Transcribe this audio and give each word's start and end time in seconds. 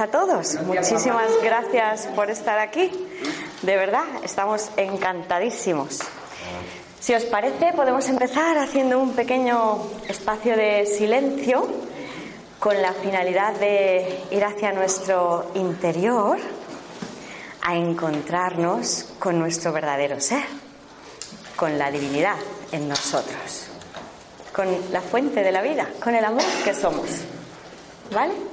A 0.00 0.06
todos. 0.06 0.54
Muchísimas 0.62 1.30
gracias 1.42 2.06
por 2.16 2.30
estar 2.30 2.58
aquí. 2.58 2.90
De 3.62 3.76
verdad, 3.76 4.04
estamos 4.24 4.70
encantadísimos. 4.76 5.98
Si 6.98 7.14
os 7.14 7.24
parece, 7.24 7.72
podemos 7.74 8.08
empezar 8.08 8.56
haciendo 8.58 8.98
un 8.98 9.12
pequeño 9.12 9.78
espacio 10.08 10.56
de 10.56 10.86
silencio 10.86 11.66
con 12.58 12.80
la 12.80 12.92
finalidad 12.94 13.54
de 13.54 14.22
ir 14.30 14.44
hacia 14.44 14.72
nuestro 14.72 15.50
interior 15.54 16.38
a 17.62 17.76
encontrarnos 17.76 19.06
con 19.18 19.38
nuestro 19.38 19.72
verdadero 19.72 20.18
ser, 20.20 20.44
con 21.56 21.78
la 21.78 21.90
divinidad 21.90 22.36
en 22.72 22.88
nosotros, 22.88 23.66
con 24.54 24.66
la 24.92 25.02
fuente 25.02 25.42
de 25.42 25.52
la 25.52 25.60
vida, 25.60 25.88
con 26.02 26.14
el 26.14 26.24
amor 26.24 26.44
que 26.64 26.74
somos. 26.74 27.08
¿Vale? 28.12 28.49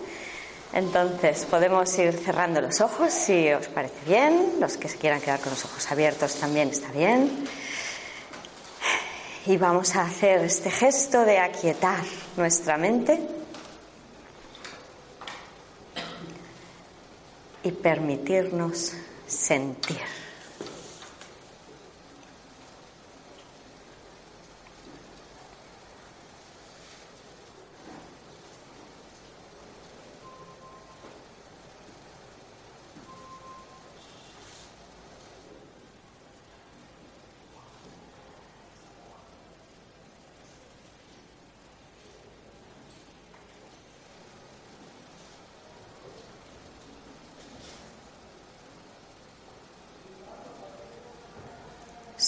Entonces 0.74 1.46
podemos 1.46 1.98
ir 1.98 2.14
cerrando 2.14 2.62
los 2.62 2.82
ojos 2.82 3.12
si 3.12 3.52
os 3.52 3.68
parece 3.68 4.06
bien. 4.06 4.56
Los 4.60 4.78
que 4.78 4.90
se 4.90 4.98
quieran 4.98 5.22
quedar 5.22 5.40
con 5.40 5.52
los 5.52 5.66
ojos 5.66 5.92
abiertos 5.92 6.36
también 6.36 6.70
está 6.70 6.92
bien. 6.92 7.46
Y 9.46 9.58
vamos 9.58 9.96
a 9.96 10.02
hacer 10.02 10.44
este 10.44 10.70
gesto 10.70 11.24
de 11.24 11.40
aquietar 11.40 12.04
nuestra 12.36 12.78
mente 12.78 13.20
y 17.64 17.72
permitirnos 17.72 18.94
sentir. 19.26 20.17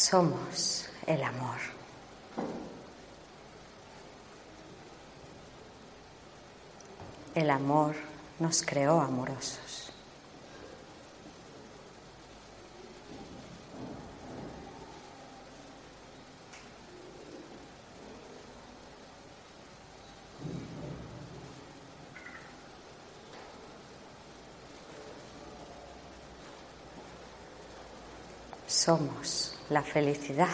Somos 0.09 0.89
el 1.05 1.23
amor. 1.23 1.59
El 7.35 7.51
amor 7.51 7.93
nos 8.39 8.63
creó 8.63 9.01
amorosos. 9.01 9.93
Somos 28.65 29.58
la 29.69 29.83
felicidad. 29.83 30.47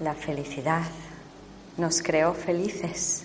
La 0.00 0.14
felicidad 0.14 0.86
nos 1.76 2.00
creó 2.02 2.32
felices. 2.32 3.24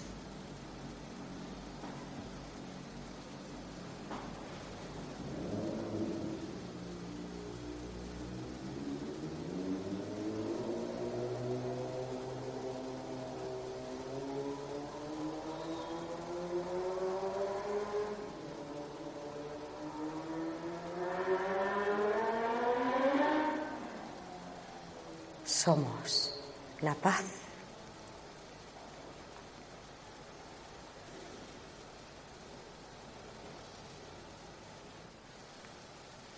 Somos 25.46 26.34
la 26.82 26.94
paz. 26.94 27.24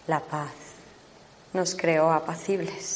La 0.07 0.19
paz 0.19 0.51
nos 1.53 1.73
creó 1.73 2.11
apacibles. 2.11 2.94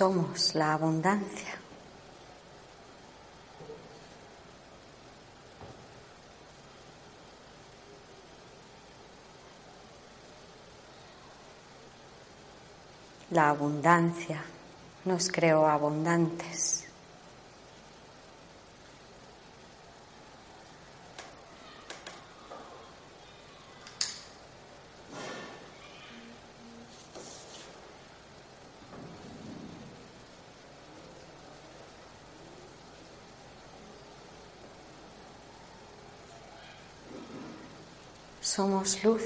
Somos 0.00 0.54
la 0.54 0.72
abundancia. 0.72 1.58
La 13.30 13.50
abundancia 13.50 14.42
nos 15.04 15.30
creó 15.30 15.66
abundantes. 15.66 16.79
Somos 38.60 39.02
luz, 39.02 39.22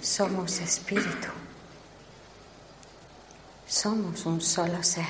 somos 0.00 0.60
espíritu, 0.60 1.28
somos 3.68 4.24
un 4.24 4.40
solo 4.40 4.82
ser. 4.82 5.04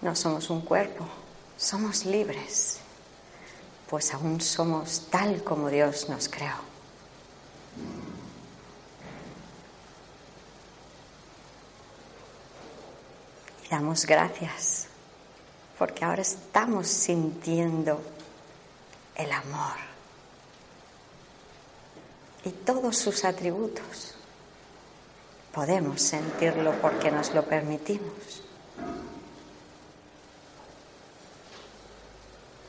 No 0.00 0.16
somos 0.16 0.48
un 0.48 0.62
cuerpo, 0.62 1.06
somos 1.58 2.06
libres, 2.06 2.78
pues 3.90 4.14
aún 4.14 4.40
somos 4.40 5.08
tal 5.10 5.44
como 5.44 5.68
Dios 5.68 6.08
nos 6.08 6.30
creó. 6.30 6.56
Y 13.66 13.68
damos 13.68 14.06
gracias, 14.06 14.86
porque 15.78 16.02
ahora 16.02 16.22
estamos 16.22 16.86
sintiendo 16.86 18.00
el 19.20 19.32
amor 19.32 19.76
y 22.44 22.50
todos 22.50 22.96
sus 22.96 23.24
atributos. 23.24 24.14
Podemos 25.52 26.00
sentirlo 26.00 26.72
porque 26.80 27.10
nos 27.10 27.34
lo 27.34 27.44
permitimos. 27.44 28.42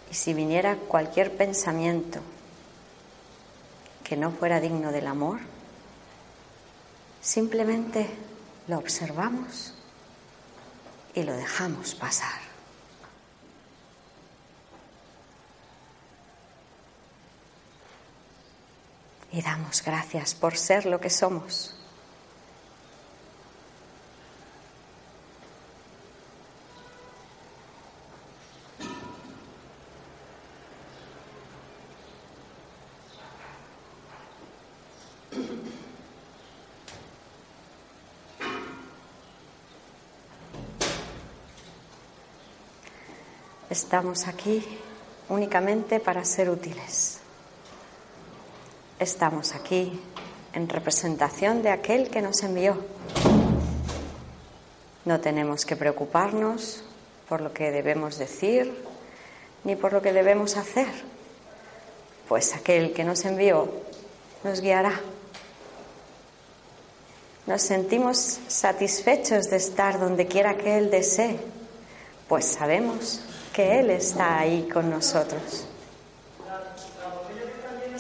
Y 0.10 0.14
si 0.14 0.34
viniera 0.34 0.76
cualquier 0.76 1.36
pensamiento 1.38 2.20
que 4.04 4.18
no 4.18 4.32
fuera 4.32 4.60
digno 4.60 4.92
del 4.92 5.08
amor, 5.08 5.40
simplemente 7.22 8.10
lo 8.68 8.80
observamos 8.80 9.74
y 11.14 11.24
lo 11.24 11.34
dejamos 11.34 11.96
pasar. 11.96 12.51
Y 19.32 19.42
damos 19.42 19.82
gracias 19.84 20.34
por 20.36 20.58
ser 20.58 20.86
lo 20.86 21.00
que 21.00 21.10
somos. 21.10 21.76
Estamos 43.72 44.28
aquí 44.28 44.62
únicamente 45.30 46.02
para 46.02 46.26
ser 46.26 46.50
útiles. 46.50 47.21
Estamos 49.02 49.56
aquí 49.56 50.00
en 50.54 50.70
representación 50.70 51.64
de 51.64 51.72
aquel 51.72 52.12
que 52.12 52.22
nos 52.22 52.44
envió. 52.44 52.78
No 55.06 55.20
tenemos 55.20 55.66
que 55.66 55.76
preocuparnos 55.76 56.84
por 57.28 57.42
lo 57.42 57.52
que 57.52 57.72
debemos 57.72 58.20
decir 58.20 58.86
ni 59.64 59.76
por 59.76 59.92
lo 59.92 60.04
que 60.04 60.14
debemos 60.14 60.56
hacer, 60.56 60.86
pues 62.30 62.54
aquel 62.54 62.94
que 62.94 63.04
nos 63.04 63.26
envió 63.26 63.74
nos 64.44 64.62
guiará. 64.62 65.02
Nos 67.48 67.64
sentimos 67.64 68.40
satisfechos 68.50 69.50
de 69.50 69.56
estar 69.56 70.00
donde 70.00 70.28
quiera 70.28 70.58
que 70.58 70.78
Él 70.78 70.92
desee, 70.92 71.40
pues 72.28 72.46
sabemos 72.46 73.20
que 73.52 73.80
Él 73.80 73.90
está 73.90 74.38
ahí 74.38 74.70
con 74.72 74.92
nosotros. 74.92 75.66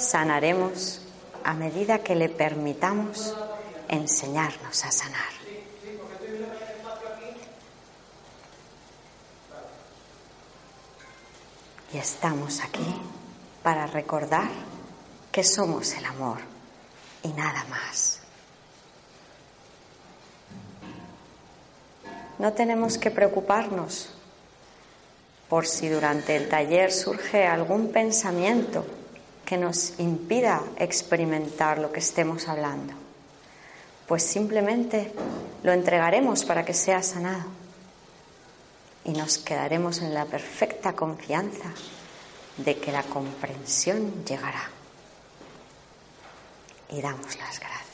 Sanaremos 0.01 0.99
a 1.43 1.53
medida 1.53 1.99
que 1.99 2.15
le 2.15 2.27
permitamos 2.27 3.35
enseñarnos 3.87 4.83
a 4.83 4.91
sanar. 4.91 5.31
Y 11.93 11.97
estamos 11.97 12.61
aquí 12.61 12.99
para 13.61 13.85
recordar 13.85 14.49
que 15.31 15.43
somos 15.43 15.93
el 15.93 16.05
amor 16.05 16.39
y 17.21 17.27
nada 17.27 17.63
más. 17.65 18.21
No 22.39 22.53
tenemos 22.53 22.97
que 22.97 23.11
preocuparnos 23.11 24.09
por 25.47 25.67
si 25.67 25.89
durante 25.89 26.35
el 26.35 26.49
taller 26.49 26.91
surge 26.91 27.45
algún 27.45 27.91
pensamiento 27.91 28.83
que 29.45 29.57
nos 29.57 29.99
impida 29.99 30.61
experimentar 30.77 31.79
lo 31.79 31.91
que 31.91 31.99
estemos 31.99 32.47
hablando. 32.47 32.93
Pues 34.07 34.23
simplemente 34.23 35.13
lo 35.63 35.71
entregaremos 35.71 36.45
para 36.45 36.65
que 36.65 36.73
sea 36.73 37.01
sanado 37.03 37.45
y 39.03 39.11
nos 39.11 39.37
quedaremos 39.37 39.99
en 39.99 40.13
la 40.13 40.25
perfecta 40.25 40.93
confianza 40.93 41.71
de 42.57 42.77
que 42.77 42.91
la 42.91 43.03
comprensión 43.03 44.25
llegará. 44.25 44.69
Y 46.89 47.01
damos 47.01 47.37
las 47.37 47.59
gracias. 47.59 47.90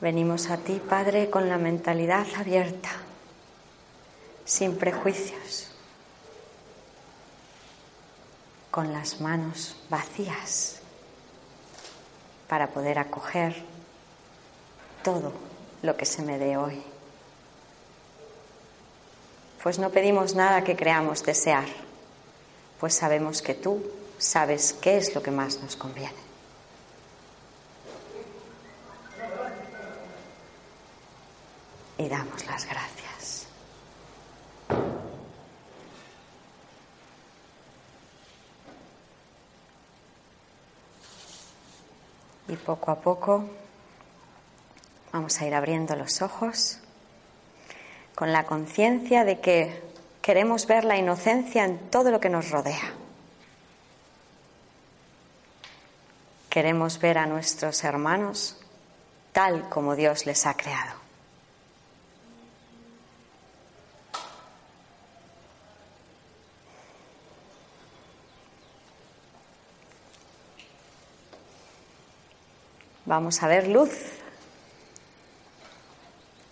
Venimos 0.00 0.48
a 0.48 0.56
ti, 0.56 0.80
Padre, 0.80 1.28
con 1.28 1.50
la 1.50 1.58
mentalidad 1.58 2.26
abierta, 2.34 2.88
sin 4.46 4.78
prejuicios, 4.78 5.70
con 8.70 8.94
las 8.94 9.20
manos 9.20 9.76
vacías, 9.90 10.80
para 12.48 12.68
poder 12.68 12.98
acoger 12.98 13.54
todo 15.04 15.34
lo 15.82 15.94
que 15.98 16.06
se 16.06 16.22
me 16.22 16.38
dé 16.38 16.56
hoy. 16.56 16.82
Pues 19.62 19.78
no 19.78 19.90
pedimos 19.90 20.34
nada 20.34 20.64
que 20.64 20.76
creamos 20.76 21.22
desear, 21.22 21.68
pues 22.80 22.94
sabemos 22.94 23.42
que 23.42 23.52
tú 23.52 23.82
sabes 24.16 24.72
qué 24.72 24.96
es 24.96 25.14
lo 25.14 25.22
que 25.22 25.30
más 25.30 25.60
nos 25.60 25.76
conviene. 25.76 26.30
y 32.00 32.08
las 32.46 32.66
gracias. 32.66 33.46
Y 42.48 42.56
poco 42.56 42.90
a 42.90 43.00
poco 43.00 43.44
vamos 45.12 45.40
a 45.40 45.46
ir 45.46 45.54
abriendo 45.54 45.94
los 45.94 46.20
ojos 46.20 46.80
con 48.14 48.32
la 48.32 48.44
conciencia 48.44 49.24
de 49.24 49.40
que 49.40 49.82
queremos 50.20 50.66
ver 50.66 50.84
la 50.84 50.98
inocencia 50.98 51.64
en 51.64 51.78
todo 51.90 52.10
lo 52.10 52.20
que 52.20 52.28
nos 52.28 52.50
rodea. 52.50 52.94
Queremos 56.48 56.98
ver 56.98 57.18
a 57.18 57.26
nuestros 57.26 57.84
hermanos 57.84 58.56
tal 59.32 59.68
como 59.68 59.94
Dios 59.94 60.26
les 60.26 60.46
ha 60.46 60.54
creado. 60.54 60.99
Vamos 73.10 73.42
a 73.42 73.48
ver 73.48 73.66
luz. 73.66 73.90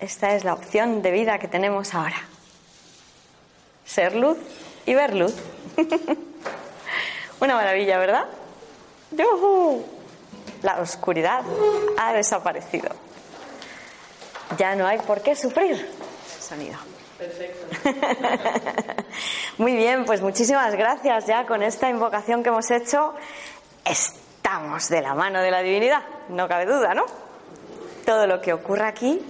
Esta 0.01 0.35
es 0.35 0.43
la 0.43 0.55
opción 0.55 1.03
de 1.03 1.13
vida 1.13 1.39
que 1.39 1.47
tenemos 1.47 1.95
ahora. 1.95 2.17
Ser 3.85 4.17
luz 4.17 4.39
y 4.85 4.93
ver 4.93 5.15
luz. 5.15 5.37
Una 7.41 7.55
maravilla, 7.55 8.01
¿verdad? 8.01 8.25
La 10.63 10.81
oscuridad 10.81 11.45
ha 11.97 12.13
desaparecido. 12.13 12.91
Ya 14.59 14.75
no 14.75 14.85
hay 14.85 14.99
por 14.99 15.23
qué 15.23 15.37
sufrir. 15.37 15.89
Sonido. 16.41 16.77
Perfecto. 17.19 17.67
Muy 19.59 19.77
bien, 19.77 20.05
pues 20.05 20.21
muchísimas 20.23 20.75
gracias 20.75 21.25
ya 21.27 21.47
con 21.47 21.63
esta 21.63 21.89
invocación 21.89 22.43
que 22.43 22.49
hemos 22.49 22.69
hecho 22.73 23.15
estamos 24.39 24.89
de 24.89 25.03
la 25.03 25.15
mano 25.15 25.43
de 25.43 25.51
la 25.51 25.61
divinidad, 25.61 26.03
no 26.31 26.49
cabe 26.49 26.65
duda, 26.65 26.95
¿no? 26.95 27.05
todo 28.09 28.27
lo 28.27 28.41
que 28.41 28.55
ocurre 28.55 28.87
aquí 28.87 29.21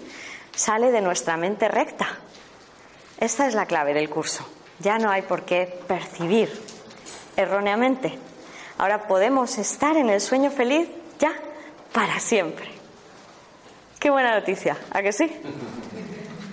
sale 0.55 0.93
de 0.93 1.01
nuestra 1.01 1.37
mente 1.37 1.67
recta. 1.67 2.07
Esta 3.19 3.49
es 3.49 3.55
la 3.55 3.67
clave 3.67 3.93
del 3.93 4.09
curso. 4.09 4.49
Ya 4.79 4.99
no 4.99 5.11
hay 5.11 5.23
por 5.23 5.43
qué 5.43 5.81
percibir 5.89 6.49
erróneamente. 7.37 8.17
Ahora 8.79 9.09
podemos 9.09 9.59
estar 9.59 9.97
en 9.97 10.09
el 10.11 10.21
sueño 10.21 10.53
feliz 10.53 10.89
ya 11.19 11.33
para 11.93 12.21
siempre. 12.21 12.69
Qué 13.99 14.11
buena 14.11 14.39
noticia, 14.39 14.77
¿a 14.93 15.03
que 15.03 15.11
sí? 15.11 15.29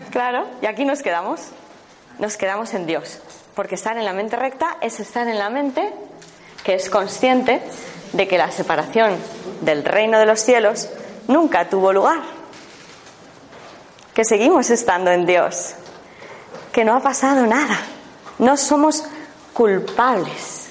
Claro, 0.09 0.47
y 0.63 0.65
aquí 0.65 0.83
nos 0.83 1.03
quedamos. 1.03 1.41
Nos 2.17 2.37
quedamos 2.37 2.73
en 2.73 2.87
Dios. 2.87 3.19
Porque 3.53 3.75
estar 3.75 3.97
en 3.99 4.05
la 4.05 4.13
mente 4.13 4.35
recta 4.35 4.77
es 4.81 4.99
estar 4.99 5.27
en 5.27 5.37
la 5.37 5.51
mente 5.51 5.93
que 6.63 6.73
es 6.73 6.89
consciente 6.89 7.61
de 8.13 8.27
que 8.27 8.37
la 8.37 8.51
separación 8.51 9.17
del 9.61 9.83
reino 9.83 10.19
de 10.19 10.25
los 10.25 10.39
cielos 10.39 10.89
nunca 11.27 11.69
tuvo 11.69 11.93
lugar. 11.93 12.21
Que 14.13 14.23
seguimos 14.23 14.69
estando 14.69 15.11
en 15.11 15.25
Dios. 15.25 15.75
Que 16.71 16.85
no 16.85 16.95
ha 16.95 17.01
pasado 17.01 17.45
nada. 17.45 17.77
No 18.39 18.57
somos 18.57 19.03
culpables. 19.53 20.69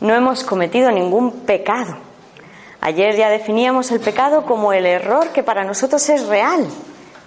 No 0.00 0.14
hemos 0.14 0.44
cometido 0.44 0.90
ningún 0.90 1.40
pecado. 1.40 1.96
Ayer 2.80 3.16
ya 3.16 3.28
definíamos 3.28 3.90
el 3.90 4.00
pecado 4.00 4.44
como 4.46 4.72
el 4.72 4.86
error 4.86 5.28
que 5.30 5.42
para 5.42 5.64
nosotros 5.64 6.08
es 6.08 6.26
real 6.26 6.66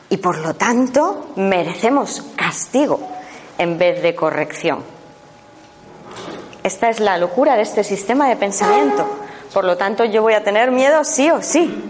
y 0.09 0.17
por 0.17 0.37
lo 0.39 0.53
tanto 0.53 1.31
merecemos 1.35 2.23
castigo 2.35 2.99
en 3.57 3.77
vez 3.77 4.01
de 4.01 4.15
corrección. 4.15 4.83
Esta 6.63 6.89
es 6.89 6.99
la 6.99 7.17
locura 7.17 7.55
de 7.55 7.63
este 7.63 7.83
sistema 7.83 8.29
de 8.29 8.35
pensamiento. 8.35 9.05
Por 9.53 9.65
lo 9.65 9.77
tanto, 9.77 10.05
yo 10.05 10.21
voy 10.21 10.33
a 10.33 10.43
tener 10.43 10.71
miedo 10.71 11.03
sí 11.03 11.29
o 11.31 11.41
sí. 11.41 11.89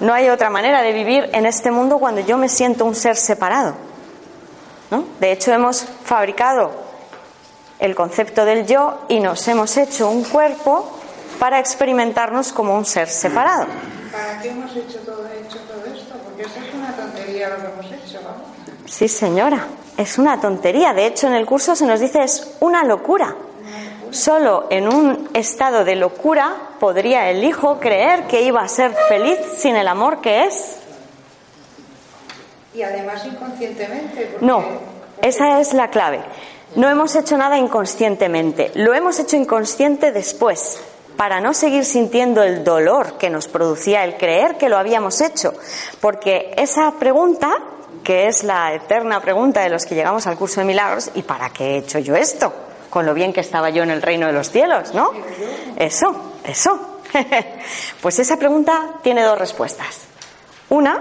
No 0.00 0.12
hay 0.12 0.28
otra 0.28 0.50
manera 0.50 0.82
de 0.82 0.92
vivir 0.92 1.30
en 1.32 1.46
este 1.46 1.70
mundo 1.70 1.98
cuando 1.98 2.20
yo 2.20 2.36
me 2.36 2.48
siento 2.48 2.84
un 2.84 2.94
ser 2.94 3.16
separado. 3.16 3.74
¿no? 4.90 5.04
De 5.20 5.32
hecho, 5.32 5.52
hemos 5.52 5.84
fabricado 6.04 6.72
el 7.78 7.94
concepto 7.94 8.44
del 8.44 8.66
yo 8.66 9.00
y 9.08 9.20
nos 9.20 9.46
hemos 9.48 9.76
hecho 9.76 10.08
un 10.08 10.24
cuerpo 10.24 10.90
para 11.38 11.58
experimentarnos 11.58 12.52
como 12.52 12.76
un 12.76 12.84
ser 12.84 13.08
separado. 13.08 13.66
¿Para 14.12 14.40
qué 14.40 14.48
hemos 14.50 14.74
hecho 14.74 14.98
todo, 15.00 15.26
hecho 15.26 15.58
todo 15.60 15.84
esto? 15.94 16.14
Porque 16.24 16.42
eso 16.42 16.58
es 16.66 16.74
una 16.74 16.92
tontería 16.94 17.50
lo 17.50 17.56
que 17.56 17.66
hemos 17.66 17.86
hecho, 17.86 18.20
¿vamos? 18.24 18.42
Sí, 18.86 19.08
señora, 19.08 19.66
es 19.96 20.18
una 20.18 20.40
tontería. 20.40 20.92
De 20.92 21.06
hecho, 21.06 21.26
en 21.26 21.34
el 21.34 21.46
curso 21.46 21.74
se 21.76 21.86
nos 21.86 22.00
dice 22.00 22.22
es 22.22 22.56
una 22.60 22.84
locura. 22.84 23.34
Solo 24.10 24.66
en 24.70 24.88
un 24.92 25.28
estado 25.34 25.84
de 25.84 25.96
locura 25.96 26.54
podría 26.78 27.28
el 27.30 27.42
hijo 27.42 27.78
creer 27.80 28.26
que 28.28 28.42
iba 28.42 28.62
a 28.62 28.68
ser 28.68 28.94
feliz 29.08 29.36
sin 29.58 29.74
el 29.76 29.88
amor 29.88 30.20
que 30.20 30.44
es. 30.44 30.76
Y 32.74 32.82
además 32.82 33.24
inconscientemente. 33.26 34.26
porque- 34.32 34.46
No, 34.46 34.64
esa 35.22 35.60
es 35.60 35.72
la 35.72 35.88
clave. 35.90 36.20
No 36.76 36.88
hemos 36.88 37.16
hecho 37.16 37.36
nada 37.38 37.58
inconscientemente, 37.58 38.70
lo 38.74 38.92
hemos 38.94 39.18
hecho 39.18 39.36
inconsciente 39.36 40.12
después, 40.12 40.78
para 41.16 41.40
no 41.40 41.54
seguir 41.54 41.84
sintiendo 41.86 42.42
el 42.42 42.62
dolor 42.64 43.14
que 43.16 43.30
nos 43.30 43.48
producía 43.48 44.04
el 44.04 44.16
creer 44.18 44.56
que 44.58 44.68
lo 44.68 44.76
habíamos 44.76 45.20
hecho. 45.22 45.54
Porque 46.00 46.52
esa 46.58 46.92
pregunta, 46.98 47.50
que 48.06 48.28
es 48.28 48.44
la 48.44 48.72
eterna 48.72 49.20
pregunta 49.20 49.62
de 49.62 49.68
los 49.68 49.84
que 49.84 49.96
llegamos 49.96 50.28
al 50.28 50.36
curso 50.36 50.60
de 50.60 50.66
milagros, 50.66 51.10
¿y 51.16 51.22
para 51.22 51.50
qué 51.50 51.64
he 51.64 51.76
hecho 51.78 51.98
yo 51.98 52.14
esto? 52.14 52.54
Con 52.88 53.04
lo 53.04 53.12
bien 53.14 53.32
que 53.32 53.40
estaba 53.40 53.68
yo 53.70 53.82
en 53.82 53.90
el 53.90 54.00
reino 54.00 54.28
de 54.28 54.32
los 54.32 54.48
cielos, 54.48 54.94
¿no? 54.94 55.10
Eso, 55.76 56.34
eso. 56.44 57.00
Pues 58.00 58.20
esa 58.20 58.36
pregunta 58.36 58.90
tiene 59.02 59.24
dos 59.24 59.36
respuestas. 59.36 60.02
Una, 60.68 61.00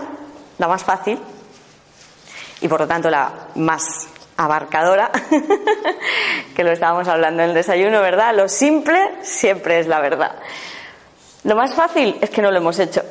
la 0.57 0.67
más 0.67 0.83
fácil, 0.83 1.19
y 2.61 2.67
por 2.67 2.79
lo 2.79 2.87
tanto 2.87 3.11
la 3.11 3.49
más 3.53 4.07
abarcadora, 4.37 5.11
que 6.55 6.63
lo 6.63 6.71
estábamos 6.71 7.07
hablando 7.07 7.43
en 7.43 7.49
el 7.49 7.55
desayuno, 7.55 8.01
¿verdad? 8.01 8.33
Lo 8.33 8.49
simple 8.49 9.11
siempre 9.21 9.79
es 9.79 9.85
la 9.85 9.99
verdad. 9.99 10.37
Lo 11.43 11.55
más 11.55 11.75
fácil 11.75 12.17
es 12.19 12.31
que 12.31 12.41
no 12.41 12.49
lo 12.49 12.57
hemos 12.57 12.79
hecho. 12.79 13.03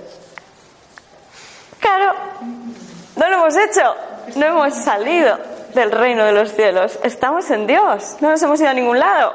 Claro, 1.79 2.15
no 3.17 3.29
lo 3.29 3.37
hemos 3.37 3.57
hecho, 3.57 3.95
no 4.37 4.47
hemos 4.47 4.75
salido 4.75 5.39
del 5.75 5.91
reino 5.93 6.25
de 6.25 6.33
los 6.33 6.53
cielos, 6.53 6.99
estamos 7.03 7.51
en 7.51 7.67
Dios, 7.67 8.17
no 8.21 8.31
nos 8.31 8.43
hemos 8.43 8.61
ido 8.61 8.71
a 8.71 8.75
ningún 8.75 8.99
lado. 8.99 9.33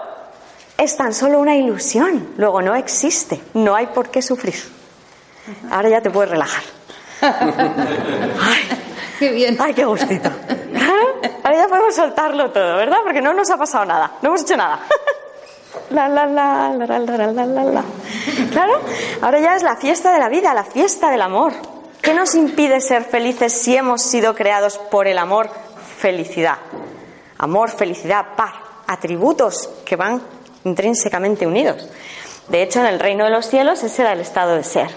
Es 0.78 0.96
tan 0.96 1.14
solo 1.14 1.40
una 1.40 1.56
ilusión, 1.56 2.30
luego 2.38 2.62
no 2.62 2.76
existe, 2.76 3.42
no 3.54 3.76
hay 3.76 3.88
por 3.88 4.10
qué 4.10 4.22
sufrir. 4.22 4.56
Ahora 5.72 5.90
ya 5.90 6.02
te 6.02 6.10
puedes 6.10 6.30
relajar. 6.32 6.64
Ay, 7.22 8.70
qué 9.18 9.30
bien. 9.32 9.58
Ay, 9.60 9.74
qué 9.74 9.84
gustito. 9.84 10.30
Ahora 11.44 11.58
ya 11.58 11.68
podemos 11.68 11.96
soltarlo 11.96 12.52
todo, 12.52 12.78
¿verdad? 12.78 12.98
Porque 13.04 13.22
no 13.22 13.34
nos 13.34 13.50
ha 13.50 13.58
pasado 13.58 13.86
nada, 13.86 14.12
no 14.22 14.30
hemos 14.30 14.42
hecho 14.42 14.58
nada. 14.58 14.80
La, 15.92 16.08
la, 16.08 16.26
la, 16.26 16.74
la, 16.74 17.00
la, 17.00 17.28
la, 17.28 17.46
la, 17.46 17.64
la. 17.64 17.84
Claro, 18.52 18.80
ahora 19.22 19.40
ya 19.40 19.56
es 19.56 19.64
la 19.64 19.76
fiesta 19.76 20.12
de 20.12 20.20
la 20.20 20.28
vida, 20.30 20.54
la 20.54 20.64
fiesta 20.64 21.10
del 21.12 21.22
amor. 21.22 21.54
¿Qué 22.02 22.14
nos 22.14 22.34
impide 22.36 22.80
ser 22.80 23.04
felices 23.04 23.54
si 23.54 23.76
hemos 23.76 24.02
sido 24.02 24.34
creados 24.34 24.78
por 24.78 25.08
el 25.08 25.18
amor? 25.18 25.50
Felicidad. 25.98 26.58
Amor, 27.38 27.72
felicidad, 27.72 28.36
paz, 28.38 28.54
atributos 28.88 29.70
que 29.86 29.96
van 29.98 30.22
intrínsecamente 30.64 31.46
unidos. 31.46 31.90
De 32.48 32.64
hecho, 32.64 32.80
en 32.80 32.86
el 32.86 33.00
reino 33.00 33.26
de 33.26 33.32
los 33.32 33.46
cielos 33.46 33.84
ese 33.84 34.02
era 34.02 34.14
el 34.14 34.22
estado 34.22 34.56
de 34.56 34.64
ser, 34.64 34.90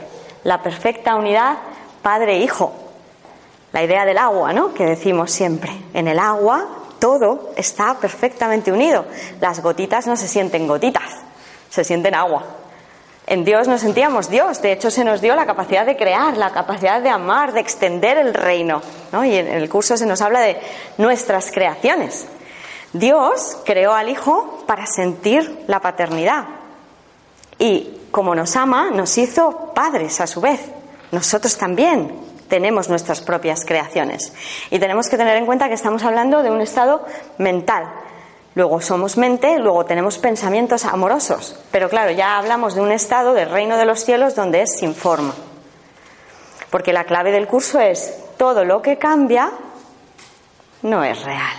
la 0.45 0.63
perfecta 0.63 1.17
unidad 1.17 1.59
padre-hijo, 2.03 2.73
la 3.73 3.83
idea 3.83 4.05
del 4.05 4.19
agua, 4.19 4.53
¿no? 4.53 4.73
Que 4.73 4.85
decimos 4.85 5.31
siempre. 5.31 5.73
En 5.95 6.09
el 6.09 6.19
agua 6.19 6.69
todo 6.99 7.53
está 7.57 7.95
perfectamente 7.95 8.71
unido. 8.71 9.07
Las 9.41 9.61
gotitas 9.61 10.07
no 10.07 10.17
se 10.17 10.29
sienten 10.29 10.69
gotitas, 10.69 11.11
se 11.69 11.83
sienten 11.83 12.15
agua. 12.15 12.45
En 13.27 13.45
Dios 13.45 13.69
nos 13.69 13.81
sentíamos 13.81 14.29
Dios. 14.29 14.61
De 14.61 14.73
hecho, 14.73 14.91
se 14.91 15.05
nos 15.05 15.21
dio 15.21 15.35
la 15.37 15.47
capacidad 15.47 15.87
de 15.87 15.97
crear, 15.97 16.37
la 16.37 16.51
capacidad 16.51 17.01
de 17.01 17.09
amar, 17.09 17.53
de 17.53 17.61
extender 17.61 18.19
el 18.19 18.35
reino. 18.35 18.83
¿no? 19.13 19.25
Y 19.25 19.37
en 19.37 19.49
el 19.49 19.69
curso 19.69 19.97
se 19.97 20.07
nos 20.07 20.21
habla 20.21 20.41
de 20.41 20.59
nuestras 20.99 21.51
creaciones. 21.53 22.27
Dios 22.93 23.59
creó 23.65 23.95
al 23.95 24.09
Hijo 24.09 24.65
para 24.67 24.87
sentir 24.87 25.65
la 25.67 25.81
paternidad. 25.81 26.45
Y 27.59 28.01
como 28.11 28.35
nos 28.35 28.57
ama, 28.57 28.91
nos 28.91 29.17
hizo 29.19 29.73
padres 29.75 30.21
a 30.21 30.27
su 30.27 30.41
vez. 30.41 30.61
Nosotros 31.13 31.57
también 31.57 32.13
tenemos 32.49 32.89
nuestras 32.91 33.23
propias 33.23 33.65
creaciones. 33.65 34.33
Y 34.71 34.79
tenemos 34.79 35.09
que 35.09 35.17
tener 35.17 35.37
en 35.37 35.47
cuenta 35.47 35.69
que 35.69 35.75
estamos 35.75 36.03
hablando 36.03 36.43
de 36.43 36.51
un 36.51 36.61
estado 36.61 37.07
mental. 37.39 37.91
Luego 38.55 38.81
somos 38.81 39.17
mente, 39.17 39.59
luego 39.59 39.87
tenemos 39.87 40.19
pensamientos 40.19 40.85
amorosos. 40.85 41.59
Pero 41.71 41.89
claro, 41.89 42.11
ya 42.11 42.39
hablamos 42.39 42.75
de 42.75 42.83
un 42.83 42.93
estado 42.93 43.33
del 43.33 43.51
reino 43.51 43.77
de 43.79 43.87
los 43.87 44.05
cielos 44.05 44.35
donde 44.35 44.63
es 44.63 44.77
sin 44.79 44.95
forma. 44.95 45.35
Porque 46.71 46.93
la 46.93 47.05
clave 47.05 47.33
del 47.33 47.47
curso 47.47 47.81
es 47.81 48.15
todo 48.37 48.65
lo 48.65 48.83
que 48.83 48.99
cambia 48.99 49.53
no 50.83 51.05
es 51.05 51.23
real. 51.23 51.57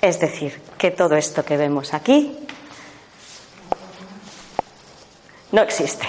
Es 0.00 0.18
decir, 0.18 0.60
que 0.78 0.90
todo 0.90 1.14
esto 1.14 1.44
que 1.44 1.56
vemos 1.56 1.92
aquí 1.94 2.46
no 5.52 5.62
existe. 5.62 6.06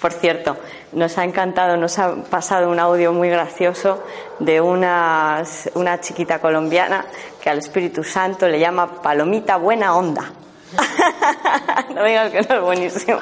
Por 0.00 0.12
cierto, 0.12 0.56
nos 0.92 1.16
ha 1.18 1.24
encantado, 1.24 1.76
nos 1.76 1.98
ha 1.98 2.14
pasado 2.14 2.70
un 2.70 2.78
audio 2.78 3.12
muy 3.12 3.30
gracioso 3.30 4.04
de 4.38 4.60
una, 4.60 5.42
una 5.74 6.00
chiquita 6.00 6.38
colombiana 6.38 7.06
que 7.46 7.50
al 7.50 7.58
Espíritu 7.58 8.02
Santo 8.02 8.48
le 8.48 8.58
llama 8.58 9.00
Palomita 9.00 9.56
Buena 9.56 9.94
Onda. 9.94 10.32
no 11.94 12.02
digas 12.02 12.32
que 12.32 12.42
no 12.42 12.56
es 12.56 12.60
buenísimo. 12.60 13.20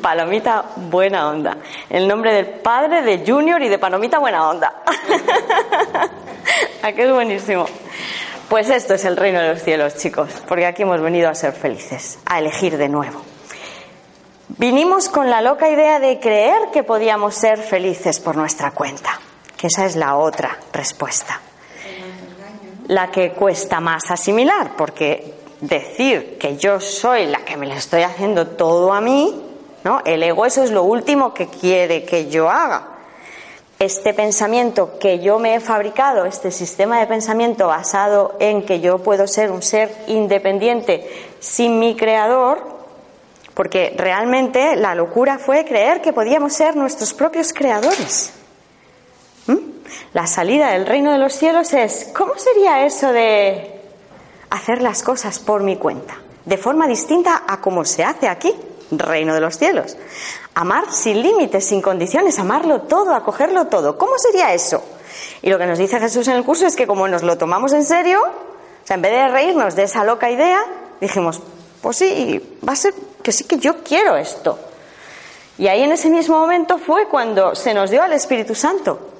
Palomita 0.00 0.64
Buena 0.74 1.28
Onda. 1.28 1.58
El 1.90 2.08
nombre 2.08 2.32
del 2.32 2.46
padre 2.46 3.02
de 3.02 3.30
Junior 3.30 3.60
y 3.60 3.68
de 3.68 3.76
Palomita 3.76 4.18
Buena 4.20 4.48
Onda. 4.48 4.82
¿A 6.82 6.92
qué 6.92 7.04
es 7.04 7.12
buenísimo? 7.12 7.66
Pues 8.48 8.70
esto 8.70 8.94
es 8.94 9.04
el 9.04 9.18
reino 9.18 9.38
de 9.38 9.48
los 9.48 9.62
cielos, 9.62 9.98
chicos, 9.98 10.30
porque 10.48 10.64
aquí 10.64 10.84
hemos 10.84 11.02
venido 11.02 11.28
a 11.28 11.34
ser 11.34 11.52
felices, 11.52 12.18
a 12.24 12.38
elegir 12.38 12.78
de 12.78 12.88
nuevo. 12.88 13.20
Vinimos 14.48 15.10
con 15.10 15.28
la 15.28 15.42
loca 15.42 15.68
idea 15.68 16.00
de 16.00 16.20
creer 16.20 16.70
que 16.72 16.84
podíamos 16.84 17.34
ser 17.34 17.58
felices 17.58 18.18
por 18.18 18.34
nuestra 18.34 18.70
cuenta, 18.70 19.20
que 19.58 19.66
esa 19.66 19.84
es 19.84 19.94
la 19.94 20.16
otra 20.16 20.56
respuesta. 20.72 21.42
La 22.88 23.10
que 23.10 23.32
cuesta 23.32 23.80
más 23.80 24.10
asimilar, 24.10 24.72
porque 24.76 25.34
decir 25.60 26.38
que 26.38 26.56
yo 26.56 26.80
soy 26.80 27.26
la 27.26 27.44
que 27.44 27.56
me 27.56 27.66
le 27.66 27.74
estoy 27.74 28.02
haciendo 28.02 28.46
todo 28.46 28.92
a 28.92 29.00
mí, 29.00 29.42
¿no? 29.84 30.02
El 30.04 30.22
ego 30.22 30.46
eso 30.46 30.62
es 30.62 30.70
lo 30.70 30.82
último 30.82 31.32
que 31.34 31.48
quiere 31.48 32.04
que 32.04 32.28
yo 32.28 32.50
haga. 32.50 32.88
Este 33.78 34.14
pensamiento 34.14 34.98
que 34.98 35.18
yo 35.18 35.38
me 35.38 35.54
he 35.54 35.60
fabricado, 35.60 36.24
este 36.24 36.50
sistema 36.50 36.98
de 36.98 37.06
pensamiento 37.06 37.66
basado 37.66 38.34
en 38.40 38.64
que 38.64 38.80
yo 38.80 38.98
puedo 38.98 39.26
ser 39.26 39.50
un 39.50 39.62
ser 39.62 39.94
independiente 40.06 41.06
sin 41.40 41.78
mi 41.78 41.94
creador, 41.96 42.76
Porque 43.54 43.94
realmente 43.96 44.76
la 44.76 44.94
locura 44.94 45.38
fue 45.38 45.64
creer 45.64 46.02
que 46.02 46.12
podíamos 46.12 46.52
ser 46.52 46.76
nuestros 46.76 47.14
propios 47.14 47.54
creadores. 47.54 48.34
¿Mm? 49.46 49.75
La 50.12 50.26
salida 50.26 50.70
del 50.70 50.86
reino 50.86 51.12
de 51.12 51.18
los 51.18 51.34
cielos 51.34 51.72
es, 51.72 52.10
¿cómo 52.16 52.36
sería 52.36 52.84
eso 52.84 53.12
de 53.12 53.80
hacer 54.50 54.82
las 54.82 55.02
cosas 55.02 55.38
por 55.38 55.62
mi 55.62 55.76
cuenta? 55.76 56.16
De 56.44 56.56
forma 56.56 56.86
distinta 56.86 57.42
a 57.46 57.60
como 57.60 57.84
se 57.84 58.04
hace 58.04 58.28
aquí, 58.28 58.54
reino 58.90 59.34
de 59.34 59.40
los 59.40 59.58
cielos. 59.58 59.96
Amar 60.54 60.92
sin 60.92 61.22
límites, 61.22 61.66
sin 61.66 61.82
condiciones, 61.82 62.38
amarlo 62.38 62.82
todo, 62.82 63.14
acogerlo 63.14 63.66
todo. 63.66 63.98
¿Cómo 63.98 64.18
sería 64.18 64.54
eso? 64.54 64.82
Y 65.42 65.50
lo 65.50 65.58
que 65.58 65.66
nos 65.66 65.78
dice 65.78 65.98
Jesús 65.98 66.28
en 66.28 66.36
el 66.36 66.44
curso 66.44 66.66
es 66.66 66.76
que 66.76 66.86
como 66.86 67.08
nos 67.08 67.22
lo 67.22 67.36
tomamos 67.36 67.72
en 67.72 67.84
serio, 67.84 68.20
o 68.22 68.86
sea, 68.86 68.96
en 68.96 69.02
vez 69.02 69.12
de 69.12 69.28
reírnos 69.28 69.74
de 69.74 69.84
esa 69.84 70.04
loca 70.04 70.30
idea, 70.30 70.60
dijimos, 71.00 71.40
pues 71.82 71.96
sí, 71.96 72.58
va 72.66 72.72
a 72.72 72.76
ser 72.76 72.94
que 73.22 73.32
sí 73.32 73.44
que 73.44 73.58
yo 73.58 73.82
quiero 73.82 74.16
esto. 74.16 74.58
Y 75.58 75.68
ahí 75.68 75.82
en 75.82 75.92
ese 75.92 76.10
mismo 76.10 76.38
momento 76.38 76.78
fue 76.78 77.08
cuando 77.08 77.54
se 77.54 77.74
nos 77.74 77.90
dio 77.90 78.02
al 78.02 78.12
Espíritu 78.12 78.54
Santo. 78.54 79.15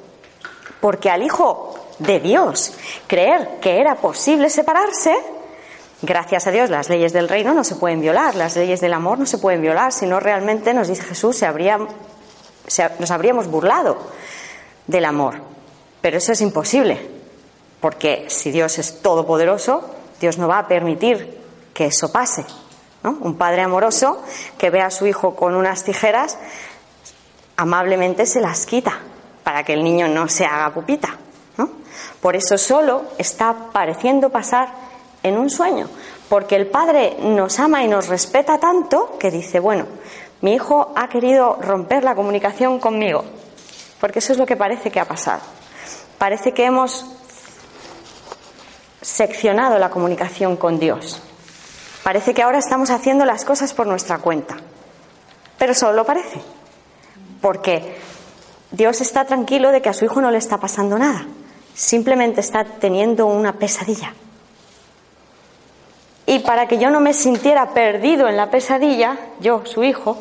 Porque 0.80 1.10
al 1.10 1.22
Hijo 1.22 1.74
de 1.98 2.20
Dios 2.20 2.72
creer 3.06 3.58
que 3.60 3.80
era 3.80 3.96
posible 3.96 4.50
separarse, 4.50 5.14
gracias 6.02 6.46
a 6.46 6.50
Dios 6.50 6.70
las 6.70 6.88
leyes 6.88 7.12
del 7.12 7.28
reino 7.28 7.54
no 7.54 7.64
se 7.64 7.76
pueden 7.76 8.00
violar, 8.00 8.34
las 8.34 8.56
leyes 8.56 8.80
del 8.80 8.92
amor 8.92 9.18
no 9.18 9.26
se 9.26 9.38
pueden 9.38 9.62
violar, 9.62 9.92
si 9.92 10.06
no 10.06 10.20
realmente 10.20 10.74
nos 10.74 10.88
dice 10.88 11.02
Jesús, 11.02 11.36
se 11.36 11.46
habría, 11.46 11.78
nos 11.78 13.10
habríamos 13.10 13.48
burlado 13.48 13.96
del 14.86 15.04
amor. 15.04 15.36
Pero 16.00 16.18
eso 16.18 16.32
es 16.32 16.40
imposible, 16.40 17.00
porque 17.80 18.26
si 18.28 18.50
Dios 18.50 18.78
es 18.78 19.00
todopoderoso, 19.00 19.90
Dios 20.20 20.38
no 20.38 20.48
va 20.48 20.58
a 20.58 20.68
permitir 20.68 21.40
que 21.74 21.86
eso 21.86 22.12
pase. 22.12 22.44
Un 23.02 23.38
padre 23.38 23.62
amoroso 23.62 24.20
que 24.58 24.70
ve 24.70 24.80
a 24.80 24.90
su 24.90 25.06
hijo 25.06 25.36
con 25.36 25.54
unas 25.54 25.84
tijeras, 25.84 26.38
amablemente 27.56 28.26
se 28.26 28.40
las 28.40 28.66
quita 28.66 29.00
para 29.46 29.62
que 29.62 29.74
el 29.74 29.84
niño 29.84 30.08
no 30.08 30.26
se 30.26 30.44
haga 30.44 30.74
pupita. 30.74 31.16
Por 32.20 32.34
eso 32.34 32.58
solo 32.58 33.04
está 33.16 33.54
pareciendo 33.70 34.28
pasar 34.30 34.70
en 35.22 35.38
un 35.38 35.50
sueño, 35.50 35.88
porque 36.28 36.56
el 36.56 36.66
padre 36.66 37.16
nos 37.20 37.60
ama 37.60 37.84
y 37.84 37.86
nos 37.86 38.08
respeta 38.08 38.58
tanto 38.58 39.16
que 39.20 39.30
dice, 39.30 39.60
bueno, 39.60 39.86
mi 40.40 40.54
hijo 40.54 40.92
ha 40.96 41.08
querido 41.08 41.58
romper 41.60 42.02
la 42.02 42.16
comunicación 42.16 42.80
conmigo, 42.80 43.22
porque 44.00 44.18
eso 44.18 44.32
es 44.32 44.38
lo 44.38 44.46
que 44.46 44.56
parece 44.56 44.90
que 44.90 44.98
ha 44.98 45.04
pasado. 45.04 45.42
Parece 46.18 46.52
que 46.52 46.64
hemos 46.64 47.06
seccionado 49.00 49.78
la 49.78 49.90
comunicación 49.90 50.56
con 50.56 50.80
Dios. 50.80 51.22
Parece 52.02 52.34
que 52.34 52.42
ahora 52.42 52.58
estamos 52.58 52.90
haciendo 52.90 53.24
las 53.24 53.44
cosas 53.44 53.72
por 53.72 53.86
nuestra 53.86 54.18
cuenta. 54.18 54.56
Pero 55.56 55.72
solo 55.72 56.04
parece. 56.04 56.40
Porque 57.40 58.15
Dios 58.76 59.00
está 59.00 59.24
tranquilo 59.24 59.72
de 59.72 59.80
que 59.80 59.88
a 59.88 59.94
su 59.94 60.04
hijo 60.04 60.20
no 60.20 60.30
le 60.30 60.38
está 60.38 60.58
pasando 60.58 60.98
nada. 60.98 61.26
Simplemente 61.74 62.40
está 62.40 62.64
teniendo 62.64 63.26
una 63.26 63.54
pesadilla. 63.54 64.12
Y 66.26 66.40
para 66.40 66.66
que 66.66 66.78
yo 66.78 66.90
no 66.90 67.00
me 67.00 67.14
sintiera 67.14 67.70
perdido 67.70 68.28
en 68.28 68.36
la 68.36 68.50
pesadilla, 68.50 69.16
yo, 69.40 69.64
su 69.64 69.84
hijo, 69.84 70.18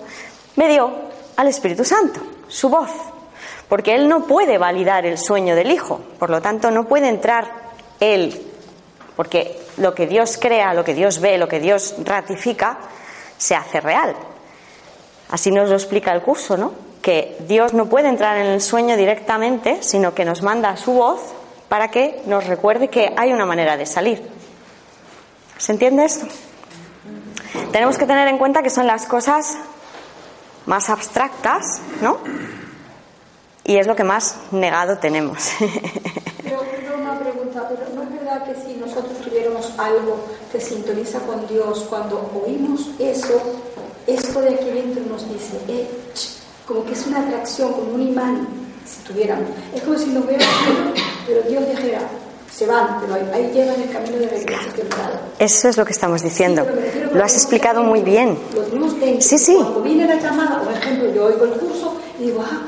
me 0.55 0.69
dio 0.69 0.91
al 1.35 1.47
Espíritu 1.47 1.83
Santo, 1.83 2.21
su 2.47 2.69
voz. 2.69 2.91
Porque 3.67 3.95
él 3.95 4.07
no 4.07 4.25
puede 4.25 4.57
validar 4.57 5.05
el 5.05 5.17
sueño 5.17 5.55
del 5.55 5.71
hijo. 5.71 5.99
Por 6.19 6.29
lo 6.29 6.41
tanto, 6.41 6.69
no 6.71 6.87
puede 6.87 7.09
entrar 7.09 7.51
él 7.99 8.53
porque 9.15 9.59
lo 9.77 9.95
que 9.95 10.07
Dios 10.07 10.37
crea, 10.39 10.73
lo 10.73 10.83
que 10.83 10.93
Dios 10.93 11.19
ve, 11.19 11.37
lo 11.37 11.47
que 11.47 11.59
Dios 11.59 11.95
ratifica, 12.03 12.77
se 13.37 13.55
hace 13.55 13.79
real. 13.79 14.15
Así 15.29 15.51
nos 15.51 15.69
lo 15.69 15.75
explica 15.75 16.11
el 16.11 16.21
curso, 16.21 16.57
¿no? 16.57 16.73
Que 17.05 17.37
Dios 17.47 17.75
no 17.75 17.85
puede 17.85 18.09
entrar 18.09 18.35
en 18.37 18.47
el 18.47 18.61
sueño 18.61 18.97
directamente, 18.97 19.83
sino 19.83 20.15
que 20.15 20.25
nos 20.25 20.41
manda 20.41 20.75
su 20.75 20.93
voz 20.93 21.19
para 21.69 21.91
que 21.91 22.23
nos 22.25 22.47
recuerde 22.47 22.87
que 22.87 23.13
hay 23.15 23.31
una 23.31 23.45
manera 23.45 23.77
de 23.77 23.85
salir. 23.85 24.27
¿Se 25.59 25.71
entiende 25.71 26.05
esto? 26.05 26.25
Tenemos 27.71 27.99
que 27.99 28.07
tener 28.07 28.27
en 28.27 28.39
cuenta 28.39 28.63
que 28.63 28.71
son 28.71 28.87
las 28.87 29.05
cosas 29.05 29.55
más 30.65 30.89
abstractas, 30.89 31.79
¿no? 32.01 32.17
Y 33.63 33.77
es 33.77 33.85
lo 33.85 33.95
que 33.95 34.03
más 34.03 34.39
negado 34.51 34.97
tenemos. 34.97 35.51
pero 37.69 37.85
no 37.93 38.01
es 38.01 38.11
verdad 38.11 38.45
que 38.45 38.55
si 38.55 38.79
nosotros 38.79 39.15
tuviéramos 39.23 39.77
algo 39.77 40.25
que 40.51 40.59
sintoniza 40.59 41.19
con 41.19 41.47
Dios, 41.47 41.85
cuando 41.87 42.31
oímos 42.43 42.89
eso, 42.97 43.39
esto 44.07 44.41
de 44.41 44.55
aquí 44.55 44.71
dentro 44.71 45.03
nos 45.05 45.29
dice, 45.29 45.59
eh, 45.67 45.87
como 46.65 46.85
que 46.85 46.93
es 46.93 47.05
una 47.07 47.19
atracción, 47.19 47.73
como 47.73 47.93
un 47.93 48.01
imán, 48.01 48.47
si 48.85 49.01
tuviéramos. 49.11 49.49
Es 49.73 49.81
como 49.83 49.97
si 49.97 50.07
nos 50.07 50.25
hubiera 50.25 50.45
pero 51.27 51.41
Dios 51.43 51.63
dijera, 51.69 52.01
se 52.51 52.65
van, 52.65 53.01
pero 53.01 53.15
ahí, 53.15 53.51
llegan 53.53 53.81
el 53.81 53.89
camino 53.89 54.17
de 54.17 54.29
regreso 54.29 54.69
temprano. 54.75 55.13
Eso 55.39 55.69
es 55.69 55.77
lo 55.77 55.85
que 55.85 55.91
estamos 55.91 56.21
diciendo. 56.21 56.65
lo 57.13 57.23
has 57.23 57.33
explicado 57.33 57.83
muy 57.83 58.01
bien. 58.01 58.37
Sí, 59.19 59.37
sí. 59.37 59.55
Cuando 59.55 59.81
viene 59.81 60.07
la 60.07 60.15
llamada, 60.15 60.61
por 60.61 60.73
ejemplo, 60.73 61.11
yo 61.13 61.25
oigo 61.25 61.45
el 61.45 61.51
curso 61.51 61.99
y 62.19 62.25
digo, 62.25 62.43
ah, 62.45 62.61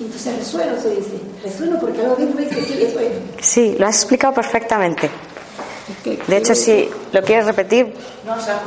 y 0.00 0.04
entonces 0.04 0.36
resueno, 0.38 0.80
se 0.80 0.90
dice. 0.90 1.20
Resueno 1.42 1.78
porque 1.78 2.00
algo 2.00 2.16
dentro 2.16 2.36
me 2.36 2.46
dice, 2.46 2.62
sí, 2.62 2.82
eso 2.82 2.98
es. 3.00 3.12
Sí, 3.40 3.76
lo 3.78 3.86
has 3.86 3.96
explicado 3.96 4.34
perfectamente. 4.34 5.10
De 6.26 6.36
hecho, 6.36 6.54
si 6.54 6.88
lo 7.12 7.22
quieres 7.22 7.46
repetir. 7.46 7.94
No, 8.24 8.40
se 8.40 8.50
ha, 8.50 8.60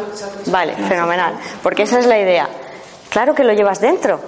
Vale, 0.48 0.76
fenomenal. 0.76 1.36
Porque 1.62 1.84
esa 1.84 2.00
es 2.00 2.06
la 2.06 2.20
idea. 2.20 2.48
Claro 3.10 3.36
que 3.36 3.44
lo 3.44 3.54
llevas 3.54 3.80
dentro. 3.80 4.20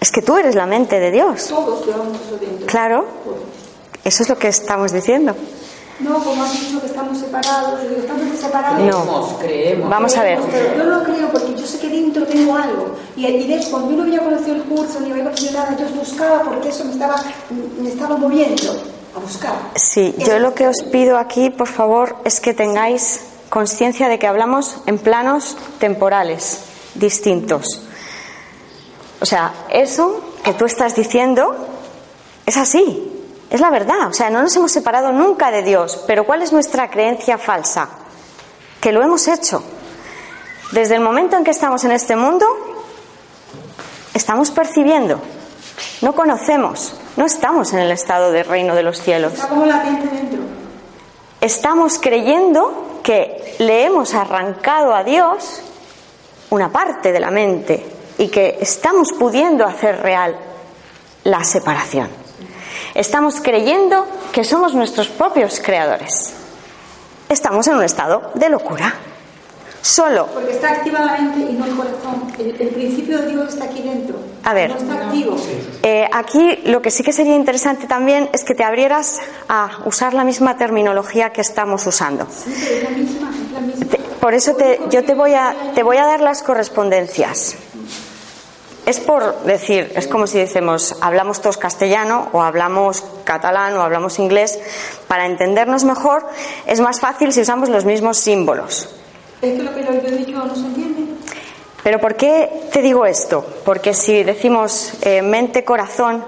Es 0.00 0.12
que 0.12 0.22
tú 0.22 0.36
eres 0.36 0.54
la 0.54 0.66
mente 0.66 1.00
de 1.00 1.10
Dios. 1.10 1.46
Todos 1.48 1.84
llevamos 1.86 2.18
eso 2.20 2.36
dentro. 2.38 2.66
Claro. 2.66 3.04
Eso 4.04 4.22
es 4.22 4.28
lo 4.28 4.38
que 4.38 4.48
estamos 4.48 4.92
diciendo. 4.92 5.34
No, 6.00 6.22
como 6.22 6.44
has 6.44 6.52
dicho 6.52 6.80
que 6.80 6.86
estamos 6.86 7.18
separados, 7.18 7.82
digo, 7.82 7.96
estamos 8.00 8.38
separados. 8.38 8.80
No, 8.80 9.38
creemos. 9.40 9.90
Vamos 9.90 10.16
a 10.16 10.22
ver. 10.22 10.38
Pero 10.50 10.76
yo 10.76 10.84
no 10.84 11.02
creo 11.02 11.28
porque 11.30 11.54
yo 11.56 11.66
sé 11.66 11.80
que 11.80 11.88
dentro 11.88 12.24
tengo 12.24 12.54
algo. 12.56 12.94
Y, 13.16 13.26
y 13.26 13.48
de 13.48 13.56
hecho, 13.56 13.70
cuando 13.72 13.90
yo 13.90 13.96
no 13.96 14.02
había 14.04 14.20
conocido 14.20 14.54
el 14.54 14.62
curso 14.62 15.00
ni 15.00 15.10
había 15.10 15.24
conocido 15.24 15.52
nada, 15.54 15.76
yo 15.76 15.86
buscaba 15.88 16.42
porque 16.42 16.68
eso 16.68 16.84
me 16.84 16.92
estaba, 16.92 17.20
me 17.80 17.88
estaba 17.88 18.16
moviendo 18.16 18.80
a 19.16 19.18
buscar. 19.18 19.54
Sí, 19.74 20.14
yo 20.18 20.38
lo 20.38 20.54
que 20.54 20.68
os 20.68 20.82
pido 20.92 21.18
aquí, 21.18 21.50
por 21.50 21.66
favor, 21.66 22.14
es 22.24 22.38
que 22.38 22.54
tengáis 22.54 23.22
conciencia 23.48 24.08
de 24.08 24.20
que 24.20 24.28
hablamos 24.28 24.76
en 24.86 24.98
planos 24.98 25.56
temporales 25.80 26.60
distintos. 26.94 27.87
O 29.20 29.26
sea, 29.26 29.52
eso 29.68 30.20
que 30.44 30.54
tú 30.54 30.64
estás 30.64 30.94
diciendo 30.94 31.56
es 32.46 32.56
así. 32.56 33.04
Es 33.50 33.60
la 33.60 33.70
verdad, 33.70 34.08
o 34.08 34.12
sea, 34.12 34.28
no 34.28 34.42
nos 34.42 34.54
hemos 34.56 34.72
separado 34.72 35.10
nunca 35.10 35.50
de 35.50 35.62
Dios, 35.62 36.04
pero 36.06 36.24
¿cuál 36.24 36.42
es 36.42 36.52
nuestra 36.52 36.90
creencia 36.90 37.38
falsa? 37.38 37.88
Que 38.80 38.92
lo 38.92 39.02
hemos 39.02 39.26
hecho. 39.26 39.62
Desde 40.72 40.96
el 40.96 41.00
momento 41.00 41.36
en 41.36 41.44
que 41.44 41.50
estamos 41.50 41.82
en 41.84 41.92
este 41.92 42.14
mundo, 42.14 42.46
estamos 44.12 44.50
percibiendo, 44.50 45.18
no 46.02 46.14
conocemos, 46.14 46.94
no 47.16 47.24
estamos 47.24 47.72
en 47.72 47.78
el 47.78 47.90
estado 47.90 48.32
del 48.32 48.44
reino 48.44 48.74
de 48.74 48.82
los 48.82 49.00
cielos. 49.00 49.32
dentro. 49.32 50.40
Estamos 51.40 51.98
creyendo 51.98 53.00
que 53.02 53.56
le 53.60 53.86
hemos 53.86 54.12
arrancado 54.12 54.94
a 54.94 55.04
Dios 55.04 55.62
una 56.50 56.70
parte 56.70 57.12
de 57.12 57.20
la 57.20 57.30
mente 57.30 57.97
y 58.18 58.28
que 58.28 58.58
estamos 58.60 59.12
pudiendo 59.12 59.64
hacer 59.64 60.02
real 60.02 60.36
la 61.24 61.44
separación. 61.44 62.08
Estamos 62.94 63.40
creyendo 63.40 64.06
que 64.32 64.44
somos 64.44 64.74
nuestros 64.74 65.08
propios 65.08 65.60
creadores. 65.60 66.32
Estamos 67.28 67.66
en 67.68 67.76
un 67.76 67.84
estado 67.84 68.32
de 68.34 68.48
locura. 68.48 68.94
Solo. 69.80 70.26
Porque 70.26 70.52
está 70.52 70.70
activa 70.70 71.00
la 71.00 71.12
mente 71.12 71.52
y 71.52 71.54
no 71.54 71.64
el 71.64 71.76
corazón. 71.76 72.32
El, 72.38 72.68
principio 72.70 73.18
de 73.22 73.28
Dios 73.28 73.54
está 73.54 73.66
aquí 73.66 73.82
dentro. 73.82 74.18
A 74.42 74.52
ver. 74.52 74.70
No 74.70 74.76
está 74.76 75.06
activo. 75.06 75.36
Eh, 75.82 76.08
aquí 76.12 76.58
lo 76.64 76.82
que 76.82 76.90
sí 76.90 77.04
que 77.04 77.12
sería 77.12 77.36
interesante 77.36 77.86
también 77.86 78.28
es 78.32 78.42
que 78.42 78.54
te 78.54 78.64
abrieras 78.64 79.20
a 79.48 79.78
usar 79.84 80.14
la 80.14 80.24
misma 80.24 80.56
terminología 80.56 81.30
que 81.30 81.40
estamos 81.40 81.86
usando. 81.86 82.26
Sí, 82.26 82.52
pero 82.58 82.76
es 82.76 82.82
la 82.82 82.90
misma, 82.90 83.30
es 83.30 83.52
la 83.52 83.60
misma. 83.60 83.86
por 84.20 84.34
eso 84.34 84.54
te, 84.56 84.80
yo 84.90 85.04
te 85.04 85.14
voy, 85.14 85.34
a, 85.34 85.54
te 85.74 85.84
voy 85.84 85.98
a 85.98 86.06
dar 86.06 86.20
las 86.20 86.42
correspondencias 86.42 87.56
es 88.88 89.00
por 89.00 89.42
decir, 89.42 89.92
es 89.96 90.06
como 90.06 90.26
si 90.26 90.38
decimos, 90.38 90.96
hablamos 91.02 91.42
todos 91.42 91.58
castellano 91.58 92.28
o 92.32 92.40
hablamos 92.40 93.04
catalán 93.24 93.76
o 93.76 93.82
hablamos 93.82 94.18
inglés, 94.18 94.58
para 95.06 95.26
entendernos 95.26 95.84
mejor 95.84 96.26
es 96.64 96.80
más 96.80 96.98
fácil 96.98 97.30
si 97.34 97.42
usamos 97.42 97.68
los 97.68 97.84
mismos 97.84 98.16
símbolos. 98.16 98.88
Es 99.42 99.58
que 99.58 99.62
lo 99.62 99.74
que 99.74 99.84
yo 99.84 99.90
he 99.90 100.16
dicho 100.16 100.42
no 100.42 100.54
se 100.54 100.62
entiende. 100.62 101.02
Pero 101.84 102.00
¿por 102.00 102.16
qué 102.16 102.50
te 102.72 102.80
digo 102.80 103.04
esto? 103.04 103.44
Porque 103.62 103.92
si 103.92 104.22
decimos 104.22 104.94
eh, 105.02 105.20
mente, 105.20 105.66
corazón... 105.66 106.24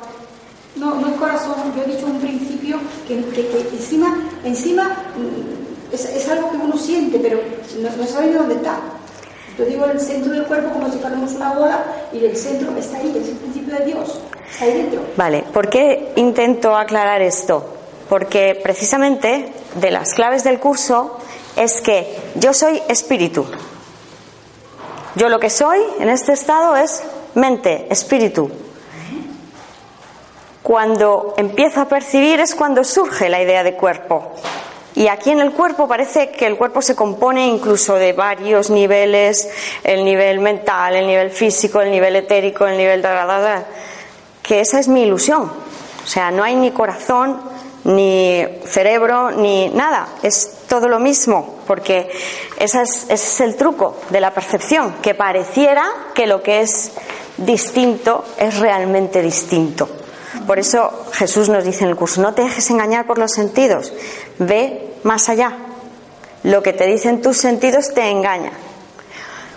No, 0.76 0.96
no 0.96 1.08
es 1.08 1.14
corazón, 1.14 1.54
yo 1.74 1.82
he 1.82 1.86
dicho 1.86 2.04
un 2.04 2.20
principio 2.20 2.78
que, 3.08 3.14
encima, 3.72 4.18
encima 4.44 4.84
mm, 5.16 5.94
es, 5.94 6.28
algo 6.28 6.50
que 6.50 6.58
uno 6.58 6.76
siente, 6.76 7.18
pero 7.20 7.40
no, 7.80 7.96
no 7.96 8.06
sabe 8.06 8.28
de 8.28 8.34
dónde 8.34 8.54
está. 8.56 8.80
Yo 9.60 9.66
digo 9.66 9.84
el 9.84 10.00
centro 10.00 10.32
del 10.32 10.46
cuerpo 10.46 10.70
como 10.72 10.90
si 10.90 10.98
fuéramos 10.98 11.32
una 11.32 11.52
bola 11.52 11.84
y 12.14 12.24
el 12.24 12.34
centro 12.34 12.74
está 12.78 12.96
ahí, 12.96 13.14
es 13.14 13.28
el 13.28 13.36
principio 13.36 13.76
de 13.76 13.84
Dios, 13.84 14.18
está 14.50 14.64
ahí 14.64 14.72
dentro. 14.72 15.02
Vale, 15.18 15.44
¿por 15.52 15.68
qué 15.68 16.12
intento 16.16 16.74
aclarar 16.74 17.20
esto? 17.20 17.66
Porque 18.08 18.58
precisamente 18.62 19.52
de 19.74 19.90
las 19.90 20.14
claves 20.14 20.44
del 20.44 20.58
curso 20.58 21.18
es 21.56 21.82
que 21.82 22.16
yo 22.36 22.54
soy 22.54 22.80
espíritu. 22.88 23.44
Yo 25.16 25.28
lo 25.28 25.38
que 25.38 25.50
soy 25.50 25.78
en 25.98 26.08
este 26.08 26.32
estado 26.32 26.74
es 26.74 27.02
mente, 27.34 27.86
espíritu. 27.90 28.50
Cuando 30.62 31.34
empiezo 31.36 31.82
a 31.82 31.84
percibir 31.86 32.40
es 32.40 32.54
cuando 32.54 32.82
surge 32.82 33.28
la 33.28 33.42
idea 33.42 33.62
de 33.62 33.74
cuerpo. 33.74 34.32
Y 34.94 35.08
aquí 35.08 35.30
en 35.30 35.40
el 35.40 35.52
cuerpo 35.52 35.86
parece 35.86 36.30
que 36.30 36.46
el 36.46 36.56
cuerpo 36.56 36.82
se 36.82 36.96
compone 36.96 37.46
incluso 37.46 37.94
de 37.94 38.12
varios 38.12 38.70
niveles, 38.70 39.48
el 39.84 40.04
nivel 40.04 40.40
mental, 40.40 40.96
el 40.96 41.06
nivel 41.06 41.30
físico, 41.30 41.80
el 41.80 41.90
nivel 41.90 42.16
etérico, 42.16 42.66
el 42.66 42.76
nivel 42.76 43.00
de 43.00 43.08
la, 43.08 43.64
que 44.42 44.60
esa 44.60 44.80
es 44.80 44.88
mi 44.88 45.02
ilusión. 45.02 45.42
O 45.42 46.06
sea, 46.06 46.30
no 46.32 46.42
hay 46.42 46.56
ni 46.56 46.72
corazón, 46.72 47.40
ni 47.84 48.44
cerebro, 48.64 49.30
ni 49.30 49.68
nada. 49.68 50.08
Es 50.22 50.64
todo 50.68 50.88
lo 50.88 50.98
mismo, 50.98 51.60
porque 51.66 52.10
ese 52.58 52.82
es, 52.82 53.04
ese 53.04 53.14
es 53.14 53.40
el 53.40 53.56
truco 53.56 53.96
de 54.10 54.20
la 54.20 54.32
percepción, 54.32 54.96
que 55.00 55.14
pareciera 55.14 55.84
que 56.14 56.26
lo 56.26 56.42
que 56.42 56.62
es 56.62 56.92
distinto 57.36 58.24
es 58.38 58.58
realmente 58.58 59.22
distinto. 59.22 59.88
Por 60.46 60.58
eso 60.58 61.06
Jesús 61.12 61.48
nos 61.48 61.64
dice 61.64 61.84
en 61.84 61.90
el 61.90 61.96
curso, 61.96 62.22
no 62.22 62.34
te 62.34 62.42
dejes 62.42 62.70
engañar 62.70 63.06
por 63.06 63.18
los 63.18 63.32
sentidos, 63.32 63.92
ve 64.38 64.94
más 65.02 65.28
allá. 65.28 65.56
Lo 66.42 66.62
que 66.62 66.72
te 66.72 66.86
dicen 66.86 67.20
tus 67.20 67.38
sentidos 67.38 67.92
te 67.92 68.08
engaña. 68.08 68.52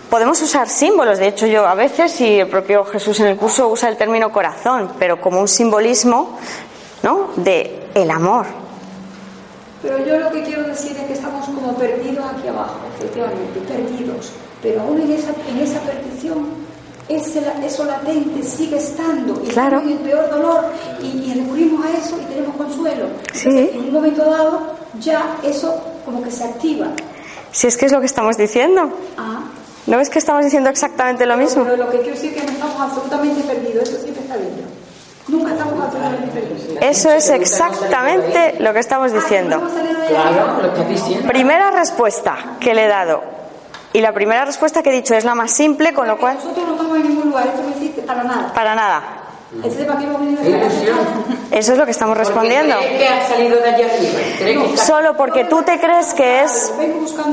Podemos 0.09 0.41
usar 0.41 0.69
símbolos, 0.69 1.17
de 1.17 1.27
hecho 1.27 1.47
yo 1.47 1.65
a 1.65 1.73
veces, 1.73 2.19
y 2.21 2.39
el 2.39 2.47
propio 2.47 2.86
Jesús 2.86 3.19
en 3.19 3.27
el 3.27 3.38
curso 3.38 3.67
usa 3.69 3.89
el 3.89 3.97
término 3.97 4.31
corazón, 4.31 4.91
pero 4.99 5.19
como 5.19 5.39
un 5.39 5.47
simbolismo 5.47 6.38
¿no? 7.01 7.29
de 7.36 7.88
el 7.95 8.12
amor. 8.12 8.45
Pero 9.81 10.05
yo 10.05 10.17
lo 10.17 10.31
que 10.31 10.43
quiero 10.43 10.63
decir 10.63 10.95
es 10.95 11.03
que 11.03 11.13
estamos 11.13 11.45
como 11.45 11.75
perdidos 11.75 12.25
aquí 12.25 12.47
abajo, 12.47 12.79
efectivamente, 12.95 13.59
perdidos. 13.62 14.31
Pero 14.62 14.81
aún 14.81 15.01
en 15.01 15.12
esa, 15.12 15.31
en 15.49 15.59
esa 15.59 15.79
perdición, 15.81 16.47
ese, 17.15 17.41
eso 17.63 17.86
latente 17.86 18.43
sigue 18.43 18.78
estando. 18.78 19.41
Y 19.43 19.47
Claro. 19.49 19.80
en 19.82 19.89
el 19.89 19.97
peor 19.99 20.30
dolor 20.30 20.65
y, 21.02 21.06
y 21.32 21.34
recurrimos 21.34 21.86
a 21.86 21.89
eso 21.91 22.17
y 22.21 22.26
tenemos 22.34 22.56
consuelo. 22.56 23.06
Sí. 23.34 23.49
Entonces, 23.49 23.76
en 23.76 23.82
un 23.86 23.93
momento 23.93 24.23
dado, 24.26 24.62
ya 24.99 25.38
eso 25.43 25.82
como 26.06 26.21
que 26.23 26.32
se 26.32 26.43
activa. 26.43 26.88
Si 27.52 27.67
es 27.67 27.78
que 27.78 27.86
es 27.86 27.91
lo 27.91 27.99
que 27.99 28.06
estamos 28.08 28.38
diciendo. 28.38 28.89
Ah, 29.17 29.41
¿No 29.86 29.97
ves 29.97 30.10
que 30.10 30.17
estamos 30.19 30.43
diciendo 30.45 30.69
exactamente 30.69 31.26
lo 31.26 31.36
mismo? 31.38 31.63
Pero 31.65 31.76
lo 31.78 31.89
que 31.91 31.97
quiero 31.99 32.13
decir 32.15 32.34
es 32.34 32.41
que 32.41 32.47
no 32.47 32.54
estamos 32.54 32.80
absolutamente 32.82 33.41
perdidos, 33.43 33.89
eso 33.89 34.02
siempre 34.02 34.23
está 34.23 34.38
dentro. 34.38 34.63
Nunca 35.28 35.52
estamos 35.54 35.84
absolutamente 35.84 36.39
perdidos. 36.39 36.78
Eso 36.82 37.12
es 37.12 37.30
exactamente 37.30 38.56
lo 38.60 38.73
que 38.73 38.80
estamos 38.80 39.12
diciendo. 39.13 39.58
Vamos 39.58 39.71
a 39.73 39.76
salir 39.76 39.97
de 39.97 40.04
ahí. 40.04 40.10
Claro, 40.13 40.62
lo 40.62 40.67
estás 40.69 40.89
diciendo. 40.89 41.28
Primera 41.28 41.71
respuesta 41.71 42.38
que 42.60 42.73
le 42.73 42.86
he 42.86 42.88
dado. 42.88 43.23
Y 43.93 44.01
la 44.01 44.12
primera 44.12 44.43
respuesta 44.43 44.82
que 44.82 44.89
he 44.89 44.93
dicho 44.93 45.13
es 45.15 45.23
la 45.23 45.36
más 45.36 45.51
simple, 45.51 45.93
con 45.93 46.08
lo 46.08 46.17
cual, 46.17 46.36
Nosotros 46.38 46.65
no 46.65 46.71
estamos 46.73 46.97
en 46.97 47.08
ningún 47.10 47.29
lugar, 47.29 47.47
esto 47.47 47.62
no 47.63 47.69
existe 47.69 48.01
para 48.01 48.23
nada. 48.23 48.51
para 48.53 48.75
nada. 48.75 49.01
Entonces, 49.56 49.86
¿para 49.86 49.99
qué 49.99 50.06
hemos 50.06 50.19
venido 50.19 50.41
a 50.41 50.43
Es 50.43 50.49
ilusión. 50.73 50.97
Eso 51.51 51.71
es 51.73 51.77
lo 51.77 51.86
que 51.86 51.91
estamos 51.91 52.17
respondiendo. 52.17 52.75
Solo 54.77 55.15
porque 55.15 55.45
tú 55.45 55.62
te 55.62 55.79
crees 55.79 56.13
que 56.15 56.41
es 56.43 56.73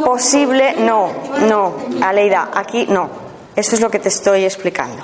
posible, 0.05 0.75
no, 0.81 1.09
no, 1.49 1.73
Aleida, 2.03 2.51
aquí 2.55 2.87
no. 2.91 3.09
Eso 3.57 3.75
es 3.75 3.81
lo 3.81 3.91
que 3.91 3.99
te 3.99 4.09
estoy 4.11 4.45
explicando. 4.45 5.03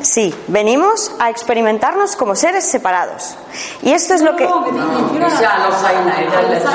Sí, 0.00 0.34
venimos 0.48 1.12
a 1.18 1.28
experimentarnos 1.30 2.16
como 2.16 2.34
seres 2.34 2.64
separados. 2.64 3.34
Y 3.82 3.92
esto 3.92 4.14
es 4.14 4.22
lo 4.22 4.36
que... 4.36 4.44
No, 4.46 4.60
me- 4.60 4.72
me 4.72 5.24
refiero 5.24 5.26
a- 5.26 5.28
Esa 6.54 6.70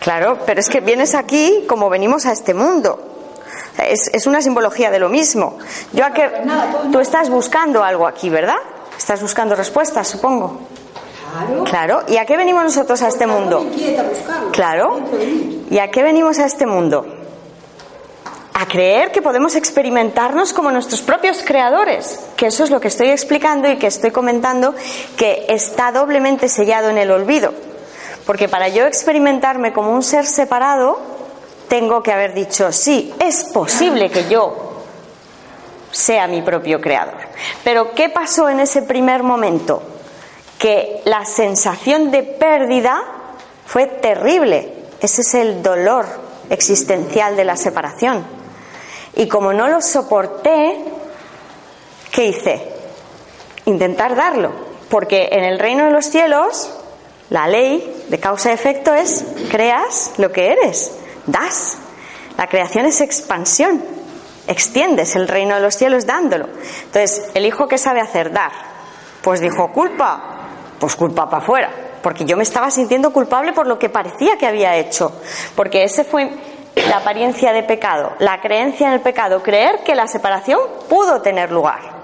Claro, 0.00 0.38
pero 0.46 0.60
es 0.60 0.68
que 0.68 0.80
vienes 0.80 1.14
aquí 1.14 1.64
como 1.68 1.90
venimos 1.90 2.26
a 2.26 2.32
este 2.32 2.54
mundo. 2.54 2.98
Es, 3.78 4.08
es 4.12 4.26
una 4.26 4.42
simbología 4.42 4.90
de 4.90 4.98
lo 4.98 5.08
mismo. 5.08 5.58
Yo 5.92 6.04
a 6.04 6.12
que 6.12 6.30
tú 6.90 7.00
estás 7.00 7.30
buscando 7.30 7.84
algo 7.84 8.06
aquí, 8.06 8.30
¿verdad? 8.30 8.58
Estás 8.96 9.22
buscando 9.22 9.54
respuestas, 9.54 10.08
supongo. 10.08 10.60
Claro. 11.64 12.02
¿Y 12.08 12.16
a 12.16 12.26
qué 12.26 12.36
venimos 12.36 12.64
nosotros 12.64 13.00
a 13.02 13.08
este 13.08 13.26
mundo? 13.26 13.66
Claro. 14.52 15.00
¿Y 15.70 15.78
a 15.78 15.90
qué 15.90 16.02
venimos 16.02 16.38
a 16.38 16.46
este 16.46 16.66
mundo? 16.66 17.06
A 18.54 18.66
creer 18.66 19.10
que 19.12 19.22
podemos 19.22 19.54
experimentarnos 19.54 20.52
como 20.52 20.70
nuestros 20.70 21.00
propios 21.02 21.42
creadores, 21.42 22.20
que 22.36 22.46
eso 22.46 22.64
es 22.64 22.70
lo 22.70 22.80
que 22.80 22.88
estoy 22.88 23.08
explicando 23.10 23.70
y 23.70 23.78
que 23.78 23.86
estoy 23.86 24.10
comentando, 24.10 24.74
que 25.16 25.46
está 25.48 25.92
doblemente 25.92 26.48
sellado 26.48 26.90
en 26.90 26.98
el 26.98 27.10
olvido. 27.10 27.54
Porque 28.26 28.48
para 28.48 28.68
yo 28.68 28.86
experimentarme 28.86 29.72
como 29.72 29.92
un 29.92 30.02
ser 30.02 30.26
separado, 30.26 30.98
tengo 31.68 32.02
que 32.02 32.12
haber 32.12 32.34
dicho, 32.34 32.72
sí, 32.72 33.14
es 33.20 33.44
posible 33.44 34.10
que 34.10 34.28
yo 34.28 34.70
sea 35.92 36.26
mi 36.26 36.42
propio 36.42 36.80
creador. 36.80 37.18
Pero 37.64 37.92
¿qué 37.94 38.08
pasó 38.08 38.48
en 38.48 38.60
ese 38.60 38.82
primer 38.82 39.22
momento? 39.22 39.82
Que 40.58 41.00
la 41.04 41.24
sensación 41.24 42.10
de 42.10 42.22
pérdida 42.22 43.02
fue 43.66 43.86
terrible. 43.86 44.74
Ese 45.00 45.22
es 45.22 45.34
el 45.34 45.62
dolor 45.62 46.06
existencial 46.50 47.36
de 47.36 47.44
la 47.44 47.56
separación. 47.56 48.24
Y 49.14 49.28
como 49.28 49.52
no 49.52 49.68
lo 49.68 49.80
soporté, 49.80 50.76
¿qué 52.10 52.26
hice? 52.26 52.68
Intentar 53.66 54.16
darlo. 54.16 54.52
Porque 54.88 55.28
en 55.32 55.44
el 55.44 55.58
reino 55.58 55.84
de 55.84 55.92
los 55.92 56.06
cielos, 56.06 56.79
la 57.30 57.46
ley 57.46 58.04
de 58.08 58.18
causa-efecto 58.18 58.92
es 58.92 59.24
creas 59.50 60.12
lo 60.18 60.32
que 60.32 60.52
eres, 60.52 60.92
das. 61.26 61.78
La 62.36 62.48
creación 62.48 62.86
es 62.86 63.00
expansión. 63.00 63.82
Extiendes 64.46 65.14
el 65.14 65.28
reino 65.28 65.54
de 65.54 65.60
los 65.60 65.76
cielos 65.76 66.06
dándolo. 66.06 66.48
Entonces, 66.84 67.30
el 67.34 67.46
hijo 67.46 67.68
que 67.68 67.78
sabe 67.78 68.00
hacer 68.00 68.32
dar, 68.32 68.50
pues 69.22 69.40
dijo 69.40 69.70
culpa, 69.72 70.48
pues 70.80 70.96
culpa 70.96 71.30
para 71.30 71.42
afuera, 71.42 71.70
porque 72.02 72.24
yo 72.24 72.36
me 72.36 72.42
estaba 72.42 72.70
sintiendo 72.70 73.12
culpable 73.12 73.52
por 73.52 73.68
lo 73.68 73.78
que 73.78 73.88
parecía 73.88 74.36
que 74.36 74.46
había 74.46 74.76
hecho, 74.76 75.12
porque 75.54 75.84
ese 75.84 76.02
fue 76.02 76.30
la 76.88 76.96
apariencia 76.96 77.52
de 77.52 77.62
pecado, 77.62 78.12
la 78.18 78.40
creencia 78.40 78.88
en 78.88 78.94
el 78.94 79.00
pecado, 79.00 79.42
creer 79.42 79.84
que 79.84 79.94
la 79.94 80.08
separación 80.08 80.58
pudo 80.88 81.22
tener 81.22 81.52
lugar. 81.52 81.99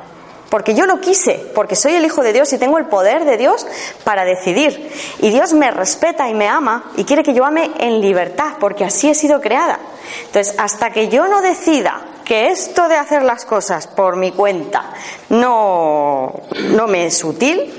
Porque 0.57 0.75
yo 0.75 0.87
lo 0.87 1.03
quise, 1.03 1.35
porque 1.55 1.77
soy 1.77 1.93
el 1.93 2.07
Hijo 2.07 2.23
de 2.23 2.33
Dios 2.33 2.51
y 2.55 2.57
tengo 2.57 2.79
el 2.79 2.87
poder 2.87 3.27
de 3.27 3.37
Dios 3.37 3.67
para 4.05 4.25
decidir. 4.25 4.91
Y 5.19 5.29
Dios 5.29 5.53
me 5.53 5.71
respeta 5.71 6.31
y 6.31 6.35
me 6.35 6.49
ama 6.49 6.93
y 6.97 7.05
quiere 7.05 7.23
que 7.23 7.35
yo 7.35 7.45
ame 7.45 7.73
en 7.79 8.01
libertad, 8.01 8.55
porque 8.59 8.83
así 8.83 9.07
he 9.11 9.15
sido 9.15 9.43
creada. 9.43 9.79
Entonces, 10.25 10.55
hasta 10.57 10.89
que 10.89 11.09
yo 11.09 11.29
no 11.29 11.43
decida 11.43 12.01
que 12.25 12.47
esto 12.49 12.89
de 12.89 12.97
hacer 12.97 13.23
las 13.23 13.45
cosas 13.45 13.87
por 13.87 14.17
mi 14.17 14.33
cuenta 14.33 14.95
no, 15.29 16.33
no 16.71 16.87
me 16.87 17.05
es 17.05 17.23
útil, 17.23 17.71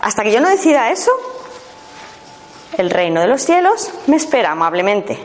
hasta 0.00 0.22
que 0.22 0.32
yo 0.32 0.40
no 0.40 0.48
decida 0.48 0.90
eso, 0.90 1.10
el 2.78 2.88
reino 2.88 3.20
de 3.20 3.26
los 3.26 3.42
cielos 3.42 3.90
me 4.06 4.16
espera 4.16 4.52
amablemente. 4.52 5.18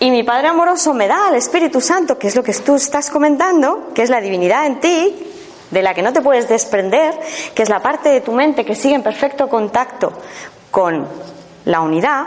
Y 0.00 0.10
mi 0.10 0.24
Padre 0.24 0.48
amoroso 0.48 0.92
me 0.94 1.06
da 1.06 1.28
al 1.28 1.36
Espíritu 1.36 1.80
Santo, 1.80 2.18
que 2.18 2.26
es 2.26 2.34
lo 2.34 2.42
que 2.42 2.54
tú 2.54 2.74
estás 2.74 3.08
comentando, 3.08 3.92
que 3.94 4.02
es 4.02 4.10
la 4.10 4.20
divinidad 4.20 4.66
en 4.66 4.80
ti, 4.80 5.28
de 5.70 5.82
la 5.82 5.94
que 5.94 6.02
no 6.02 6.12
te 6.12 6.22
puedes 6.22 6.48
desprender, 6.48 7.18
que 7.54 7.62
es 7.62 7.68
la 7.68 7.80
parte 7.80 8.08
de 8.08 8.20
tu 8.20 8.32
mente 8.32 8.64
que 8.64 8.74
sigue 8.74 8.94
en 8.94 9.02
perfecto 9.02 9.48
contacto 9.48 10.12
con 10.70 11.06
la 11.64 11.80
unidad, 11.80 12.26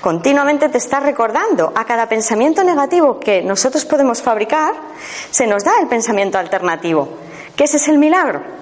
continuamente 0.00 0.68
te 0.68 0.78
está 0.78 1.00
recordando 1.00 1.72
a 1.74 1.84
cada 1.84 2.08
pensamiento 2.08 2.62
negativo 2.62 3.18
que 3.18 3.42
nosotros 3.42 3.84
podemos 3.84 4.22
fabricar, 4.22 4.74
se 5.30 5.46
nos 5.46 5.64
da 5.64 5.72
el 5.80 5.88
pensamiento 5.88 6.38
alternativo, 6.38 7.08
que 7.56 7.64
ese 7.64 7.78
es 7.78 7.88
el 7.88 7.98
milagro. 7.98 8.58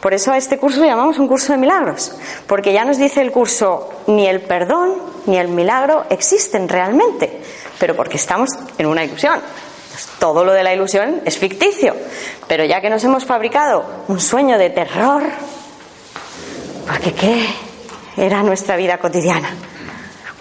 Por 0.00 0.14
eso 0.14 0.30
a 0.30 0.36
este 0.36 0.58
curso 0.58 0.80
lo 0.80 0.86
llamamos 0.86 1.18
un 1.18 1.26
curso 1.26 1.52
de 1.52 1.58
milagros, 1.58 2.12
porque 2.46 2.72
ya 2.72 2.84
nos 2.84 2.98
dice 2.98 3.20
el 3.20 3.32
curso, 3.32 3.88
ni 4.06 4.26
el 4.26 4.40
perdón 4.40 4.94
ni 5.26 5.38
el 5.38 5.48
milagro 5.48 6.04
existen 6.10 6.68
realmente, 6.68 7.42
pero 7.78 7.96
porque 7.96 8.16
estamos 8.16 8.50
en 8.78 8.86
una 8.86 9.04
ilusión. 9.04 9.40
Pues 9.96 10.08
todo 10.18 10.44
lo 10.44 10.52
de 10.52 10.62
la 10.62 10.74
ilusión 10.74 11.22
es 11.24 11.38
ficticio, 11.38 11.96
pero 12.46 12.66
ya 12.66 12.82
que 12.82 12.90
nos 12.90 13.02
hemos 13.04 13.24
fabricado 13.24 13.82
un 14.08 14.20
sueño 14.20 14.58
de 14.58 14.68
terror, 14.68 15.22
porque 16.86 17.14
qué 17.14 17.46
era 18.18 18.42
nuestra 18.42 18.76
vida 18.76 18.98
cotidiana, 18.98 19.48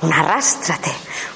un 0.01 0.11
arrástrate, 0.11 0.91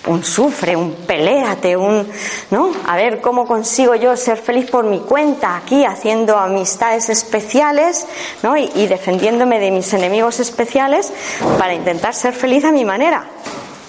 un 0.07 0.21
sufre, 0.21 0.75
un 0.75 0.95
peléate, 1.07 1.77
un 1.77 2.11
¿no? 2.51 2.73
A 2.87 2.97
ver 2.97 3.21
cómo 3.21 3.47
consigo 3.47 3.95
yo 3.95 4.17
ser 4.17 4.37
feliz 4.37 4.69
por 4.69 4.83
mi 4.83 4.99
cuenta 4.99 5.55
aquí 5.55 5.85
haciendo 5.85 6.37
amistades 6.37 7.07
especiales, 7.07 8.05
¿no? 8.43 8.57
Y, 8.57 8.69
y 8.75 8.87
defendiéndome 8.87 9.59
de 9.59 9.71
mis 9.71 9.93
enemigos 9.93 10.41
especiales 10.41 11.13
para 11.57 11.73
intentar 11.73 12.13
ser 12.13 12.33
feliz 12.33 12.65
a 12.65 12.73
mi 12.73 12.83
manera. 12.83 13.23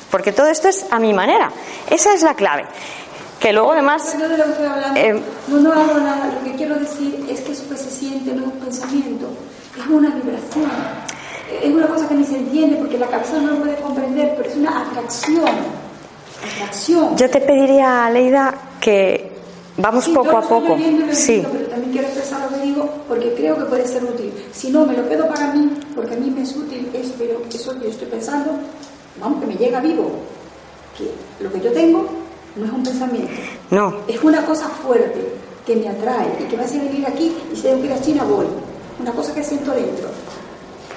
porque 0.08 0.30
todo 0.32 0.48
esto 0.48 0.68
es 0.68 0.86
a 0.90 1.00
mi 1.00 1.12
manera. 1.12 1.50
Esa 1.88 2.14
es 2.14 2.22
la 2.22 2.34
clave. 2.34 2.64
Que 3.40 3.52
luego 3.54 3.72
además... 3.72 4.14
No 4.18 4.28
de 4.28 4.36
lo 4.36 4.44
que 4.44 4.50
estoy 4.50 4.66
hablando, 4.66 5.00
eh, 5.00 5.22
no, 5.48 5.58
no 5.60 5.72
hago 5.72 5.94
nada. 5.94 6.30
Lo 6.38 6.44
que 6.44 6.56
quiero 6.56 6.74
decir 6.78 7.24
es 7.28 7.40
que 7.40 7.52
eso 7.52 7.68
que 7.70 7.76
se 7.76 7.90
siente 7.90 8.32
no 8.34 8.42
es 8.42 8.46
un 8.48 8.60
pensamiento, 8.60 9.26
es 9.78 9.86
una 9.86 10.10
vibración. 10.10 10.70
Es 11.62 11.72
una 11.72 11.86
cosa 11.86 12.06
que 12.06 12.14
ni 12.14 12.24
se 12.24 12.36
entiende 12.36 12.76
porque 12.76 12.98
la 12.98 13.06
cabeza 13.06 13.38
no 13.40 13.52
lo 13.52 13.56
puede 13.60 13.76
comprender, 13.76 14.34
pero 14.36 14.48
es 14.48 14.56
una 14.56 14.82
atracción. 14.82 15.44
Atracción. 16.54 17.16
Yo 17.16 17.30
te 17.30 17.40
pediría, 17.40 18.08
Leida, 18.10 18.54
que 18.80 19.32
vamos 19.78 20.04
Sí, 20.04 20.12
poco 20.12 20.36
a 20.36 20.42
poco. 20.42 20.76
lo 20.76 21.14
Sí, 21.14 21.36
entiendo, 21.36 21.48
pero 21.52 21.66
también 21.70 21.92
quiero 21.92 22.06
expresar 22.08 22.40
lo 22.42 22.56
que 22.56 22.62
digo 22.66 22.90
porque 23.08 23.34
creo 23.34 23.56
que 23.58 23.64
puede 23.64 23.86
ser 23.88 24.04
útil. 24.04 24.32
Si 24.52 24.70
no, 24.70 24.84
me 24.86 24.94
lo 24.96 25.08
quedo 25.08 25.26
para 25.28 25.46
mí, 25.54 25.70
porque 25.94 26.14
a 26.14 26.18
mí 26.18 26.30
me 26.30 26.42
es 26.42 26.54
útil 26.54 26.88
eso, 26.92 27.14
pero 27.18 27.40
eso 27.52 27.72
que 27.78 27.84
yo 27.84 27.90
estoy 27.90 28.06
pensando, 28.08 28.52
vamos, 29.18 29.40
que 29.40 29.46
me 29.46 29.54
llega 29.54 29.80
vivo. 29.80 30.10
Que 30.96 31.10
lo 31.42 31.50
que 31.50 31.60
yo 31.60 31.72
tengo 31.72 32.06
no 32.56 32.64
es 32.66 32.72
un 32.72 32.82
pensamiento, 32.82 33.32
no. 33.70 33.94
es 34.08 34.22
una 34.22 34.44
cosa 34.44 34.68
fuerte 34.68 35.20
que 35.66 35.76
me 35.76 35.88
atrae 35.88 36.26
y 36.40 36.44
que 36.44 36.56
me 36.56 36.64
hace 36.64 36.78
venir 36.78 37.06
aquí 37.06 37.32
y 37.52 37.56
si 37.56 37.62
tengo 37.62 37.80
que 37.80 37.86
ir 37.86 37.92
a 37.92 38.00
China 38.00 38.24
voy. 38.24 38.46
Una 39.00 39.12
cosa 39.12 39.34
que 39.34 39.42
siento 39.42 39.70
dentro. 39.72 40.08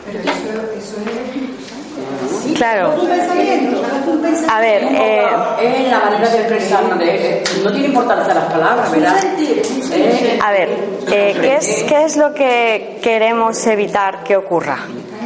Pero 0.05 0.19
eso, 0.19 0.31
eso 0.31 0.95
es 1.01 1.07
el 1.07 1.17
Espíritu 1.25 1.53
Santo. 1.63 2.39
Sí, 2.43 2.53
Claro. 2.55 2.87
no 2.89 2.93
es 2.95 2.99
un 3.03 3.07
pensamiento, 3.07 3.81
no 3.81 3.87
es 4.01 4.07
un 4.07 4.21
pensamiento. 4.21 4.53
A 4.53 4.59
ver, 4.59 4.83
eh, 4.83 5.25
Es 5.61 5.89
la 5.91 5.99
manera 5.99 6.29
de 6.29 6.37
expresarnos, 6.39 6.99
de- 6.99 7.37
eh, 7.37 7.43
no 7.63 7.71
tiene 7.71 7.87
importancia 7.87 8.33
las 8.33 8.51
palabras, 8.51 8.91
¿verdad? 8.91 9.19
sentir, 9.21 9.59
es 9.59 9.69
un 9.71 9.81
sentir. 9.83 10.05
Eh, 10.25 10.39
A 10.43 10.51
ver, 10.51 10.69
eh, 11.11 11.37
¿qué, 11.39 11.55
es, 11.55 11.83
¿qué 11.87 12.03
es 12.05 12.17
lo 12.17 12.33
que 12.33 12.99
queremos 13.01 13.65
evitar 13.67 14.23
que 14.23 14.35
ocurra? 14.35 14.79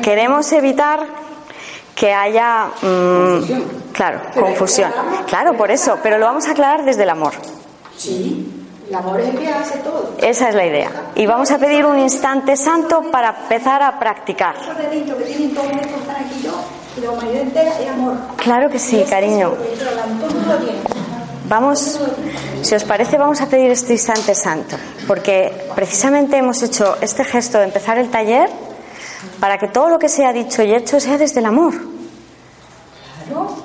Queremos 0.04 0.52
evitar 0.52 1.00
que 1.98 2.14
haya, 2.14 2.68
mm, 2.80 3.92
claro, 3.92 4.22
confusión. 4.40 4.92
Claro, 5.26 5.58
por 5.58 5.72
eso, 5.72 5.98
pero 6.04 6.20
lo 6.20 6.28
vamos 6.28 6.48
a 6.48 6.52
aclarar 6.52 6.86
desde 6.86 7.02
el 7.02 7.10
amor. 7.10 7.34
Sí, 7.98 8.68
el 8.88 8.96
amor 8.96 9.20
es 9.20 9.30
el 9.30 9.40
que 9.40 9.48
hace 9.48 9.80
todo. 9.80 10.14
Esa 10.20 10.50
es 10.50 10.56
la 10.56 10.68
idea. 10.68 10.92
Y 11.16 11.26
vamos 11.26 11.50
a 11.50 11.58
pedir 11.58 11.88
un 11.88 11.98
instante 11.98 12.56
santo 12.56 13.10
para 13.12 13.30
empezar 13.30 13.82
a 13.82 13.98
practicar. 13.98 14.56
Claro 18.38 18.70
que 18.70 18.80
sí, 18.80 19.04
cariño. 19.10 19.56
Vamos, 21.50 22.00
si 22.62 22.76
os 22.76 22.84
parece, 22.84 23.18
vamos 23.18 23.42
a 23.42 23.48
pedir 23.48 23.72
este 23.72 23.94
instante 23.94 24.36
santo, 24.36 24.76
porque 25.08 25.52
precisamente 25.74 26.38
hemos 26.38 26.62
hecho 26.62 26.98
este 27.02 27.24
gesto 27.24 27.58
de 27.58 27.64
empezar 27.64 27.98
el 27.98 28.10
taller 28.10 28.67
para 29.40 29.58
que 29.58 29.68
todo 29.68 29.90
lo 29.90 30.00
que 30.00 30.10
sea 30.10 30.34
dicho 30.34 30.64
y 30.64 30.74
hecho 30.74 31.00
sea 31.00 31.18
desde 31.18 31.40
el 31.40 31.46
amor, 31.46 31.74
Claro, 33.28 33.56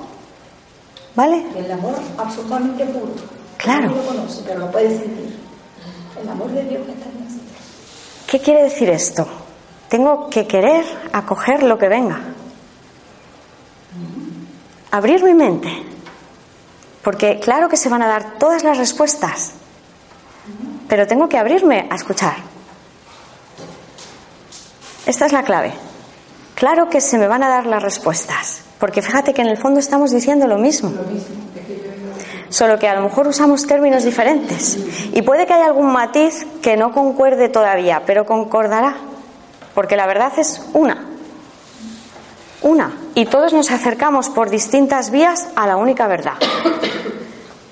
¿vale? 1.15 1.45
el 1.55 1.71
amor 1.71 1.95
absolutamente 2.17 2.85
puro. 2.85 3.13
Claro. 3.57 3.89
No 3.89 3.95
lo 3.95 4.05
conoce, 4.05 4.41
pero 4.45 4.59
lo 4.59 4.71
puede 4.71 4.89
sentir. 4.89 5.37
El 6.21 6.29
amor 6.29 6.49
de 6.51 6.63
Dios 6.65 6.85
que 6.85 6.91
está 6.91 7.05
en 7.09 7.23
nosotros. 7.23 7.47
¿Qué 8.27 8.39
quiere 8.41 8.63
decir 8.63 8.89
esto? 8.89 9.25
Tengo 9.89 10.29
que 10.29 10.45
querer 10.47 10.83
acoger 11.13 11.63
lo 11.63 11.77
que 11.77 11.87
venga. 11.87 12.19
Abrir 14.91 15.23
mi 15.23 15.33
mente. 15.33 15.69
Porque 17.03 17.39
claro 17.39 17.67
que 17.69 17.77
se 17.77 17.89
van 17.89 18.01
a 18.01 18.07
dar 18.07 18.37
todas 18.37 18.63
las 18.63 18.77
respuestas, 18.77 19.51
pero 20.87 21.05
tengo 21.05 21.27
que 21.27 21.37
abrirme 21.37 21.87
a 21.89 21.95
escuchar. 21.95 22.35
Esta 25.05 25.25
es 25.25 25.33
la 25.33 25.43
clave. 25.43 25.73
Claro 26.55 26.89
que 26.89 27.01
se 27.01 27.17
me 27.17 27.27
van 27.27 27.43
a 27.43 27.49
dar 27.49 27.65
las 27.65 27.83
respuestas, 27.83 28.63
porque 28.79 29.01
fíjate 29.01 29.33
que 29.33 29.41
en 29.41 29.49
el 29.49 29.57
fondo 29.57 29.79
estamos 29.79 30.11
diciendo 30.11 30.47
lo 30.47 30.57
mismo. 30.57 30.93
Solo 32.49 32.77
que 32.77 32.87
a 32.87 32.93
lo 32.93 33.01
mejor 33.01 33.27
usamos 33.27 33.65
términos 33.65 34.03
diferentes. 34.03 34.77
Y 35.11 35.23
puede 35.23 35.47
que 35.47 35.53
haya 35.53 35.65
algún 35.65 35.91
matiz 35.91 36.45
que 36.61 36.77
no 36.77 36.91
concuerde 36.91 37.49
todavía, 37.49 38.03
pero 38.05 38.25
concordará. 38.25 38.95
Porque 39.73 39.95
la 39.95 40.05
verdad 40.05 40.31
es 40.37 40.61
una. 40.73 41.03
Una. 42.61 42.93
Y 43.15 43.25
todos 43.25 43.53
nos 43.53 43.71
acercamos 43.71 44.29
por 44.29 44.51
distintas 44.51 45.09
vías 45.09 45.47
a 45.55 45.65
la 45.65 45.77
única 45.77 46.07
verdad. 46.07 46.35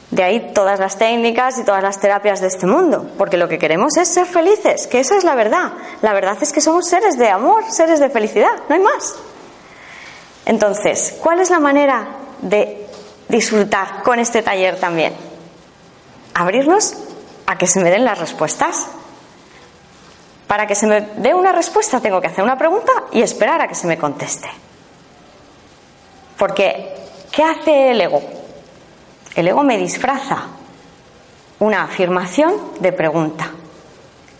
De 0.10 0.24
ahí 0.24 0.52
todas 0.54 0.80
las 0.80 0.98
técnicas 0.98 1.58
y 1.60 1.64
todas 1.64 1.82
las 1.84 2.00
terapias 2.00 2.42
de 2.42 2.48
este 2.48 2.66
mundo. 2.66 3.10
Porque 3.18 3.38
lo 3.38 3.48
que 3.48 3.60
queremos 3.60 3.96
es 3.98 4.10
ser 4.10 4.26
felices, 4.26 4.88
que 4.88 5.00
esa 5.00 5.16
es 5.16 5.24
la 5.24 5.36
verdad. 5.36 5.74
La 6.02 6.14
verdad 6.14 6.38
es 6.42 6.52
que 6.52 6.62
somos 6.62 6.88
seres 6.88 7.18
de 7.18 7.30
amor, 7.30 7.64
seres 7.70 8.00
de 8.00 8.10
felicidad, 8.10 8.52
no 8.68 8.76
hay 8.76 8.82
más. 8.82 9.16
Entonces, 10.46 11.18
¿cuál 11.22 11.40
es 11.40 11.50
la 11.50 11.60
manera 11.60 12.08
de 12.42 12.88
disfrutar 13.30 14.02
con 14.04 14.20
este 14.20 14.42
taller 14.42 14.80
también? 14.80 15.14
Abrirnos 16.34 16.96
a 17.46 17.58
que 17.58 17.68
se 17.68 17.80
me 17.80 17.92
den 17.92 18.06
las 18.06 18.18
respuestas. 18.18 18.88
Para 20.48 20.68
que 20.68 20.76
se 20.76 20.88
me 20.88 21.02
dé 21.18 21.34
una 21.34 21.52
respuesta 21.52 22.02
tengo 22.02 22.20
que 22.20 22.28
hacer 22.28 22.44
una 22.44 22.58
pregunta 22.58 22.92
y 23.12 23.22
esperar 23.22 23.62
a 23.62 23.68
que 23.68 23.76
se 23.76 23.88
me 23.88 23.98
conteste. 23.98 24.50
Porque, 26.38 26.96
¿qué 27.32 27.44
hace 27.44 27.92
el 27.92 28.02
ego? 28.02 28.22
El 29.36 29.48
ego 29.48 29.64
me 29.64 29.78
disfraza 29.78 30.48
una 31.60 31.84
afirmación 31.84 32.56
de 32.80 32.92
pregunta 32.92 33.52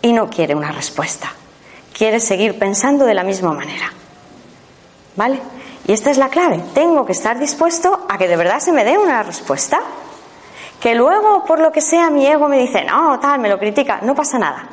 y 0.02 0.12
no 0.12 0.28
quiere 0.28 0.54
una 0.54 0.72
respuesta. 0.72 1.32
Quiere 1.92 2.20
seguir 2.20 2.58
pensando 2.58 3.04
de 3.04 3.14
la 3.14 3.22
misma 3.22 3.52
manera. 3.52 3.92
¿Vale? 5.16 5.40
Y 5.86 5.92
esta 5.92 6.10
es 6.10 6.18
la 6.18 6.28
clave. 6.28 6.62
Tengo 6.74 7.04
que 7.04 7.12
estar 7.12 7.38
dispuesto 7.38 8.06
a 8.08 8.18
que 8.18 8.28
de 8.28 8.36
verdad 8.36 8.60
se 8.60 8.72
me 8.72 8.84
dé 8.84 8.96
una 8.98 9.22
respuesta. 9.22 9.80
Que 10.80 10.94
luego, 10.94 11.44
por 11.44 11.60
lo 11.60 11.70
que 11.70 11.80
sea, 11.80 12.10
mi 12.10 12.26
ego 12.26 12.48
me 12.48 12.58
dice, 12.58 12.84
no, 12.84 13.18
tal, 13.20 13.40
me 13.40 13.48
lo 13.48 13.58
critica, 13.58 14.00
no 14.02 14.14
pasa 14.14 14.38
nada. 14.38 14.68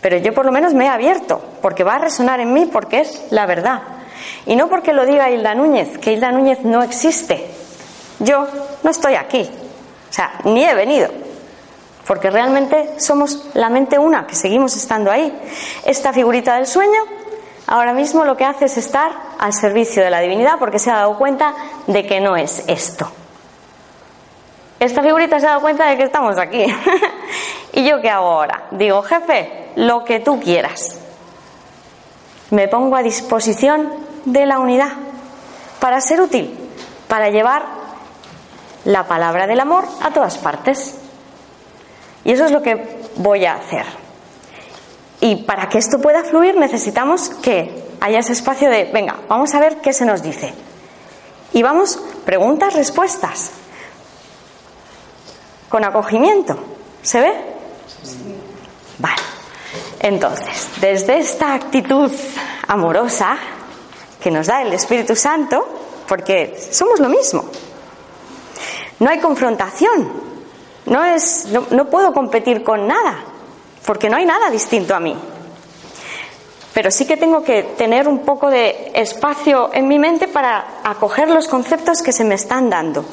Pero 0.00 0.16
yo 0.16 0.34
por 0.34 0.46
lo 0.46 0.52
menos 0.52 0.74
me 0.74 0.86
he 0.86 0.88
abierto, 0.88 1.40
porque 1.60 1.84
va 1.84 1.96
a 1.96 1.98
resonar 1.98 2.40
en 2.40 2.52
mí, 2.52 2.66
porque 2.66 3.00
es 3.00 3.26
la 3.30 3.46
verdad. 3.46 3.82
Y 4.46 4.56
no 4.56 4.68
porque 4.68 4.92
lo 4.92 5.06
diga 5.06 5.30
Hilda 5.30 5.54
Núñez, 5.54 5.98
que 5.98 6.12
Hilda 6.12 6.32
Núñez 6.32 6.60
no 6.64 6.82
existe. 6.82 7.48
Yo 8.18 8.46
no 8.82 8.90
estoy 8.90 9.14
aquí. 9.14 9.48
O 10.10 10.12
sea, 10.12 10.32
ni 10.44 10.64
he 10.64 10.74
venido. 10.74 11.08
Porque 12.10 12.28
realmente 12.28 12.98
somos 12.98 13.40
la 13.54 13.68
mente 13.68 13.96
una, 13.96 14.26
que 14.26 14.34
seguimos 14.34 14.74
estando 14.74 15.12
ahí. 15.12 15.32
Esta 15.84 16.12
figurita 16.12 16.56
del 16.56 16.66
sueño 16.66 16.98
ahora 17.68 17.92
mismo 17.92 18.24
lo 18.24 18.36
que 18.36 18.44
hace 18.44 18.64
es 18.64 18.76
estar 18.78 19.12
al 19.38 19.52
servicio 19.52 20.02
de 20.02 20.10
la 20.10 20.18
divinidad 20.18 20.58
porque 20.58 20.80
se 20.80 20.90
ha 20.90 20.96
dado 20.96 21.16
cuenta 21.16 21.54
de 21.86 22.04
que 22.04 22.20
no 22.20 22.36
es 22.36 22.64
esto. 22.66 23.08
Esta 24.80 25.02
figurita 25.04 25.38
se 25.38 25.46
ha 25.46 25.50
dado 25.50 25.60
cuenta 25.60 25.86
de 25.86 25.96
que 25.96 26.02
estamos 26.02 26.36
aquí. 26.36 26.66
¿Y 27.74 27.88
yo 27.88 28.00
qué 28.00 28.10
hago 28.10 28.26
ahora? 28.26 28.64
Digo, 28.72 29.02
jefe, 29.02 29.68
lo 29.76 30.04
que 30.04 30.18
tú 30.18 30.40
quieras. 30.40 30.98
Me 32.50 32.66
pongo 32.66 32.96
a 32.96 33.04
disposición 33.04 33.88
de 34.24 34.46
la 34.46 34.58
unidad 34.58 34.94
para 35.78 36.00
ser 36.00 36.20
útil, 36.20 36.58
para 37.06 37.30
llevar 37.30 37.66
la 38.84 39.06
palabra 39.06 39.46
del 39.46 39.60
amor 39.60 39.84
a 40.02 40.10
todas 40.10 40.38
partes. 40.38 40.96
Y 42.24 42.32
eso 42.32 42.44
es 42.44 42.50
lo 42.50 42.62
que 42.62 43.00
voy 43.16 43.44
a 43.44 43.54
hacer. 43.54 43.84
Y 45.20 45.36
para 45.44 45.68
que 45.68 45.78
esto 45.78 45.98
pueda 46.00 46.24
fluir 46.24 46.56
necesitamos 46.56 47.28
que 47.28 47.90
haya 48.00 48.18
ese 48.18 48.32
espacio 48.32 48.70
de, 48.70 48.84
venga, 48.92 49.16
vamos 49.28 49.54
a 49.54 49.60
ver 49.60 49.80
qué 49.80 49.92
se 49.92 50.06
nos 50.06 50.22
dice. 50.22 50.52
Y 51.52 51.62
vamos, 51.62 51.98
preguntas, 52.24 52.74
respuestas. 52.74 53.50
Con 55.68 55.84
acogimiento. 55.84 56.56
¿Se 57.02 57.20
ve? 57.20 57.32
Vale. 58.98 59.22
Entonces, 60.00 60.68
desde 60.80 61.18
esta 61.18 61.54
actitud 61.54 62.10
amorosa 62.66 63.36
que 64.20 64.30
nos 64.30 64.46
da 64.46 64.62
el 64.62 64.72
Espíritu 64.72 65.14
Santo, 65.14 65.66
porque 66.08 66.58
somos 66.70 66.98
lo 67.00 67.08
mismo, 67.08 67.44
no 68.98 69.10
hay 69.10 69.18
confrontación, 69.18 70.29
no, 70.90 71.04
es, 71.04 71.46
no, 71.46 71.66
no 71.70 71.88
puedo 71.88 72.12
competir 72.12 72.62
con 72.62 72.86
nada, 72.86 73.24
porque 73.86 74.10
no 74.10 74.16
hay 74.16 74.26
nada 74.26 74.50
distinto 74.50 74.94
a 74.94 75.00
mí. 75.00 75.16
Pero 76.74 76.90
sí 76.90 77.06
que 77.06 77.16
tengo 77.16 77.42
que 77.44 77.62
tener 77.62 78.08
un 78.08 78.20
poco 78.20 78.50
de 78.50 78.90
espacio 78.94 79.70
en 79.72 79.86
mi 79.86 79.98
mente 80.00 80.26
para 80.28 80.80
acoger 80.82 81.28
los 81.28 81.46
conceptos 81.46 82.02
que 82.02 82.12
se 82.12 82.24
me 82.24 82.34
están 82.34 82.68
dando. 82.68 83.04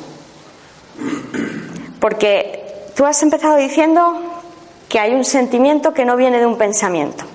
Porque 2.00 2.90
tú 2.96 3.06
has 3.06 3.22
empezado 3.22 3.58
diciendo 3.58 4.22
que 4.90 5.00
hay 5.00 5.14
un 5.14 5.24
sentimiento 5.24 5.94
que 5.94 6.04
no 6.04 6.18
viene 6.18 6.40
de 6.40 6.48
un 6.48 6.58
pensamiento. 6.58 7.26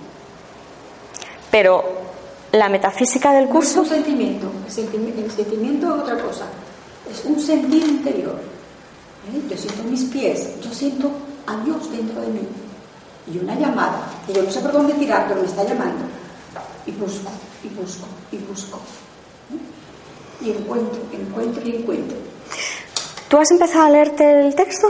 Pero 1.53 1.85
la 2.51 2.69
metafísica 2.69 3.33
del 3.33 3.45
No 3.45 3.61
es 3.61 3.67
curso 3.67 3.81
un 3.83 3.87
sentimiento, 3.87 4.51
el 4.67 5.31
sentimiento 5.31 5.87
es 5.87 6.03
otra 6.03 6.19
cosa, 6.19 6.47
es 7.09 7.25
un 7.25 7.39
sentir 7.39 7.87
interior. 7.87 8.52
¿Eh? 9.29 9.43
Yo 9.51 9.57
siento 9.57 9.83
mis 9.85 10.05
pies, 10.05 10.61
yo 10.63 10.73
siento 10.73 11.11
a 11.47 11.57
Dios 11.65 11.91
dentro 11.91 12.21
de 12.21 12.29
mí. 12.29 12.41
Y 13.33 13.39
una 13.39 13.55
llamada, 13.55 14.03
que 14.27 14.33
yo 14.33 14.43
no 14.43 14.51
sé 14.51 14.61
por 14.61 14.73
dónde 14.73 14.95
tirar, 14.95 15.27
pero 15.29 15.41
me 15.41 15.47
está 15.47 15.65
llamando. 15.65 16.05
Y 16.87 16.93
busco, 16.93 17.31
y 17.63 17.69
busco, 17.69 18.07
y 18.33 18.39
busco. 18.39 18.79
¿eh? 18.79 19.83
y 20.45 20.51
encuentro, 20.51 21.01
encuentro 21.13 21.63
y 21.65 21.77
encuentro. 21.77 22.17
¿Tú 23.29 23.39
has 23.39 23.51
empezado 23.51 23.87
a 23.87 23.91
leerte 23.91 24.47
el 24.47 24.55
texto? 24.55 24.89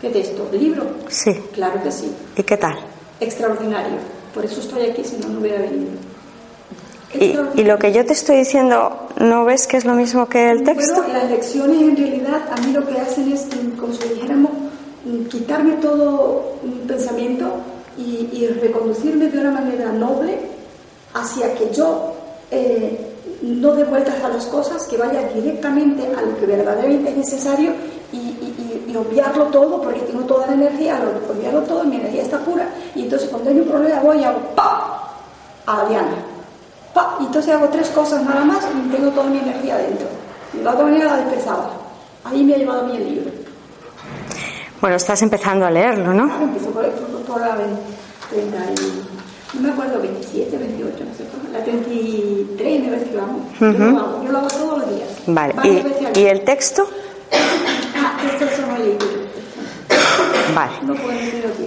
¿Qué 0.00 0.10
texto? 0.10 0.48
¿Libro? 0.52 0.86
Sí. 1.08 1.32
Claro 1.52 1.82
que 1.82 1.90
sí. 1.90 2.12
¿Y 2.36 2.42
qué 2.42 2.56
tal? 2.56 2.78
Extraordinario. 3.20 3.98
Por 4.34 4.44
eso 4.44 4.60
estoy 4.60 4.86
aquí, 4.90 5.04
si 5.04 5.16
no, 5.16 5.28
no 5.28 5.40
hubiera 5.40 5.60
venido. 5.60 5.92
¿Y, 7.14 7.60
y 7.60 7.64
lo 7.64 7.78
que 7.78 7.92
yo 7.92 8.04
te 8.04 8.12
estoy 8.12 8.36
diciendo, 8.36 9.05
¿no 9.18 9.44
ves 9.44 9.66
que 9.66 9.76
es 9.76 9.84
lo 9.84 9.94
mismo 9.94 10.28
que 10.28 10.50
el 10.50 10.62
texto? 10.64 11.02
Bueno, 11.02 11.12
las 11.14 11.30
lecciones 11.30 11.80
en 11.82 11.96
realidad 11.96 12.42
a 12.50 12.60
mí 12.60 12.72
lo 12.72 12.86
que 12.86 12.98
hacen 13.00 13.32
es, 13.32 13.46
como 13.78 13.92
si 13.92 14.08
dijéramos, 14.08 14.50
mm, 15.04 15.24
quitarme 15.26 15.72
todo 15.74 16.54
mm, 16.62 16.86
pensamiento 16.86 17.46
y, 17.98 18.28
y 18.32 18.46
reconducirme 18.60 19.28
de 19.28 19.38
una 19.40 19.50
manera 19.52 19.90
noble 19.92 20.38
hacia 21.14 21.54
que 21.54 21.70
yo 21.72 22.12
eh, 22.50 23.00
no 23.42 23.72
dé 23.74 23.84
vueltas 23.84 24.22
a 24.22 24.28
las 24.28 24.46
cosas, 24.46 24.86
que 24.86 24.96
vaya 24.96 25.22
directamente 25.34 26.02
a 26.16 26.20
lo 26.22 26.36
que 26.38 26.46
verdaderamente 26.46 27.10
es 27.10 27.16
necesario 27.16 27.72
y, 28.12 28.16
y- 28.16 28.84
y- 28.88 28.96
obviarlo 28.96 29.44
todo, 29.46 29.82
porque 29.82 30.00
tengo 30.00 30.22
toda 30.24 30.46
la 30.46 30.54
energía, 30.54 30.98
lo- 30.98 31.32
obviarlo 31.34 31.60
todo, 31.62 31.84
mi 31.84 31.96
energía 31.96 32.22
está 32.22 32.38
pura, 32.38 32.66
y 32.94 33.02
entonces 33.02 33.28
cuando 33.28 33.50
hay 33.50 33.60
un 33.60 33.66
problema 33.68 34.00
voy 34.00 34.18
y 34.20 34.24
hago 34.24 34.38
¡pa! 34.54 35.12
a 35.66 35.84
diana. 35.88 36.16
¡Pa! 36.96 37.18
Y 37.20 37.26
entonces 37.26 37.54
hago 37.54 37.68
tres 37.68 37.90
cosas 37.90 38.22
nada 38.24 38.42
más 38.42 38.66
y 38.74 38.90
tengo 38.90 39.10
toda 39.10 39.26
mi 39.26 39.38
energía 39.38 39.76
dentro. 39.76 40.06
De 40.54 40.62
la 40.62 40.70
otra 40.70 40.84
manera 40.84 41.04
la 41.04 41.18
dispersaba. 41.18 41.70
Ahí 42.24 42.42
me 42.42 42.54
ha 42.54 42.56
llevado 42.56 42.80
a 42.80 42.84
mí 42.84 42.96
el 42.96 43.04
libro. 43.04 43.30
Bueno, 44.80 44.96
estás 44.96 45.20
empezando 45.20 45.66
a 45.66 45.70
leerlo, 45.70 46.14
¿no? 46.14 46.26
Claro, 46.26 46.44
empiezo 46.44 46.70
por, 46.70 46.90
por, 46.90 47.20
por 47.20 47.40
la 47.42 47.54
20, 47.54 47.82
30 48.30 48.56
y, 48.82 49.56
no 49.56 49.60
me 49.60 49.70
acuerdo, 49.72 50.00
27, 50.00 50.56
28, 50.56 51.04
no 51.04 51.14
sé, 51.14 51.24
por 51.24 51.50
la 51.50 51.62
33 51.64 52.80
me 52.80 52.88
parece 52.88 53.10
que 53.10 53.16
vamos. 53.16 53.42
Yo 53.60 53.66
lo 53.72 53.98
hago, 53.98 54.24
yo 54.24 54.32
lo 54.32 54.38
hago 54.38 54.48
todos 54.48 54.78
los 54.78 54.94
días. 54.94 55.08
Vale. 55.26 55.54
¿Y, 56.14 56.18
y 56.20 56.26
el 56.26 56.44
texto? 56.44 56.88
Ah, 57.98 58.18
esto 58.30 58.46
se 58.54 58.66
me 58.66 58.78
leído. 58.78 59.06
Vale. 60.54 60.72
No 60.82 60.94
puedo 60.94 61.08
decirlo 61.08 61.48
aquí. 61.48 61.66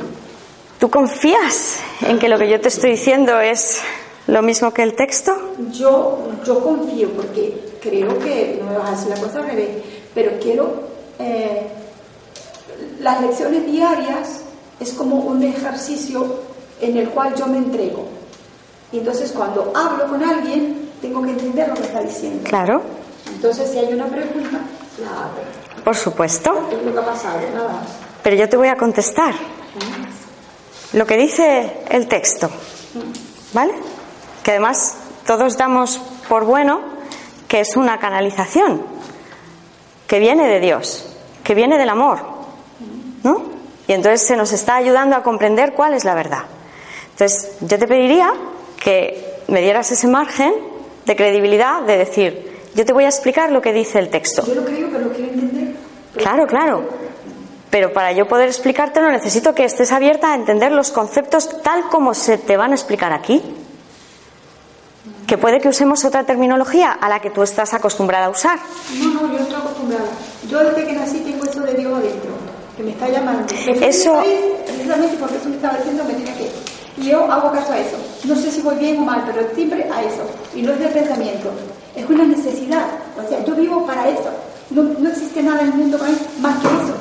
¿Tú 0.80 0.90
confías 0.90 1.80
en 2.02 2.20
que 2.20 2.30
lo 2.30 2.38
que 2.38 2.48
yo 2.48 2.62
te 2.62 2.68
estoy 2.68 2.92
diciendo 2.92 3.40
es 3.40 3.82
lo 4.30 4.42
mismo 4.42 4.72
que 4.72 4.84
el 4.84 4.96
texto? 4.96 5.36
Yo, 5.72 6.20
yo 6.46 6.60
confío 6.60 7.10
porque 7.10 7.78
creo 7.82 8.20
que, 8.20 8.60
no 8.60 8.72
me 8.72 8.78
vas 8.78 8.90
a 8.90 8.92
decir 8.92 9.10
la 9.10 9.18
cosa 9.18 9.40
al 9.40 9.46
revés, 9.48 9.70
pero 10.14 10.32
quiero, 10.40 10.84
eh, 11.18 11.68
las 13.00 13.22
lecciones 13.22 13.66
diarias 13.66 14.42
es 14.80 14.94
como 14.94 15.18
un 15.18 15.44
ejercicio 15.44 16.42
en 16.82 16.98
el 16.98 17.10
cual 17.10 17.36
yo 17.36 17.48
me 17.48 17.58
entrego. 17.58 18.08
Y 18.92 19.00
entonces 19.00 19.32
cuando 19.32 19.72
hablo 19.76 20.08
con 20.08 20.24
alguien, 20.24 20.90
tengo 21.02 21.22
que 21.24 21.32
entender 21.32 21.70
lo 21.70 21.76
que 21.76 21.84
está 21.84 22.02
diciendo. 22.02 22.42
Claro, 22.44 22.82
Entonces 23.34 23.70
si 23.72 23.80
hay 23.80 23.94
una 23.94 24.06
pregunta, 24.06 24.60
la 25.02 25.10
hago. 25.10 25.84
por 25.84 25.96
supuesto. 25.96 26.52
Es 26.72 26.84
lo 26.84 26.94
que 26.94 27.00
ha 27.00 27.06
pasado, 27.06 27.40
nada 27.54 27.68
más. 27.70 27.88
Pero 28.24 28.36
yo 28.36 28.50
te 28.50 28.58
voy 28.58 28.68
a 28.68 28.76
contestar 28.76 29.34
lo 30.94 31.06
que 31.06 31.18
dice 31.18 31.82
el 31.90 32.08
texto, 32.08 32.50
¿vale? 33.54 33.74
Que 34.50 34.54
además 34.54 34.96
todos 35.28 35.58
damos 35.58 36.00
por 36.28 36.44
bueno 36.44 36.82
que 37.48 37.60
es 37.60 37.76
una 37.76 38.00
canalización, 38.00 38.82
que 40.08 40.18
viene 40.18 40.48
de 40.48 40.60
Dios, 40.60 41.06
que 41.44 41.54
viene 41.54 41.78
del 41.78 41.88
amor, 41.88 42.18
¿no? 43.24 43.44
Y 43.88 43.94
entonces 43.94 44.26
se 44.26 44.36
nos 44.36 44.52
está 44.52 44.78
ayudando 44.78 45.16
a 45.16 45.22
comprender 45.22 45.74
cuál 45.74 45.94
es 45.94 46.04
la 46.04 46.16
verdad. 46.16 46.46
Entonces, 47.12 47.58
yo 47.62 47.78
te 47.78 47.86
pediría 47.88 48.34
que 48.84 49.44
me 49.50 49.62
dieras 49.62 49.92
ese 49.92 50.08
margen 50.08 50.52
de 51.06 51.16
credibilidad 51.16 51.84
de 51.84 51.98
decir, 52.00 52.52
yo 52.74 52.84
te 52.86 52.92
voy 52.92 53.04
a 53.04 53.10
explicar 53.10 53.52
lo 53.52 53.62
que 53.62 53.72
dice 53.72 54.00
el 54.00 54.10
texto. 54.10 54.44
Yo 54.48 54.56
lo 54.56 54.66
creo, 54.66 54.88
pero 54.92 55.06
lo 55.06 55.12
quiero 55.14 55.32
entender. 55.32 55.76
Pero- 56.12 56.24
Claro, 56.26 56.48
claro. 56.48 56.90
Pero 57.70 57.94
para 57.94 58.14
yo 58.14 58.28
poder 58.28 58.48
explicártelo 58.48 59.12
necesito 59.12 59.54
que 59.54 59.66
estés 59.66 59.92
abierta 59.92 60.32
a 60.32 60.36
entender 60.36 60.72
los 60.72 60.90
conceptos 60.90 61.62
tal 61.62 61.84
como 61.92 62.16
se 62.16 62.40
te 62.40 62.58
van 62.58 62.72
a 62.72 62.74
explicar 62.74 63.14
aquí. 63.14 63.58
Que 65.30 65.38
puede 65.38 65.60
que 65.62 65.68
usemos 65.70 66.04
otra 66.06 66.24
terminología 66.24 66.92
a 66.92 67.08
la 67.08 67.20
que 67.22 67.30
tú 67.30 67.44
estás 67.44 67.74
acostumbrada 67.76 68.26
a 68.26 68.30
usar. 68.30 68.58
No, 68.98 69.14
no, 69.14 69.22
yo 69.22 69.28
no 69.28 69.38
estoy 69.38 69.56
acostumbrada. 69.62 70.06
Yo 70.50 70.60
desde 70.64 70.86
que 70.88 70.94
nací 70.94 71.20
tengo 71.20 71.46
eso 71.46 71.62
de 71.62 71.74
Dios 71.76 71.94
adentro, 71.94 72.32
que 72.76 72.82
me 72.84 72.92
está 72.92 73.08
llamando. 73.10 73.46
Pero 73.66 73.86
Eso- 73.86 74.24
precisamente 74.66 75.18
porque 75.20 75.36
eso 75.38 75.50
me 75.50 75.56
estaba 75.58 75.78
diciendo, 75.78 76.04
me 76.06 76.14
tiene 76.16 76.34
que. 76.36 76.52
Y 76.98 77.10
yo 77.12 77.32
hago 77.32 77.52
caso 77.52 77.72
a 77.74 77.78
eso. 77.78 77.96
No 78.24 78.36
sé 78.36 78.50
si 78.52 78.62
voy 78.62 78.76
bien 78.78 78.98
o 79.02 79.06
mal, 79.06 79.24
pero 79.28 79.48
siempre 79.54 79.84
a 79.94 80.02
eso. 80.02 80.24
Y 80.56 80.64
no 80.64 80.74
es 80.74 80.80
de 80.80 80.88
pensamiento. 80.88 81.52
Es 81.96 82.10
una 82.10 82.24
necesidad. 82.26 82.88
O 83.24 83.30
sea, 83.30 83.46
yo 83.46 83.54
vivo 83.56 83.86
para 83.86 84.10
eso. 84.10 84.32
No, 84.72 84.82
no 84.82 85.10
existe 85.10 85.44
nada 85.44 85.62
en 85.62 85.68
el 85.68 85.74
mundo 85.76 86.00
más 86.42 86.56
que 86.58 86.68
eso. 86.68 86.96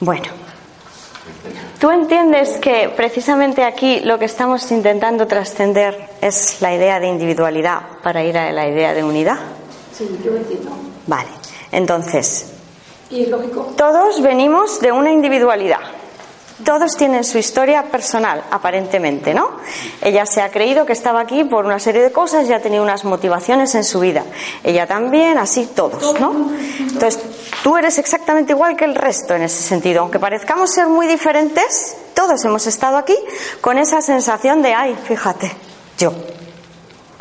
Bueno, 0.00 0.24
tú 1.78 1.90
entiendes 1.90 2.58
que 2.58 2.90
precisamente 2.94 3.64
aquí 3.64 4.00
lo 4.00 4.18
que 4.18 4.24
estamos 4.24 4.70
intentando 4.70 5.26
trascender 5.26 6.08
es 6.20 6.60
la 6.60 6.74
idea 6.74 7.00
de 7.00 7.08
individualidad 7.08 7.80
para 8.02 8.22
ir 8.24 8.36
a 8.38 8.52
la 8.52 8.68
idea 8.68 8.94
de 8.94 9.04
unidad. 9.04 9.38
Sí, 9.96 10.08
yo 10.24 10.36
entiendo. 10.36 10.70
Vale, 11.06 11.28
entonces, 11.72 12.46
Y 13.10 13.24
es 13.24 13.28
lógico. 13.28 13.72
Todos 13.76 14.22
venimos 14.22 14.80
de 14.80 14.90
una 14.92 15.12
individualidad. 15.12 15.80
Todos 16.64 16.96
tienen 16.96 17.24
su 17.24 17.36
historia 17.36 17.82
personal, 17.90 18.44
aparentemente, 18.50 19.34
¿no? 19.34 19.50
Ella 20.00 20.24
se 20.24 20.40
ha 20.40 20.50
creído 20.50 20.86
que 20.86 20.92
estaba 20.92 21.20
aquí 21.20 21.42
por 21.44 21.66
una 21.66 21.80
serie 21.80 22.00
de 22.00 22.12
cosas 22.12 22.48
y 22.48 22.52
ha 22.52 22.62
tenido 22.62 22.82
unas 22.82 23.04
motivaciones 23.04 23.74
en 23.74 23.82
su 23.82 23.98
vida. 24.00 24.24
Ella 24.62 24.86
también, 24.86 25.36
así 25.36 25.68
todos, 25.74 26.18
¿no? 26.20 26.50
Entonces, 26.78 27.18
tú 27.64 27.78
eres 27.78 27.96
exactamente 27.98 28.52
igual 28.52 28.76
que 28.76 28.84
el 28.84 28.94
resto 28.94 29.34
en 29.34 29.40
ese 29.40 29.62
sentido. 29.62 30.02
Aunque 30.02 30.18
parezcamos 30.18 30.70
ser 30.70 30.86
muy 30.86 31.06
diferentes, 31.06 31.96
todos 32.12 32.44
hemos 32.44 32.66
estado 32.66 32.98
aquí 32.98 33.16
con 33.62 33.78
esa 33.78 34.02
sensación 34.02 34.60
de, 34.60 34.74
ay, 34.74 34.94
fíjate, 35.02 35.50
yo. 35.96 36.12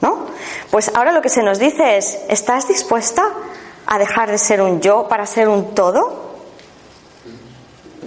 ¿No? 0.01 0.25
Pues 0.69 0.91
ahora 0.95 1.13
lo 1.13 1.21
que 1.21 1.29
se 1.29 1.43
nos 1.43 1.59
dice 1.59 1.95
es, 1.95 2.19
¿estás 2.27 2.67
dispuesta 2.67 3.23
a 3.85 3.97
dejar 3.97 4.29
de 4.29 4.37
ser 4.37 4.61
un 4.61 4.81
yo 4.81 5.07
para 5.07 5.25
ser 5.25 5.47
un 5.47 5.73
todo? 5.73 6.33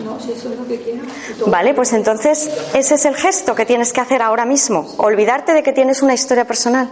No, 0.05 0.21
si 0.21 0.33
eso 0.33 0.53
es 0.53 0.59
lo 0.59 0.69
que 0.69 0.79
quiero. 0.83 1.05
Vale, 1.47 1.73
pues 1.73 1.95
entonces 1.95 2.51
ese 2.75 2.97
es 2.97 3.07
el 3.07 3.17
gesto 3.17 3.55
que 3.55 3.65
tienes 3.65 3.95
que 3.95 4.03
hacer 4.03 4.21
ahora 4.21 4.45
mismo. 4.45 4.87
Olvidarte 4.99 5.55
de 5.55 5.63
que 5.63 5.73
tienes 5.73 6.03
una 6.03 6.13
historia 6.13 6.45
personal. 6.45 6.91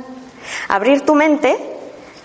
Abrir 0.69 1.03
tu 1.03 1.15
mente 1.15 1.74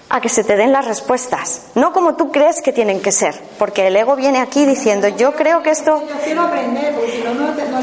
a 0.10 0.22
que 0.22 0.30
se 0.30 0.44
te 0.44 0.56
den 0.56 0.72
las 0.72 0.86
respuestas. 0.86 1.68
No 1.76 1.94
como 1.94 2.16
tú 2.16 2.32
crees 2.32 2.62
que 2.62 2.74
tienen 2.74 3.00
que 3.00 3.12
ser. 3.12 3.40
Porque 3.60 3.88
el 3.88 3.96
ego 3.96 4.16
viene 4.16 4.40
aquí 4.40 4.66
diciendo, 4.66 5.08
yo 5.08 5.34
creo 5.34 5.62
que 5.62 5.70
esto... 5.70 6.02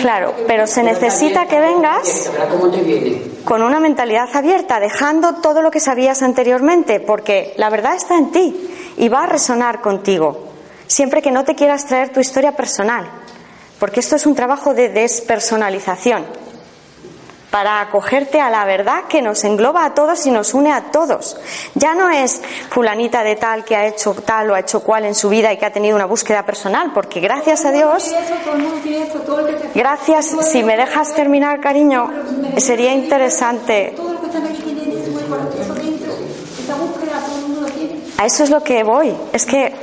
Claro, 0.01 0.35
pero 0.47 0.67
se 0.67 0.83
necesita 0.83 1.47
que 1.47 1.61
vengas 1.61 2.31
Verá 2.33 2.49
cómo 2.49 2.69
te 2.71 2.81
viene. 2.83 3.23
con 3.45 3.63
una 3.63 3.79
mentalidad 3.81 4.29
abierta, 4.35 4.81
dejando 4.81 5.37
todo 5.37 5.63
lo 5.63 5.71
que 5.71 5.81
sabías 5.81 6.23
anteriormente, 6.23 7.01
porque 7.01 7.55
la 7.57 7.71
verdad 7.71 7.95
está 7.95 8.17
en 8.17 8.33
ti 8.33 8.71
y 8.97 9.09
va 9.09 9.25
a 9.25 9.27
resonar 9.27 9.81
contigo, 9.81 10.49
siempre 10.87 11.23
que 11.23 11.31
no 11.31 11.45
te 11.45 11.55
quieras 11.55 11.87
traer 11.87 12.13
tu 12.13 12.21
historia 12.21 12.53
personal, 12.53 13.07
porque 13.79 14.01
esto 14.01 14.17
es 14.17 14.27
un 14.27 14.35
trabajo 14.35 14.75
de 14.75 14.89
despersonalización, 14.89 16.25
para 17.51 17.81
acogerte 17.81 18.41
a 18.41 18.51
la 18.51 18.65
verdad 18.65 19.05
que 19.09 19.23
nos 19.23 19.45
engloba 19.45 19.85
a 19.85 19.95
todos 19.95 20.27
y 20.27 20.31
nos 20.31 20.55
une 20.55 20.73
a 20.73 20.91
todos. 20.91 21.37
Ya 21.75 21.95
no 21.95 22.11
es 22.11 22.43
fulanita 22.71 23.23
de 23.23 23.37
tal 23.37 23.65
que 23.65 23.77
ha 23.77 23.87
hecho 23.87 24.15
tal 24.15 24.51
o 24.51 24.55
ha 24.55 24.61
hecho 24.61 24.81
cual 24.81 25.05
en 25.05 25.15
su 25.15 25.29
vida 25.29 25.53
y 25.53 25.57
que 25.57 25.67
ha 25.67 25.73
tenido 25.73 25.97
una 25.97 26.07
búsqueda 26.07 26.45
personal, 26.45 26.93
porque 26.93 27.21
gracias 27.21 27.65
a 27.65 27.73
Dios... 27.73 28.13
Gracias. 29.75 30.27
Si 30.43 30.63
me 30.63 30.77
dejas 30.77 31.15
terminar, 31.15 31.61
cariño, 31.61 32.11
sería 32.59 32.93
interesante. 32.93 33.95
A 38.19 38.27
eso 38.27 38.45
es 38.45 38.51
lo 38.51 38.63
que 38.63 38.83
voy. 38.83 39.15
Es 39.33 39.45
que 39.45 39.75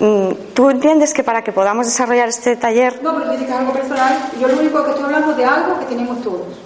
mm, 0.00 0.54
tú 0.54 0.70
entiendes 0.70 1.12
que 1.12 1.22
para 1.22 1.42
que 1.42 1.52
podamos 1.52 1.86
desarrollar 1.86 2.28
este 2.28 2.56
taller, 2.56 3.02
No, 3.02 3.14
pero 3.16 3.56
algo 3.56 3.72
personal. 3.72 4.30
Yo 4.40 4.48
lo 4.48 4.58
único 4.58 4.84
que 4.84 4.90
estoy 4.90 5.04
hablando 5.04 5.30
es 5.32 5.36
de 5.36 5.44
algo 5.44 5.78
que 5.78 5.86
tenemos 5.86 6.22
todos. 6.22 6.61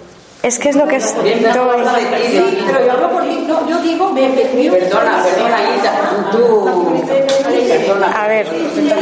Es 0.47 0.59
que 0.61 0.69
es 0.69 0.77
lo 0.77 0.87
que 0.87 0.97
estoy. 0.97 1.33
Sí, 1.33 1.41
pero 1.43 2.87
yo 2.87 2.93
hablo 2.93 3.11
por 3.11 3.23
ti. 3.25 3.45
No, 3.49 3.69
yo 3.69 3.83
digo, 3.83 4.13
me, 4.13 4.29
Perdona, 4.29 5.23
perdona, 5.25 5.59
Isa. 5.77 5.93
Tú. 6.31 6.65
Perdona. 7.69 8.25
A 8.25 8.29
ver, 8.29 8.47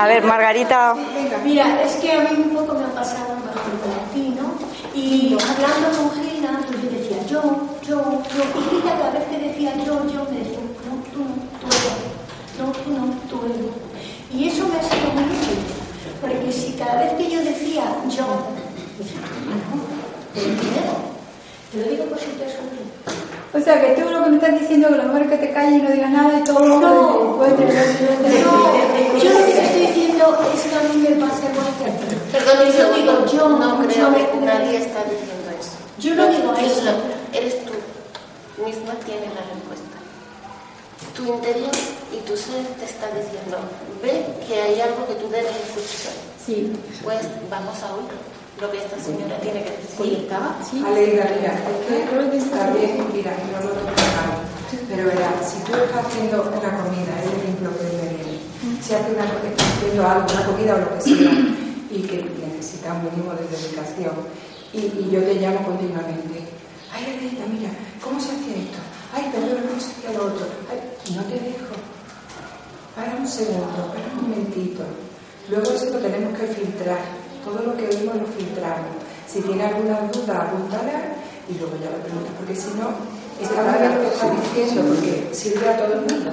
a 0.01 0.07
ver, 0.07 0.24
Margarita. 0.24 0.95
Mira, 1.45 1.82
es 1.82 1.97
que 1.97 2.12
a 2.12 2.20
mí 2.20 2.28
un 2.38 2.51
poco 2.51 2.74
me 2.74 2.84
ha 2.86 2.95
pasado 2.95 3.34
mejor 3.36 3.74
con 3.84 4.14
ti, 4.14 4.34
¿no? 4.40 4.55
Y 4.99 5.34
hablando 5.34 5.88
con 5.99 6.11
Gina, 6.22 6.61
pues 6.66 6.82
yo 6.82 6.88
decía 6.90 7.18
yo, 7.28 7.42
yo, 7.86 7.97
yo. 8.34 8.42
Y 8.59 8.80
Gina 8.80 8.92
cada 8.97 9.11
vez 9.11 9.24
que 9.24 9.38
decía 9.38 9.74
yo, 9.84 10.03
yo, 10.09 10.24
me 10.30 10.38
decía, 10.38 10.61
no, 10.86 10.97
tú 11.12 11.20
no, 11.28 11.34
tú 11.61 11.66
eres. 11.66 12.01
No, 12.59 12.72
tú 12.72 12.90
no, 12.90 13.05
tú 13.28 13.45
eres. 13.45 13.68
Y 14.32 14.49
eso 14.49 14.66
me 14.66 14.78
ha 14.78 14.82
sido 14.82 15.12
muy 15.12 15.24
útil. 15.24 15.61
Porque 16.22 16.51
si 16.51 16.72
cada 16.72 17.03
vez 17.03 17.12
que 17.18 17.30
yo 17.30 17.40
decía 17.40 17.84
yo, 18.09 18.24
no, 20.34 21.14
te 21.75 21.81
lo 21.85 21.91
digo. 21.91 22.05
Lo 22.05 22.11
por 22.11 22.18
si 22.20 22.27
te. 22.27 22.45
O 23.57 23.61
sea, 23.62 23.81
que 23.81 24.01
tú 24.03 24.09
lo 24.11 24.25
que 24.25 24.31
me 24.31 24.37
estás 24.37 24.61
diciendo 24.61 24.89
es 24.89 24.95
que 24.95 24.99
lo 25.03 25.05
mejor 25.12 25.22
es 25.22 25.29
que 25.31 25.47
te 25.47 25.53
calles 25.53 25.79
y 25.79 25.83
no 25.83 25.91
digas 25.93 26.11
nada 26.11 26.39
y 26.41 26.43
todo 26.45 26.66
lo 26.66 26.81
No. 26.81 27.37
puede 27.37 27.53
tener 27.53 27.75
No, 28.43 29.18
yo 29.22 29.31
lo 29.31 29.47
que 29.47 29.53
te 29.53 29.64
estoy 29.64 29.81
diciendo 29.87 30.39
es 30.55 30.61
que 30.62 30.75
a 30.75 30.83
mí 30.83 30.97
me 30.99 31.11
pasa 31.25 31.43
igual 31.53 31.70
que 31.79 31.85
a 31.85 31.95
ti. 31.95 32.16
Perdón, 32.33 32.57
yo 32.77 32.95
digo, 32.95 33.27
yo 33.33 33.49
no 33.51 33.79
creo 33.87 34.11
que 34.12 34.37
me- 34.41 34.47
nadie 34.47 34.79
está 34.79 35.05
diciendo 35.05 35.49
eso. 35.55 35.70
Yo 36.01 36.14
no 36.16 36.27
digo 36.27 36.53
eso. 36.55 36.91
Eres 37.33 37.64
tú 37.64 37.72
misma 38.64 38.95
tienes 39.07 39.31
la 39.35 39.43
respuesta. 39.55 39.99
Tu 41.14 41.22
interior 41.25 41.70
y 42.12 42.16
tu 42.27 42.37
ser 42.37 42.66
te 42.79 42.87
está 42.87 43.07
diciendo, 43.14 43.59
ve 44.03 44.27
que 44.49 44.61
hay 44.62 44.81
algo 44.81 45.07
que 45.07 45.14
tú 45.14 45.29
debes 45.31 45.53
escuchar. 45.68 46.12
Sí, 46.45 46.72
Pues 47.05 47.20
vamos 47.49 47.81
a 47.85 47.95
oír 47.95 48.11
lo 48.61 48.71
que 48.71 48.79
esta 48.79 48.99
señora 48.99 49.39
tiene 49.41 49.65
que 49.65 49.71
decir. 49.71 50.29
sí. 50.71 50.85
Alegra, 50.87 51.31
mira, 51.37 51.55
es 51.55 52.11
que 52.11 52.51
también, 52.51 53.07
mira, 53.13 53.37
no 53.53 53.69
lo 53.69 53.75
toco 53.75 53.95
pero 54.89 55.07
verá, 55.09 55.33
si 55.43 55.59
tú 55.65 55.73
estás 55.75 56.07
haciendo 56.07 56.43
una 56.43 56.71
comida, 56.83 57.13
es 57.19 57.31
el 57.31 57.41
ejemplo 57.41 57.71
que 57.79 57.85
me 57.85 58.15
viene, 58.15 58.39
si 58.83 58.95
haces 58.95 59.15
una, 59.15 59.25
estás 59.25 59.67
haciendo 59.77 60.07
algo, 60.07 60.27
una 60.31 60.47
comida 60.47 60.75
o 60.75 60.79
lo 60.79 60.95
que 60.95 61.01
sea, 61.01 61.33
y 61.91 62.03
que 62.03 62.23
necesita 62.23 62.93
un 62.95 63.05
mínimo 63.05 63.33
de 63.35 63.47
dedicación, 63.49 64.15
y, 64.73 64.79
y 64.79 65.09
yo 65.11 65.23
te 65.23 65.35
llamo 65.35 65.65
continuamente, 65.65 66.47
ay, 66.93 67.05
Alegra, 67.07 67.47
mira, 67.47 67.71
¿cómo 68.03 68.21
se 68.21 68.33
hace 68.33 68.51
esto? 68.51 68.79
Ay, 69.15 69.31
perdón, 69.33 69.63
¿cómo 69.69 69.81
se 69.81 69.91
hace 69.91 70.19
lo 70.19 70.27
otro? 70.27 70.47
Ay, 70.71 71.15
no 71.15 71.23
te 71.25 71.35
dejo. 71.35 71.75
Para 72.95 73.15
un 73.17 73.27
segundo, 73.27 73.93
para 73.95 74.07
un 74.15 74.31
momentito. 74.31 74.83
Luego 75.49 75.71
eso 75.71 75.87
lo 75.91 75.99
tenemos 75.99 76.39
que 76.39 76.47
filtrar. 76.47 77.24
Todo 77.45 77.61
lo 77.62 77.76
que 77.76 77.88
oímos 77.88 78.16
lo 78.16 78.26
filtramos. 78.26 78.97
Si 79.26 79.40
tiene 79.42 79.64
alguna 79.64 80.01
duda, 80.12 80.49
apúntala 80.49 81.14
y 81.49 81.59
luego 81.59 81.76
ya 81.76 81.90
la 81.90 82.01
pregunta. 82.03 82.30
Porque 82.38 82.57
si 82.57 82.70
no, 82.80 82.88
está 83.40 83.61
bien 83.78 83.95
lo 83.95 84.01
que 84.01 84.09
está 84.09 84.30
diciendo, 84.30 84.82
porque 84.88 85.28
sirve 85.32 85.68
a 85.68 85.76
todo 85.76 85.95
el 85.95 86.01
mundo. 86.01 86.30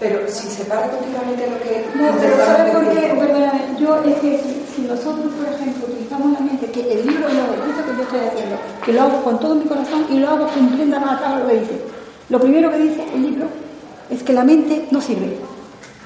Pero 0.00 0.20
si 0.28 0.46
se 0.48 0.64
para 0.64 0.88
continuamente 0.88 1.50
lo 1.50 1.58
que 1.58 1.84
No, 1.94 2.16
pero 2.20 2.36
¿sabes 2.36 2.74
por 2.74 2.88
qué? 2.90 3.00
Perdóname, 3.18 3.60
yo 3.80 3.96
es 4.04 4.14
que 4.20 4.40
si, 4.74 4.82
nosotros, 4.82 5.32
por 5.34 5.52
ejemplo, 5.52 5.86
utilizamos 5.88 6.32
la 6.32 6.40
mente, 6.40 6.66
que 6.70 6.92
el 6.92 7.06
libro 7.06 7.28
no, 7.28 7.54
el 7.54 7.60
que 7.60 7.96
yo 7.96 8.02
estoy 8.02 8.20
haciendo, 8.20 8.56
que 8.84 8.92
lo 8.92 9.02
hago 9.02 9.24
con 9.24 9.40
todo 9.40 9.54
mi 9.56 9.64
corazón 9.64 10.06
y 10.08 10.18
lo 10.20 10.28
hago 10.28 10.46
cumpliendo 10.48 10.96
a 10.96 11.00
rajatabla 11.00 11.40
lo 11.40 11.48
que 11.48 11.60
dice. 11.60 11.82
Lo 12.28 12.40
primero 12.40 12.70
que 12.70 12.78
dice 12.78 13.04
el 13.12 13.22
libro 13.22 13.46
es 14.08 14.22
que 14.22 14.32
la 14.32 14.44
mente 14.44 14.86
no 14.90 15.00
sirve. 15.00 15.36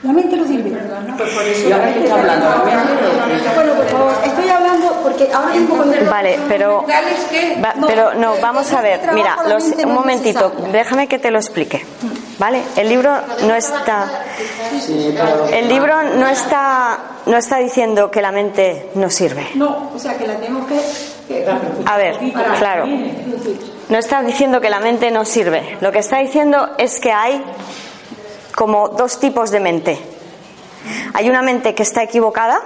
La 0.03 0.12
mente 0.12 0.36
no 0.36 0.44
sirve. 0.46 0.70
Pues 1.16 1.30
por 1.30 1.42
eso 1.44 1.68
¿Y 1.68 1.72
ahora 1.72 1.94
qué 1.94 2.03
está 2.03 2.14
hablando? 2.16 2.46
Bueno, 3.55 3.74
por 3.76 3.86
favor, 3.86 4.12
estoy 4.24 4.48
hablando 4.48 4.92
porque 5.03 5.30
ahora 5.32 5.53
mismo 5.55 5.76
cuando... 5.76 6.11
Vale, 6.11 6.38
pero, 6.48 6.84
va- 7.64 7.74
pero 7.86 8.14
no, 8.14 8.34
vamos 8.40 8.64
este 8.64 8.76
a 8.76 8.80
ver, 8.80 9.00
trabajo 9.00 9.16
mira, 9.16 9.36
los- 9.48 9.64
un 9.64 9.94
momentito, 9.94 10.53
déjame 10.72 11.07
que 11.07 11.20
te 11.20 11.30
lo 11.30 11.38
explique, 11.38 11.86
¿vale? 12.38 12.62
El 12.74 12.88
libro 12.88 13.12
no 13.46 13.55
está, 13.55 14.09
el 15.53 15.68
libro 15.68 16.03
no 16.16 16.26
está, 16.26 16.98
no 17.26 17.36
está 17.36 17.59
diciendo 17.59 18.11
que 18.11 18.20
la 18.22 18.32
mente 18.32 18.90
no 18.96 19.09
sirve. 19.09 19.50
No, 19.55 19.90
o 19.94 19.98
sea 20.00 20.16
que 20.18 20.26
la 20.26 20.34
tenemos 20.34 20.66
que- 20.66 21.46
A 21.86 21.96
ver, 21.96 22.18
claro, 22.59 22.86
no 23.88 23.98
está 23.98 24.20
diciendo 24.22 24.61
que 24.61 24.68
la 24.68 24.80
mente 24.80 25.11
no 25.12 25.24
sirve. 25.24 25.76
Lo 25.80 25.92
que 25.92 26.00
está 26.00 26.18
diciendo 26.18 26.70
es 26.78 26.98
que 26.98 27.12
hay 27.12 27.42
como 28.55 28.88
dos 28.88 29.18
tipos 29.18 29.50
de 29.50 29.61
mente. 29.61 29.98
Hay 31.14 31.28
una 31.28 31.42
mente 31.42 31.74
que 31.74 31.82
está 31.82 32.03
equivocada, 32.03 32.61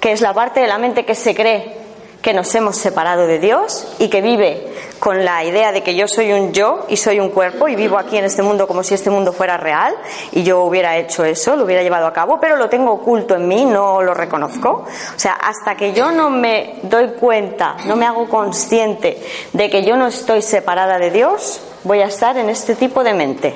que 0.00 0.12
es 0.12 0.20
la 0.20 0.32
parte 0.32 0.60
de 0.60 0.66
la 0.66 0.78
mente 0.78 1.04
que 1.04 1.14
se 1.14 1.34
cree 1.34 1.86
que 2.26 2.34
nos 2.34 2.52
hemos 2.56 2.76
separado 2.76 3.28
de 3.28 3.38
Dios 3.38 3.86
y 4.00 4.08
que 4.08 4.20
vive 4.20 4.66
con 4.98 5.24
la 5.24 5.44
idea 5.44 5.70
de 5.70 5.84
que 5.84 5.94
yo 5.94 6.08
soy 6.08 6.32
un 6.32 6.52
yo 6.52 6.84
y 6.88 6.96
soy 6.96 7.20
un 7.20 7.28
cuerpo 7.28 7.68
y 7.68 7.76
vivo 7.76 7.98
aquí 7.98 8.16
en 8.16 8.24
este 8.24 8.42
mundo 8.42 8.66
como 8.66 8.82
si 8.82 8.94
este 8.94 9.10
mundo 9.10 9.32
fuera 9.32 9.56
real 9.56 9.94
y 10.32 10.42
yo 10.42 10.64
hubiera 10.64 10.96
hecho 10.96 11.24
eso, 11.24 11.54
lo 11.54 11.64
hubiera 11.64 11.84
llevado 11.84 12.04
a 12.04 12.12
cabo, 12.12 12.40
pero 12.40 12.56
lo 12.56 12.68
tengo 12.68 12.90
oculto 12.90 13.36
en 13.36 13.46
mí, 13.46 13.64
no 13.64 14.02
lo 14.02 14.12
reconozco. 14.12 14.86
O 15.14 15.18
sea, 15.18 15.34
hasta 15.34 15.76
que 15.76 15.92
yo 15.92 16.10
no 16.10 16.28
me 16.28 16.80
doy 16.82 17.12
cuenta, 17.12 17.76
no 17.86 17.94
me 17.94 18.06
hago 18.06 18.28
consciente 18.28 19.22
de 19.52 19.70
que 19.70 19.84
yo 19.84 19.96
no 19.96 20.08
estoy 20.08 20.42
separada 20.42 20.98
de 20.98 21.12
Dios, 21.12 21.60
voy 21.84 22.00
a 22.00 22.06
estar 22.06 22.36
en 22.38 22.50
este 22.50 22.74
tipo 22.74 23.04
de 23.04 23.14
mente, 23.14 23.54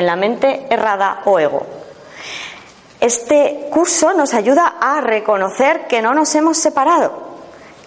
en 0.00 0.06
la 0.06 0.16
mente 0.16 0.66
errada 0.70 1.22
o 1.24 1.38
ego. 1.38 1.66
Este 3.00 3.68
curso 3.70 4.14
nos 4.14 4.34
ayuda 4.34 4.76
a 4.80 5.00
reconocer 5.00 5.86
que 5.86 6.00
no 6.00 6.14
nos 6.14 6.34
hemos 6.34 6.58
separado, 6.58 7.12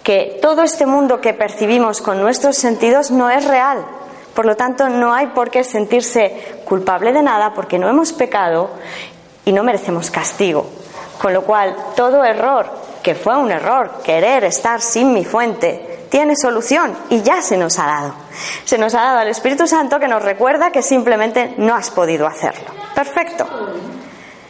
que 0.02 0.38
todo 0.40 0.62
este 0.62 0.86
mundo 0.86 1.20
que 1.20 1.34
percibimos 1.34 2.00
con 2.00 2.20
nuestros 2.20 2.56
sentidos 2.56 3.10
no 3.10 3.28
es 3.28 3.44
real. 3.44 3.84
Por 4.34 4.46
lo 4.46 4.56
tanto, 4.56 4.88
no 4.88 5.12
hay 5.12 5.28
por 5.28 5.50
qué 5.50 5.64
sentirse 5.64 6.62
culpable 6.64 7.12
de 7.12 7.22
nada 7.22 7.52
porque 7.54 7.78
no 7.78 7.88
hemos 7.88 8.12
pecado 8.12 8.70
y 9.44 9.52
no 9.52 9.64
merecemos 9.64 10.10
castigo. 10.10 10.66
Con 11.20 11.34
lo 11.34 11.42
cual, 11.42 11.74
todo 11.96 12.24
error, 12.24 12.70
que 13.02 13.14
fue 13.14 13.36
un 13.36 13.50
error, 13.50 14.02
querer 14.04 14.44
estar 14.44 14.80
sin 14.80 15.12
mi 15.12 15.24
fuente, 15.24 15.89
tiene 16.10 16.36
solución 16.36 16.94
y 17.08 17.22
ya 17.22 17.40
se 17.40 17.56
nos 17.56 17.78
ha 17.78 17.86
dado. 17.86 18.14
Se 18.64 18.76
nos 18.76 18.94
ha 18.94 19.02
dado 19.02 19.18
al 19.20 19.28
Espíritu 19.28 19.66
Santo 19.66 19.98
que 19.98 20.08
nos 20.08 20.22
recuerda 20.22 20.70
que 20.70 20.82
simplemente 20.82 21.54
no 21.56 21.74
has 21.74 21.90
podido 21.90 22.26
hacerlo. 22.26 22.68
Perfecto. 22.94 23.46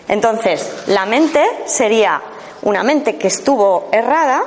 Entonces, 0.08 0.84
la 0.88 1.06
mente 1.06 1.44
sería 1.66 2.20
una 2.62 2.82
mente 2.82 3.16
que 3.16 3.28
estuvo 3.28 3.88
errada, 3.92 4.42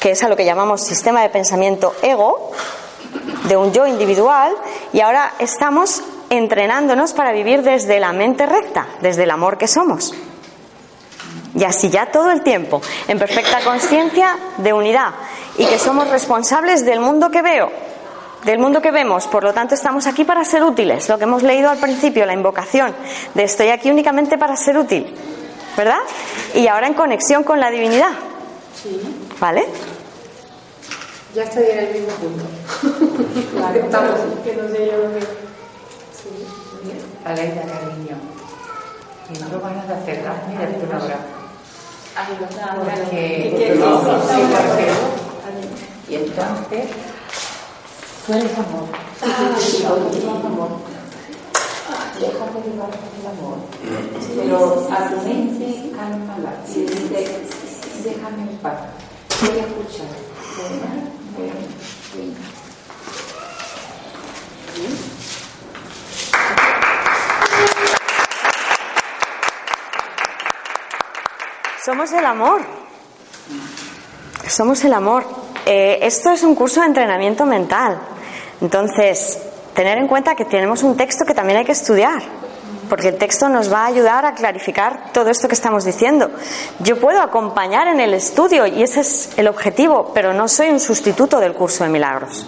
que 0.00 0.12
es 0.12 0.22
a 0.22 0.28
lo 0.28 0.36
que 0.36 0.44
llamamos 0.44 0.82
sistema 0.82 1.20
de 1.20 1.28
pensamiento 1.28 1.94
ego, 2.00 2.52
de 3.44 3.56
un 3.56 3.72
yo 3.72 3.86
individual, 3.86 4.54
y 4.92 5.00
ahora 5.00 5.34
estamos 5.38 6.02
entrenándonos 6.30 7.12
para 7.12 7.32
vivir 7.32 7.62
desde 7.62 8.00
la 8.00 8.12
mente 8.12 8.46
recta, 8.46 8.86
desde 9.02 9.24
el 9.24 9.30
amor 9.30 9.58
que 9.58 9.68
somos. 9.68 10.14
Y 11.54 11.64
así 11.64 11.90
ya 11.90 12.06
todo 12.06 12.30
el 12.30 12.42
tiempo, 12.42 12.80
en 13.08 13.18
perfecta 13.18 13.60
conciencia 13.62 14.36
de 14.56 14.72
unidad, 14.72 15.10
y 15.58 15.66
que 15.66 15.78
somos 15.78 16.08
responsables 16.08 16.84
del 16.84 17.00
mundo 17.00 17.30
que 17.30 17.42
veo, 17.42 17.70
del 18.44 18.58
mundo 18.58 18.80
que 18.80 18.90
vemos. 18.90 19.26
Por 19.26 19.44
lo 19.44 19.52
tanto, 19.52 19.74
estamos 19.74 20.06
aquí 20.06 20.24
para 20.24 20.44
ser 20.44 20.62
útiles. 20.62 21.08
Lo 21.08 21.18
que 21.18 21.24
hemos 21.24 21.42
leído 21.42 21.68
al 21.70 21.78
principio, 21.78 22.24
la 22.26 22.32
invocación 22.32 22.94
de 23.34 23.42
estoy 23.44 23.68
aquí 23.68 23.90
únicamente 23.90 24.38
para 24.38 24.56
ser 24.56 24.78
útil. 24.78 25.14
¿Verdad? 25.76 26.00
Y 26.54 26.66
ahora 26.66 26.86
en 26.86 26.94
conexión 26.94 27.44
con 27.44 27.58
la 27.58 27.70
divinidad. 27.70 28.10
¿Vale? 29.40 29.66
Ya 31.34 31.44
estoy 31.44 31.64
en 31.64 31.78
el 31.78 31.92
mismo 31.94 32.12
punto. 32.16 32.44
Vale, 33.62 33.80
estamos. 33.80 34.10
Que 34.44 34.54
no 34.54 34.68
sé 34.68 34.86
yo 34.86 34.98
lo 34.98 35.14
que... 35.14 35.26
Alegra, 37.24 37.62
cariño. 37.62 38.16
Y 39.30 39.38
no 39.38 39.48
lo 39.48 39.60
van 39.60 39.78
a. 39.78 39.82
Mira, 40.48 40.68
tú 40.78 40.86
no 42.14 42.62
habrá. 42.62 42.94
Porque... 42.94 43.76
No, 43.78 44.00
sí, 44.00 44.40
porque- 44.52 44.92
Y 46.08 46.14
entonces... 46.16 46.86
Tú 48.26 48.32
eres 48.34 48.52
amor. 48.58 48.86
Yo 49.80 49.94
tú 49.94 50.46
amor. 50.46 50.68
Déjate 52.20 52.68
llevar 52.70 52.90
por 52.90 53.12
el 53.18 53.26
amor. 53.26 53.58
Pero 54.36 54.88
a 54.92 55.08
tu 55.10 55.16
mente, 55.28 55.90
cálmala. 55.96 56.52
Y 56.68 56.80
dice, 56.82 57.20
déjame 58.04 58.42
en 58.42 58.58
paz. 58.58 58.78
Voy 59.40 59.58
a 59.58 59.62
escuchar. 59.62 60.06
¿Verdad? 60.56 61.00
Bueno, 61.36 61.54
Somos 71.84 72.12
el 72.12 72.24
amor. 72.24 72.60
Somos 74.46 74.84
el 74.84 74.92
amor. 74.92 75.24
Eh, 75.66 75.98
esto 76.02 76.30
es 76.30 76.44
un 76.44 76.54
curso 76.54 76.80
de 76.80 76.86
entrenamiento 76.86 77.44
mental. 77.44 77.98
Entonces, 78.60 79.40
tener 79.74 79.98
en 79.98 80.06
cuenta 80.06 80.36
que 80.36 80.44
tenemos 80.44 80.84
un 80.84 80.96
texto 80.96 81.24
que 81.24 81.34
también 81.34 81.58
hay 81.58 81.64
que 81.64 81.72
estudiar, 81.72 82.22
porque 82.88 83.08
el 83.08 83.18
texto 83.18 83.48
nos 83.48 83.72
va 83.72 83.80
a 83.80 83.86
ayudar 83.86 84.24
a 84.24 84.34
clarificar 84.34 85.12
todo 85.12 85.28
esto 85.28 85.48
que 85.48 85.54
estamos 85.54 85.84
diciendo. 85.84 86.30
Yo 86.78 87.00
puedo 87.00 87.20
acompañar 87.20 87.88
en 87.88 87.98
el 87.98 88.14
estudio 88.14 88.64
y 88.64 88.84
ese 88.84 89.00
es 89.00 89.30
el 89.36 89.48
objetivo, 89.48 90.12
pero 90.14 90.32
no 90.32 90.46
soy 90.46 90.68
un 90.68 90.78
sustituto 90.78 91.40
del 91.40 91.52
curso 91.52 91.82
de 91.82 91.90
milagros. 91.90 92.46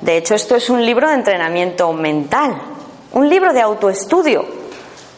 De 0.00 0.16
hecho, 0.16 0.34
esto 0.34 0.56
es 0.56 0.68
un 0.70 0.84
libro 0.84 1.06
de 1.06 1.14
entrenamiento 1.14 1.92
mental, 1.92 2.60
un 3.12 3.28
libro 3.28 3.52
de 3.52 3.60
autoestudio, 3.60 4.44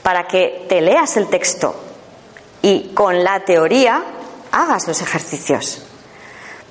para 0.02 0.26
que 0.26 0.66
te 0.68 0.82
leas 0.82 1.16
el 1.16 1.28
texto 1.28 1.85
y 2.62 2.92
con 2.94 3.22
la 3.22 3.44
teoría 3.44 4.02
hagas 4.52 4.86
los 4.86 5.02
ejercicios. 5.02 5.82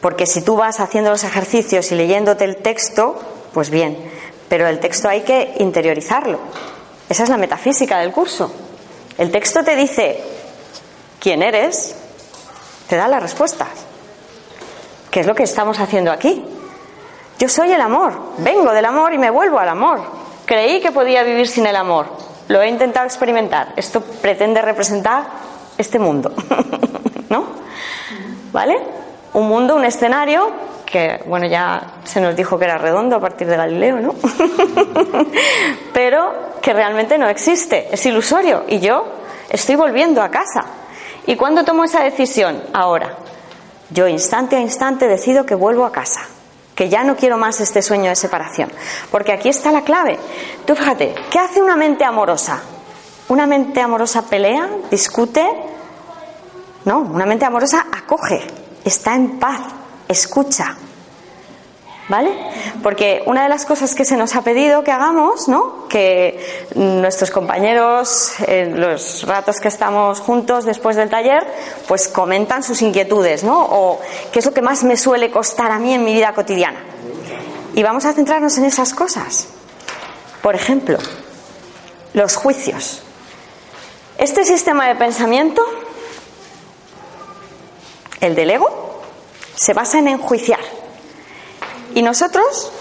Porque 0.01 0.25
si 0.25 0.41
tú 0.41 0.55
vas 0.55 0.79
haciendo 0.79 1.09
los 1.09 1.23
ejercicios 1.23 1.91
y 1.91 1.95
leyéndote 1.95 2.43
el 2.43 2.57
texto, 2.57 3.19
pues 3.53 3.69
bien, 3.69 3.97
pero 4.49 4.67
el 4.67 4.79
texto 4.79 5.09
hay 5.09 5.21
que 5.21 5.55
interiorizarlo. 5.59 6.39
Esa 7.09 7.23
es 7.23 7.29
la 7.29 7.37
metafísica 7.37 7.99
del 7.99 8.11
curso. 8.11 8.51
El 9.17 9.31
texto 9.31 9.63
te 9.63 9.75
dice 9.75 10.21
quién 11.19 11.41
eres, 11.41 11.95
te 12.87 12.95
da 12.95 13.07
las 13.07 13.21
respuestas. 13.21 13.69
¿Qué 15.09 15.21
es 15.21 15.27
lo 15.27 15.35
que 15.35 15.43
estamos 15.43 15.79
haciendo 15.79 16.11
aquí? 16.11 16.43
Yo 17.39 17.49
soy 17.49 17.71
el 17.71 17.81
amor, 17.81 18.13
vengo 18.39 18.71
del 18.73 18.85
amor 18.85 19.13
y 19.13 19.17
me 19.17 19.29
vuelvo 19.29 19.59
al 19.59 19.69
amor. 19.69 20.01
Creí 20.45 20.81
que 20.81 20.91
podía 20.91 21.23
vivir 21.23 21.47
sin 21.47 21.65
el 21.65 21.75
amor. 21.75 22.07
Lo 22.47 22.61
he 22.61 22.69
intentado 22.69 23.05
experimentar. 23.05 23.73
Esto 23.75 24.01
pretende 24.01 24.61
representar 24.61 25.25
este 25.77 25.99
mundo. 25.99 26.31
¿No? 27.29 27.45
¿Vale? 28.51 28.77
Un 29.33 29.47
mundo, 29.47 29.75
un 29.75 29.85
escenario 29.85 30.51
que, 30.85 31.21
bueno, 31.25 31.47
ya 31.47 31.95
se 32.03 32.21
nos 32.21 32.35
dijo 32.35 32.57
que 32.57 32.65
era 32.65 32.77
redondo 32.77 33.17
a 33.17 33.19
partir 33.19 33.47
de 33.47 33.57
Galileo, 33.57 33.99
¿no? 33.99 34.15
Pero 35.93 36.55
que 36.61 36.73
realmente 36.73 37.17
no 37.17 37.27
existe, 37.27 37.89
es 37.91 38.05
ilusorio. 38.05 38.63
Y 38.67 38.79
yo 38.79 39.05
estoy 39.49 39.75
volviendo 39.75 40.21
a 40.21 40.29
casa. 40.29 40.63
¿Y 41.25 41.35
cuándo 41.35 41.63
tomo 41.63 41.83
esa 41.83 42.01
decisión? 42.03 42.61
Ahora. 42.73 43.17
Yo 43.91 44.07
instante 44.07 44.55
a 44.55 44.59
instante 44.59 45.07
decido 45.07 45.45
que 45.45 45.53
vuelvo 45.53 45.85
a 45.85 45.91
casa, 45.91 46.21
que 46.73 46.89
ya 46.89 47.03
no 47.03 47.15
quiero 47.15 47.37
más 47.37 47.61
este 47.61 47.81
sueño 47.81 48.09
de 48.09 48.15
separación. 48.15 48.71
Porque 49.11 49.31
aquí 49.31 49.49
está 49.49 49.71
la 49.71 49.83
clave. 49.83 50.17
Tú 50.65 50.75
fíjate, 50.75 51.13
¿qué 51.29 51.39
hace 51.39 51.61
una 51.61 51.75
mente 51.75 52.03
amorosa? 52.03 52.63
Una 53.27 53.47
mente 53.47 53.81
amorosa 53.81 54.23
pelea, 54.23 54.69
discute. 54.91 55.45
No, 56.85 56.99
una 56.99 57.25
mente 57.25 57.45
amorosa 57.45 57.87
acoge, 57.91 58.41
está 58.83 59.15
en 59.15 59.39
paz, 59.39 59.61
escucha. 60.07 60.75
¿Vale? 62.07 62.29
Porque 62.83 63.23
una 63.25 63.41
de 63.41 63.49
las 63.49 63.65
cosas 63.65 63.95
que 63.95 64.05
se 64.05 64.15
nos 64.15 64.35
ha 64.35 64.43
pedido 64.43 64.83
que 64.83 64.91
hagamos, 64.91 65.47
¿no? 65.47 65.87
Que 65.87 66.67
nuestros 66.75 67.31
compañeros, 67.31 68.33
en 68.45 68.79
los 68.79 69.23
ratos 69.23 69.59
que 69.59 69.69
estamos 69.69 70.19
juntos 70.19 70.65
después 70.65 70.95
del 70.97 71.09
taller, 71.09 71.47
pues 71.87 72.07
comentan 72.07 72.61
sus 72.61 72.83
inquietudes, 72.83 73.43
¿no? 73.43 73.59
O 73.59 73.99
qué 74.31 74.37
es 74.37 74.45
lo 74.45 74.53
que 74.53 74.61
más 74.61 74.83
me 74.83 74.97
suele 74.97 75.31
costar 75.31 75.71
a 75.71 75.79
mí 75.79 75.95
en 75.95 76.03
mi 76.03 76.13
vida 76.13 76.31
cotidiana. 76.33 76.77
Y 77.73 77.81
vamos 77.81 78.05
a 78.05 78.13
centrarnos 78.13 78.55
en 78.59 78.65
esas 78.65 78.93
cosas. 78.93 79.47
Por 80.43 80.53
ejemplo, 80.53 80.99
los 82.13 82.35
juicios. 82.35 83.04
Este 84.17 84.45
sistema 84.45 84.87
de 84.87 84.95
pensamiento, 84.95 85.61
el 88.21 88.33
del 88.33 88.49
ego, 88.49 89.01
se 89.55 89.73
basa 89.73 89.99
en 89.99 90.07
enjuiciar. 90.07 90.59
Y 91.93 92.01
nosotros, 92.01 92.71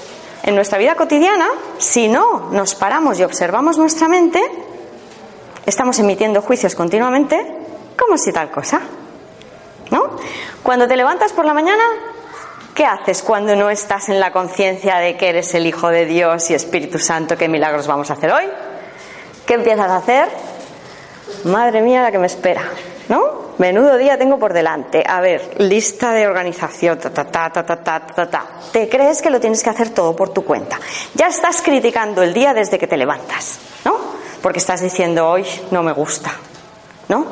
en 0.44 0.54
nuestra 0.54 0.78
vida 0.78 0.94
cotidiana, 0.94 1.48
si 1.78 2.06
no 2.06 2.50
nos 2.52 2.76
paramos 2.76 3.18
y 3.18 3.24
observamos 3.24 3.78
nuestra 3.78 4.06
mente, 4.06 4.40
estamos 5.66 5.98
emitiendo 5.98 6.40
juicios 6.40 6.76
continuamente, 6.76 7.44
como 7.98 8.16
si 8.16 8.32
tal 8.32 8.50
cosa. 8.52 8.80
¿No? 9.90 10.16
Cuando 10.62 10.86
te 10.86 10.96
levantas 10.96 11.32
por 11.32 11.44
la 11.44 11.52
mañana, 11.52 11.82
¿qué 12.74 12.86
haces 12.86 13.22
cuando 13.22 13.56
no 13.56 13.70
estás 13.70 14.08
en 14.08 14.20
la 14.20 14.32
conciencia 14.32 14.98
de 14.98 15.16
que 15.16 15.30
eres 15.30 15.52
el 15.54 15.66
Hijo 15.66 15.88
de 15.88 16.06
Dios 16.06 16.48
y 16.50 16.54
Espíritu 16.54 17.00
Santo? 17.00 17.36
¿Qué 17.36 17.48
milagros 17.48 17.88
vamos 17.88 18.10
a 18.10 18.14
hacer 18.14 18.32
hoy? 18.32 18.44
¿Qué 19.46 19.54
empiezas 19.54 19.90
a 19.90 19.96
hacer? 19.96 20.53
madre 21.44 21.82
mía 21.82 22.02
la 22.02 22.10
que 22.10 22.18
me 22.18 22.26
espera, 22.26 22.62
¿no? 23.08 23.44
Menudo 23.58 23.96
día 23.96 24.18
tengo 24.18 24.38
por 24.38 24.52
delante. 24.52 25.04
A 25.06 25.20
ver, 25.20 25.54
lista 25.58 26.12
de 26.12 26.26
organización, 26.26 26.98
ta, 26.98 27.10
ta, 27.10 27.24
ta, 27.24 27.50
ta, 27.50 27.64
ta, 27.64 28.00
ta, 28.00 28.26
ta, 28.30 28.46
Te 28.72 28.88
crees 28.88 29.22
que 29.22 29.30
lo 29.30 29.40
tienes 29.40 29.62
que 29.62 29.70
hacer 29.70 29.90
todo 29.90 30.16
por 30.16 30.30
tu 30.30 30.44
cuenta. 30.44 30.78
Ya 31.14 31.28
estás 31.28 31.62
criticando 31.62 32.22
el 32.22 32.34
día 32.34 32.52
desde 32.52 32.78
que 32.78 32.86
te 32.86 32.96
levantas, 32.96 33.58
¿no? 33.84 33.94
Porque 34.42 34.58
estás 34.58 34.80
diciendo, 34.80 35.28
hoy 35.28 35.46
no 35.70 35.82
me 35.82 35.92
gusta, 35.92 36.32
¿no? 37.08 37.26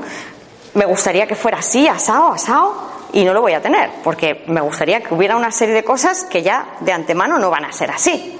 Me 0.75 0.87
gustaría 0.87 1.27
que 1.27 1.35
fuera 1.35 1.59
así, 1.59 1.89
asado, 1.89 2.33
asado, 2.33 2.75
y 3.13 3.25
no 3.25 3.35
lo 3.35 3.43
voy 3.43 3.53
a 3.53 3.61
tener, 3.61 3.91
porque 4.03 4.45
me 4.47 4.61
gustaría 4.61 5.01
que 5.01 5.13
hubiera 5.13 5.37
una 5.37 5.51
serie 5.51 5.75
de 5.75 5.85
cosas 5.85 6.25
que 6.25 6.43
ya 6.43 6.77
de 6.81 6.93
antemano 6.93 7.39
no 7.39 7.51
van 7.51 7.65
a 7.65 7.73
ser 7.73 7.91
así. 7.91 8.39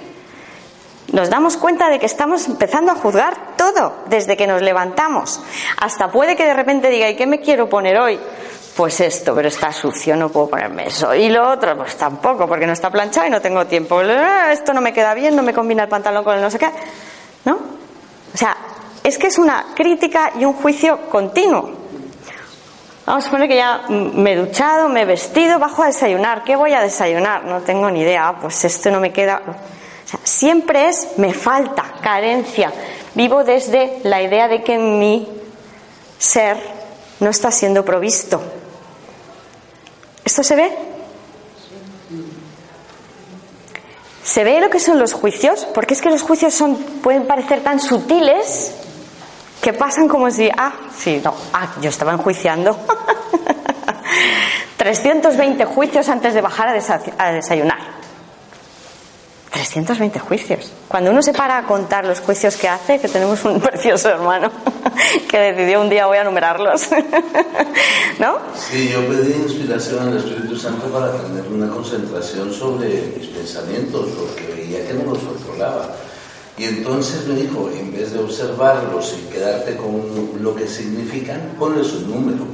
Nos 1.11 1.29
damos 1.29 1.57
cuenta 1.57 1.89
de 1.89 1.99
que 1.99 2.05
estamos 2.05 2.47
empezando 2.47 2.91
a 2.91 2.95
juzgar 2.95 3.55
todo 3.57 3.93
desde 4.07 4.37
que 4.37 4.47
nos 4.47 4.61
levantamos. 4.61 5.41
Hasta 5.79 6.09
puede 6.09 6.35
que 6.35 6.45
de 6.45 6.53
repente 6.53 6.89
diga, 6.89 7.09
¿y 7.09 7.15
qué 7.15 7.27
me 7.27 7.39
quiero 7.39 7.69
poner 7.69 7.99
hoy? 7.99 8.19
Pues 8.75 8.99
esto, 9.01 9.35
pero 9.35 9.49
está 9.49 9.71
sucio, 9.71 10.15
no 10.15 10.29
puedo 10.29 10.49
ponerme 10.49 10.87
eso. 10.87 11.13
Y 11.13 11.29
lo 11.29 11.47
otro, 11.47 11.77
pues 11.77 11.95
tampoco, 11.95 12.47
porque 12.47 12.65
no 12.65 12.73
está 12.73 12.89
planchado 12.89 13.27
y 13.27 13.29
no 13.29 13.39
tengo 13.41 13.67
tiempo. 13.67 14.01
Esto 14.01 14.73
no 14.73 14.81
me 14.81 14.91
queda 14.93 15.13
bien, 15.13 15.35
no 15.35 15.43
me 15.43 15.53
combina 15.53 15.83
el 15.83 15.89
pantalón 15.89 16.23
con 16.23 16.35
el 16.35 16.41
no 16.41 16.49
sé 16.49 16.57
qué. 16.57 16.71
¿No? 17.45 17.53
O 17.53 18.37
sea, 18.37 18.57
es 19.03 19.19
que 19.19 19.27
es 19.27 19.37
una 19.37 19.67
crítica 19.75 20.31
y 20.39 20.45
un 20.45 20.53
juicio 20.53 21.01
continuo. 21.09 21.83
Vamos 23.05 23.27
a 23.27 23.29
poner 23.29 23.49
que 23.49 23.57
ya 23.57 23.81
me 23.89 24.31
he 24.31 24.35
duchado, 24.37 24.87
me 24.89 25.01
he 25.01 25.05
vestido, 25.05 25.59
bajo 25.59 25.83
a 25.83 25.87
desayunar. 25.87 26.43
¿Qué 26.43 26.55
voy 26.55 26.73
a 26.73 26.79
desayunar? 26.79 27.43
No 27.43 27.61
tengo 27.61 27.91
ni 27.91 27.99
idea. 27.99 28.29
Ah, 28.29 28.35
pues 28.41 28.63
esto 28.63 28.89
no 28.89 28.99
me 28.99 29.11
queda. 29.11 29.41
Siempre 30.23 30.89
es 30.89 31.17
me 31.17 31.33
falta, 31.33 31.95
carencia. 32.01 32.71
Vivo 33.15 33.43
desde 33.43 33.99
la 34.03 34.21
idea 34.21 34.47
de 34.47 34.63
que 34.63 34.77
mi 34.77 35.27
ser 36.17 36.57
no 37.19 37.29
está 37.29 37.51
siendo 37.51 37.83
provisto. 37.83 38.41
¿Esto 40.25 40.43
se 40.43 40.55
ve? 40.55 40.71
¿Se 44.23 44.43
ve 44.43 44.61
lo 44.61 44.69
que 44.69 44.79
son 44.79 44.99
los 44.99 45.13
juicios? 45.13 45.67
Porque 45.73 45.93
es 45.93 46.01
que 46.01 46.09
los 46.09 46.23
juicios 46.23 46.53
son, 46.53 46.77
pueden 47.03 47.27
parecer 47.27 47.61
tan 47.61 47.79
sutiles 47.79 48.73
que 49.61 49.73
pasan 49.73 50.07
como 50.07 50.31
si, 50.31 50.49
ah, 50.57 50.73
sí, 50.97 51.21
no, 51.23 51.33
ah, 51.53 51.75
yo 51.81 51.89
estaba 51.89 52.13
enjuiciando. 52.13 52.77
320 54.77 55.65
juicios 55.65 56.09
antes 56.09 56.33
de 56.33 56.41
bajar 56.41 56.67
a, 56.67 57.31
desayunar. 57.31 57.92
320 59.69 60.19
juicios. 60.19 60.71
Cuando 60.87 61.11
uno 61.11 61.21
se 61.21 61.33
para 61.33 61.57
a 61.57 61.65
contar 61.65 62.05
los 62.05 62.19
juicios 62.19 62.57
que 62.57 62.67
hace, 62.67 62.99
que 62.99 63.07
tenemos 63.07 63.43
un 63.45 63.61
precioso 63.61 64.09
hermano 64.09 64.51
que 65.29 65.37
decidió 65.37 65.81
un 65.81 65.89
día 65.89 66.05
voy 66.05 66.17
a 66.17 66.23
numerarlos. 66.23 66.89
¿No? 68.19 68.37
Sí, 68.55 68.89
yo 68.89 69.07
pedí 69.07 69.33
inspiración 69.33 70.07
al 70.07 70.17
Espíritu 70.17 70.57
Santo 70.57 70.87
para 70.87 71.11
tener 71.13 71.45
una 71.47 71.69
concentración 71.69 72.53
sobre 72.53 73.13
mis 73.17 73.27
pensamientos, 73.27 74.09
porque 74.19 74.53
veía 74.53 74.85
que 74.85 74.93
no 74.93 75.13
los 75.13 75.19
controlaba. 75.19 75.89
Y 76.57 76.65
entonces 76.65 77.25
me 77.25 77.35
dijo, 77.35 77.69
en 77.73 77.91
vez 77.91 78.13
de 78.13 78.19
observarlos 78.19 79.15
y 79.17 79.33
quedarte 79.33 79.77
con 79.77 80.03
lo 80.41 80.53
que 80.55 80.67
significan, 80.67 81.55
ponles 81.57 81.93
un 81.93 82.11
número. 82.11 82.45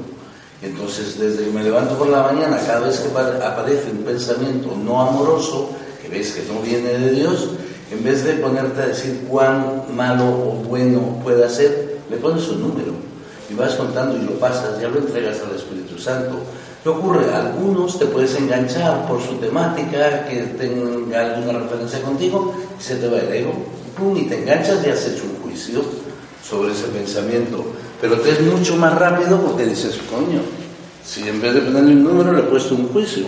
Entonces, 0.61 1.17
desde 1.17 1.45
que 1.45 1.51
me 1.51 1.63
levanto 1.63 1.97
por 1.97 2.07
la 2.07 2.21
mañana, 2.23 2.57
cada 2.65 2.81
vez 2.81 2.99
que 2.99 3.17
aparece 3.17 3.91
un 3.91 4.03
pensamiento 4.03 4.75
no 4.75 5.01
amoroso, 5.01 5.71
ves 6.11 6.31
que 6.31 6.51
no 6.51 6.61
viene 6.61 6.89
de 6.89 7.11
Dios, 7.11 7.49
en 7.91 8.03
vez 8.03 8.23
de 8.23 8.33
ponerte 8.33 8.81
a 8.81 8.87
decir 8.87 9.25
cuán 9.27 9.83
malo 9.95 10.25
o 10.25 10.63
bueno 10.67 11.19
pueda 11.23 11.49
ser, 11.49 11.97
le 12.09 12.17
pones 12.17 12.47
un 12.49 12.61
número 12.61 12.93
y 13.49 13.55
vas 13.55 13.75
contando 13.75 14.17
y 14.17 14.21
lo 14.21 14.33
pasas, 14.33 14.79
ya 14.79 14.89
lo 14.89 14.99
entregas 14.99 15.37
al 15.41 15.55
Espíritu 15.55 15.97
Santo. 15.97 16.37
¿Qué 16.83 16.89
ocurre? 16.89 17.33
Algunos 17.33 17.97
te 17.97 18.05
puedes 18.05 18.35
enganchar 18.35 19.07
por 19.07 19.21
su 19.21 19.35
temática, 19.35 20.25
que 20.27 20.35
tenga 20.57 21.35
alguna 21.35 21.59
referencia 21.59 22.01
contigo, 22.01 22.53
y 22.79 22.83
se 22.83 22.95
te 22.97 23.09
va 23.09 23.17
el 23.17 23.33
ego, 23.33 23.53
pum, 23.97 24.15
y 24.15 24.25
te 24.25 24.41
enganchas 24.41 24.85
y 24.85 24.89
has 24.89 25.07
hecho 25.07 25.23
un 25.23 25.41
juicio 25.43 25.81
sobre 26.47 26.71
ese 26.71 26.85
pensamiento. 26.87 27.65
Pero 27.99 28.17
te 28.19 28.31
es 28.31 28.41
mucho 28.41 28.75
más 28.77 28.97
rápido 28.97 29.41
porque 29.41 29.65
dices, 29.65 29.99
coño, 30.09 30.41
si 31.05 31.27
en 31.27 31.41
vez 31.41 31.55
de 31.55 31.61
ponerle 31.61 31.93
un 31.93 32.03
número 32.03 32.31
le 32.31 32.39
he 32.39 32.43
puesto 32.43 32.75
un 32.75 32.87
juicio, 32.89 33.25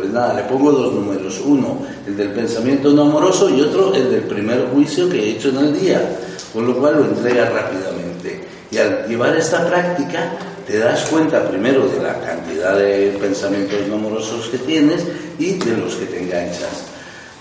pues 0.00 0.12
nada, 0.14 0.32
le 0.32 0.42
pongo 0.44 0.72
dos 0.72 0.94
números. 0.94 1.42
Uno, 1.44 1.82
el 2.06 2.16
del 2.16 2.30
pensamiento 2.30 2.90
no 2.90 3.02
amoroso 3.02 3.50
y 3.50 3.60
otro, 3.60 3.94
el 3.94 4.10
del 4.10 4.22
primer 4.22 4.68
juicio 4.72 5.10
que 5.10 5.18
he 5.22 5.30
hecho 5.32 5.50
en 5.50 5.58
el 5.58 5.78
día. 5.78 6.16
Con 6.54 6.66
lo 6.66 6.76
cual 6.78 6.94
lo 6.96 7.04
entrega 7.04 7.50
rápidamente. 7.50 8.42
Y 8.70 8.78
al 8.78 9.06
llevar 9.06 9.36
esta 9.36 9.68
práctica, 9.68 10.32
te 10.66 10.78
das 10.78 11.06
cuenta 11.10 11.46
primero 11.50 11.86
de 11.86 12.02
la 12.02 12.18
cantidad 12.20 12.78
de 12.78 13.14
pensamientos 13.20 13.78
no 13.88 13.96
amorosos 13.96 14.48
que 14.48 14.56
tienes 14.58 15.02
y 15.38 15.52
de 15.52 15.76
los 15.76 15.94
que 15.96 16.06
te 16.06 16.22
enganchas. 16.22 16.86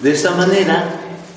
De 0.02 0.12
esta 0.12 0.32
manera, 0.32 0.84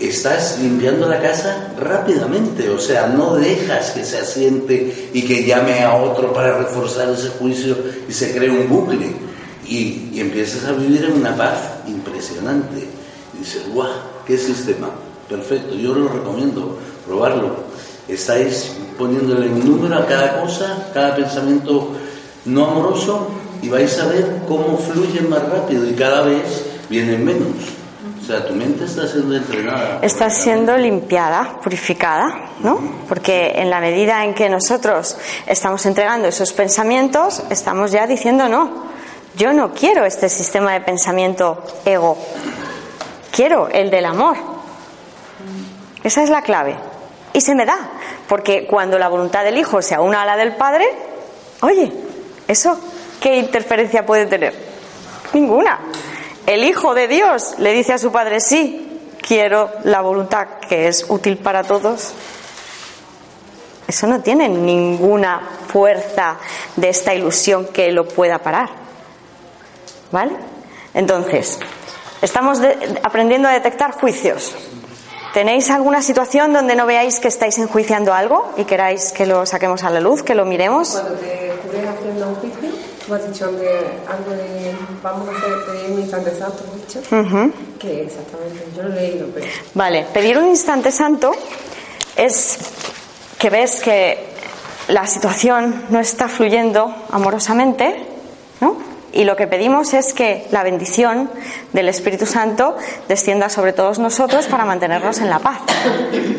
estás 0.01 0.59
limpiando 0.61 1.09
la 1.09 1.21
casa 1.21 1.73
rápidamente, 1.79 2.69
o 2.69 2.81
sea, 2.81 3.07
no 3.07 3.37
dejas 3.37 3.93
que 3.93 4.05
se 4.05 4.19
asiente 4.19 5.11
y 5.13 5.23
que 5.23 5.45
llame 5.45 5.85
a 5.85 5.95
otro 5.95 6.33
para 6.33 6.59
reforzar 6.59 7.11
ese 7.11 7.29
juicio 7.29 7.77
y 8.09 8.13
se 8.13 8.35
cree 8.37 8.51
un 8.51 8.69
bucle 8.69 9.32
y, 9.67 10.21
empiezas 10.21 10.65
a 10.65 10.73
vivir 10.73 11.05
en 11.05 11.13
una 11.13 11.37
paz 11.37 11.59
impresionante. 11.87 12.89
Y 13.35 13.39
dices, 13.39 13.63
¡guau! 13.73 13.91
¡Qué 14.27 14.37
sistema! 14.37 14.91
Perfecto, 15.29 15.75
yo 15.75 15.95
lo 15.95 16.09
recomiendo, 16.09 16.79
probarlo. 17.07 17.57
Estáis 18.09 18.73
poniéndole 18.99 19.49
un 19.49 19.65
número 19.65 19.97
a 19.97 20.07
cada 20.07 20.41
cosa, 20.41 20.91
cada 20.93 21.17
pensamiento 21.17 21.93
no 22.45 22.67
amoroso, 22.67 23.29
y 23.63 23.69
vais 23.69 23.99
a 23.99 24.07
ver 24.07 24.43
cómo 24.47 24.77
fluyen 24.77 25.31
más 25.31 25.49
rápido 25.49 25.89
y 25.89 25.93
cada 25.93 26.23
vez 26.23 26.65
vienen 26.91 27.25
menos. 27.25 27.49
O 28.21 28.25
sea, 28.25 28.47
tu 28.47 28.55
mente 28.55 28.85
está 28.85 29.07
siendo 29.07 29.35
entrenada. 29.35 29.99
Está 30.03 30.31
siendo 30.31 30.77
limpiada, 30.77 31.59
purificada, 31.61 32.51
¿no? 32.61 32.79
Porque 33.09 33.53
en 33.57 33.69
la 33.69 33.81
medida 33.81 34.25
en 34.25 34.35
que 34.35 34.49
nosotros 34.49 35.17
estamos 35.47 35.85
entregando 35.87 36.29
esos 36.29 36.53
pensamientos, 36.53 37.43
estamos 37.51 37.91
ya 37.91 38.07
diciendo 38.07 38.49
no. 38.49 38.92
Yo 39.37 39.53
no 39.53 39.73
quiero 39.73 40.05
este 40.05 40.29
sistema 40.29 40.75
de 40.75 40.83
pensamiento 40.83 41.63
ego, 41.85 42.19
quiero 43.31 43.69
el 43.69 43.91
del 43.91 44.05
amor. 44.05 44.37
Esa 46.05 46.23
es 46.23 46.31
la 46.31 46.43
clave. 46.43 46.77
Y 47.33 47.41
se 47.41 47.55
me 47.55 47.65
da, 47.65 47.79
porque 48.29 48.67
cuando 48.67 48.99
la 48.99 49.09
voluntad 49.09 49.43
del 49.43 49.57
Hijo 49.57 49.81
se 49.81 49.95
aúna 49.95 50.23
a 50.23 50.27
la 50.27 50.37
del 50.37 50.55
Padre, 50.57 50.87
oye, 51.63 51.91
¿eso 52.47 52.79
qué 53.21 53.37
interferencia 53.37 54.05
puede 54.05 54.27
tener? 54.27 54.55
Ninguna. 55.33 55.81
El 56.45 56.65
Hijo 56.65 56.95
de 56.95 57.09
Dios 57.09 57.55
le 57.59 57.73
dice 57.73 57.95
a 57.95 57.99
su 57.99 58.13
Padre, 58.13 58.41
sí, 58.41 59.01
quiero 59.27 59.71
la 59.85 60.03
voluntad 60.03 60.47
que 60.69 60.89
es 60.89 61.07
útil 61.09 61.39
para 61.39 61.63
todos. 61.63 62.13
Eso 63.89 64.07
no 64.07 64.21
tiene 64.21 64.49
ninguna 64.49 65.41
fuerza 65.69 66.37
de 66.77 66.91
esta 66.91 67.15
ilusión 67.15 67.67
que 67.67 67.93
lo 67.93 68.07
pueda 68.07 68.39
parar. 68.39 68.82
¿Vale? 70.13 70.33
Entonces, 70.95 71.59
estamos 72.21 72.61
aprendiendo 73.03 73.49
a 73.49 73.53
detectar 73.53 73.93
juicios. 73.93 74.55
¿Tenéis 75.33 75.71
alguna 75.71 76.03
situación 76.03 76.53
donde 76.53 76.77
no 76.77 76.85
veáis 76.85 77.19
que 77.19 77.29
estáis 77.29 77.57
enjuiciando 77.57 78.13
algo 78.13 78.53
y 78.59 78.65
queráis 78.65 79.13
que 79.13 79.25
lo 79.25 79.47
saquemos 79.47 79.83
a 79.83 79.89
la 79.89 80.01
luz, 80.01 80.23
que 80.23 80.35
lo 80.35 80.45
miremos? 80.45 80.91
Cuando 80.91 81.15
te 81.15 81.47
descubres 81.47 81.89
haciendo 81.89 82.29
un 82.29 82.35
juicio, 82.35 82.69
tú 83.07 83.15
has 83.15 83.27
dicho 83.27 83.51
que 83.59 83.69
algo 84.07 84.31
de 84.31 84.77
vamos 85.03 85.27
a 85.29 85.33
hacer, 85.33 85.65
pedir 85.65 85.91
un 85.91 86.01
instante 86.01 86.37
santo, 86.37 86.65
¿has 86.69 86.87
dicho? 86.87 87.01
¿Qué 87.79 88.03
exactamente? 88.03 88.67
Yo 88.77 88.83
lo 88.83 88.93
he 88.93 89.01
leído, 89.01 89.27
pero... 89.33 89.47
Vale, 89.73 90.07
pedir 90.13 90.37
un 90.37 90.49
instante 90.49 90.93
santo 90.93 91.33
es 92.15 92.59
que 93.39 93.49
ves 93.49 93.81
que 93.81 94.33
la 94.89 95.07
situación 95.07 95.87
no 95.89 95.99
está 95.99 96.29
fluyendo 96.29 96.95
amorosamente, 97.11 98.07
¿no? 98.61 98.92
Y 99.13 99.25
lo 99.25 99.37
que 99.37 99.47
pedimos 99.47 99.93
es 99.95 100.15
que 100.15 100.47
la 100.51 100.63
bendición 100.63 101.31
del 101.73 101.89
Espíritu 101.89 102.25
Santo 102.25 102.77
descienda 103.09 103.49
sobre 103.49 103.73
todos 103.73 103.99
nosotros 103.99 104.47
para 104.47 104.65
mantenernos 104.65 105.21
en 105.21 105.29
la 105.29 105.39
paz. 105.39 105.61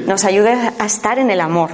Nos 0.07 0.25
ayude 0.25 0.57
a 0.79 0.85
estar 0.85 1.19
en 1.19 1.29
el 1.29 1.39
amor. 1.39 1.69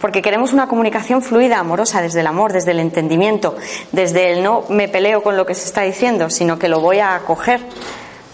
Porque 0.00 0.22
queremos 0.22 0.52
una 0.52 0.68
comunicación 0.68 1.22
fluida, 1.22 1.58
amorosa, 1.58 2.02
desde 2.02 2.20
el 2.20 2.26
amor, 2.26 2.52
desde 2.52 2.70
el 2.72 2.80
entendimiento, 2.80 3.56
desde 3.92 4.32
el 4.32 4.42
no 4.42 4.64
me 4.68 4.88
peleo 4.88 5.22
con 5.22 5.36
lo 5.36 5.46
que 5.46 5.54
se 5.54 5.64
está 5.64 5.82
diciendo, 5.82 6.30
sino 6.30 6.58
que 6.58 6.68
lo 6.68 6.80
voy 6.80 7.00
a 7.00 7.14
acoger. 7.14 7.60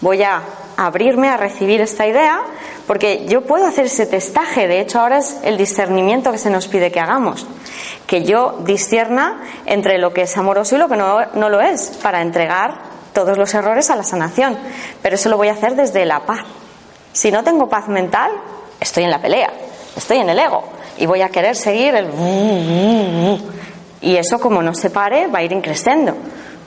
Voy 0.00 0.22
a 0.22 0.42
abrirme 0.76 1.28
a 1.28 1.36
recibir 1.36 1.80
esta 1.80 2.06
idea, 2.06 2.40
porque 2.86 3.26
yo 3.26 3.42
puedo 3.42 3.66
hacer 3.66 3.86
ese 3.86 4.06
testaje. 4.06 4.66
De 4.66 4.80
hecho, 4.80 5.00
ahora 5.00 5.18
es 5.18 5.38
el 5.42 5.56
discernimiento 5.56 6.32
que 6.32 6.38
se 6.38 6.50
nos 6.50 6.68
pide 6.68 6.90
que 6.90 7.00
hagamos 7.00 7.46
que 8.12 8.24
yo 8.24 8.58
discierna 8.64 9.40
entre 9.64 9.96
lo 9.96 10.12
que 10.12 10.22
es 10.22 10.36
amoroso 10.36 10.76
y 10.76 10.78
lo 10.78 10.86
que 10.86 10.96
no, 10.96 11.24
no 11.32 11.48
lo 11.48 11.62
es, 11.62 11.98
para 12.02 12.20
entregar 12.20 12.74
todos 13.14 13.38
los 13.38 13.54
errores 13.54 13.88
a 13.88 13.96
la 13.96 14.02
sanación. 14.02 14.58
Pero 15.00 15.14
eso 15.14 15.30
lo 15.30 15.38
voy 15.38 15.48
a 15.48 15.52
hacer 15.52 15.76
desde 15.76 16.04
la 16.04 16.20
paz. 16.26 16.40
Si 17.12 17.30
no 17.30 17.42
tengo 17.42 17.70
paz 17.70 17.88
mental, 17.88 18.30
estoy 18.80 19.04
en 19.04 19.10
la 19.10 19.20
pelea, 19.20 19.50
estoy 19.96 20.18
en 20.18 20.28
el 20.28 20.38
ego 20.38 20.62
y 20.98 21.06
voy 21.06 21.22
a 21.22 21.30
querer 21.30 21.56
seguir 21.56 21.94
el... 21.94 22.10
Y 24.02 24.16
eso 24.16 24.38
como 24.38 24.62
no 24.62 24.74
se 24.74 24.90
pare 24.90 25.28
va 25.28 25.38
a 25.38 25.42
ir 25.42 25.52
increciendo, 25.52 26.14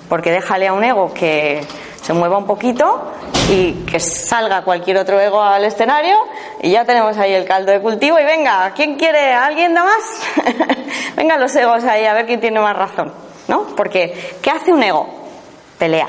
porque 0.10 0.32
déjale 0.32 0.68
a 0.68 0.74
un 0.74 0.84
ego 0.84 1.14
que 1.14 1.62
se 2.06 2.14
mueva 2.14 2.38
un 2.38 2.45
poquito 2.45 3.01
y 3.49 3.72
que 3.86 3.99
salga 3.99 4.62
cualquier 4.62 4.99
otro 4.99 5.20
ego 5.20 5.41
al 5.41 5.66
escenario 5.66 6.16
y 6.62 6.70
ya 6.70 6.86
tenemos 6.86 7.18
ahí 7.18 7.34
el 7.34 7.45
caldo 7.45 7.72
de 7.72 7.82
cultivo 7.82 8.20
y 8.20 8.24
venga, 8.24 8.72
¿quién 8.76 8.93
quiere? 8.93 9.34
¿Alguien 9.34 9.74
da 9.74 9.86
más? 9.86 10.56
venga 11.16 11.36
los 11.38 11.56
egos 11.56 11.84
ahí 11.86 12.06
a 12.06 12.14
ver 12.14 12.28
quién 12.28 12.39
tiene 12.39 12.60
más 12.60 12.78
razón, 12.78 13.12
¿no? 13.47 13.64
Porque 13.76 14.36
¿qué 14.39 14.51
hace 14.51 14.72
un 14.72 14.84
ego? 14.84 15.08
Pelea. 15.80 16.08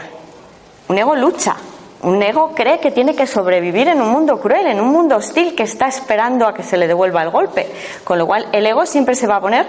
Un 0.89 0.99
ego 0.99 1.17
lucha. 1.17 1.57
Un 2.03 2.23
ego 2.23 2.53
cree 2.55 2.79
que 2.79 2.91
tiene 2.91 3.17
que 3.17 3.27
sobrevivir 3.27 3.89
en 3.89 4.03
un 4.03 4.11
mundo 4.11 4.39
cruel, 4.39 4.67
en 4.67 4.79
un 4.79 4.89
mundo 4.89 5.17
hostil 5.17 5.55
que 5.55 5.63
está 5.63 5.89
esperando 5.89 6.47
a 6.47 6.53
que 6.53 6.63
se 6.63 6.77
le 6.77 6.87
devuelva 6.87 7.23
el 7.23 7.31
golpe. 7.31 7.73
Con 8.05 8.19
lo 8.19 8.27
cual 8.27 8.49
el 8.53 8.67
ego 8.67 8.85
siempre 8.85 9.15
se 9.15 9.27
va 9.27 9.37
a 9.37 9.41
poner 9.41 9.67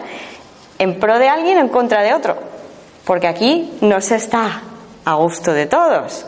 en 0.78 1.00
pro 1.00 1.20
de 1.20 1.30
alguien 1.30 1.58
en 1.58 1.70
contra 1.70 2.04
de 2.04 2.14
otro. 2.14 2.36
Porque 3.06 3.28
aquí 3.28 3.78
no 3.80 4.02
se 4.02 4.18
está 4.18 4.62
a 5.08 5.14
gusto 5.14 5.54
de 5.54 5.68
todos. 5.68 6.26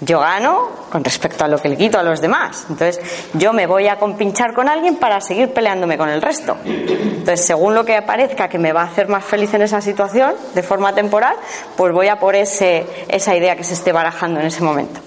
Yo 0.00 0.20
gano 0.20 0.70
con 0.90 1.04
respecto 1.04 1.44
a 1.44 1.48
lo 1.48 1.58
que 1.58 1.68
le 1.68 1.76
quito 1.76 1.98
a 1.98 2.02
los 2.02 2.20
demás. 2.20 2.66
Entonces, 2.70 2.98
yo 3.34 3.52
me 3.52 3.66
voy 3.66 3.88
a 3.88 3.96
compinchar 3.96 4.54
con 4.54 4.68
alguien 4.68 4.96
para 4.96 5.20
seguir 5.20 5.52
peleándome 5.52 5.98
con 5.98 6.08
el 6.08 6.22
resto. 6.22 6.56
Entonces, 6.64 7.44
según 7.44 7.74
lo 7.74 7.84
que 7.84 8.00
parezca 8.02 8.48
que 8.48 8.58
me 8.58 8.72
va 8.72 8.82
a 8.82 8.86
hacer 8.86 9.08
más 9.08 9.24
feliz 9.24 9.52
en 9.52 9.62
esa 9.62 9.82
situación, 9.82 10.34
de 10.54 10.62
forma 10.62 10.94
temporal, 10.94 11.36
pues 11.76 11.92
voy 11.92 12.08
a 12.08 12.18
por 12.18 12.34
ese, 12.34 12.86
esa 13.08 13.36
idea 13.36 13.54
que 13.54 13.64
se 13.64 13.74
esté 13.74 13.92
barajando 13.92 14.40
en 14.40 14.46
ese 14.46 14.62
momento. 14.62 15.00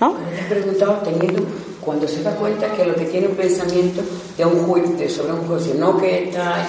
¿No? 0.00 0.16
Preguntado, 0.48 0.94
teniendo, 1.04 1.42
cuando 1.80 2.08
se 2.08 2.22
da 2.22 2.34
cuenta 2.34 2.66
que 2.72 2.84
lo 2.84 2.96
que 2.96 3.04
tiene 3.04 3.28
un 3.28 3.36
pensamiento 3.36 4.02
de 4.36 4.44
un 4.44 4.66
juicio 4.66 5.08
sobre 5.08 5.32
un 5.34 5.46
juicio, 5.46 5.74
no 5.76 5.96
que 5.96 6.30
está 6.30 6.66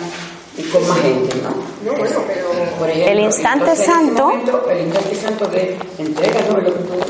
y 0.58 0.64
con 0.64 0.88
más 0.88 1.00
gente, 1.00 1.36
¿no? 1.42 1.92
No, 1.92 1.98
bueno, 1.98 2.20
pero... 2.28 2.94
el 2.94 3.20
instante 3.20 3.76
santo... 3.76 4.32
el 4.70 4.86
instante 4.86 5.16
santo 5.16 5.52
que 5.52 5.78
entrega, 5.98 6.40
¿no? 6.50 7.06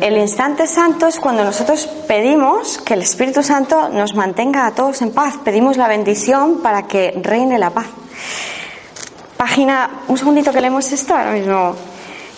El 0.00 0.18
instante 0.18 0.66
santo 0.66 1.06
es 1.06 1.20
cuando 1.20 1.44
nosotros 1.44 1.86
pedimos 2.08 2.78
que 2.78 2.94
el 2.94 3.02
Espíritu 3.02 3.42
Santo 3.42 3.88
nos 3.88 4.14
mantenga 4.14 4.66
a 4.66 4.74
todos 4.74 5.00
en 5.02 5.12
paz. 5.12 5.36
Pedimos 5.44 5.76
la 5.76 5.88
bendición 5.88 6.60
para 6.62 6.86
que 6.86 7.14
reine 7.22 7.58
la 7.58 7.70
paz. 7.70 7.86
Página, 9.36 10.02
un 10.08 10.18
segundito 10.18 10.52
que 10.52 10.60
leemos 10.60 10.90
esto 10.92 11.14
ahora 11.14 11.32
mismo. 11.32 11.76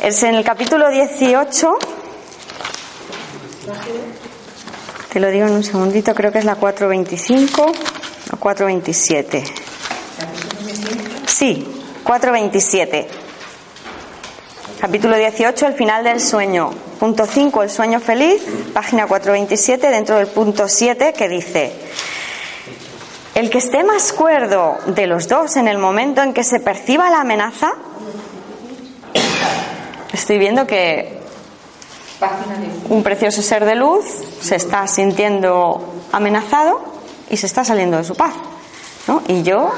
Es 0.01 0.23
en 0.23 0.35
el 0.35 0.45
capítulo 0.45 0.91
18. 0.91 1.79
Te 5.13 5.21
lo 5.21 5.31
digo 5.31 5.47
en 5.47 5.55
un 5.55 5.65
segundito, 5.65 6.15
creo 6.15 6.31
que 6.31 6.39
es 6.39 6.45
la 6.45 6.57
425 6.57 7.63
o 8.33 8.37
427. 8.37 9.64
Sí, 11.27 11.67
4.27. 12.05 13.07
Capítulo 14.81 15.17
18, 15.17 15.67
el 15.67 15.75
final 15.75 16.05
del 16.05 16.21
sueño. 16.21 16.71
Punto 17.01 17.27
5, 17.27 17.63
el 17.63 17.71
sueño 17.71 18.01
feliz. 18.01 18.43
Página 18.73 19.07
4.27, 19.07 19.79
dentro 19.91 20.17
del 20.17 20.27
punto 20.27 20.69
7, 20.69 21.13
que 21.13 21.29
dice, 21.29 21.73
el 23.35 23.51
que 23.51 23.59
esté 23.59 23.83
más 23.83 24.13
cuerdo 24.13 24.79
de 24.87 25.07
los 25.07 25.29
dos 25.29 25.57
en 25.57 25.69
el 25.69 25.79
momento 25.79 26.23
en 26.23 26.35
que 26.35 26.45
se 26.45 26.61
perciba 26.61 27.11
la 27.11 27.23
amenaza, 27.23 27.73
estoy 30.13 30.39
viendo 30.39 30.67
que 30.67 31.19
un 32.89 33.03
precioso 33.03 33.43
ser 33.43 33.65
de 33.65 33.75
luz 33.75 34.05
se 34.41 34.57
está 34.57 34.87
sintiendo 34.87 35.95
amenazado 36.13 36.81
y 37.29 37.37
se 37.37 37.47
está 37.47 37.65
saliendo 37.65 37.97
de 37.97 38.05
su 38.05 38.15
paz. 38.15 38.35
¿no? 39.09 39.23
Y 39.29 39.43
yo 39.43 39.73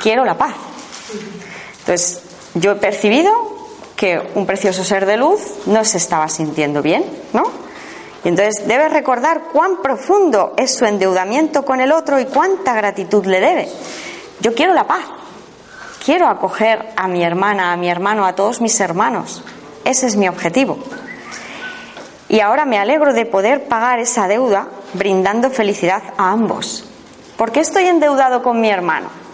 quiero 0.00 0.24
la 0.24 0.38
paz. 0.38 0.54
Entonces, 1.86 2.20
yo 2.54 2.72
he 2.72 2.74
percibido 2.76 3.32
que 3.94 4.20
un 4.34 4.44
precioso 4.44 4.82
ser 4.82 5.06
de 5.06 5.16
luz 5.16 5.40
no 5.66 5.84
se 5.84 5.98
estaba 5.98 6.28
sintiendo 6.28 6.82
bien, 6.82 7.04
¿no? 7.32 7.44
Y 8.24 8.28
entonces 8.28 8.66
debe 8.66 8.88
recordar 8.88 9.44
cuán 9.52 9.82
profundo 9.82 10.52
es 10.56 10.74
su 10.74 10.84
endeudamiento 10.84 11.64
con 11.64 11.80
el 11.80 11.92
otro 11.92 12.18
y 12.18 12.24
cuánta 12.24 12.74
gratitud 12.74 13.24
le 13.26 13.38
debe. 13.38 13.68
Yo 14.40 14.52
quiero 14.52 14.74
la 14.74 14.88
paz. 14.88 15.04
Quiero 16.04 16.26
acoger 16.26 16.92
a 16.96 17.06
mi 17.06 17.22
hermana, 17.22 17.72
a 17.72 17.76
mi 17.76 17.88
hermano, 17.88 18.26
a 18.26 18.34
todos 18.34 18.60
mis 18.60 18.80
hermanos. 18.80 19.44
Ese 19.84 20.08
es 20.08 20.16
mi 20.16 20.28
objetivo. 20.28 20.78
Y 22.28 22.40
ahora 22.40 22.64
me 22.64 22.78
alegro 22.78 23.14
de 23.14 23.26
poder 23.26 23.68
pagar 23.68 24.00
esa 24.00 24.26
deuda 24.26 24.66
brindando 24.94 25.50
felicidad 25.50 26.02
a 26.16 26.32
ambos. 26.32 26.84
¿Por 27.36 27.52
qué 27.52 27.60
estoy 27.60 27.84
endeudado 27.84 28.42
con 28.42 28.60
mi 28.60 28.70
hermano? 28.70 29.25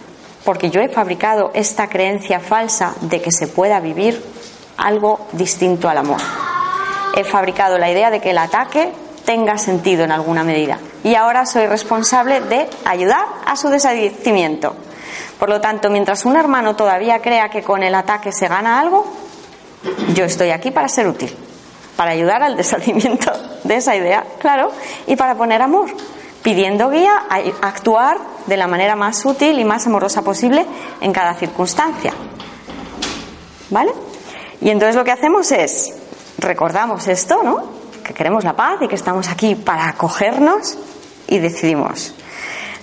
Porque 0.43 0.69
yo 0.69 0.81
he 0.81 0.89
fabricado 0.89 1.51
esta 1.53 1.87
creencia 1.87 2.39
falsa 2.39 2.95
de 3.01 3.21
que 3.21 3.31
se 3.31 3.47
pueda 3.47 3.79
vivir 3.79 4.21
algo 4.77 5.27
distinto 5.31 5.89
al 5.89 5.97
amor. 5.97 6.19
He 7.15 7.23
fabricado 7.23 7.77
la 7.77 7.91
idea 7.91 8.09
de 8.09 8.19
que 8.19 8.31
el 8.31 8.37
ataque 8.37 8.91
tenga 9.25 9.57
sentido 9.57 10.03
en 10.03 10.11
alguna 10.11 10.43
medida. 10.43 10.79
Y 11.03 11.15
ahora 11.15 11.45
soy 11.45 11.67
responsable 11.67 12.41
de 12.41 12.67
ayudar 12.85 13.25
a 13.45 13.55
su 13.55 13.69
deshacimiento. 13.69 14.75
Por 15.39 15.49
lo 15.49 15.61
tanto, 15.61 15.89
mientras 15.89 16.25
un 16.25 16.35
hermano 16.35 16.75
todavía 16.75 17.21
crea 17.21 17.49
que 17.49 17.63
con 17.63 17.83
el 17.83 17.95
ataque 17.95 18.31
se 18.31 18.47
gana 18.47 18.79
algo, 18.79 19.05
yo 20.13 20.25
estoy 20.25 20.51
aquí 20.51 20.71
para 20.71 20.87
ser 20.87 21.07
útil, 21.07 21.35
para 21.95 22.11
ayudar 22.11 22.43
al 22.43 22.55
deshacimiento 22.57 23.31
de 23.63 23.75
esa 23.75 23.95
idea, 23.95 24.25
claro, 24.39 24.71
y 25.07 25.15
para 25.15 25.35
poner 25.35 25.61
amor 25.61 25.89
pidiendo 26.43 26.89
guía 26.89 27.23
a 27.29 27.37
actuar 27.67 28.17
de 28.45 28.57
la 28.57 28.67
manera 28.67 28.95
más 28.95 29.25
útil 29.25 29.57
y 29.57 29.63
más 29.63 29.87
amorosa 29.87 30.21
posible 30.21 30.65
en 31.01 31.13
cada 31.13 31.33
circunstancia. 31.33 32.13
¿Vale? 33.69 33.93
Y 34.61 34.69
entonces 34.69 34.95
lo 34.95 35.03
que 35.03 35.11
hacemos 35.11 35.51
es, 35.51 35.95
recordamos 36.37 37.07
esto, 37.07 37.41
¿no? 37.43 37.63
Que 38.03 38.13
queremos 38.13 38.43
la 38.43 38.55
paz 38.55 38.81
y 38.81 38.87
que 38.87 38.95
estamos 38.95 39.29
aquí 39.29 39.55
para 39.55 39.87
acogernos 39.87 40.77
y 41.27 41.39
decidimos. 41.39 42.13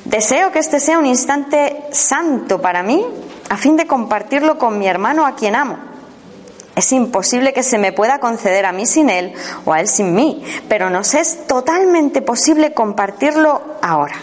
Deseo 0.05 0.51
que 0.51 0.59
este 0.59 0.81
sea 0.81 0.99
un 0.99 1.07
instante 1.07 1.85
santo 1.93 2.61
para 2.61 2.83
mí 2.83 3.05
a 3.51 3.57
fin 3.57 3.77
de 3.77 3.87
compartirlo 3.87 4.59
con 4.59 4.79
mi 4.79 4.87
hermano 4.87 5.27
a 5.27 5.35
quien 5.35 5.55
amo. 5.55 5.90
Es 6.81 6.93
imposible 6.93 7.53
que 7.53 7.63
se 7.63 7.77
me 7.77 7.93
pueda 7.93 8.21
conceder 8.21 8.65
a 8.65 8.73
mí 8.73 8.87
sin 8.87 9.11
Él 9.11 9.35
o 9.67 9.75
a 9.75 9.81
Él 9.81 9.87
sin 9.87 10.15
mí, 10.15 10.43
pero 10.67 10.89
nos 10.89 11.13
es 11.13 11.47
totalmente 11.47 12.23
posible 12.23 12.73
compartirlo 12.73 13.61
ahora. 13.83 14.15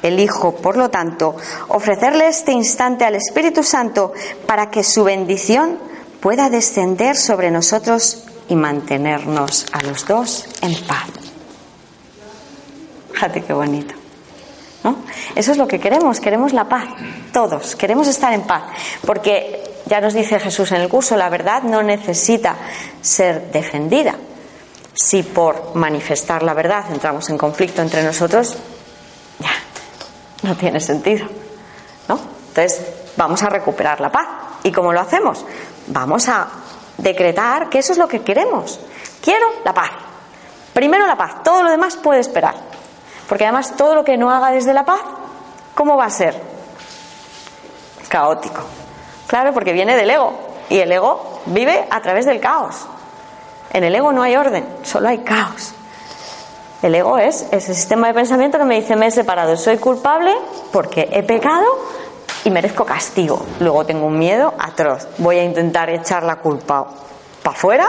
Elijo, 0.00 0.54
por 0.54 0.76
lo 0.76 0.90
tanto, 0.90 1.34
ofrecerle 1.66 2.28
este 2.28 2.52
instante 2.52 3.04
al 3.04 3.16
Espíritu 3.16 3.64
Santo 3.64 4.12
para 4.46 4.70
que 4.70 4.84
su 4.84 5.02
bendición 5.02 5.76
pueda 6.20 6.50
descender 6.50 7.16
sobre 7.16 7.50
nosotros 7.50 8.26
y 8.48 8.54
mantenernos 8.54 9.66
a 9.72 9.82
los 9.82 10.06
dos 10.06 10.46
en 10.60 10.74
paz. 10.86 11.08
Fíjate 13.12 13.42
qué 13.42 13.52
bonito. 13.52 13.94
¿no? 14.84 14.98
Eso 15.34 15.50
es 15.50 15.58
lo 15.58 15.66
que 15.66 15.80
queremos, 15.80 16.20
queremos 16.20 16.52
la 16.52 16.68
paz, 16.68 16.84
todos, 17.32 17.74
queremos 17.74 18.06
estar 18.06 18.32
en 18.32 18.42
paz, 18.42 18.62
porque 19.04 19.71
ya 19.92 20.00
nos 20.00 20.14
dice 20.14 20.40
Jesús 20.40 20.72
en 20.72 20.80
el 20.80 20.88
curso, 20.88 21.18
la 21.18 21.28
verdad 21.28 21.64
no 21.64 21.82
necesita 21.82 22.56
ser 23.02 23.52
defendida. 23.52 24.14
Si 24.94 25.22
por 25.22 25.74
manifestar 25.74 26.42
la 26.42 26.54
verdad 26.54 26.86
entramos 26.90 27.28
en 27.28 27.36
conflicto 27.36 27.82
entre 27.82 28.02
nosotros, 28.02 28.56
ya, 29.38 29.50
no 30.48 30.56
tiene 30.56 30.80
sentido. 30.80 31.26
¿no? 32.08 32.18
Entonces, 32.48 32.80
vamos 33.18 33.42
a 33.42 33.50
recuperar 33.50 34.00
la 34.00 34.10
paz. 34.10 34.26
¿Y 34.62 34.72
cómo 34.72 34.94
lo 34.94 35.00
hacemos? 35.00 35.44
Vamos 35.88 36.26
a 36.30 36.48
decretar 36.96 37.68
que 37.68 37.80
eso 37.80 37.92
es 37.92 37.98
lo 37.98 38.08
que 38.08 38.22
queremos. 38.22 38.80
Quiero 39.20 39.46
la 39.62 39.74
paz. 39.74 39.90
Primero 40.72 41.06
la 41.06 41.18
paz, 41.18 41.42
todo 41.44 41.64
lo 41.64 41.70
demás 41.70 41.96
puede 41.96 42.20
esperar. 42.20 42.54
Porque 43.28 43.44
además 43.44 43.76
todo 43.76 43.94
lo 43.94 44.04
que 44.04 44.16
no 44.16 44.30
haga 44.30 44.52
desde 44.52 44.72
la 44.72 44.86
paz, 44.86 45.02
¿cómo 45.74 45.98
va 45.98 46.06
a 46.06 46.10
ser? 46.10 46.34
Caótico. 48.08 48.81
Claro, 49.32 49.54
porque 49.54 49.72
viene 49.72 49.96
del 49.96 50.10
ego. 50.10 50.34
Y 50.68 50.80
el 50.80 50.92
ego 50.92 51.40
vive 51.46 51.86
a 51.88 52.02
través 52.02 52.26
del 52.26 52.38
caos. 52.38 52.84
En 53.72 53.82
el 53.82 53.94
ego 53.94 54.12
no 54.12 54.22
hay 54.22 54.36
orden, 54.36 54.62
solo 54.82 55.08
hay 55.08 55.20
caos. 55.20 55.72
El 56.82 56.94
ego 56.94 57.16
es 57.16 57.46
ese 57.50 57.72
sistema 57.72 58.08
de 58.08 58.12
pensamiento 58.12 58.58
que 58.58 58.66
me 58.66 58.78
dice 58.78 58.94
me 58.94 59.06
he 59.06 59.10
separado, 59.10 59.56
soy 59.56 59.78
culpable 59.78 60.34
porque 60.70 61.08
he 61.10 61.22
pecado 61.22 61.64
y 62.44 62.50
merezco 62.50 62.84
castigo. 62.84 63.42
Luego 63.58 63.86
tengo 63.86 64.04
un 64.04 64.18
miedo 64.18 64.52
atroz. 64.58 65.08
Voy 65.16 65.38
a 65.38 65.44
intentar 65.44 65.88
echar 65.88 66.24
la 66.24 66.36
culpa 66.36 66.88
para 67.42 67.56
afuera 67.56 67.88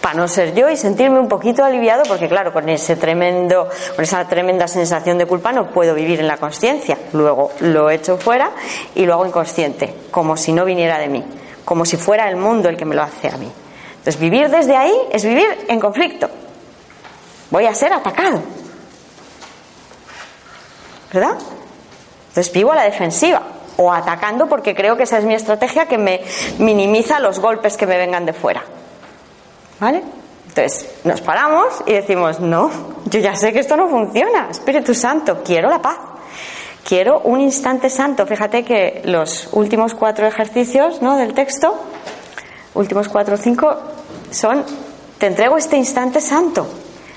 para 0.00 0.14
no 0.14 0.28
ser 0.28 0.54
yo 0.54 0.68
y 0.68 0.76
sentirme 0.76 1.18
un 1.18 1.28
poquito 1.28 1.64
aliviado 1.64 2.02
porque 2.08 2.28
claro 2.28 2.52
con 2.52 2.68
ese 2.68 2.96
tremendo 2.96 3.68
con 3.94 4.04
esa 4.04 4.26
tremenda 4.28 4.68
sensación 4.68 5.18
de 5.18 5.26
culpa 5.26 5.52
no 5.52 5.70
puedo 5.70 5.94
vivir 5.94 6.20
en 6.20 6.26
la 6.26 6.36
conciencia 6.36 6.98
luego 7.12 7.52
lo 7.60 7.90
echo 7.90 8.18
fuera 8.18 8.50
y 8.94 9.06
lo 9.06 9.14
hago 9.14 9.26
inconsciente 9.26 9.94
como 10.10 10.36
si 10.36 10.52
no 10.52 10.64
viniera 10.64 10.98
de 10.98 11.08
mí 11.08 11.24
como 11.70 11.84
si 11.84 11.96
fuera 11.96 12.28
el 12.28 12.34
mundo 12.34 12.68
el 12.68 12.76
que 12.76 12.84
me 12.84 12.96
lo 12.96 13.02
hace 13.04 13.28
a 13.28 13.36
mí. 13.36 13.48
Entonces 13.90 14.18
vivir 14.18 14.48
desde 14.48 14.76
ahí 14.76 14.92
es 15.12 15.24
vivir 15.24 15.66
en 15.68 15.78
conflicto. 15.78 16.28
Voy 17.50 17.66
a 17.66 17.74
ser 17.76 17.92
atacado. 17.92 18.42
¿verdad? 21.12 21.38
entonces 22.28 22.52
vivo 22.52 22.72
a 22.72 22.74
la 22.74 22.84
defensiva 22.84 23.42
o 23.76 23.92
atacando 23.92 24.48
porque 24.48 24.74
creo 24.74 24.96
que 24.96 25.04
esa 25.04 25.18
es 25.18 25.24
mi 25.24 25.34
estrategia 25.34 25.86
que 25.86 25.96
me 25.96 26.22
minimiza 26.58 27.20
los 27.20 27.38
golpes 27.38 27.76
que 27.76 27.86
me 27.86 27.96
vengan 27.96 28.26
de 28.26 28.32
fuera 28.32 28.64
¿Vale? 29.80 30.02
Entonces 30.48 30.88
nos 31.04 31.20
paramos 31.20 31.82
y 31.86 31.92
decimos, 31.92 32.40
no, 32.40 32.70
yo 33.06 33.20
ya 33.20 33.34
sé 33.34 33.52
que 33.52 33.60
esto 33.60 33.76
no 33.76 33.88
funciona, 33.88 34.48
Espíritu 34.50 34.94
Santo, 34.94 35.42
quiero 35.44 35.70
la 35.70 35.80
paz, 35.80 35.98
quiero 36.84 37.20
un 37.20 37.40
instante 37.40 37.88
santo. 37.88 38.26
Fíjate 38.26 38.64
que 38.64 39.02
los 39.04 39.48
últimos 39.52 39.94
cuatro 39.94 40.26
ejercicios 40.26 41.00
¿no? 41.02 41.16
del 41.16 41.34
texto, 41.34 41.78
últimos 42.74 43.08
cuatro 43.08 43.36
o 43.36 43.38
cinco, 43.38 43.76
son, 44.30 44.64
te 45.18 45.26
entrego 45.26 45.56
este 45.56 45.76
instante 45.76 46.20
santo. 46.20 46.66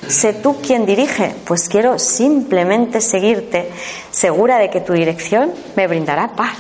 Sé 0.08 0.34
tú 0.34 0.58
quien 0.62 0.86
dirige, 0.86 1.34
pues 1.46 1.70
quiero 1.70 1.98
simplemente 1.98 3.02
seguirte, 3.02 3.72
segura 4.12 4.58
de 4.58 4.70
que 4.70 4.82
tu 4.82 4.94
dirección 4.94 5.52
me 5.76 5.88
brindará 5.88 6.36
paz. 6.36 6.58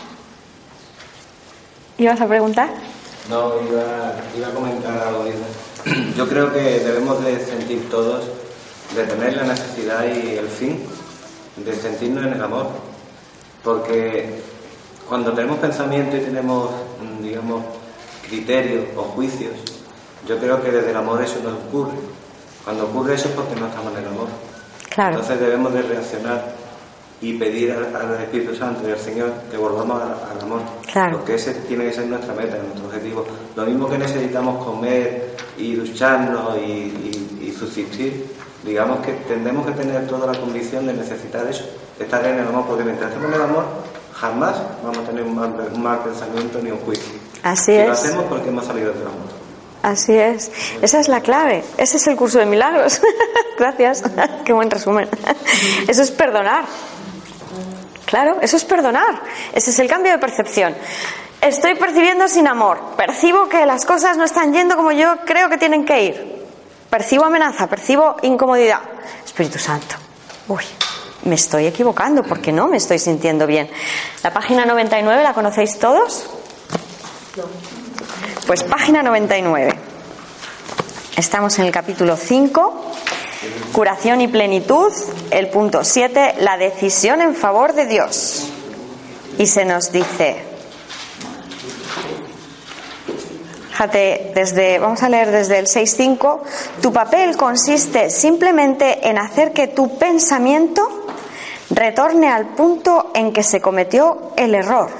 ¿Ibas 1.97 2.19
a 2.19 2.25
preguntar? 2.25 2.69
No, 3.29 3.53
iba, 3.69 4.15
iba 4.35 4.47
a 4.47 4.51
comentar 4.51 4.97
algo, 5.07 5.25
yo 6.23 6.29
creo 6.29 6.53
que 6.53 6.79
debemos 6.79 7.21
de 7.21 7.37
sentir 7.45 7.89
todos, 7.89 8.23
de 8.95 9.03
tener 9.03 9.35
la 9.35 9.43
necesidad 9.43 10.05
y 10.05 10.37
el 10.37 10.47
fin 10.47 10.79
de 11.57 11.75
sentirnos 11.75 12.23
en 12.25 12.31
el 12.31 12.41
amor. 12.41 12.67
Porque 13.61 14.41
cuando 15.09 15.33
tenemos 15.33 15.57
pensamiento 15.57 16.15
y 16.15 16.21
tenemos, 16.21 16.69
mm, 17.01 17.23
digamos, 17.23 17.65
criterios 18.25 18.85
o 18.95 19.01
juicios, 19.01 19.51
yo 20.25 20.37
creo 20.37 20.63
que 20.63 20.71
desde 20.71 20.91
el 20.91 20.95
amor 20.95 21.21
eso 21.21 21.41
no 21.43 21.57
ocurre. 21.57 21.97
Cuando 22.63 22.85
ocurre 22.85 23.15
eso 23.15 23.27
es 23.27 23.35
porque 23.35 23.59
no 23.59 23.67
estamos 23.67 23.91
en 23.91 23.99
el 23.99 24.07
amor. 24.07 24.27
Claro. 24.91 25.15
Entonces 25.15 25.41
debemos 25.41 25.73
de 25.73 25.81
reaccionar 25.81 26.55
y 27.23 27.33
pedir 27.37 27.71
al, 27.71 28.21
Espíritu 28.21 28.53
Santo 28.53 28.87
y 28.87 28.91
al 28.91 28.99
Señor 28.99 29.31
que 29.49 29.55
volvamos 29.55 30.01
al, 30.01 30.41
amor. 30.41 30.61
Porque 31.13 31.35
ese 31.35 31.53
tiene 31.53 31.85
que 31.85 31.93
ser 31.93 32.05
nuestra 32.07 32.33
meta, 32.33 32.57
nuestro 32.57 32.85
objetivo. 32.85 33.25
Lo 33.55 33.65
mismo 33.65 33.89
que 33.89 33.97
necesitamos 33.97 34.63
comer 34.63 35.33
y 35.57 35.73
ducharnos 35.75 36.57
y, 36.57 37.53
subsistir, 37.57 38.25
digamos 38.65 39.05
que 39.05 39.13
tendremos 39.13 39.65
que 39.65 39.71
tener 39.73 40.05
toda 40.07 40.33
la 40.33 40.37
condición 40.37 40.87
de 40.87 40.93
necesitar 40.93 41.47
eso, 41.47 41.63
estar 41.97 42.25
en 42.25 42.39
el 42.39 42.47
amor, 42.47 42.65
porque 42.67 42.83
mientras 42.83 43.11
estemos 43.11 43.29
en 43.29 43.35
el 43.35 43.41
amor, 43.43 43.63
jamás 44.11 44.55
vamos 44.83 44.97
a 44.97 45.01
tener 45.03 45.23
un 45.23 45.35
mal, 45.35 45.99
pensamiento 46.03 46.59
ni 46.61 46.71
un 46.71 46.79
juicio. 46.79 47.13
Así 47.43 47.71
es. 47.73 47.85
Lo 47.85 47.93
hacemos 47.93 48.25
porque 48.25 48.49
hemos 48.49 48.65
salido 48.65 48.91
del 48.91 49.03
amor. 49.03 49.43
Así 49.83 50.13
es. 50.13 50.51
Esa 50.81 50.99
es 50.99 51.07
la 51.07 51.21
clave. 51.21 51.63
Ese 51.77 51.97
es 51.97 52.07
el 52.07 52.15
curso 52.15 52.39
de 52.39 52.47
milagros. 52.47 52.99
Gracias. 53.57 54.03
Qué 54.45 54.51
buen 54.51 54.71
resumen. 54.71 55.07
Eso 55.87 56.01
es 56.01 56.11
perdonar. 56.11 56.65
Claro, 58.13 58.37
eso 58.41 58.57
es 58.57 58.63
perdonar. 58.63 59.23
Ese 59.53 59.71
es 59.71 59.79
el 59.79 59.87
cambio 59.87 60.11
de 60.11 60.19
percepción. 60.19 60.75
Estoy 61.41 61.73
percibiendo 61.73 62.27
sin 62.27 62.47
amor. 62.47 62.79
Percibo 62.95 63.49
que 63.49 63.65
las 63.65 63.87
cosas 63.87 64.17
no 64.17 64.23
están 64.23 64.53
yendo 64.53 64.75
como 64.75 64.91
yo 64.91 65.15
creo 65.25 65.49
que 65.49 65.57
tienen 65.57 65.83
que 65.83 66.03
ir. 66.03 66.45
Percibo 66.91 67.25
amenaza, 67.25 67.65
percibo 67.65 68.17
incomodidad. 68.21 68.81
Espíritu 69.25 69.57
Santo. 69.57 69.95
Uy, 70.47 70.61
me 71.23 71.33
estoy 71.33 71.65
equivocando 71.65 72.21
porque 72.21 72.51
no 72.51 72.67
me 72.67 72.77
estoy 72.77 72.99
sintiendo 72.99 73.47
bien. 73.47 73.67
La 74.21 74.31
página 74.31 74.63
99, 74.63 75.23
¿la 75.23 75.33
conocéis 75.33 75.79
todos? 75.79 76.29
Pues 78.45 78.61
página 78.61 79.01
99. 79.01 79.73
Estamos 81.17 81.57
en 81.57 81.65
el 81.65 81.71
capítulo 81.71 82.15
5 82.15 82.91
Curación 83.71 84.21
y 84.21 84.27
plenitud, 84.27 84.91
el 85.31 85.49
punto 85.49 85.83
7, 85.83 86.35
la 86.39 86.57
decisión 86.57 87.21
en 87.21 87.35
favor 87.35 87.73
de 87.73 87.85
Dios. 87.85 88.49
Y 89.37 89.47
se 89.47 89.65
nos 89.65 89.91
dice, 89.91 90.43
fíjate, 93.71 94.31
desde, 94.35 94.77
vamos 94.77 95.01
a 95.01 95.09
leer 95.09 95.31
desde 95.31 95.57
el 95.57 95.65
6.5, 95.65 96.41
tu 96.81 96.93
papel 96.93 97.35
consiste 97.35 98.11
simplemente 98.11 99.09
en 99.09 99.17
hacer 99.17 99.53
que 99.53 99.67
tu 99.67 99.97
pensamiento 99.97 101.07
retorne 101.71 102.29
al 102.29 102.49
punto 102.49 103.11
en 103.15 103.33
que 103.33 103.41
se 103.41 103.59
cometió 103.59 104.33
el 104.37 104.53
error. 104.53 104.91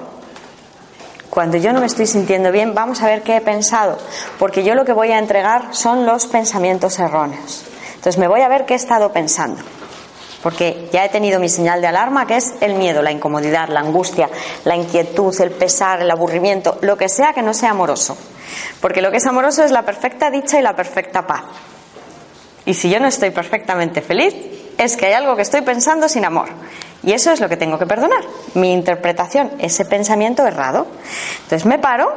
Cuando 1.30 1.58
yo 1.58 1.74
no 1.74 1.80
me 1.80 1.88
estoy 1.88 2.06
sintiendo 2.06 2.52
bien, 2.52 2.76
vamos 2.76 3.02
a 3.02 3.08
ver 3.08 3.24
qué 3.24 3.38
he 3.38 3.42
pensado, 3.42 3.98
porque 4.38 4.64
yo 4.64 4.76
lo 4.76 4.86
que 4.86 4.94
voy 4.94 5.12
a 5.12 5.20
entregar 5.20 5.76
son 5.76 6.06
los 6.06 6.28
pensamientos 6.28 7.00
erróneos. 7.00 7.66
Entonces 8.04 8.20
me 8.20 8.28
voy 8.28 8.42
a 8.42 8.50
ver 8.50 8.66
qué 8.66 8.74
he 8.74 8.76
estado 8.76 9.14
pensando. 9.14 9.62
Porque 10.42 10.90
ya 10.92 11.06
he 11.06 11.10
tenido 11.10 11.40
mi 11.40 11.48
señal 11.48 11.80
de 11.80 11.88
alarma, 11.88 12.28
que 12.28 12.36
es 12.36 12.54
el 12.60 12.74
miedo, 12.74 13.02
la 13.02 13.14
incomodidad, 13.14 13.70
la 13.70 13.80
angustia, 13.80 14.30
la 14.66 14.76
inquietud, 14.76 15.34
el 15.40 15.52
pesar, 15.52 16.02
el 16.02 16.12
aburrimiento, 16.12 16.78
lo 16.82 16.98
que 16.98 17.08
sea 17.08 17.32
que 17.32 17.42
no 17.42 17.54
sea 17.54 17.70
amoroso. 17.70 18.18
Porque 18.82 19.02
lo 19.02 19.10
que 19.10 19.18
es 19.18 19.26
amoroso 19.26 19.64
es 19.64 19.72
la 19.72 19.84
perfecta 19.84 20.30
dicha 20.30 20.60
y 20.60 20.62
la 20.62 20.76
perfecta 20.76 21.26
paz. 21.26 21.44
Y 22.66 22.74
si 22.74 22.90
yo 22.90 23.00
no 23.00 23.08
estoy 23.08 23.30
perfectamente 23.30 24.02
feliz, 24.02 24.36
es 24.78 24.98
que 24.98 25.06
hay 25.06 25.14
algo 25.14 25.38
que 25.38 25.44
estoy 25.44 25.62
pensando 25.62 26.10
sin 26.10 26.26
amor. 26.26 26.50
Y 27.04 27.14
eso 27.14 27.32
es 27.32 27.40
lo 27.40 27.48
que 27.48 27.56
tengo 27.56 27.80
que 27.80 27.86
perdonar. 27.86 28.26
Mi 28.56 28.74
interpretación, 28.74 29.50
ese 29.60 29.86
pensamiento 29.86 30.46
errado. 30.46 30.88
Entonces 31.44 31.66
me 31.66 31.80
paro 31.80 32.14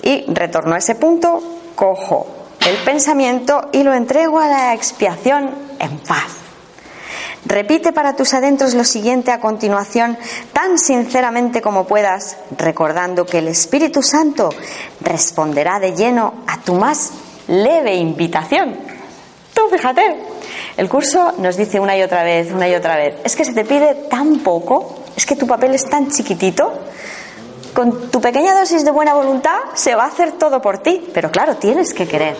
y 0.00 0.24
retorno 0.32 0.74
a 0.74 0.78
ese 0.78 0.94
punto, 0.94 1.42
cojo 1.74 2.37
el 2.68 2.76
pensamiento 2.84 3.70
y 3.72 3.82
lo 3.82 3.94
entrego 3.94 4.38
a 4.38 4.46
la 4.46 4.74
expiación 4.74 5.50
en 5.78 5.98
paz. 6.00 6.26
Repite 7.46 7.92
para 7.92 8.14
tus 8.14 8.34
adentros 8.34 8.74
lo 8.74 8.84
siguiente 8.84 9.30
a 9.30 9.40
continuación, 9.40 10.18
tan 10.52 10.78
sinceramente 10.78 11.62
como 11.62 11.86
puedas, 11.86 12.36
recordando 12.58 13.24
que 13.24 13.38
el 13.38 13.48
Espíritu 13.48 14.02
Santo 14.02 14.50
responderá 15.00 15.80
de 15.80 15.94
lleno 15.94 16.34
a 16.46 16.60
tu 16.60 16.74
más 16.74 17.12
leve 17.46 17.94
invitación. 17.94 18.76
Tú 19.54 19.62
fíjate, 19.70 20.16
el 20.76 20.90
curso 20.90 21.32
nos 21.38 21.56
dice 21.56 21.80
una 21.80 21.96
y 21.96 22.02
otra 22.02 22.22
vez, 22.22 22.52
una 22.52 22.68
y 22.68 22.74
otra 22.74 22.96
vez, 22.96 23.14
es 23.24 23.34
que 23.34 23.46
se 23.46 23.54
te 23.54 23.64
pide 23.64 23.94
tan 24.10 24.40
poco, 24.40 25.04
es 25.16 25.24
que 25.24 25.36
tu 25.36 25.46
papel 25.46 25.74
es 25.74 25.88
tan 25.88 26.10
chiquitito, 26.10 26.70
con 27.78 28.10
tu 28.10 28.20
pequeña 28.20 28.58
dosis 28.58 28.84
de 28.84 28.90
buena 28.90 29.14
voluntad 29.14 29.56
se 29.74 29.94
va 29.94 30.02
a 30.02 30.08
hacer 30.08 30.32
todo 30.32 30.60
por 30.60 30.78
ti, 30.78 31.00
pero 31.14 31.30
claro, 31.30 31.58
tienes 31.58 31.94
que 31.94 32.08
querer, 32.08 32.36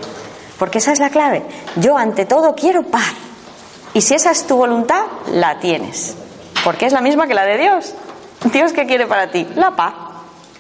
porque 0.59 0.79
esa 0.79 0.91
es 0.91 0.99
la 0.99 1.11
clave. 1.11 1.45
Yo 1.77 1.97
ante 1.97 2.25
todo 2.25 2.57
quiero 2.57 2.83
paz. 2.83 3.15
Y 3.95 4.01
si 4.01 4.15
esa 4.15 4.33
es 4.33 4.49
tu 4.49 4.57
voluntad, 4.57 5.05
la 5.31 5.61
tienes, 5.61 6.17
porque 6.65 6.87
es 6.87 6.93
la 6.93 7.01
misma 7.01 7.29
que 7.29 7.35
la 7.35 7.45
de 7.45 7.57
Dios. 7.57 7.95
Dios, 8.53 8.73
¿qué 8.73 8.85
quiere 8.85 9.07
para 9.07 9.31
ti? 9.31 9.47
La 9.55 9.77
paz. 9.77 9.95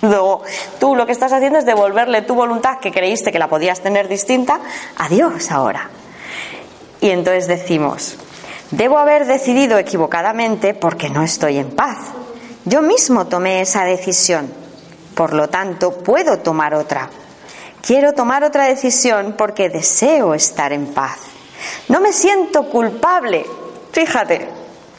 Luego, 0.02 0.42
tú 0.78 0.94
lo 0.94 1.06
que 1.06 1.10
estás 1.10 1.32
haciendo 1.32 1.58
es 1.58 1.66
devolverle 1.66 2.22
tu 2.22 2.36
voluntad, 2.36 2.78
que 2.78 2.92
creíste 2.92 3.32
que 3.32 3.40
la 3.40 3.48
podías 3.48 3.80
tener 3.80 4.06
distinta, 4.06 4.60
a 4.96 5.08
Dios 5.08 5.50
ahora. 5.50 5.90
Y 7.00 7.10
entonces 7.10 7.48
decimos, 7.48 8.14
debo 8.70 8.98
haber 8.98 9.26
decidido 9.26 9.76
equivocadamente 9.76 10.72
porque 10.72 11.10
no 11.10 11.24
estoy 11.24 11.58
en 11.58 11.72
paz. 11.72 11.98
Yo 12.64 12.80
mismo 12.80 13.26
tomé 13.26 13.60
esa 13.62 13.82
decisión, 13.82 14.67
por 15.18 15.32
lo 15.32 15.48
tanto 15.48 15.90
puedo 15.90 16.38
tomar 16.38 16.76
otra. 16.76 17.10
Quiero 17.82 18.12
tomar 18.12 18.44
otra 18.44 18.66
decisión 18.66 19.34
porque 19.36 19.68
deseo 19.68 20.32
estar 20.32 20.72
en 20.72 20.94
paz. 20.94 21.18
No 21.88 21.98
me 21.98 22.12
siento 22.12 22.70
culpable. 22.70 23.44
Fíjate, 23.90 24.48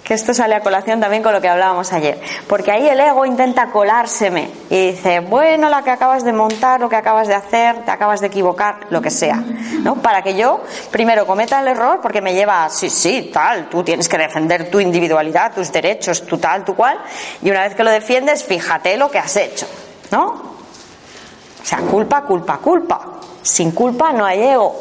que 0.04 0.16
esto 0.16 0.34
sale 0.34 0.56
a 0.56 0.60
colación 0.60 1.00
también 1.00 1.24
con 1.24 1.32
lo 1.32 1.40
que 1.40 1.48
hablábamos 1.48 1.94
ayer, 1.94 2.20
porque 2.48 2.70
ahí 2.70 2.90
el 2.90 3.00
ego 3.00 3.26
intenta 3.26 3.68
colárseme 3.68 4.50
y 4.70 4.88
dice, 4.88 5.22
bueno, 5.22 5.70
lo 5.70 5.82
que 5.86 5.92
acabas 5.92 6.26
de 6.26 6.34
montar, 6.34 6.82
lo 6.82 6.90
que 6.90 6.98
acabas 6.98 7.30
de 7.30 7.36
hacer, 7.36 7.86
te 7.86 7.92
acabas 7.92 8.20
de 8.20 8.28
equivocar, 8.28 8.88
lo 8.90 9.02
que 9.02 9.12
sea, 9.12 9.36
¿no? 9.84 10.02
Para 10.02 10.22
que 10.22 10.36
yo 10.36 10.64
primero 10.92 11.26
cometa 11.26 11.62
el 11.62 11.68
error 11.70 12.00
porque 12.02 12.22
me 12.22 12.34
lleva, 12.34 12.68
sí, 12.70 12.90
sí, 12.90 13.30
tal, 13.32 13.70
tú 13.70 13.84
tienes 13.84 14.10
que 14.10 14.18
defender 14.18 14.70
tu 14.70 14.82
individualidad, 14.82 15.54
tus 15.54 15.72
derechos, 15.72 16.26
tu 16.26 16.40
tal, 16.40 16.66
tu 16.66 16.76
cual, 16.76 17.00
y 17.42 17.52
una 17.52 17.62
vez 17.62 17.74
que 17.74 17.84
lo 17.86 17.92
defiendes, 17.92 18.44
fíjate 18.44 18.98
lo 18.98 19.10
que 19.10 19.20
has 19.20 19.38
hecho, 19.38 19.68
¿no? 20.12 20.28
O 20.28 21.66
sea, 21.66 21.80
culpa, 21.80 22.24
culpa, 22.24 22.58
culpa. 22.58 23.02
Sin 23.42 23.72
culpa 23.72 24.12
no 24.12 24.26
hay 24.26 24.42
ego. 24.42 24.76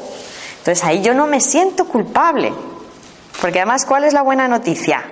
Entonces 0.59 0.85
ahí 0.85 1.03
yo 1.03 1.15
no 1.15 1.27
me 1.27 1.41
siento 1.41 1.87
culpable. 1.87 2.53
Porque 3.41 3.61
además, 3.61 3.85
¿cuál 3.85 4.05
es 4.05 4.13
la 4.13 4.23
buena 4.23 4.49
noticia? 4.49 5.05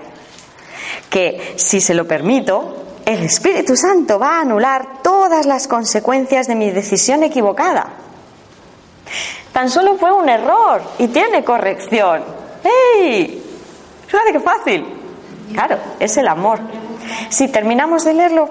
que 1.10 1.54
si 1.56 1.80
se 1.80 1.94
lo 1.94 2.06
permito, 2.06 2.84
el 3.04 3.22
Espíritu 3.22 3.76
Santo 3.76 4.18
va 4.18 4.38
a 4.38 4.40
anular 4.40 5.02
todas 5.02 5.46
las 5.46 5.68
consecuencias 5.68 6.46
de 6.46 6.54
mi 6.54 6.70
decisión 6.70 7.22
equivocada. 7.22 7.86
Tan 9.52 9.70
solo 9.70 9.96
fue 9.96 10.12
un 10.12 10.28
error 10.28 10.82
y 10.98 11.08
tiene 11.08 11.44
corrección. 11.44 12.22
¡Ey! 12.98 13.42
Fíjate 14.06 14.32
qué 14.32 14.40
fácil. 14.40 14.86
Claro, 15.52 15.78
es 16.00 16.16
el 16.16 16.28
amor. 16.28 16.60
Si 17.30 17.48
terminamos 17.48 18.04
de 18.04 18.12
leerlo, 18.12 18.50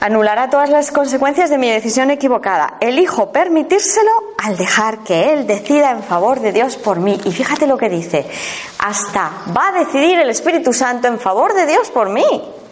anulará 0.00 0.48
todas 0.48 0.70
las 0.70 0.90
consecuencias 0.90 1.50
de 1.50 1.58
mi 1.58 1.70
decisión 1.70 2.10
equivocada. 2.10 2.74
Elijo 2.80 3.30
permitírselo 3.30 4.10
al 4.38 4.56
dejar 4.56 5.00
que 5.04 5.32
Él 5.32 5.46
decida 5.46 5.90
en 5.90 6.02
favor 6.02 6.40
de 6.40 6.52
Dios 6.52 6.76
por 6.76 6.98
mí. 6.98 7.20
Y 7.24 7.32
fíjate 7.32 7.66
lo 7.66 7.76
que 7.76 7.88
dice, 7.88 8.26
hasta 8.78 9.30
va 9.56 9.68
a 9.68 9.84
decidir 9.84 10.18
el 10.18 10.30
Espíritu 10.30 10.72
Santo 10.72 11.06
en 11.08 11.20
favor 11.20 11.54
de 11.54 11.66
Dios 11.66 11.90
por 11.90 12.08
mí. 12.08 12.24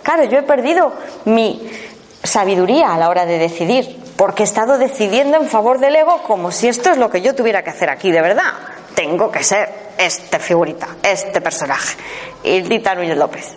Claro, 0.02 0.24
yo 0.24 0.38
he 0.38 0.42
perdido 0.42 0.92
mi 1.26 1.70
sabiduría 2.22 2.94
a 2.94 2.98
la 2.98 3.10
hora 3.10 3.26
de 3.26 3.38
decidir, 3.38 4.00
porque 4.16 4.42
he 4.42 4.46
estado 4.46 4.78
decidiendo 4.78 5.36
en 5.36 5.48
favor 5.48 5.78
del 5.78 5.96
ego 5.96 6.22
como 6.22 6.50
si 6.50 6.68
esto 6.68 6.90
es 6.90 6.96
lo 6.96 7.10
que 7.10 7.20
yo 7.20 7.34
tuviera 7.34 7.62
que 7.62 7.70
hacer 7.70 7.90
aquí, 7.90 8.10
de 8.10 8.22
verdad. 8.22 8.54
Tengo 8.94 9.30
que 9.30 9.44
ser 9.44 9.92
este 9.98 10.38
figurita, 10.38 10.88
este 11.02 11.40
personaje, 11.40 11.96
Ildita 12.42 12.94
Núñez 12.94 13.16
López. 13.16 13.54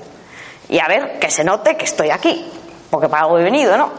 Y 0.69 0.79
a 0.79 0.87
ver, 0.87 1.19
que 1.19 1.31
se 1.31 1.43
note 1.43 1.75
que 1.75 1.85
estoy 1.85 2.11
aquí 2.11 2.60
porque 2.91 3.07
para 3.07 3.23
algo 3.23 3.39
he 3.39 3.43
venido, 3.43 3.75
¿no? 3.77 3.89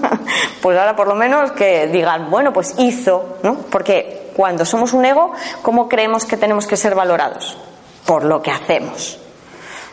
pues 0.60 0.76
ahora 0.76 0.94
por 0.94 1.06
lo 1.06 1.14
menos 1.14 1.52
que 1.52 1.86
digan, 1.86 2.30
bueno, 2.30 2.52
pues 2.52 2.74
hizo, 2.78 3.38
¿no? 3.42 3.54
Porque 3.70 4.32
cuando 4.36 4.66
somos 4.66 4.92
un 4.92 5.04
ego, 5.04 5.32
¿cómo 5.62 5.88
creemos 5.88 6.24
que 6.24 6.36
tenemos 6.36 6.66
que 6.66 6.76
ser 6.76 6.94
valorados? 6.96 7.56
Por 8.04 8.24
lo 8.24 8.42
que 8.42 8.50
hacemos, 8.50 9.18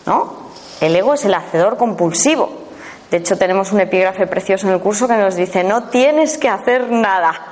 ¿no? 0.07 0.41
El 0.81 0.95
ego 0.95 1.13
es 1.13 1.23
el 1.23 1.35
hacedor 1.35 1.77
compulsivo. 1.77 2.49
De 3.11 3.17
hecho, 3.17 3.37
tenemos 3.37 3.71
un 3.71 3.81
epígrafe 3.81 4.25
precioso 4.25 4.67
en 4.67 4.73
el 4.73 4.79
curso 4.79 5.07
que 5.07 5.15
nos 5.15 5.35
dice, 5.35 5.63
no 5.63 5.83
tienes 5.89 6.37
que 6.37 6.49
hacer 6.49 6.89
nada. 6.89 7.47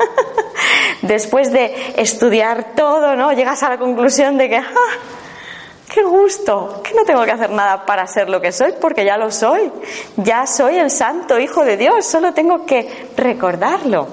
Después 1.04 1.52
de 1.52 1.94
estudiar 1.98 2.74
todo, 2.76 3.16
¿no? 3.16 3.32
Llegas 3.34 3.62
a 3.62 3.70
la 3.70 3.78
conclusión 3.78 4.38
de 4.38 4.50
que, 4.50 4.58
¡ah! 4.58 4.64
¡Qué 5.90 6.04
gusto! 6.04 6.82
Que 6.84 6.94
no 6.94 7.04
tengo 7.04 7.26
que 7.26 7.32
hacer 7.32 7.50
nada 7.50 7.84
para 7.84 8.06
ser 8.06 8.30
lo 8.30 8.40
que 8.40 8.52
soy, 8.52 8.74
porque 8.80 9.04
ya 9.04 9.18
lo 9.18 9.32
soy. 9.32 9.72
Ya 10.18 10.46
soy 10.46 10.78
el 10.78 10.92
santo 10.92 11.40
Hijo 11.40 11.66
de 11.66 11.78
Dios, 11.78 12.06
solo 12.06 12.32
tengo 12.32 12.64
que 12.64 13.10
recordarlo. 13.18 14.08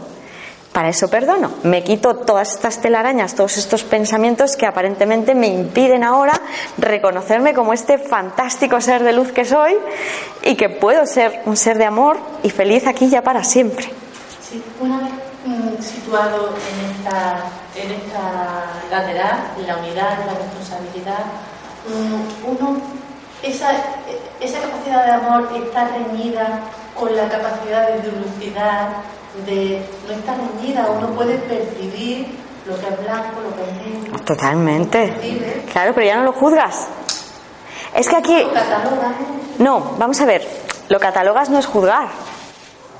Para 0.73 0.89
eso 0.89 1.09
perdono. 1.09 1.53
Me 1.65 1.85
quito 1.85 2.17
todas 2.17 2.55
estas 2.55 2.81
telarañas, 2.81 3.35
todos 3.35 3.59
estos 3.59 3.85
pensamientos 3.85 4.57
que 4.57 4.67
aparentemente 4.67 5.35
me 5.35 5.49
impiden 5.49 6.03
ahora 6.03 6.41
reconocerme 6.79 7.53
como 7.53 7.75
este 7.75 7.99
fantástico 7.99 8.81
ser 8.81 9.03
de 9.03 9.13
luz 9.13 9.33
que 9.33 9.45
soy 9.45 9.77
y 10.43 10.55
que 10.55 10.71
puedo 10.71 11.05
ser 11.05 11.43
un 11.45 11.59
ser 11.59 11.77
de 11.77 11.85
amor 11.85 12.17
y 12.43 12.49
feliz 12.49 12.87
aquí 12.87 13.11
ya 13.11 13.23
para 13.23 13.45
siempre. 13.45 13.87
Sí, 14.41 14.63
una 14.81 14.99
vez 14.99 15.11
mm, 15.45 15.83
situado 15.83 16.55
en 16.55 16.91
esta, 16.91 17.45
en 17.75 17.91
esta 17.93 18.65
lateral, 18.91 19.41
la 19.67 19.77
unidad, 19.77 20.19
la 20.27 20.35
responsabilidad, 20.35 21.25
uno, 22.45 22.77
esa, 23.43 23.71
esa 24.41 24.61
capacidad 24.61 25.05
de 25.05 25.13
amor 25.13 25.49
está 25.55 25.89
reñida 25.89 26.61
con 26.99 27.15
la 27.15 27.29
capacidad 27.29 27.89
de 27.89 28.11
dulcidad, 28.11 28.89
de 29.45 29.83
no 30.07 30.15
está 30.15 30.35
reñida, 30.35 30.87
uno 30.91 31.09
puede 31.09 31.37
percibir 31.39 32.39
lo 32.67 32.79
que 32.81 32.89
es 32.89 33.03
blanco, 33.03 33.41
lo 33.41 33.55
que 33.55 33.71
es 33.71 34.03
negro. 34.03 34.19
Totalmente. 34.25 35.65
Claro, 35.73 35.93
pero 35.95 36.07
ya 36.07 36.17
no 36.17 36.25
lo 36.25 36.33
juzgas. 36.33 36.89
Es 37.95 38.09
que 38.09 38.17
aquí. 38.17 38.47
No, 39.59 39.95
vamos 39.99 40.21
a 40.21 40.27
ver. 40.27 40.47
Lo 40.89 40.99
catalogas 40.99 41.49
no 41.51 41.59
es 41.59 41.67
juzgar. 41.67 42.09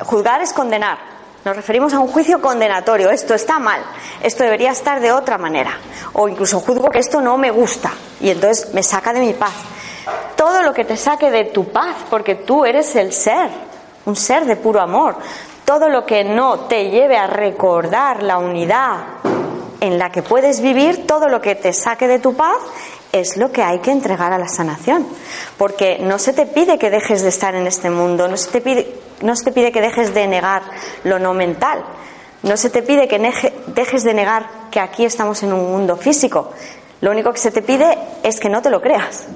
Juzgar 0.01 0.41
es 0.41 0.53
condenar. 0.53 1.16
Nos 1.47 1.55
referimos 1.55 1.95
a 1.95 2.01
un 2.01 2.09
juicio 2.09 2.41
condenatorio. 2.41 3.09
Esto 3.09 3.33
está 3.33 3.61
mal. 3.61 3.81
Esto 4.21 4.43
debería 4.43 4.73
estar 4.73 4.99
de 4.99 5.13
otra 5.13 5.39
manera. 5.39 5.79
O 6.15 6.29
incluso 6.29 6.59
juzgo 6.59 6.91
que 6.91 6.99
esto 6.99 7.21
no 7.21 7.39
me 7.39 7.53
gusta 7.53 7.93
y 8.21 8.31
entonces 8.31 8.75
me 8.75 8.83
saca 8.83 9.13
de 9.13 9.21
mi 9.21 9.33
paz. 9.33 9.53
Todo 10.35 10.61
lo 10.63 10.75
que 10.75 10.85
te 10.85 10.97
saque 10.97 11.31
de 11.31 11.45
tu 11.45 11.69
paz, 11.69 11.99
porque 12.11 12.35
tú 12.35 12.65
eres 12.65 12.97
el 12.97 13.13
ser, 13.13 13.49
un 14.07 14.17
ser 14.17 14.45
de 14.45 14.57
puro 14.57 14.81
amor. 14.81 15.19
Todo 15.65 15.89
lo 15.89 16.05
que 16.05 16.25
no 16.25 16.63
te 16.63 16.91
lleve 16.91 17.17
a 17.17 17.29
recordar 17.29 18.25
la 18.25 18.39
unidad 18.39 18.97
en 19.79 20.01
la 20.01 20.11
que 20.11 20.23
puedes 20.25 20.61
vivir, 20.61 21.07
todo 21.07 21.29
lo 21.29 21.41
que 21.41 21.55
te 21.55 21.73
saque 21.73 22.09
de 22.09 22.19
tu 22.19 22.35
paz, 22.35 22.57
es 23.13 23.37
lo 23.37 23.53
que 23.53 23.63
hay 23.63 23.79
que 23.81 23.91
entregar 23.91 24.33
a 24.33 24.39
la 24.39 24.49
sanación. 24.49 25.07
Porque 25.57 25.99
no 25.99 26.19
se 26.19 26.33
te 26.33 26.47
pide 26.47 26.79
que 26.79 26.91
dejes 26.91 27.23
de 27.23 27.29
estar 27.29 27.55
en 27.55 27.67
este 27.67 27.91
mundo, 27.91 28.29
no 28.29 28.37
se 28.37 28.51
te 28.51 28.61
pide, 28.61 28.95
no 29.23 29.35
se 29.37 29.45
te 29.45 29.53
pide 29.53 29.73
que 29.73 29.81
dejes 29.81 30.15
de 30.15 30.27
negar 30.27 30.63
lo 31.05 31.19
no 31.19 31.35
mental, 31.35 31.85
no 32.43 32.57
se 32.57 32.71
te 32.71 32.83
pide 32.83 33.09
que 33.09 33.19
dejes 33.67 34.05
de 34.05 34.15
negar 34.15 34.49
que 34.71 34.81
aquí 34.81 35.05
estamos 35.05 35.43
en 35.43 35.53
un 35.53 35.71
mundo 35.71 35.97
físico. 35.97 36.53
Lo 37.01 37.11
único 37.11 37.33
que 37.33 37.39
se 37.39 37.51
te 37.51 37.63
pide 37.63 37.99
es 38.23 38.41
que 38.41 38.49
no 38.49 38.63
te 38.63 38.71
lo 38.71 38.81
creas, 38.81 39.27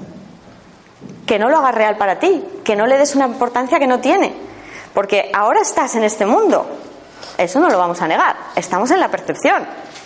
que 1.25 1.37
no 1.37 1.49
lo 1.49 1.57
hagas 1.57 1.75
real 1.75 1.97
para 1.97 2.19
ti, 2.19 2.43
que 2.63 2.75
no 2.75 2.85
le 2.87 2.97
des 2.97 3.15
una 3.15 3.27
importancia 3.27 3.79
que 3.79 3.87
no 3.87 3.99
tiene. 3.99 4.33
Porque 4.93 5.31
ahora 5.33 5.61
estás 5.61 5.95
en 5.95 6.03
este 6.03 6.25
mundo, 6.25 6.65
eso 7.37 7.59
no 7.59 7.69
lo 7.69 7.77
vamos 7.77 8.01
a 8.01 8.07
negar, 8.07 8.35
estamos 8.55 8.91
en 8.91 8.99
la 8.99 9.09
percepción, 9.09 9.65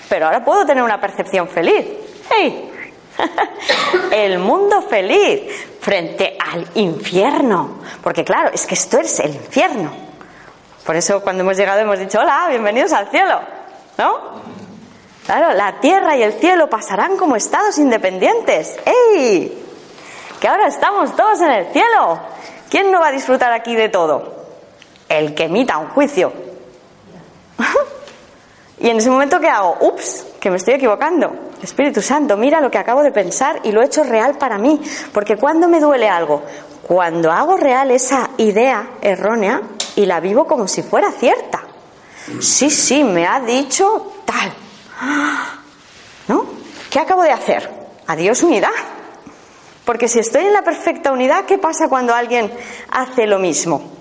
pero 0.10 0.28
ahora 0.28 0.44
puedo 0.44 0.66
tener 0.66 0.84
una 0.84 1.00
percepción 1.00 1.48
feliz. 1.48 1.86
¡Hey! 2.30 2.72
el 4.12 4.40
mundo 4.40 4.82
feliz 4.82 5.42
frente 5.80 6.38
al 6.40 6.68
infierno. 6.76 7.80
Porque 8.02 8.24
claro, 8.24 8.52
es 8.54 8.66
que 8.66 8.76
esto 8.76 9.00
es 9.00 9.20
el 9.20 9.36
infierno. 9.36 9.92
Por 10.86 10.96
eso 10.96 11.22
cuando 11.22 11.44
hemos 11.44 11.58
llegado 11.58 11.80
hemos 11.80 12.00
dicho, 12.00 12.20
hola, 12.20 12.48
bienvenidos 12.50 12.94
al 12.94 13.10
cielo. 13.10 13.40
¿No? 13.98 14.36
Claro, 15.26 15.54
la 15.54 15.80
tierra 15.80 16.16
y 16.16 16.24
el 16.24 16.34
cielo 16.34 16.70
pasarán 16.70 17.18
como 17.18 17.36
estados 17.36 17.78
independientes. 17.80 18.78
¡Ey! 18.86 19.64
Que 20.40 20.48
ahora 20.48 20.68
estamos 20.68 21.16
todos 21.16 21.42
en 21.42 21.50
el 21.50 21.68
cielo. 21.72 22.20
¿Quién 22.70 22.92
no 22.92 23.00
va 23.00 23.08
a 23.08 23.12
disfrutar 23.12 23.52
aquí 23.52 23.76
de 23.76 23.90
todo? 23.90 24.46
El 25.10 25.34
que 25.34 25.46
emita 25.46 25.78
un 25.78 25.88
juicio. 25.88 26.32
y 28.80 28.90
en 28.90 28.98
ese 28.98 29.10
momento, 29.10 29.40
¿qué 29.40 29.48
hago? 29.48 29.78
Ups, 29.80 30.26
que 30.40 30.52
me 30.52 30.58
estoy 30.58 30.76
equivocando. 30.76 31.32
Espíritu 31.66 32.02
Santo, 32.02 32.38
mira 32.38 32.62
lo 32.62 32.72
que 32.72 32.78
acabo 32.78 33.04
de 33.04 33.12
pensar 33.12 33.60
y 33.64 33.72
lo 33.72 33.82
he 33.82 33.86
hecho 33.86 34.04
real 34.04 34.38
para 34.38 34.58
mí. 34.58 34.80
Porque 35.12 35.36
cuando 35.38 35.68
me 35.68 35.80
duele 35.80 36.08
algo, 36.08 36.44
cuando 36.82 37.32
hago 37.32 37.58
real 37.58 37.92
esa 37.92 38.30
idea 38.38 38.92
errónea 39.02 39.62
y 39.96 40.06
la 40.06 40.20
vivo 40.20 40.48
como 40.48 40.68
si 40.68 40.82
fuera 40.82 41.12
cierta. 41.12 41.62
Sí, 42.40 42.70
sí, 42.70 43.04
me 43.04 43.28
ha 43.28 43.40
dicho 43.40 44.14
tal. 44.26 44.54
¿No? 46.28 46.46
¿Qué 46.90 47.00
acabo 47.00 47.24
de 47.24 47.32
hacer? 47.32 47.70
Adiós 48.08 48.42
unidad. 48.44 48.70
Porque 49.84 50.08
si 50.08 50.20
estoy 50.20 50.46
en 50.46 50.54
la 50.54 50.64
perfecta 50.64 51.12
unidad, 51.12 51.46
¿qué 51.46 51.58
pasa 51.58 51.88
cuando 51.88 52.14
alguien 52.16 52.52
hace 52.90 53.28
lo 53.28 53.38
mismo? 53.38 53.92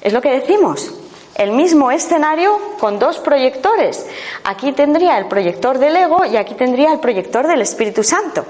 Es 0.00 0.12
lo 0.12 0.20
que 0.20 0.30
decimos. 0.30 0.92
El 1.36 1.52
mismo 1.52 1.90
escenario 1.90 2.58
con 2.80 2.98
dos 2.98 3.18
proyectores. 3.18 4.06
Aquí 4.44 4.72
tendría 4.72 5.18
el 5.18 5.28
proyector 5.28 5.78
del 5.78 5.94
ego 5.94 6.24
y 6.24 6.38
aquí 6.38 6.54
tendría 6.54 6.92
el 6.92 6.98
proyector 6.98 7.46
del 7.46 7.60
Espíritu 7.60 8.02
Santo. 8.02 8.42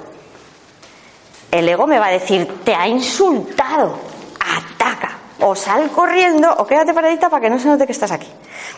El 1.51 1.68
ego 1.68 1.89
me 1.89 1.99
va 1.99 2.07
a 2.07 2.12
decir, 2.12 2.47
te 2.62 2.76
ha 2.76 2.87
insultado, 2.87 3.99
ataca, 4.39 5.18
o 5.41 5.57
sal 5.57 5.91
corriendo 5.91 6.49
o 6.59 6.64
quédate 6.64 6.95
paradita 6.95 7.28
para 7.28 7.43
que 7.43 7.51
no 7.51 7.59
se 7.59 7.66
note 7.66 7.87
que 7.87 7.93
estás 7.93 8.12
aquí. 8.12 8.28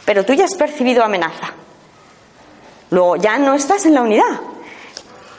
Pero 0.06 0.24
tú 0.24 0.32
ya 0.32 0.46
has 0.46 0.54
percibido 0.54 1.04
amenaza. 1.04 1.52
Luego 2.88 3.16
ya 3.16 3.38
no 3.38 3.52
estás 3.52 3.84
en 3.84 3.94
la 3.94 4.00
unidad. 4.00 4.40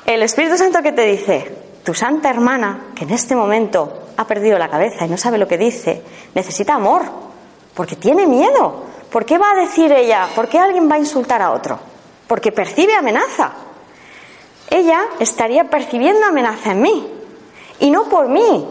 El 0.06 0.22
Espíritu 0.22 0.58
Santo 0.58 0.84
que 0.84 0.92
te 0.92 1.06
dice, 1.06 1.56
tu 1.84 1.96
santa 1.96 2.30
hermana, 2.30 2.90
que 2.96 3.06
en 3.06 3.10
este 3.10 3.36
momento 3.36 4.10
ha 4.16 4.28
perdido 4.28 4.60
la 4.60 4.70
cabeza 4.70 5.08
y 5.08 5.10
no 5.10 5.18
sabe 5.18 5.40
lo 5.40 5.48
que 5.48 5.58
dice, 5.58 6.04
necesita 6.36 6.76
amor, 6.76 7.29
porque 7.80 7.96
tiene 7.96 8.28
miedo. 8.28 8.84
¿Por 9.10 9.26
qué 9.26 9.38
va 9.38 9.52
a 9.52 9.62
decir 9.62 9.90
ella? 9.90 10.28
¿Por 10.36 10.50
qué 10.50 10.60
alguien 10.60 10.92
va 10.92 10.96
a 10.96 11.00
insultar 11.00 11.42
a 11.42 11.54
otro? 11.54 11.80
Porque 12.28 12.52
percibe 12.52 12.94
amenaza. 12.94 13.54
Ella 14.70 15.00
estaría 15.18 15.64
percibiendo 15.70 16.26
amenaza 16.26 16.74
en 16.74 16.82
mí, 16.82 17.08
y 17.80 17.90
no 17.90 18.04
por 18.10 18.28
mí, 18.28 18.68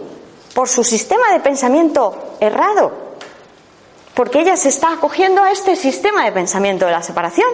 por 0.55 0.69
su 0.69 0.85
sistema 0.85 1.33
de 1.33 1.41
pensamiento 1.41 2.37
errado, 2.39 2.93
porque 4.13 4.41
ella 4.41 4.59
se 4.59 4.69
está 4.69 4.93
acogiendo 4.93 5.43
a 5.43 5.53
este 5.53 5.75
sistema 5.75 6.27
de 6.27 6.33
pensamiento 6.33 6.85
de 6.85 6.93
la 6.93 7.03
separación. 7.03 7.49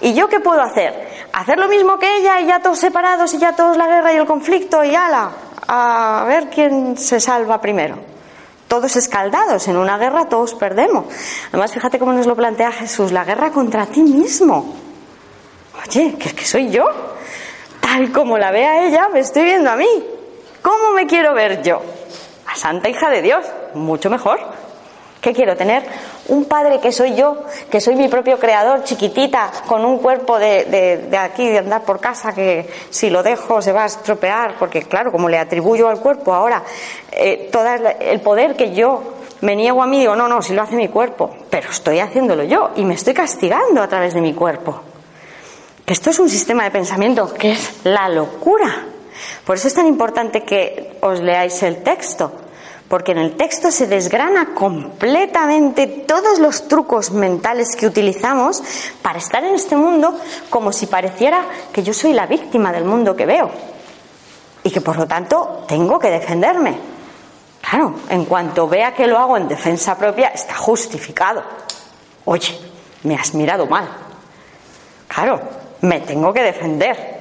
¿Y 0.00 0.14
yo 0.14 0.30
qué 0.30 0.40
puedo 0.40 0.62
hacer? 0.62 1.26
Hacer 1.34 1.58
lo 1.58 1.68
mismo 1.68 1.98
que 1.98 2.16
ella 2.16 2.40
y 2.40 2.46
ya 2.46 2.60
todos 2.60 2.78
separados 2.78 3.34
y 3.34 3.38
ya 3.38 3.54
todos 3.54 3.76
la 3.76 3.86
guerra 3.86 4.14
y 4.14 4.16
el 4.16 4.24
conflicto 4.24 4.82
y 4.82 4.94
ala, 4.94 5.30
a 5.68 6.24
ver 6.26 6.48
quién 6.48 6.96
se 6.96 7.20
salva 7.20 7.60
primero. 7.60 8.13
Todos 8.74 8.96
escaldados 8.96 9.68
en 9.68 9.76
una 9.76 9.96
guerra, 9.98 10.28
todos 10.28 10.56
perdemos. 10.56 11.04
Además, 11.50 11.72
fíjate 11.72 11.96
cómo 11.96 12.12
nos 12.12 12.26
lo 12.26 12.34
plantea 12.34 12.72
Jesús, 12.72 13.12
la 13.12 13.24
guerra 13.24 13.52
contra 13.52 13.86
ti 13.86 14.02
mismo. 14.02 14.74
Oye, 15.80 16.16
¿qué 16.18 16.30
es 16.30 16.34
que 16.34 16.44
soy 16.44 16.70
yo? 16.70 16.82
Tal 17.78 18.10
como 18.10 18.36
la 18.36 18.50
vea 18.50 18.84
ella, 18.84 19.08
me 19.12 19.20
estoy 19.20 19.44
viendo 19.44 19.70
a 19.70 19.76
mí. 19.76 20.04
¿Cómo 20.60 20.90
me 20.92 21.06
quiero 21.06 21.34
ver 21.34 21.62
yo? 21.62 21.80
A 22.48 22.56
santa 22.56 22.88
hija 22.88 23.10
de 23.10 23.22
Dios, 23.22 23.46
mucho 23.74 24.10
mejor. 24.10 24.40
¿Qué 25.20 25.32
quiero 25.32 25.56
tener? 25.56 25.84
Un 26.28 26.46
padre 26.46 26.80
que 26.80 26.90
soy 26.90 27.14
yo, 27.14 27.44
que 27.70 27.80
soy 27.80 27.96
mi 27.96 28.08
propio 28.08 28.38
creador, 28.38 28.82
chiquitita, 28.84 29.50
con 29.66 29.84
un 29.84 29.98
cuerpo 29.98 30.38
de, 30.38 31.08
aquí, 31.18 31.48
de 31.48 31.58
andar 31.58 31.82
por 31.82 32.00
casa, 32.00 32.32
que 32.32 32.68
si 32.90 33.10
lo 33.10 33.22
dejo 33.22 33.60
se 33.60 33.72
va 33.72 33.82
a 33.82 33.86
estropear, 33.86 34.54
porque 34.58 34.82
claro, 34.82 35.12
como 35.12 35.28
le 35.28 35.38
atribuyo 35.38 35.88
al 35.88 36.00
cuerpo 36.00 36.32
ahora 36.32 36.62
eh, 37.12 37.48
todo 37.52 37.66
el 38.00 38.20
poder 38.20 38.56
que 38.56 38.74
yo 38.74 39.14
me 39.42 39.54
niego 39.54 39.82
a 39.82 39.86
mí, 39.86 40.00
digo, 40.00 40.16
no, 40.16 40.26
no, 40.26 40.40
si 40.40 40.54
lo 40.54 40.62
hace 40.62 40.76
mi 40.76 40.88
cuerpo, 40.88 41.30
pero 41.50 41.70
estoy 41.70 42.00
haciéndolo 42.00 42.44
yo 42.44 42.70
y 42.76 42.84
me 42.84 42.94
estoy 42.94 43.12
castigando 43.14 43.82
a 43.82 43.88
través 43.88 44.14
de 44.14 44.20
mi 44.20 44.32
cuerpo. 44.32 44.80
Que 45.84 45.92
esto 45.92 46.10
es 46.10 46.18
un 46.18 46.30
sistema 46.30 46.64
de 46.64 46.70
pensamiento 46.70 47.32
que 47.34 47.52
es 47.52 47.80
la 47.84 48.08
locura. 48.08 48.86
Por 49.44 49.56
eso 49.56 49.68
es 49.68 49.74
tan 49.74 49.86
importante 49.86 50.42
que 50.42 50.96
os 51.02 51.20
leáis 51.20 51.62
el 51.62 51.82
texto, 51.82 52.32
porque 52.94 53.10
en 53.10 53.18
el 53.18 53.36
texto 53.36 53.72
se 53.72 53.88
desgrana 53.88 54.54
completamente 54.54 55.88
todos 55.88 56.38
los 56.38 56.68
trucos 56.68 57.10
mentales 57.10 57.74
que 57.74 57.88
utilizamos 57.88 58.62
para 59.02 59.18
estar 59.18 59.42
en 59.42 59.56
este 59.56 59.74
mundo 59.74 60.16
como 60.48 60.70
si 60.70 60.86
pareciera 60.86 61.44
que 61.72 61.82
yo 61.82 61.92
soy 61.92 62.12
la 62.12 62.28
víctima 62.28 62.70
del 62.70 62.84
mundo 62.84 63.16
que 63.16 63.26
veo 63.26 63.50
y 64.62 64.70
que 64.70 64.80
por 64.80 64.96
lo 64.96 65.08
tanto 65.08 65.64
tengo 65.66 65.98
que 65.98 66.08
defenderme. 66.08 66.78
Claro, 67.68 67.96
en 68.10 68.26
cuanto 68.26 68.68
vea 68.68 68.94
que 68.94 69.08
lo 69.08 69.18
hago 69.18 69.38
en 69.38 69.48
defensa 69.48 69.98
propia, 69.98 70.28
está 70.28 70.54
justificado. 70.54 71.42
Oye, 72.26 72.56
me 73.02 73.16
has 73.16 73.34
mirado 73.34 73.66
mal. 73.66 73.88
Claro, 75.08 75.40
me 75.80 75.98
tengo 75.98 76.32
que 76.32 76.44
defender. 76.44 77.13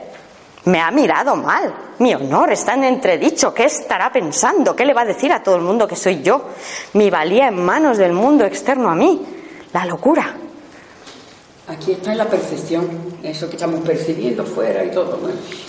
Me 0.65 0.79
ha 0.79 0.91
mirado 0.91 1.35
mal. 1.35 1.73
Mi 1.99 2.13
honor 2.15 2.51
está 2.51 2.73
en 2.73 2.85
entredicho. 2.85 3.53
¿Qué 3.53 3.65
estará 3.65 4.11
pensando? 4.11 4.75
¿Qué 4.75 4.85
le 4.85 4.93
va 4.93 5.01
a 5.01 5.05
decir 5.05 5.31
a 5.31 5.43
todo 5.43 5.55
el 5.55 5.61
mundo 5.61 5.87
que 5.87 5.95
soy 5.95 6.21
yo? 6.21 6.49
Mi 6.93 7.09
valía 7.09 7.49
en 7.49 7.63
manos 7.63 7.97
del 7.97 8.13
mundo 8.13 8.45
externo 8.45 8.89
a 8.89 8.95
mí. 8.95 9.21
La 9.73 9.85
locura. 9.85 10.35
Aquí 11.67 11.93
está 11.93 12.13
la 12.13 12.25
percepción, 12.25 12.87
eso 13.23 13.47
que 13.47 13.55
estamos 13.55 13.81
percibiendo 13.81 14.45
fuera 14.45 14.83
y 14.83 14.91
todo. 14.91 15.17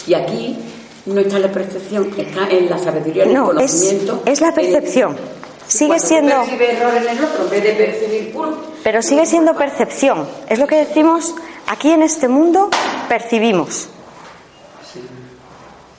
Y 0.07 0.15
aquí 0.15 0.59
no 1.07 1.21
está 1.21 1.39
la 1.39 1.51
percepción, 1.51 2.13
está 2.17 2.49
en 2.49 2.69
la 2.69 2.79
sabiduría, 2.79 3.25
en 3.25 3.31
el 3.31 3.43
conocimiento. 3.43 4.23
Es, 4.27 4.33
es 4.33 4.41
la 4.41 4.53
percepción. 4.53 5.17
sigue 5.69 5.99
siendo. 6.01 6.35
Pero 8.83 9.03
sigue 9.03 9.27
siendo 9.27 9.55
percepción. 9.55 10.29
Es 10.49 10.59
lo 10.59 10.67
que 10.67 10.77
decimos 10.77 11.35
aquí 11.69 11.93
en 11.93 12.03
este 12.03 12.29
mundo, 12.29 12.71
percibimos 13.09 13.89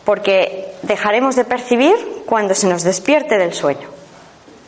porque 0.05 0.71
dejaremos 0.83 1.35
de 1.35 1.43
percibir 1.43 2.23
cuando 2.25 2.55
se 2.55 2.67
nos 2.67 2.83
despierte 2.83 3.37
del 3.37 3.53
sueño 3.53 3.89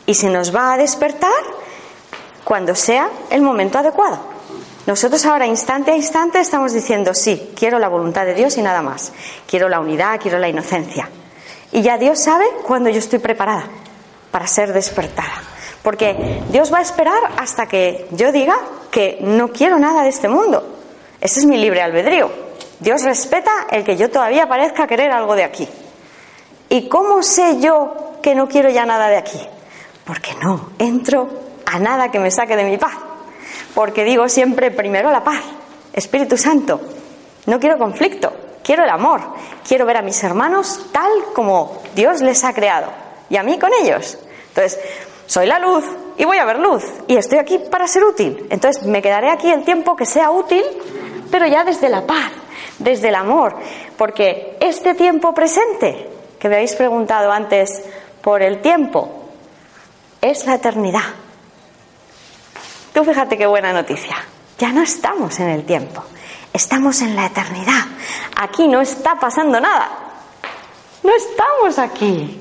y 0.04 0.14
se 0.14 0.28
nos 0.28 0.54
va 0.54 0.72
a 0.72 0.76
despertar 0.76 1.30
cuando 2.44 2.74
sea 2.74 3.08
el 3.30 3.42
momento 3.42 3.78
adecuado. 3.78 4.18
Nosotros 4.86 5.24
ahora, 5.26 5.46
instante 5.46 5.90
a 5.90 5.96
instante, 5.96 6.40
estamos 6.40 6.72
diciendo, 6.72 7.12
sí, 7.12 7.50
quiero 7.54 7.78
la 7.78 7.88
voluntad 7.88 8.24
de 8.24 8.34
Dios 8.34 8.56
y 8.56 8.62
nada 8.62 8.80
más. 8.80 9.12
Quiero 9.46 9.68
la 9.68 9.80
unidad, 9.80 10.18
quiero 10.18 10.38
la 10.38 10.48
inocencia. 10.48 11.10
Y 11.72 11.82
ya 11.82 11.98
Dios 11.98 12.18
sabe 12.20 12.46
cuándo 12.66 12.88
yo 12.88 12.98
estoy 12.98 13.18
preparada 13.18 13.66
para 14.30 14.46
ser 14.46 14.72
despertada. 14.72 15.42
Porque 15.82 16.40
Dios 16.50 16.72
va 16.72 16.78
a 16.78 16.82
esperar 16.82 17.20
hasta 17.36 17.66
que 17.66 18.06
yo 18.12 18.32
diga 18.32 18.56
que 18.90 19.18
no 19.20 19.52
quiero 19.52 19.78
nada 19.78 20.02
de 20.02 20.08
este 20.08 20.28
mundo. 20.28 20.66
Ese 21.20 21.40
es 21.40 21.46
mi 21.46 21.58
libre 21.58 21.82
albedrío. 21.82 22.47
Dios 22.80 23.02
respeta 23.02 23.50
el 23.70 23.84
que 23.84 23.96
yo 23.96 24.10
todavía 24.10 24.48
parezca 24.48 24.86
querer 24.86 25.10
algo 25.10 25.34
de 25.34 25.44
aquí. 25.44 25.68
¿Y 26.68 26.88
cómo 26.88 27.22
sé 27.22 27.60
yo 27.60 28.18
que 28.22 28.34
no 28.34 28.48
quiero 28.48 28.70
ya 28.70 28.86
nada 28.86 29.08
de 29.08 29.16
aquí? 29.16 29.40
Porque 30.04 30.34
no 30.42 30.70
entro 30.78 31.28
a 31.66 31.78
nada 31.78 32.10
que 32.10 32.18
me 32.18 32.30
saque 32.30 32.56
de 32.56 32.64
mi 32.64 32.78
paz. 32.78 32.94
Porque 33.74 34.04
digo 34.04 34.28
siempre 34.28 34.70
primero 34.70 35.10
la 35.10 35.24
paz. 35.24 35.42
Espíritu 35.92 36.36
Santo, 36.36 36.80
no 37.46 37.58
quiero 37.58 37.78
conflicto, 37.78 38.32
quiero 38.62 38.84
el 38.84 38.90
amor. 38.90 39.20
Quiero 39.66 39.84
ver 39.84 39.96
a 39.98 40.02
mis 40.02 40.22
hermanos 40.22 40.86
tal 40.92 41.10
como 41.34 41.82
Dios 41.94 42.20
les 42.22 42.44
ha 42.44 42.52
creado 42.52 42.90
y 43.28 43.36
a 43.36 43.42
mí 43.42 43.58
con 43.58 43.70
ellos. 43.82 44.18
Entonces, 44.48 44.78
soy 45.26 45.46
la 45.46 45.58
luz 45.58 45.84
y 46.16 46.24
voy 46.24 46.38
a 46.38 46.44
ver 46.44 46.58
luz 46.58 46.84
y 47.06 47.16
estoy 47.16 47.38
aquí 47.38 47.58
para 47.58 47.86
ser 47.86 48.04
útil. 48.04 48.46
Entonces, 48.50 48.84
me 48.84 49.02
quedaré 49.02 49.30
aquí 49.30 49.50
el 49.50 49.64
tiempo 49.64 49.96
que 49.96 50.06
sea 50.06 50.30
útil, 50.30 50.64
pero 51.30 51.46
ya 51.46 51.64
desde 51.64 51.88
la 51.88 52.06
paz, 52.06 52.32
desde 52.78 53.08
el 53.08 53.14
amor, 53.14 53.56
porque 53.96 54.56
este 54.60 54.94
tiempo 54.94 55.34
presente, 55.34 56.08
que 56.38 56.48
me 56.48 56.56
habéis 56.56 56.74
preguntado 56.74 57.32
antes 57.32 57.82
por 58.22 58.42
el 58.42 58.60
tiempo, 58.60 59.30
es 60.20 60.46
la 60.46 60.54
eternidad. 60.54 61.14
Tú 62.92 63.04
fíjate 63.04 63.36
qué 63.36 63.46
buena 63.46 63.72
noticia. 63.72 64.16
Ya 64.58 64.72
no 64.72 64.82
estamos 64.82 65.38
en 65.38 65.50
el 65.50 65.64
tiempo, 65.64 66.02
estamos 66.52 67.00
en 67.02 67.14
la 67.14 67.26
eternidad. 67.26 67.84
Aquí 68.36 68.66
no 68.66 68.80
está 68.80 69.14
pasando 69.14 69.60
nada. 69.60 69.88
No 71.02 71.12
estamos 71.14 71.78
aquí. 71.78 72.40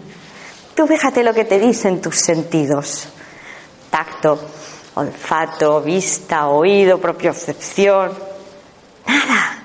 Tú 0.75 0.87
fíjate 0.87 1.23
lo 1.23 1.33
que 1.33 1.45
te 1.45 1.59
dicen 1.59 2.01
tus 2.01 2.17
sentidos. 2.17 3.07
Tacto, 3.89 4.39
olfato, 4.95 5.81
vista, 5.81 6.47
oído, 6.47 6.99
propiocepción. 6.99 8.11
Nada. 9.05 9.56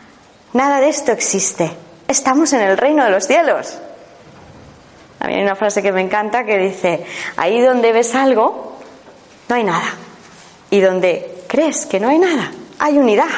Nada 0.52 0.80
de 0.80 0.88
esto 0.88 1.12
existe. 1.12 1.70
Estamos 2.08 2.52
en 2.52 2.60
el 2.60 2.76
reino 2.76 3.04
de 3.04 3.10
los 3.10 3.26
cielos. 3.26 3.78
A 5.20 5.26
mí 5.26 5.34
hay 5.34 5.42
una 5.42 5.54
frase 5.54 5.82
que 5.82 5.92
me 5.92 6.00
encanta 6.00 6.44
que 6.44 6.58
dice, 6.58 7.04
ahí 7.36 7.60
donde 7.60 7.92
ves 7.92 8.14
algo, 8.14 8.76
no 9.48 9.54
hay 9.54 9.64
nada. 9.64 9.94
Y 10.70 10.80
donde 10.80 11.44
crees 11.46 11.86
que 11.86 12.00
no 12.00 12.08
hay 12.08 12.18
nada, 12.18 12.50
hay 12.78 12.98
unidad. 12.98 13.28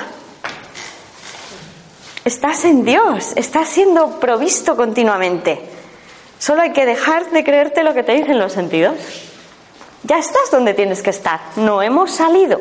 Estás 2.24 2.64
en 2.64 2.84
Dios, 2.84 3.32
estás 3.36 3.68
siendo 3.68 4.18
provisto 4.18 4.76
continuamente. 4.76 5.60
Solo 6.38 6.62
hay 6.62 6.72
que 6.72 6.86
dejar 6.86 7.30
de 7.30 7.44
creerte 7.44 7.84
lo 7.84 7.92
que 7.92 8.02
te 8.02 8.12
dicen 8.12 8.38
los 8.38 8.52
sentidos. 8.52 8.96
Ya 10.04 10.18
estás 10.18 10.50
donde 10.50 10.74
tienes 10.74 11.02
que 11.02 11.10
estar. 11.10 11.40
No 11.56 11.82
hemos 11.82 12.12
salido. 12.12 12.60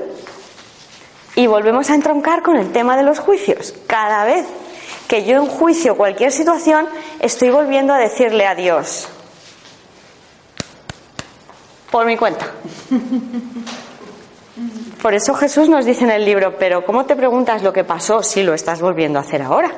Y 1.36 1.48
volvemos 1.48 1.90
a 1.90 1.96
entroncar 1.96 2.44
con 2.44 2.58
el 2.58 2.72
tema 2.72 2.96
de 2.96 3.04
los 3.04 3.20
juicios. 3.20 3.74
Cada 3.88 4.24
vez 4.24 4.46
que 5.08 5.24
yo 5.26 5.42
enjuicio 5.42 5.96
cualquier 5.96 6.32
situación, 6.32 6.88
estoy 7.20 7.50
volviendo 7.50 7.94
a 7.94 7.98
decirle 7.98 8.46
a 8.46 8.56
Dios, 8.56 9.08
por 11.92 12.06
mi 12.06 12.18
cuenta. 12.18 12.48
Por 15.02 15.14
eso 15.14 15.34
Jesús 15.34 15.68
nos 15.68 15.84
dice 15.84 16.06
en 16.06 16.12
el 16.12 16.24
libro, 16.24 16.58
pero 16.58 16.86
¿cómo 16.86 17.06
te 17.06 17.18
preguntas 17.18 17.62
lo 17.62 17.74
que 17.74 17.84
pasó 17.84 18.24
si 18.24 18.42
lo 18.42 18.54
estás 18.54 18.80
volviendo 18.80 19.20
a 19.20 19.24
hacer 19.24 19.42
ahora? 19.42 19.70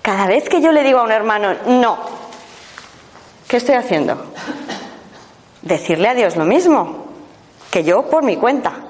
Cada 0.00 0.26
vez 0.26 0.48
que 0.48 0.62
yo 0.62 0.72
le 0.72 0.82
digo 0.82 0.98
a 0.98 1.02
un 1.02 1.12
hermano, 1.12 1.54
no, 1.66 1.98
¿qué 3.46 3.58
estoy 3.58 3.74
haciendo? 3.74 4.32
Decirle 5.60 6.08
a 6.08 6.14
Dios 6.14 6.36
lo 6.36 6.46
mismo. 6.46 7.04
que 7.70 7.84
yo 7.84 8.08
por 8.08 8.22
mi 8.22 8.36
cuenta. 8.36 8.85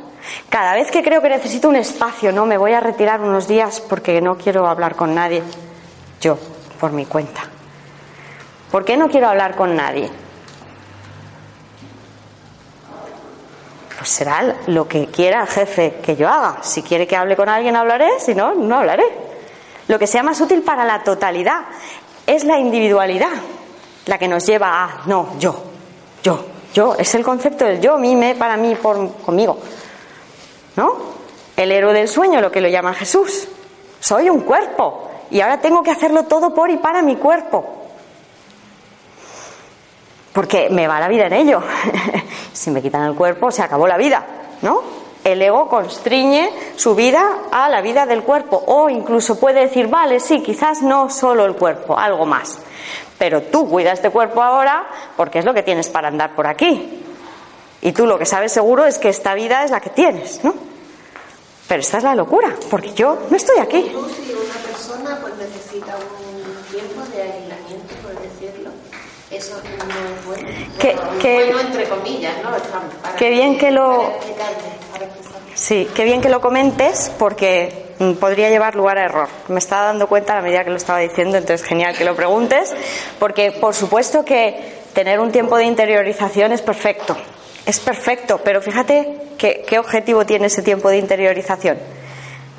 Cada 0.49 0.75
vez 0.75 0.91
que 0.91 1.03
creo 1.03 1.23
que 1.23 1.29
necesito 1.29 1.69
un 1.69 1.77
espacio, 1.77 2.33
no, 2.33 2.47
me 2.47 2.59
voy 2.59 2.73
a 2.73 2.81
retirar 2.81 3.21
unos 3.21 3.49
días 3.49 3.81
porque 3.81 4.21
no 4.21 4.37
quiero 4.37 4.67
hablar 4.67 4.97
con 4.97 5.15
nadie. 5.15 5.43
Yo, 6.21 6.39
por 6.81 6.93
mi 6.93 7.07
cuenta. 7.07 7.43
¿Por 8.71 8.85
qué 8.85 8.97
no 8.97 9.09
quiero 9.09 9.29
hablar 9.29 9.57
con 9.57 9.75
nadie? 9.77 10.11
Pues 13.97 14.09
será 14.11 14.57
lo 14.67 14.87
que 14.87 15.07
quiera 15.07 15.43
el 15.43 15.49
jefe 15.49 16.01
que 16.03 16.17
yo 16.17 16.29
haga. 16.29 16.59
Si 16.63 16.83
quiere 16.83 17.07
que 17.07 17.17
hable 17.17 17.37
con 17.37 17.49
alguien, 17.49 17.77
hablaré, 17.77 18.21
si 18.21 18.35
no, 18.35 18.55
no 18.55 18.77
hablaré. 18.77 19.05
Lo 19.89 19.99
que 19.99 20.07
sea 20.07 20.23
más 20.23 20.41
útil 20.41 20.63
para 20.63 20.85
la 20.85 21.03
totalidad 21.03 21.63
es 22.27 22.45
la 22.45 22.59
individualidad, 22.59 23.31
la 24.07 24.19
que 24.19 24.29
nos 24.29 24.45
lleva 24.45 24.85
a, 24.85 25.03
no, 25.07 25.39
yo, 25.39 25.63
yo, 26.23 26.45
yo, 26.75 26.95
es 26.97 27.15
el 27.15 27.23
concepto 27.23 27.65
del 27.65 27.81
yo, 27.81 27.97
mí, 27.97 28.17
me, 28.17 28.35
para 28.35 28.57
mí, 28.57 28.75
por, 28.75 29.13
conmigo. 29.19 29.59
¿No? 30.77 31.17
El 31.57 31.73
héroe 31.73 31.95
del 31.95 32.09
sueño, 32.09 32.41
lo 32.41 32.53
que 32.53 32.61
lo 32.61 32.69
llama 32.69 32.95
Jesús. 32.95 33.49
Soy 33.99 34.29
un 34.29 34.41
cuerpo 34.41 35.11
y 35.31 35.41
ahora 35.41 35.61
tengo 35.61 35.83
que 35.83 35.91
hacerlo 35.91 36.25
todo 36.25 36.55
por 36.55 36.71
y 36.71 36.77
para 36.77 37.03
mi 37.03 37.17
cuerpo. 37.17 37.65
Porque 40.33 40.69
me 40.69 40.87
va 40.87 41.01
la 41.01 41.09
vida 41.09 41.27
en 41.27 41.33
ello. 41.33 41.63
si 42.53 42.71
me 42.71 42.83
quitan 42.83 43.05
el 43.05 43.15
cuerpo, 43.15 43.51
se 43.51 43.63
acabó 43.63 43.87
la 43.87 43.97
vida, 43.97 44.25
¿no? 44.63 44.83
El 45.25 45.43
ego 45.43 45.69
constriñe 45.69 46.51
su 46.77 46.95
vida 46.95 47.27
a 47.51 47.69
la 47.69 47.81
vida 47.81 48.07
del 48.07 48.23
cuerpo 48.23 48.63
o 48.67 48.89
incluso 48.89 49.41
puede 49.41 49.61
decir, 49.61 49.89
vale, 49.89 50.21
sí, 50.21 50.41
quizás 50.41 50.83
no 50.83 51.11
solo 51.11 51.47
el 51.47 51.57
cuerpo, 51.57 51.99
algo 51.99 52.27
más. 52.27 52.61
Pero 53.19 53.43
tú 53.43 53.69
cuida 53.69 53.93
este 53.93 54.11
cuerpo 54.11 54.43
ahora 54.43 54.87
porque 55.17 55.39
es 55.41 55.45
lo 55.45 55.55
que 55.55 55.63
tienes 55.63 55.89
para 55.89 56.09
andar 56.09 56.35
por 56.35 56.47
aquí. 56.47 57.06
Y 57.87 57.93
tú 57.93 58.05
lo 58.05 58.19
que 58.19 58.27
sabes 58.27 58.51
seguro 58.51 58.85
es 58.85 58.99
que 58.99 59.09
esta 59.09 59.35
vida 59.35 59.63
es 59.65 59.71
la 59.71 59.81
que 59.81 59.91
tienes, 59.91 60.43
¿no? 60.43 60.53
Pero 61.69 61.81
esta 61.81 61.99
es 61.99 62.03
la 62.03 62.17
locura, 62.17 62.53
porque 62.69 62.93
yo 62.95 63.17
no 63.31 63.37
estoy 63.37 63.61
aquí. 63.61 63.91
Tú, 63.93 64.09
si 64.09 64.33
una 64.33 64.55
persona 64.55 65.19
pues, 65.21 65.35
necesita 65.37 65.95
un 65.97 66.65
tiempo 66.65 67.01
de 67.15 67.23
aislamiento, 67.23 67.95
por 68.03 68.21
decirlo, 68.21 68.71
eso 69.31 69.55
no 69.63 69.95
es 70.19 70.27
bueno. 70.27 70.49
Que, 71.21 71.45
bueno, 71.45 71.61
entre 71.61 71.89
comillas, 71.89 72.35
¿no? 72.43 72.51
qué 73.17 73.31
bien 73.31 73.57
que 73.57 73.71
lo. 73.71 74.13
Sí, 75.55 75.89
qué 75.95 76.03
bien 76.03 76.21
que 76.21 76.29
lo 76.29 76.41
comentes, 76.41 77.13
porque 77.17 77.87
Mm, 77.99 78.13
podría 78.15 78.51
llevar 78.51 78.75
lugar 78.75 78.99
a 78.99 79.05
error. 79.05 79.29
Me 79.49 79.59
estaba 79.59 79.87
dando 79.87 80.07
cuenta 80.07 80.35
a 80.35 80.37
la 80.37 80.43
medida 80.43 80.65
que 80.65 80.71
lo 80.71 80.77
estaba 80.77 80.99
diciendo, 80.99 81.39
entonces 81.39 81.67
genial 81.67 81.97
que 81.97 82.05
lo 82.05 82.15
preguntes, 82.15 82.75
porque 83.19 83.53
por 83.53 83.75
supuesto 83.75 84.25
que 84.25 84.75
tener 84.93 85.19
un 85.19 85.33
tiempo 85.33 85.57
de 85.57 85.65
interiorización 85.65 86.53
es 86.53 86.61
perfecto, 86.61 87.17
es 87.67 87.81
perfecto, 87.81 88.41
pero 88.43 88.63
fíjate 88.63 89.19
qué 89.37 89.79
objetivo 89.79 90.25
tiene 90.25 90.47
ese 90.47 90.63
tiempo 90.63 90.89
de 90.89 90.99
interiorización. 90.99 91.79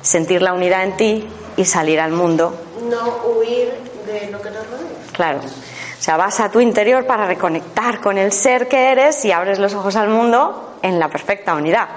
Sentir 0.02 0.42
la 0.42 0.52
unidad 0.52 0.84
en 0.84 0.96
ti 0.96 1.28
y 1.56 1.64
salir 1.64 1.98
al 1.98 2.12
mundo. 2.12 2.54
No 2.88 3.18
huir 3.26 3.72
de 4.06 4.30
lo 4.30 4.40
que 4.40 4.50
nos 4.50 4.70
rodea. 4.70 4.86
Claro. 5.12 5.40
O 5.40 6.00
sea, 6.02 6.16
vas 6.16 6.38
a 6.38 6.50
tu 6.50 6.60
interior 6.60 7.04
para 7.06 7.26
reconectar 7.26 8.00
con 8.00 8.16
el 8.18 8.30
ser 8.30 8.68
que 8.68 8.92
eres 8.92 9.24
y 9.24 9.32
abres 9.32 9.58
los 9.58 9.74
ojos 9.74 9.96
al 9.96 10.08
mundo 10.08 10.78
en 10.82 11.00
la 11.00 11.08
perfecta 11.08 11.54
unidad. 11.54 11.88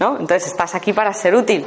¿no? 0.00 0.18
Entonces 0.18 0.46
estás 0.46 0.74
aquí 0.74 0.92
para 0.92 1.12
ser 1.12 1.34
útil. 1.34 1.66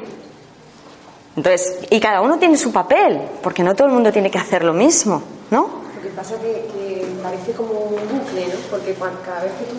Entonces, 1.35 1.79
y 1.91 1.99
cada 1.99 2.21
uno 2.21 2.39
tiene 2.39 2.57
su 2.57 2.71
papel, 2.71 3.21
porque 3.43 3.63
no 3.63 3.75
todo 3.75 3.87
el 3.87 3.93
mundo 3.93 4.11
tiene 4.11 4.31
que 4.31 4.39
hacer 4.39 4.63
lo 4.63 4.73
mismo, 4.73 5.21
¿no? 5.51 5.85
Lo 5.95 6.01
que 6.01 6.09
pasa 6.09 6.33
es 6.35 6.41
que, 6.41 7.05
parece 7.21 7.51
como 7.51 7.73
un 7.73 7.95
bucle, 8.09 8.47
¿no? 8.47 8.55
Porque 8.71 8.95
cada 9.23 9.43
vez 9.43 9.51
que 9.59 9.65
tú 9.65 9.75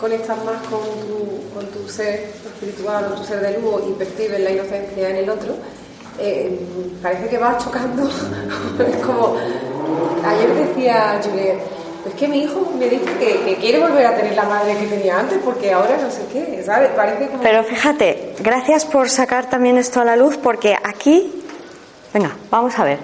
conectas 0.00 0.42
más 0.44 0.56
con 0.62 0.80
tu, 0.80 1.54
con 1.54 1.66
tu 1.66 1.88
ser 1.88 2.32
espiritual 2.44 3.12
o 3.12 3.14
tu 3.16 3.24
ser 3.24 3.40
de 3.40 3.58
luz 3.60 3.82
y 3.88 3.92
percibes 3.92 4.40
la 4.40 4.50
inocencia 4.50 5.10
en 5.10 5.16
el 5.16 5.30
otro, 5.30 5.54
eh, 6.18 6.58
parece 7.02 7.28
que 7.28 7.38
vas 7.38 7.62
chocando. 7.62 8.08
es 8.08 8.96
como, 9.04 9.36
ayer 10.24 10.54
decía 10.54 11.20
Juliet, 11.22 11.58
es 12.06 12.14
que 12.14 12.28
mi 12.28 12.42
hijo 12.44 12.72
me 12.78 12.88
dice 12.88 13.04
que, 13.18 13.56
quiere 13.56 13.78
volver 13.78 14.06
a 14.06 14.16
tener 14.16 14.34
la 14.34 14.44
madre 14.44 14.76
que 14.78 14.86
tenía 14.86 15.18
antes 15.18 15.38
porque 15.44 15.72
ahora 15.72 15.98
no 16.00 16.10
sé 16.10 16.22
qué, 16.32 16.62
¿sabes? 16.64 16.90
Parece 16.90 17.28
como... 17.28 17.42
Pero 17.42 17.62
fíjate, 17.62 18.34
gracias 18.40 18.86
por 18.86 19.10
sacar 19.10 19.50
también 19.50 19.76
esto 19.76 20.00
a 20.00 20.04
la 20.04 20.16
luz 20.16 20.38
porque 20.38 20.74
aquí, 20.82 21.44
venga, 22.14 22.34
vamos 22.50 22.78
a 22.78 22.84
ver, 22.84 22.98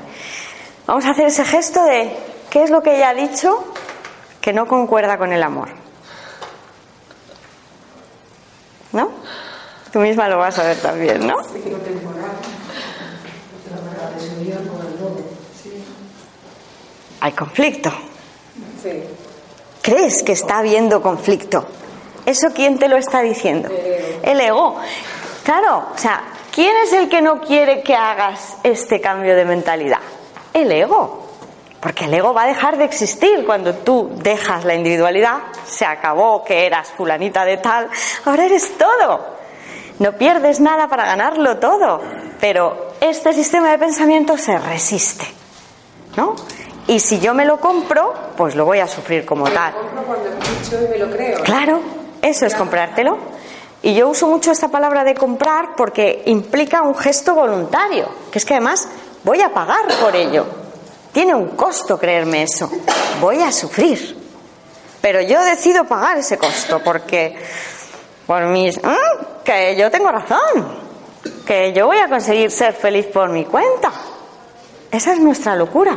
vamos 0.87 1.05
a 1.05 1.11
hacer 1.11 1.27
ese 1.27 1.45
gesto 1.45 1.85
de 1.85 2.11
qué 2.49 2.63
es 2.63 2.71
lo 2.71 2.83
que 2.83 2.97
ella 2.97 3.11
ha 3.11 3.15
dicho 3.15 3.65
que 4.41 4.53
no 4.53 4.67
concuerda 4.67 5.19
con 5.19 5.33
el 5.33 5.43
amor. 5.43 5.86
¿No? 8.97 9.11
Tú 9.93 10.01
misma 10.01 10.27
lo 10.27 10.39
vas 10.39 10.59
a 10.59 10.63
ver 10.65 10.79
también, 10.79 11.27
¿no? 11.27 11.37
Hay 17.21 17.33
conflicto. 17.33 17.93
¿Crees 19.83 20.23
que 20.23 20.33
está 20.33 20.59
habiendo 20.59 21.03
conflicto? 21.03 21.67
¿Eso 22.25 22.49
quién 22.55 22.79
te 22.79 22.89
lo 22.89 22.97
está 22.97 23.21
diciendo? 23.21 23.69
El 24.23 24.41
ego. 24.41 24.79
Claro, 25.45 25.89
o 25.95 25.99
sea, 25.99 26.23
¿quién 26.51 26.75
es 26.83 26.95
el 26.95 27.11
que 27.11 27.21
no 27.21 27.43
quiere 27.43 27.83
que 27.83 27.95
hagas 27.95 28.57
este 28.63 28.99
cambio 29.03 29.37
de 29.37 29.45
mentalidad? 29.45 30.01
El 30.55 30.73
ego. 30.73 31.26
Porque 31.87 32.07
el 32.07 32.15
ego 32.15 32.35
va 32.35 32.43
a 32.43 32.47
dejar 32.49 32.79
de 32.79 32.85
existir 32.85 33.47
cuando 33.47 33.73
tú 33.73 34.11
dejas 34.17 34.65
la 34.65 34.75
individualidad. 34.75 35.39
Se 35.69 35.87
acabó 35.87 36.43
que 36.43 36.67
eras 36.67 36.89
fulanita 36.89 37.45
de 37.45 37.59
tal, 37.59 37.89
ahora 38.25 38.47
eres 38.47 38.77
todo. 38.77 39.25
No 40.01 40.11
pierdes 40.15 40.59
nada 40.59 40.89
para 40.89 41.07
ganarlo 41.07 41.59
todo. 41.59 42.01
Pero 42.41 42.89
este 43.01 43.33
sistema 43.33 43.71
de 43.71 43.79
pensamiento 43.79 44.37
se 44.37 44.59
resiste. 44.59 45.27
¿No? 46.17 46.35
Y 46.89 46.99
si 46.99 47.21
yo 47.21 47.35
me 47.35 47.45
lo 47.45 47.61
compro, 47.61 48.13
pues 48.37 48.57
lo 48.57 48.65
voy 48.65 48.81
a 48.81 48.89
sufrir 48.89 49.25
como 49.25 49.49
tal. 49.49 49.73
Claro, 51.45 51.81
eso 52.21 52.47
es 52.47 52.55
comprártelo. 52.57 53.17
Y 53.85 53.95
yo 53.95 54.09
uso 54.09 54.27
mucho 54.27 54.51
esta 54.51 54.67
palabra 54.67 55.05
de 55.05 55.15
comprar 55.15 55.77
porque 55.77 56.25
implica 56.27 56.83
un 56.83 56.97
gesto 56.97 57.37
voluntario, 57.37 58.09
que 58.33 58.39
es 58.39 58.45
que 58.45 58.55
además 58.55 58.89
voy 59.23 59.41
a 59.41 59.55
pagar 59.55 59.87
por 60.01 60.17
ello. 60.17 60.66
Tiene 61.17 61.35
un 61.35 61.57
costo 61.57 61.99
creerme 61.99 62.43
eso. 62.43 62.71
Voy 63.23 63.41
a 63.41 63.51
sufrir. 63.51 64.15
Pero 65.01 65.23
yo 65.23 65.43
decido 65.47 65.85
pagar 65.85 66.19
ese 66.19 66.37
costo 66.37 66.83
porque 66.85 67.35
por 68.27 68.45
mis 68.49 68.79
¡ah! 68.85 69.41
que 69.43 69.75
yo 69.77 69.91
tengo 69.91 70.13
razón, 70.13 70.69
que 71.47 71.73
yo 71.73 71.87
voy 71.87 71.97
a 72.01 72.09
conseguir 72.11 72.51
ser 72.51 72.75
feliz 72.75 73.07
por 73.07 73.31
mi 73.31 73.47
cuenta. 73.47 73.91
Esa 74.91 75.15
es 75.15 75.19
nuestra 75.19 75.57
locura. 75.57 75.97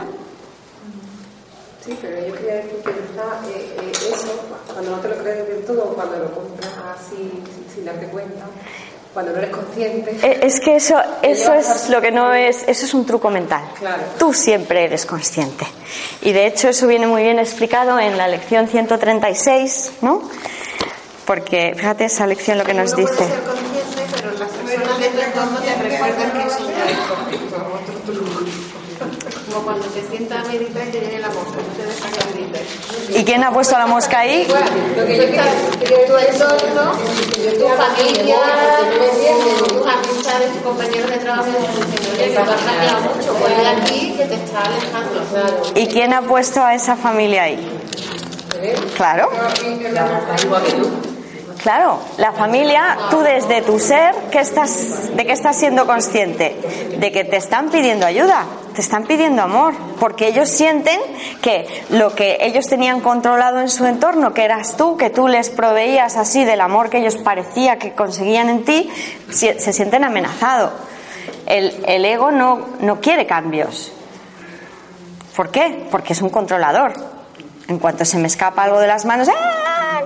Sí, 1.83 1.99
pero 2.01 2.25
yo 2.25 2.33
quería 2.35 2.55
decir 2.55 2.81
que 2.81 2.91
está 2.91 3.41
eh, 3.49 3.75
eh, 3.77 3.91
eso, 3.91 4.39
cuando 4.73 4.91
no 4.91 4.99
te 5.01 5.09
lo 5.09 5.17
crees 5.17 5.47
del 5.49 5.65
todo, 5.65 5.95
cuando 5.95 6.17
lo 6.17 6.33
compras 6.33 6.71
así 6.97 7.43
sin 7.75 7.83
darte 7.83 8.05
cuenta, 8.05 8.45
cuando 9.13 9.31
no 9.31 9.39
eres 9.39 9.49
consciente. 9.49 10.17
Eh, 10.21 10.39
es 10.43 10.59
que 10.59 10.75
eso, 10.75 10.95
eso 11.21 11.53
es 11.53 11.89
lo 11.89 12.01
que 12.01 12.11
no 12.11 12.33
es, 12.33 12.63
eso 12.67 12.85
es 12.85 12.93
un 12.93 13.05
truco 13.05 13.29
mental. 13.29 13.63
Claro. 13.79 14.03
Tú 14.17 14.33
siempre 14.33 14.85
eres 14.85 15.05
consciente. 15.05 15.65
Y 16.21 16.31
de 16.31 16.47
hecho 16.47 16.69
eso 16.69 16.87
viene 16.87 17.07
muy 17.07 17.23
bien 17.23 17.39
explicado 17.39 17.99
en 17.99 18.17
la 18.17 18.27
lección 18.27 18.67
136, 18.67 19.93
¿no? 20.01 20.21
Porque 21.25 21.73
fíjate 21.75 22.05
esa 22.05 22.27
lección 22.27 22.57
lo 22.57 22.63
que 22.63 22.73
nos 22.73 22.95
dice. 22.95 23.27
Pero 24.15 24.31
las 24.37 24.49
personas 24.49 25.79
recuerdan 25.79 26.31
que 26.31 26.39
es 26.39 27.48
cuando 29.69 29.87
te 29.89 30.01
sientas 30.01 30.43
a 30.43 30.51
meditar 30.51 30.87
y 30.87 30.91
te 30.91 30.99
viene 30.99 31.19
la 31.19 31.27
mosca, 31.27 31.57
no 31.57 31.73
te 31.77 31.85
dejas 31.85 32.11
que 32.11 32.25
medites. 32.33 33.19
¿Y 33.19 33.23
quién 33.23 33.43
ha 33.43 33.51
puesto 33.51 33.77
la 33.77 33.85
mosca 33.85 34.21
ahí? 34.21 34.47
tu 34.47 34.53
entorno, 36.17 36.91
tu 37.37 37.67
familia, 37.67 38.37
tus 39.67 39.85
amistades, 39.85 40.53
tus 40.53 40.61
compañeros 40.63 41.11
de 41.11 41.17
trabajo, 41.17 41.45
que 42.17 42.29
tú 42.29 42.39
has 42.39 43.01
mucho, 43.15 43.33
pues 43.35 43.53
aquí 43.77 44.15
que 44.17 44.25
te 44.25 44.35
está 44.35 44.63
alejando. 44.63 45.71
¿Y 45.75 45.87
quién 45.87 46.13
ha 46.13 46.23
puesto 46.23 46.63
a 46.63 46.73
esa 46.73 46.95
familia 46.95 47.43
ahí? 47.43 47.79
Claro. 48.95 49.29
Claro, 51.61 51.99
la 52.17 52.31
familia, 52.31 52.97
tú 53.09 53.19
desde 53.19 53.61
tu 53.61 53.79
ser, 53.79 54.15
¿qué 54.31 54.39
estás, 54.39 55.13
¿de 55.13 55.25
qué 55.25 55.33
estás 55.33 55.57
siendo 55.57 55.85
consciente? 55.85 56.55
De 56.97 57.11
que 57.11 57.25
te 57.25 57.35
están 57.35 57.69
pidiendo 57.69 58.05
ayuda, 58.05 58.45
te 58.73 58.79
están 58.79 59.03
pidiendo 59.03 59.41
amor, 59.41 59.73
porque 59.99 60.29
ellos 60.29 60.47
sienten 60.47 60.97
que 61.41 61.83
lo 61.89 62.15
que 62.15 62.37
ellos 62.39 62.65
tenían 62.67 63.01
controlado 63.01 63.59
en 63.59 63.67
su 63.67 63.85
entorno, 63.85 64.33
que 64.33 64.45
eras 64.45 64.77
tú, 64.77 64.95
que 64.95 65.09
tú 65.09 65.27
les 65.27 65.49
proveías 65.49 66.15
así 66.15 66.45
del 66.45 66.61
amor 66.61 66.89
que 66.89 66.99
ellos 66.99 67.17
parecía 67.17 67.77
que 67.77 67.91
conseguían 67.91 68.47
en 68.47 68.63
ti, 68.63 68.89
se, 69.29 69.59
sienten 69.73 70.05
amenazados. 70.05 70.71
El, 71.45 71.83
el 71.87 72.05
ego 72.05 72.31
no, 72.31 72.67
no 72.79 73.01
quiere 73.01 73.25
cambios. 73.25 73.91
¿Por 75.35 75.51
qué? 75.51 75.87
Porque 75.91 76.13
es 76.13 76.21
un 76.21 76.29
controlador. 76.29 77.18
En 77.69 77.77
cuanto 77.77 78.03
se 78.03 78.17
me 78.17 78.27
escapa 78.27 78.63
algo 78.63 78.79
de 78.79 78.87
las 78.87 79.05
manos, 79.05 79.29
¡ah! 79.29 80.01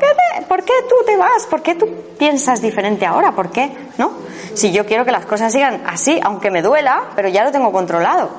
¿por 0.49 0.64
qué 0.64 0.73
tú 0.90 0.95
te 1.06 1.15
vas? 1.15 1.45
¿Por 1.49 1.61
qué 1.61 1.76
tú 1.76 1.88
piensas 2.18 2.61
diferente 2.61 3.06
ahora? 3.06 3.31
¿Por 3.31 3.52
qué? 3.52 3.72
¿No? 3.98 4.11
Si 4.53 4.72
yo 4.72 4.85
quiero 4.85 5.06
que 5.06 5.11
las 5.11 5.26
cosas 5.26 5.52
sigan 5.52 5.81
así, 5.88 6.19
aunque 6.22 6.52
me 6.52 6.61
duela, 6.61 7.06
pero 7.15 7.30
ya 7.30 7.44
lo 7.44 7.52
tengo 7.52 7.72
controlado. 7.72 8.30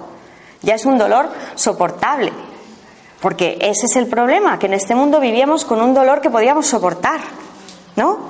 Ya 0.60 0.74
es 0.74 0.84
un 0.84 0.98
dolor 0.98 1.30
soportable. 1.54 2.32
Porque 3.20 3.56
ese 3.62 3.86
es 3.86 3.96
el 3.96 4.06
problema, 4.06 4.58
que 4.58 4.66
en 4.66 4.74
este 4.74 4.94
mundo 4.94 5.20
vivíamos 5.20 5.64
con 5.64 5.80
un 5.80 5.94
dolor 5.94 6.20
que 6.20 6.28
podíamos 6.28 6.66
soportar. 6.66 7.20
¿No? 7.96 8.28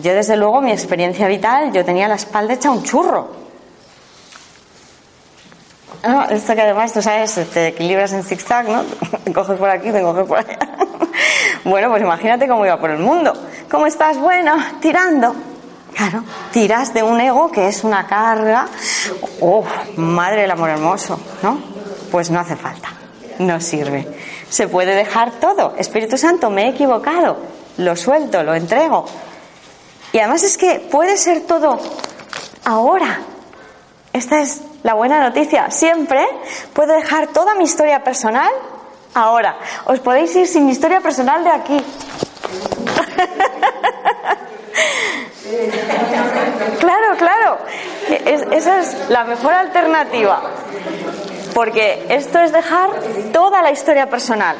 Yo, 0.00 0.14
desde 0.14 0.36
luego, 0.36 0.62
mi 0.62 0.72
experiencia 0.72 1.28
vital, 1.28 1.72
yo 1.72 1.84
tenía 1.84 2.08
la 2.08 2.14
espalda 2.14 2.54
hecha 2.54 2.70
un 2.70 2.82
churro. 2.84 3.39
No, 6.06 6.24
esto 6.24 6.54
que 6.54 6.62
además, 6.62 6.92
tú 6.92 7.02
sabes, 7.02 7.34
te 7.52 7.68
equilibras 7.68 8.12
en 8.12 8.24
zigzag, 8.24 8.68
¿no? 8.68 8.82
Te 9.24 9.32
coges 9.32 9.58
por 9.58 9.68
aquí, 9.68 9.90
te 9.92 10.00
coges 10.00 10.26
por 10.26 10.38
allá. 10.38 10.58
Bueno, 11.64 11.90
pues 11.90 12.02
imagínate 12.02 12.48
cómo 12.48 12.64
iba 12.64 12.80
por 12.80 12.90
el 12.90 12.98
mundo. 12.98 13.34
¿Cómo 13.70 13.86
estás? 13.86 14.18
Bueno, 14.18 14.56
tirando. 14.80 15.34
Claro, 15.94 16.24
tiras 16.52 16.94
de 16.94 17.02
un 17.02 17.20
ego 17.20 17.50
que 17.50 17.68
es 17.68 17.84
una 17.84 18.06
carga. 18.06 18.66
¡Oh, 19.40 19.64
madre 19.96 20.42
del 20.42 20.50
amor 20.50 20.70
hermoso! 20.70 21.20
¿No? 21.42 21.60
Pues 22.10 22.30
no 22.30 22.40
hace 22.40 22.56
falta. 22.56 22.88
No 23.38 23.60
sirve. 23.60 24.08
Se 24.48 24.68
puede 24.68 24.94
dejar 24.94 25.32
todo. 25.32 25.74
Espíritu 25.76 26.16
Santo, 26.16 26.48
me 26.48 26.64
he 26.64 26.68
equivocado. 26.70 27.36
Lo 27.76 27.94
suelto, 27.96 28.42
lo 28.42 28.54
entrego. 28.54 29.04
Y 30.12 30.18
además 30.18 30.42
es 30.42 30.56
que 30.56 30.88
puede 30.90 31.16
ser 31.16 31.42
todo 31.42 31.78
ahora. 32.64 33.20
Esta 34.12 34.40
es 34.40 34.62
la 34.82 34.94
buena 34.94 35.20
noticia. 35.20 35.70
Siempre 35.70 36.26
puedo 36.72 36.94
dejar 36.94 37.28
toda 37.28 37.54
mi 37.54 37.62
historia 37.64 38.02
personal 38.02 38.50
ahora. 39.14 39.56
Os 39.84 40.00
podéis 40.00 40.34
ir 40.34 40.48
sin 40.48 40.66
mi 40.66 40.72
historia 40.72 41.00
personal 41.00 41.44
de 41.44 41.50
aquí. 41.50 41.80
claro, 46.80 47.16
claro. 47.18 47.58
esa 48.50 48.80
es 48.80 49.08
la 49.08 49.22
mejor 49.24 49.52
alternativa. 49.52 50.40
Porque 51.54 52.06
esto 52.08 52.40
es 52.40 52.50
dejar 52.52 52.90
toda 53.32 53.62
la 53.62 53.70
historia 53.70 54.10
personal. 54.10 54.56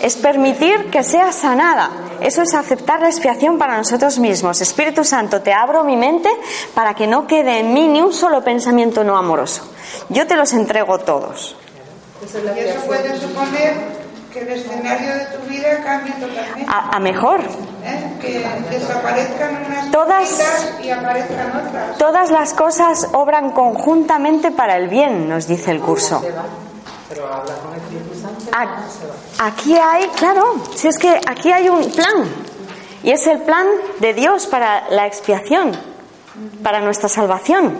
Es 0.00 0.16
permitir 0.16 0.90
que 0.90 1.02
sea 1.02 1.32
sanada. 1.32 1.90
Eso 2.20 2.42
es 2.42 2.54
aceptar 2.54 3.00
la 3.00 3.08
expiación 3.08 3.58
para 3.58 3.76
nosotros 3.76 4.18
mismos. 4.18 4.60
Espíritu 4.60 5.04
Santo, 5.04 5.42
te 5.42 5.52
abro 5.52 5.84
mi 5.84 5.96
mente 5.96 6.30
para 6.74 6.94
que 6.94 7.06
no 7.06 7.26
quede 7.26 7.60
en 7.60 7.72
mí 7.72 7.86
ni 7.88 8.00
un 8.00 8.12
solo 8.12 8.42
pensamiento 8.42 9.04
no 9.04 9.16
amoroso. 9.16 9.62
Yo 10.08 10.26
te 10.26 10.36
los 10.36 10.52
entrego 10.52 10.98
todos. 10.98 11.56
Y 12.22 12.24
eso 12.24 12.80
puede 12.86 13.18
suponer 13.18 14.00
que 14.32 14.40
el 14.40 14.48
escenario 14.48 15.14
de 15.14 15.24
tu 15.26 15.48
vida 15.48 15.82
cambie 15.82 16.12
totalmente. 16.12 16.66
A, 16.68 16.98
mejor. 17.00 17.40
¿Eh? 17.82 18.18
Que 18.20 18.46
desaparezcan 18.70 19.64
unas 19.66 19.90
todas, 19.90 20.72
y 20.82 20.90
aparezcan 20.90 21.66
otras. 21.66 21.98
Todas 21.98 22.30
las 22.30 22.54
cosas 22.54 23.08
obran 23.12 23.50
conjuntamente 23.50 24.50
para 24.50 24.76
el 24.76 24.88
bien, 24.88 25.28
nos 25.28 25.46
dice 25.46 25.70
el 25.70 25.80
curso. 25.80 26.22
Pero 27.08 27.26
habla 27.26 27.54
con 27.56 27.74
el 27.74 27.80
Aquí 29.38 29.76
hay, 29.76 30.08
claro, 30.08 30.56
si 30.74 30.88
es 30.88 30.98
que 30.98 31.08
aquí 31.08 31.50
hay 31.52 31.68
un 31.68 31.90
plan. 31.90 32.28
Y 33.02 33.10
es 33.10 33.26
el 33.26 33.40
plan 33.42 33.66
de 33.98 34.12
Dios 34.12 34.46
para 34.46 34.90
la 34.90 35.06
expiación, 35.06 35.72
para 36.62 36.80
nuestra 36.80 37.08
salvación. 37.08 37.78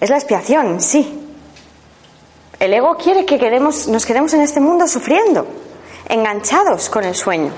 Es 0.00 0.08
la 0.08 0.16
expiación, 0.16 0.80
sí. 0.80 1.28
El 2.58 2.72
ego 2.72 2.96
quiere 2.96 3.24
que 3.24 3.38
quedemos, 3.38 3.88
nos 3.88 4.06
quedemos 4.06 4.32
en 4.34 4.40
este 4.40 4.60
mundo 4.60 4.86
sufriendo, 4.86 5.46
enganchados 6.08 6.88
con 6.88 7.04
el 7.04 7.14
sueño. 7.14 7.52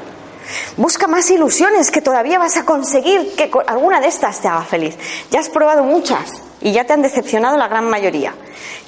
Busca 0.77 1.07
más 1.07 1.31
ilusiones 1.31 1.91
que 1.91 2.03
todavía 2.03 2.39
vas 2.39 2.57
a 2.57 2.65
conseguir 2.65 3.35
que 3.37 3.51
alguna 3.67 4.01
de 4.01 4.09
estas 4.09 4.41
te 4.41 4.49
haga 4.49 4.63
feliz. 4.63 4.97
Ya 5.31 5.41
has 5.41 5.49
probado 5.49 5.85
muchas 5.85 6.43
y 6.63 6.73
ya 6.73 6.85
te 6.85 6.93
han 6.93 7.03
decepcionado 7.03 7.57
la 7.57 7.69
gran 7.69 7.89
mayoría. 7.89 8.35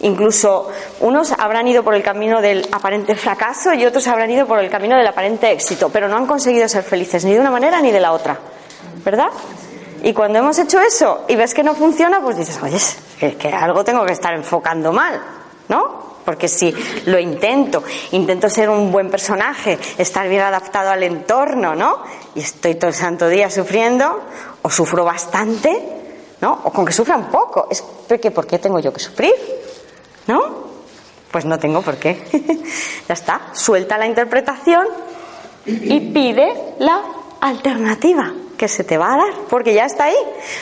Incluso 0.01 0.71
unos 1.01 1.33
habrán 1.33 1.67
ido 1.69 1.83
por 1.83 1.95
el 1.95 2.03
camino 2.03 2.41
del 2.41 2.67
aparente 2.73 3.15
fracaso 3.15 3.73
y 3.75 3.85
otros 3.85 4.07
habrán 4.07 4.31
ido 4.31 4.47
por 4.47 4.59
el 4.59 4.71
camino 4.71 4.97
del 4.97 5.07
aparente 5.07 5.51
éxito, 5.51 5.89
pero 5.91 6.09
no 6.09 6.17
han 6.17 6.27
conseguido 6.27 6.69
ser 6.69 6.83
felices 6.83 7.25
ni 7.25 7.33
de 7.35 7.41
una 7.41 7.51
manera 7.51 7.81
ni 7.81 7.91
de 7.91 8.01
la 8.01 8.13
otra. 8.13 8.39
¿Verdad? 9.05 9.29
Y 10.03 10.13
cuando 10.13 10.39
hemos 10.39 10.59
hecho 10.59 10.81
eso 10.81 11.25
y 11.29 11.37
ves 11.37 11.55
que 11.55 11.63
no 11.63 11.75
funciona, 11.75 12.21
pues 12.21 12.37
dices, 12.37 12.59
oye, 12.63 12.77
es 12.77 13.37
que 13.37 13.49
algo 13.49 13.85
tengo 13.85 14.05
que 14.05 14.13
estar 14.13 14.35
enfocando 14.35 14.93
mal, 14.93 15.21
¿no? 15.69 16.05
Porque 16.25 16.49
si 16.49 16.75
lo 17.07 17.19
intento, 17.19 17.83
intento 18.13 18.49
ser 18.49 18.71
un 18.71 18.91
buen 18.91 19.11
personaje, 19.11 19.79
estar 19.99 20.29
bien 20.29 20.43
adaptado 20.43 20.91
al 20.91 21.03
entorno, 21.03 21.75
¿no? 21.75 22.03
Y 22.35 22.41
estoy 22.41 22.75
todo 22.77 22.89
el 22.89 22.95
santo 22.95 23.29
día 23.29 23.51
sufriendo, 23.51 24.23
o 24.63 24.71
sufro 24.71 25.05
bastante, 25.05 25.94
¿no? 26.45 26.61
O 26.65 26.71
con 26.71 26.85
que 26.85 26.93
sufra 26.93 27.17
un 27.17 27.29
poco. 27.29 27.69
Es 27.71 27.83
porque, 27.83 28.31
¿por 28.31 28.47
qué 28.47 28.59
tengo 28.59 28.79
yo 28.79 28.93
que 28.93 29.01
sufrir? 29.01 29.33
¿No? 30.27 30.65
Pues 31.33 31.47
no 31.47 31.59
tengo 31.59 31.81
por 31.81 31.97
qué. 31.97 32.23
ya 33.09 33.15
está. 33.15 33.49
Suelta 33.55 33.97
la 33.97 34.07
interpretación 34.07 34.87
y 35.65 36.01
pide 36.13 36.75
la 36.81 37.01
alternativa 37.41 38.31
que 38.59 38.69
se 38.69 38.85
te 38.85 38.99
va 38.99 39.15
a 39.15 39.17
dar, 39.17 39.35
porque 39.49 39.73
ya 39.73 39.87
está 39.87 40.05
ahí. 40.05 40.17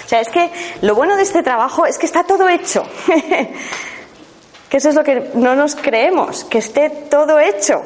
O 0.05 0.09
sea, 0.09 0.21
es 0.21 0.29
que 0.29 0.53
lo 0.83 0.95
bueno 0.95 1.17
de 1.17 1.25
este 1.25 1.43
trabajo 1.43 1.85
es 1.85 1.99
que 1.99 2.07
está 2.07 2.23
todo 2.23 2.49
hecho. 2.49 2.85
que 4.69 4.77
eso 4.77 4.89
es 4.89 4.95
lo 4.95 5.03
que 5.03 5.33
no 5.35 5.57
nos 5.57 5.75
creemos, 5.75 6.45
que 6.45 6.59
esté 6.59 6.91
todo 7.11 7.41
hecho. 7.41 7.83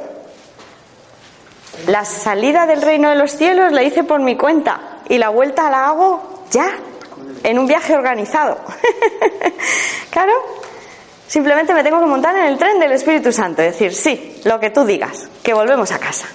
La 1.86 2.04
salida 2.04 2.66
del 2.66 2.82
reino 2.82 3.08
de 3.08 3.16
los 3.16 3.32
cielos 3.32 3.72
la 3.72 3.82
hice 3.82 4.04
por 4.04 4.20
mi 4.20 4.36
cuenta 4.36 4.98
y 5.08 5.16
la 5.16 5.30
vuelta 5.30 5.70
la 5.70 5.86
hago 5.86 6.44
ya, 6.50 6.68
en 7.46 7.58
un 7.58 7.66
viaje 7.66 7.94
organizado. 7.94 8.58
claro, 10.10 10.32
Simplemente 11.28 11.74
me 11.74 11.82
tengo 11.82 11.98
que 11.98 12.06
montar 12.06 12.36
en 12.36 12.44
el 12.44 12.56
tren 12.56 12.78
del 12.78 12.92
Espíritu 12.92 13.32
Santo, 13.32 13.60
decir, 13.60 13.92
sí, 13.92 14.40
lo 14.44 14.60
que 14.60 14.70
tú 14.70 14.84
digas, 14.84 15.28
que 15.42 15.54
volvemos 15.54 15.90
a 15.90 15.98
casa. 15.98 16.26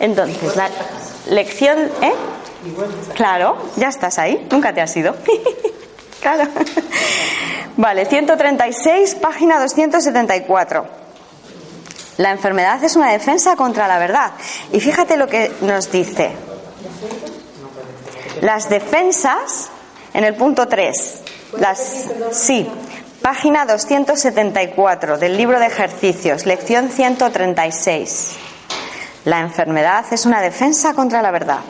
Entonces, 0.00 0.56
la 0.56 0.70
lección, 1.28 1.78
¿eh? 2.00 2.14
Claro, 3.14 3.58
ya 3.76 3.88
estás 3.88 4.18
ahí, 4.18 4.46
nunca 4.50 4.72
te 4.72 4.80
has 4.80 4.96
ido. 4.96 5.14
claro. 6.22 6.50
Vale, 7.76 8.06
136, 8.06 9.16
página 9.16 9.60
274. 9.60 10.86
La 12.16 12.30
enfermedad 12.30 12.82
es 12.82 12.96
una 12.96 13.12
defensa 13.12 13.56
contra 13.56 13.86
la 13.86 13.98
verdad. 13.98 14.32
Y 14.72 14.80
fíjate 14.80 15.18
lo 15.18 15.26
que 15.26 15.52
nos 15.60 15.90
dice. 15.92 16.32
Las 18.40 18.70
defensas, 18.70 19.70
en 20.14 20.24
el 20.24 20.34
punto 20.36 20.66
3, 20.66 21.22
las, 21.58 22.08
sí, 22.32 22.66
Página 23.20 23.64
274 23.64 25.16
del 25.16 25.36
libro 25.36 25.58
de 25.58 25.66
ejercicios, 25.66 26.44
lección 26.44 26.90
136. 26.90 28.32
La 29.24 29.40
enfermedad 29.40 30.04
es 30.10 30.26
una 30.26 30.42
defensa 30.42 30.92
contra 30.92 31.22
la 31.22 31.30
verdad. 31.30 31.60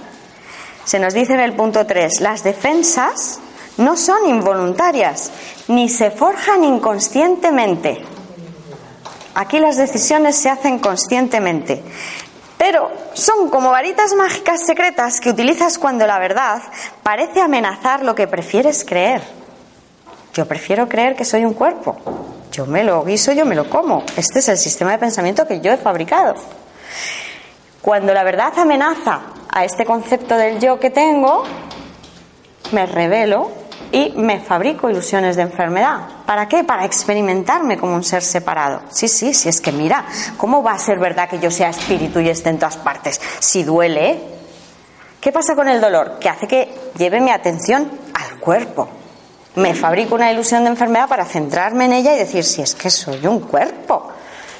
Se 0.84 0.98
nos 0.98 1.14
dice 1.14 1.34
en 1.34 1.40
el 1.40 1.54
punto 1.54 1.86
3, 1.86 2.20
las 2.20 2.42
defensas 2.42 3.38
no 3.78 3.96
son 3.96 4.28
involuntarias 4.28 5.30
ni 5.68 5.88
se 5.88 6.10
forjan 6.10 6.64
inconscientemente. 6.64 8.04
Aquí 9.36 9.58
las 9.60 9.76
decisiones 9.76 10.36
se 10.36 10.50
hacen 10.50 10.80
conscientemente, 10.80 11.82
pero 12.64 12.90
son 13.12 13.50
como 13.50 13.70
varitas 13.70 14.14
mágicas 14.14 14.64
secretas 14.64 15.20
que 15.20 15.28
utilizas 15.28 15.78
cuando 15.78 16.06
la 16.06 16.18
verdad 16.18 16.62
parece 17.02 17.42
amenazar 17.42 18.02
lo 18.02 18.14
que 18.14 18.26
prefieres 18.26 18.86
creer. 18.86 19.20
Yo 20.32 20.48
prefiero 20.48 20.88
creer 20.88 21.14
que 21.14 21.26
soy 21.26 21.44
un 21.44 21.52
cuerpo. 21.52 21.94
Yo 22.52 22.64
me 22.64 22.82
lo 22.82 23.04
guiso, 23.04 23.32
yo 23.32 23.44
me 23.44 23.54
lo 23.54 23.68
como. 23.68 24.02
Este 24.16 24.38
es 24.38 24.48
el 24.48 24.56
sistema 24.56 24.92
de 24.92 24.98
pensamiento 24.98 25.46
que 25.46 25.60
yo 25.60 25.72
he 25.72 25.76
fabricado. 25.76 26.36
Cuando 27.82 28.14
la 28.14 28.24
verdad 28.24 28.58
amenaza 28.58 29.20
a 29.50 29.66
este 29.66 29.84
concepto 29.84 30.34
del 30.38 30.58
yo 30.58 30.80
que 30.80 30.88
tengo, 30.88 31.44
me 32.72 32.86
revelo 32.86 33.50
y 33.92 34.12
me 34.16 34.40
fabrico 34.40 34.90
ilusiones 34.90 35.36
de 35.36 35.42
enfermedad. 35.42 36.00
¿Para 36.26 36.48
qué? 36.48 36.64
Para 36.64 36.84
experimentarme 36.84 37.78
como 37.78 37.94
un 37.94 38.04
ser 38.04 38.22
separado. 38.22 38.82
Sí, 38.90 39.08
sí, 39.08 39.34
sí, 39.34 39.48
es 39.48 39.60
que 39.60 39.72
mira, 39.72 40.04
¿cómo 40.36 40.62
va 40.62 40.72
a 40.72 40.78
ser 40.78 40.98
verdad 40.98 41.28
que 41.28 41.38
yo 41.38 41.50
sea 41.50 41.70
espíritu 41.70 42.20
y 42.20 42.28
esté 42.28 42.50
en 42.50 42.58
todas 42.58 42.76
partes? 42.76 43.20
Si 43.38 43.62
duele, 43.62 44.20
¿qué 45.20 45.32
pasa 45.32 45.54
con 45.54 45.68
el 45.68 45.80
dolor? 45.80 46.18
Que 46.18 46.28
hace 46.28 46.46
que 46.46 46.74
lleve 46.96 47.20
mi 47.20 47.30
atención 47.30 47.90
al 48.14 48.40
cuerpo 48.40 48.88
me 49.56 49.74
fabrico 49.74 50.14
una 50.14 50.32
ilusión 50.32 50.64
de 50.64 50.70
enfermedad 50.70 51.08
para 51.08 51.24
centrarme 51.24 51.84
en 51.84 51.92
ella 51.92 52.14
y 52.14 52.18
decir, 52.18 52.44
si 52.44 52.62
es 52.62 52.74
que 52.74 52.90
soy 52.90 53.26
un 53.26 53.40
cuerpo, 53.40 54.08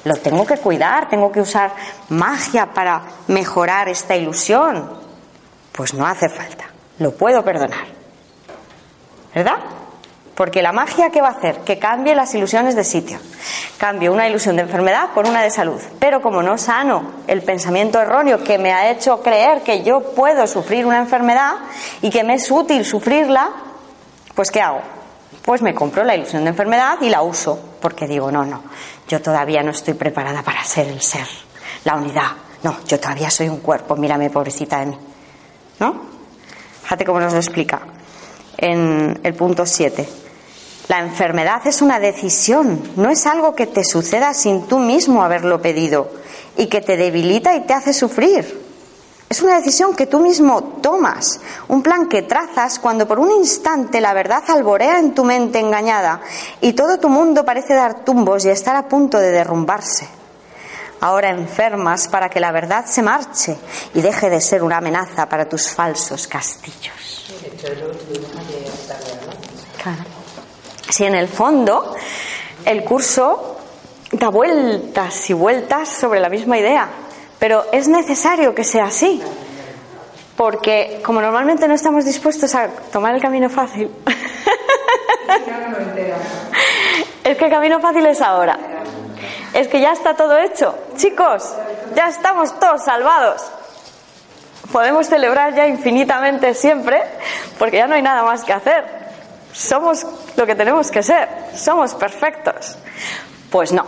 lo 0.04 0.16
tengo 0.16 0.46
que 0.46 0.56
cuidar, 0.58 1.08
tengo 1.08 1.32
que 1.32 1.40
usar 1.40 1.72
magia 2.10 2.72
para 2.72 3.02
mejorar 3.28 3.88
esta 3.88 4.14
ilusión. 4.14 4.90
Pues 5.72 5.94
no 5.94 6.06
hace 6.06 6.28
falta, 6.28 6.66
lo 6.98 7.12
puedo 7.12 7.44
perdonar. 7.44 8.03
¿Verdad? 9.34 9.58
Porque 10.34 10.62
la 10.62 10.72
magia, 10.72 11.10
¿qué 11.10 11.20
va 11.20 11.28
a 11.28 11.32
hacer? 11.32 11.60
Que 11.60 11.78
cambie 11.78 12.14
las 12.14 12.34
ilusiones 12.34 12.74
de 12.74 12.82
sitio. 12.82 13.18
Cambie 13.78 14.10
una 14.10 14.28
ilusión 14.28 14.56
de 14.56 14.62
enfermedad 14.62 15.10
por 15.14 15.26
una 15.26 15.42
de 15.42 15.50
salud. 15.50 15.80
Pero 16.00 16.20
como 16.20 16.42
no 16.42 16.58
sano 16.58 17.02
el 17.28 17.42
pensamiento 17.42 18.00
erróneo 18.00 18.42
que 18.42 18.58
me 18.58 18.72
ha 18.72 18.90
hecho 18.90 19.22
creer 19.22 19.62
que 19.62 19.84
yo 19.84 20.12
puedo 20.14 20.46
sufrir 20.46 20.86
una 20.86 20.98
enfermedad 20.98 21.54
y 22.02 22.10
que 22.10 22.24
me 22.24 22.34
es 22.34 22.50
útil 22.50 22.84
sufrirla, 22.84 23.50
pues 24.34 24.50
¿qué 24.50 24.60
hago? 24.60 24.80
Pues 25.42 25.62
me 25.62 25.74
compro 25.74 26.02
la 26.02 26.16
ilusión 26.16 26.42
de 26.42 26.50
enfermedad 26.50 26.98
y 27.00 27.10
la 27.10 27.22
uso. 27.22 27.76
Porque 27.80 28.08
digo, 28.08 28.32
no, 28.32 28.44
no, 28.44 28.62
yo 29.06 29.22
todavía 29.22 29.62
no 29.62 29.70
estoy 29.70 29.94
preparada 29.94 30.42
para 30.42 30.64
ser 30.64 30.88
el 30.88 31.00
ser, 31.00 31.28
la 31.84 31.94
unidad. 31.94 32.32
No, 32.64 32.78
yo 32.86 32.98
todavía 32.98 33.30
soy 33.30 33.48
un 33.48 33.60
cuerpo, 33.60 33.94
mírame, 33.94 34.30
pobrecita 34.30 34.80
de 34.80 34.86
mí. 34.86 34.98
¿No? 35.78 36.02
Fíjate 36.82 37.04
cómo 37.04 37.20
nos 37.20 37.32
lo 37.32 37.38
explica 37.38 37.93
en 38.56 39.20
el 39.22 39.34
punto 39.34 39.66
7. 39.66 40.08
La 40.88 41.00
enfermedad 41.00 41.66
es 41.66 41.80
una 41.80 41.98
decisión, 41.98 42.92
no 42.96 43.08
es 43.08 43.26
algo 43.26 43.54
que 43.54 43.66
te 43.66 43.84
suceda 43.84 44.34
sin 44.34 44.66
tú 44.66 44.78
mismo 44.78 45.22
haberlo 45.22 45.62
pedido 45.62 46.10
y 46.56 46.66
que 46.66 46.82
te 46.82 46.96
debilita 46.96 47.56
y 47.56 47.62
te 47.62 47.72
hace 47.72 47.94
sufrir. 47.94 48.64
Es 49.28 49.42
una 49.42 49.56
decisión 49.56 49.96
que 49.96 50.06
tú 50.06 50.20
mismo 50.20 50.62
tomas, 50.82 51.40
un 51.68 51.82
plan 51.82 52.06
que 52.06 52.22
trazas 52.22 52.78
cuando 52.78 53.08
por 53.08 53.18
un 53.18 53.32
instante 53.32 54.00
la 54.00 54.12
verdad 54.12 54.44
alborea 54.48 54.98
en 54.98 55.14
tu 55.14 55.24
mente 55.24 55.58
engañada 55.58 56.20
y 56.60 56.74
todo 56.74 56.98
tu 56.98 57.08
mundo 57.08 57.44
parece 57.44 57.74
dar 57.74 58.04
tumbos 58.04 58.44
y 58.44 58.50
estar 58.50 58.76
a 58.76 58.86
punto 58.86 59.18
de 59.18 59.30
derrumbarse. 59.30 60.06
Ahora 61.00 61.30
enfermas 61.30 62.08
para 62.08 62.28
que 62.28 62.40
la 62.40 62.52
verdad 62.52 62.84
se 62.86 63.02
marche 63.02 63.56
y 63.94 64.02
deje 64.02 64.30
de 64.30 64.40
ser 64.40 64.62
una 64.62 64.76
amenaza 64.76 65.28
para 65.28 65.48
tus 65.48 65.68
falsos 65.72 66.26
castillos. 66.26 67.23
Si 70.90 71.04
en 71.04 71.14
el 71.14 71.28
fondo 71.28 71.94
el 72.64 72.84
curso 72.84 73.58
da 74.12 74.28
vueltas 74.28 75.30
y 75.30 75.32
vueltas 75.32 75.88
sobre 75.88 76.20
la 76.20 76.28
misma 76.28 76.58
idea, 76.58 76.88
pero 77.38 77.64
es 77.72 77.88
necesario 77.88 78.54
que 78.54 78.64
sea 78.64 78.84
así, 78.84 79.20
porque 80.36 81.00
como 81.04 81.20
normalmente 81.20 81.66
no 81.66 81.74
estamos 81.74 82.04
dispuestos 82.04 82.54
a 82.54 82.68
tomar 82.92 83.14
el 83.14 83.20
camino 83.20 83.50
fácil, 83.50 83.90
es 87.24 87.36
que 87.36 87.44
el 87.44 87.50
camino 87.50 87.80
fácil 87.80 88.06
es 88.06 88.20
ahora, 88.20 88.58
es 89.52 89.68
que 89.68 89.80
ya 89.80 89.92
está 89.92 90.14
todo 90.14 90.38
hecho, 90.38 90.76
chicos, 90.96 91.54
ya 91.94 92.08
estamos 92.08 92.58
todos 92.60 92.84
salvados. 92.84 93.42
Podemos 94.74 95.06
celebrar 95.06 95.54
ya 95.54 95.68
infinitamente 95.68 96.52
siempre, 96.52 97.00
porque 97.58 97.76
ya 97.76 97.86
no 97.86 97.94
hay 97.94 98.02
nada 98.02 98.24
más 98.24 98.42
que 98.42 98.52
hacer 98.52 99.04
somos 99.54 100.04
lo 100.36 100.44
que 100.44 100.54
tenemos 100.54 100.90
que 100.90 101.02
ser, 101.02 101.28
somos 101.54 101.94
perfectos. 101.94 102.76
Pues 103.50 103.72
no, 103.72 103.84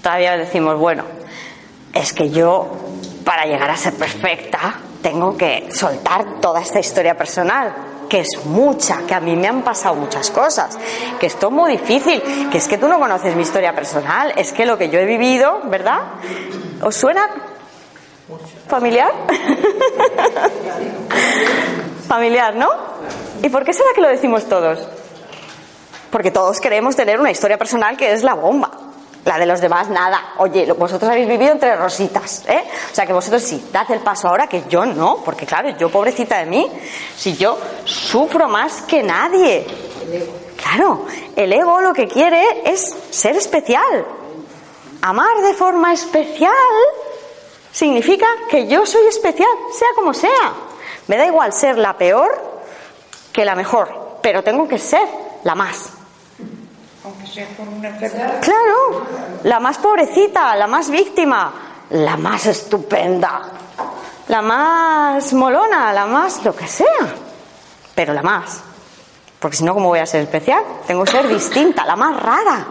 todavía 0.00 0.36
decimos, 0.36 0.78
bueno, 0.78 1.04
es 1.92 2.12
que 2.12 2.30
yo 2.30 2.70
para 3.24 3.44
llegar 3.44 3.70
a 3.70 3.76
ser 3.76 3.94
perfecta 3.94 4.76
tengo 5.02 5.36
que 5.36 5.68
soltar 5.72 6.40
toda 6.40 6.60
esta 6.60 6.78
historia 6.78 7.16
personal, 7.16 7.74
que 8.08 8.20
es 8.20 8.46
mucha, 8.46 8.98
que 9.06 9.14
a 9.14 9.20
mí 9.20 9.34
me 9.34 9.48
han 9.48 9.62
pasado 9.62 9.96
muchas 9.96 10.30
cosas, 10.30 10.78
que 11.18 11.26
esto 11.26 11.48
es 11.48 11.52
muy 11.52 11.72
difícil, 11.72 12.22
que 12.50 12.58
es 12.58 12.68
que 12.68 12.78
tú 12.78 12.86
no 12.86 13.00
conoces 13.00 13.34
mi 13.34 13.42
historia 13.42 13.74
personal, 13.74 14.32
es 14.36 14.52
que 14.52 14.64
lo 14.64 14.78
que 14.78 14.88
yo 14.88 15.00
he 15.00 15.04
vivido, 15.04 15.62
¿verdad? 15.64 16.00
¿Os 16.80 16.94
suena 16.94 17.28
familiar? 18.68 19.12
familiar, 22.08 22.54
¿no? 22.54 22.68
¿Y 23.42 23.48
por 23.48 23.64
qué 23.64 23.72
será 23.72 23.90
que 23.94 24.00
lo 24.00 24.08
decimos 24.08 24.44
todos? 24.48 24.78
Porque 26.10 26.30
todos 26.30 26.60
queremos 26.60 26.96
tener 26.96 27.18
una 27.18 27.30
historia 27.30 27.58
personal 27.58 27.96
que 27.96 28.12
es 28.12 28.22
la 28.22 28.34
bomba. 28.34 28.70
La 29.24 29.38
de 29.38 29.46
los 29.46 29.60
demás, 29.60 29.88
nada. 29.88 30.34
Oye, 30.38 30.70
vosotros 30.72 31.10
habéis 31.10 31.26
vivido 31.26 31.52
entre 31.52 31.74
rositas, 31.76 32.44
¿eh? 32.46 32.62
O 32.92 32.94
sea 32.94 33.06
que 33.06 33.12
vosotros 33.14 33.42
sí, 33.42 33.68
dad 33.72 33.90
el 33.90 34.00
paso 34.00 34.28
ahora 34.28 34.46
que 34.46 34.64
yo 34.68 34.84
no, 34.84 35.22
porque 35.24 35.46
claro, 35.46 35.70
yo 35.78 35.88
pobrecita 35.88 36.38
de 36.38 36.46
mí, 36.46 36.70
si 37.16 37.34
yo 37.34 37.58
sufro 37.84 38.48
más 38.48 38.82
que 38.82 39.02
nadie. 39.02 39.66
Claro, 40.56 41.06
el 41.34 41.52
ego 41.52 41.80
lo 41.80 41.94
que 41.94 42.06
quiere 42.06 42.70
es 42.70 42.94
ser 43.10 43.36
especial. 43.36 44.06
Amar 45.00 45.36
de 45.42 45.54
forma 45.54 45.92
especial 45.92 46.52
significa 47.74 48.26
que 48.48 48.68
yo 48.68 48.86
soy 48.86 49.04
especial, 49.08 49.50
sea 49.76 49.88
como 49.96 50.14
sea. 50.14 50.52
Me 51.08 51.16
da 51.16 51.26
igual 51.26 51.52
ser 51.52 51.76
la 51.76 51.98
peor 51.98 52.30
que 53.32 53.44
la 53.44 53.56
mejor, 53.56 54.18
pero 54.22 54.44
tengo 54.44 54.68
que 54.68 54.78
ser 54.78 55.06
la 55.42 55.56
más. 55.56 55.90
Aunque 57.04 57.26
sea 57.26 57.48
por 57.48 57.68
una 57.68 57.88
enfermedad. 57.88 58.40
Claro, 58.40 59.02
la 59.42 59.58
más 59.58 59.78
pobrecita, 59.78 60.54
la 60.54 60.68
más 60.68 60.88
víctima, 60.88 61.52
la 61.90 62.16
más 62.16 62.46
estupenda, 62.46 63.42
la 64.28 64.40
más 64.40 65.32
molona, 65.32 65.92
la 65.92 66.06
más 66.06 66.44
lo 66.44 66.54
que 66.54 66.68
sea, 66.68 67.12
pero 67.94 68.14
la 68.14 68.22
más. 68.22 68.62
Porque 69.40 69.56
si 69.56 69.64
no, 69.64 69.74
¿cómo 69.74 69.88
voy 69.88 69.98
a 69.98 70.06
ser 70.06 70.22
especial? 70.22 70.62
Tengo 70.86 71.04
que 71.04 71.10
ser 71.10 71.28
distinta, 71.28 71.84
la 71.84 71.96
más 71.96 72.22
rara, 72.22 72.66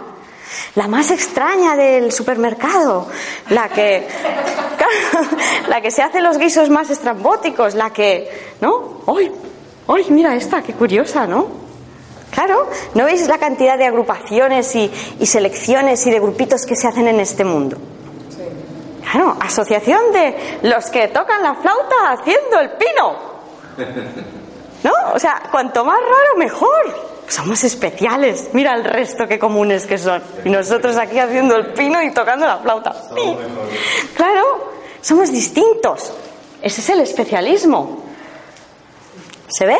la 0.76 0.88
más 0.88 1.12
extraña 1.12 1.76
del 1.76 2.12
supermercado, 2.12 3.08
la 3.50 3.70
que, 3.70 4.08
la 5.68 5.82
que 5.82 5.92
se 5.92 6.02
hace 6.02 6.22
los 6.22 6.38
guisos 6.38 6.70
más 6.70 6.90
estrambóticos, 6.90 7.76
la 7.76 7.92
que, 7.92 8.56
¿no? 8.62 9.02
¡Ay! 9.08 9.32
¡Ay, 9.88 10.06
mira 10.10 10.36
esta! 10.36 10.62
¡Qué 10.62 10.74
curiosa, 10.74 11.28
¿no? 11.28 11.64
Claro, 12.34 12.68
¿no 12.96 13.06
veis 13.06 13.28
la 13.28 13.38
cantidad 13.38 13.78
de 13.78 13.86
agrupaciones 13.86 14.76
y, 14.76 14.90
selecciones 15.24 16.06
y 16.08 16.12
de 16.12 16.20
grupitos 16.20 16.66
que 16.66 16.76
se 16.76 16.88
hacen 16.88 17.08
en 17.08 17.20
este 17.20 17.44
mundo? 17.44 17.78
Claro, 19.04 19.38
asociación 19.40 20.12
de 20.12 20.60
los 20.64 20.86
que 20.90 21.10
tocan 21.10 21.44
la 21.44 21.54
flauta 21.54 22.12
haciendo 22.12 22.60
el 22.60 22.72
pino. 22.72 23.16
¿No? 24.84 24.92
O 25.14 25.20
sea, 25.20 25.44
cuanto 25.52 25.86
más 25.86 26.00
raro, 26.00 26.38
mejor. 26.38 27.13
Somos 27.28 27.64
especiales. 27.64 28.50
Mira 28.54 28.74
el 28.76 28.84
resto 28.84 29.28
qué 29.28 29.40
comunes 29.40 29.86
que 29.86 29.98
son. 29.98 30.22
Y 30.44 30.50
nosotros 30.50 30.98
aquí 30.98 31.20
haciendo 31.20 31.56
el 31.56 31.74
pino 31.74 32.02
y 32.02 32.12
tocando 32.12 32.46
la 32.46 32.60
flauta. 32.60 32.94
Claro, 34.16 34.74
somos 35.02 35.32
distintos. 35.32 36.14
Ese 36.62 36.82
es 36.82 36.90
el 36.90 37.02
especialismo. 37.02 38.04
¿Se 39.48 39.66
ve? 39.66 39.78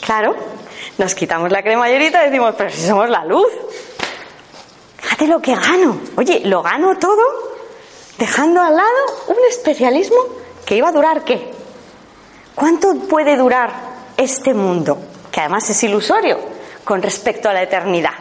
Claro, 0.00 0.34
nos 0.98 1.14
quitamos 1.14 1.50
la 1.50 1.62
cremallerita 1.62 2.22
y 2.22 2.26
decimos, 2.26 2.54
pero 2.56 2.70
si 2.70 2.86
somos 2.86 3.08
la 3.08 3.24
luz. 3.24 3.48
Fíjate 4.98 5.26
lo 5.26 5.40
que 5.40 5.54
gano. 5.54 6.00
Oye, 6.16 6.42
lo 6.44 6.62
gano 6.62 6.96
todo 6.98 7.22
dejando 8.18 8.60
al 8.60 8.76
lado 8.76 9.26
un 9.28 9.36
especialismo 9.48 10.16
que 10.64 10.76
iba 10.76 10.88
a 10.88 10.92
durar 10.92 11.24
qué? 11.24 11.52
¿Cuánto 12.54 12.94
puede 12.94 13.36
durar 13.36 13.95
este 14.16 14.54
mundo? 14.54 14.98
Que 15.30 15.40
además 15.40 15.68
es 15.70 15.82
ilusorio 15.82 16.38
con 16.84 17.02
respecto 17.02 17.48
a 17.48 17.52
la 17.52 17.62
eternidad. 17.62 18.14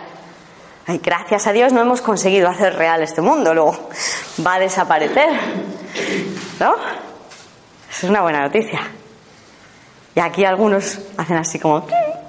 Ay, 0.87 0.99
gracias 1.03 1.47
a 1.47 1.51
Dios 1.51 1.73
no 1.73 1.81
hemos 1.81 2.01
conseguido 2.01 2.47
hacer 2.47 2.75
real 2.75 3.01
este 3.01 3.21
mundo, 3.21 3.53
luego 3.53 3.89
va 4.45 4.55
a 4.55 4.59
desaparecer. 4.59 5.29
¿No? 6.59 6.75
Es 7.89 8.03
una 8.03 8.21
buena 8.21 8.41
noticia. 8.41 8.81
Y 10.13 10.19
aquí 10.19 10.45
algunos 10.45 10.99
hacen 11.17 11.37
así 11.37 11.59
como, 11.59 11.87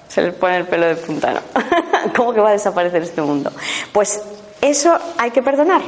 se 0.09 0.23
les 0.23 0.35
pone 0.35 0.57
el 0.57 0.67
pelo 0.67 0.87
de 0.87 0.97
punta, 0.97 1.33
¿no? 1.33 1.41
¿Cómo 2.17 2.33
que 2.33 2.41
va 2.41 2.51
a 2.51 2.53
desaparecer 2.53 3.03
este 3.03 3.21
mundo? 3.21 3.53
Pues 3.93 4.23
eso 4.61 4.99
hay 5.19 5.31
que 5.31 5.43
perdonar. 5.43 5.83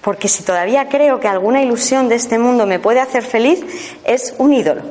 Porque 0.00 0.28
si 0.28 0.42
todavía 0.42 0.88
creo 0.88 1.20
que 1.20 1.28
alguna 1.28 1.62
ilusión 1.62 2.08
de 2.08 2.14
este 2.14 2.38
mundo 2.38 2.66
me 2.66 2.78
puede 2.78 3.00
hacer 3.00 3.22
feliz, 3.22 3.94
es 4.04 4.34
un 4.38 4.52
ídolo. 4.52 4.82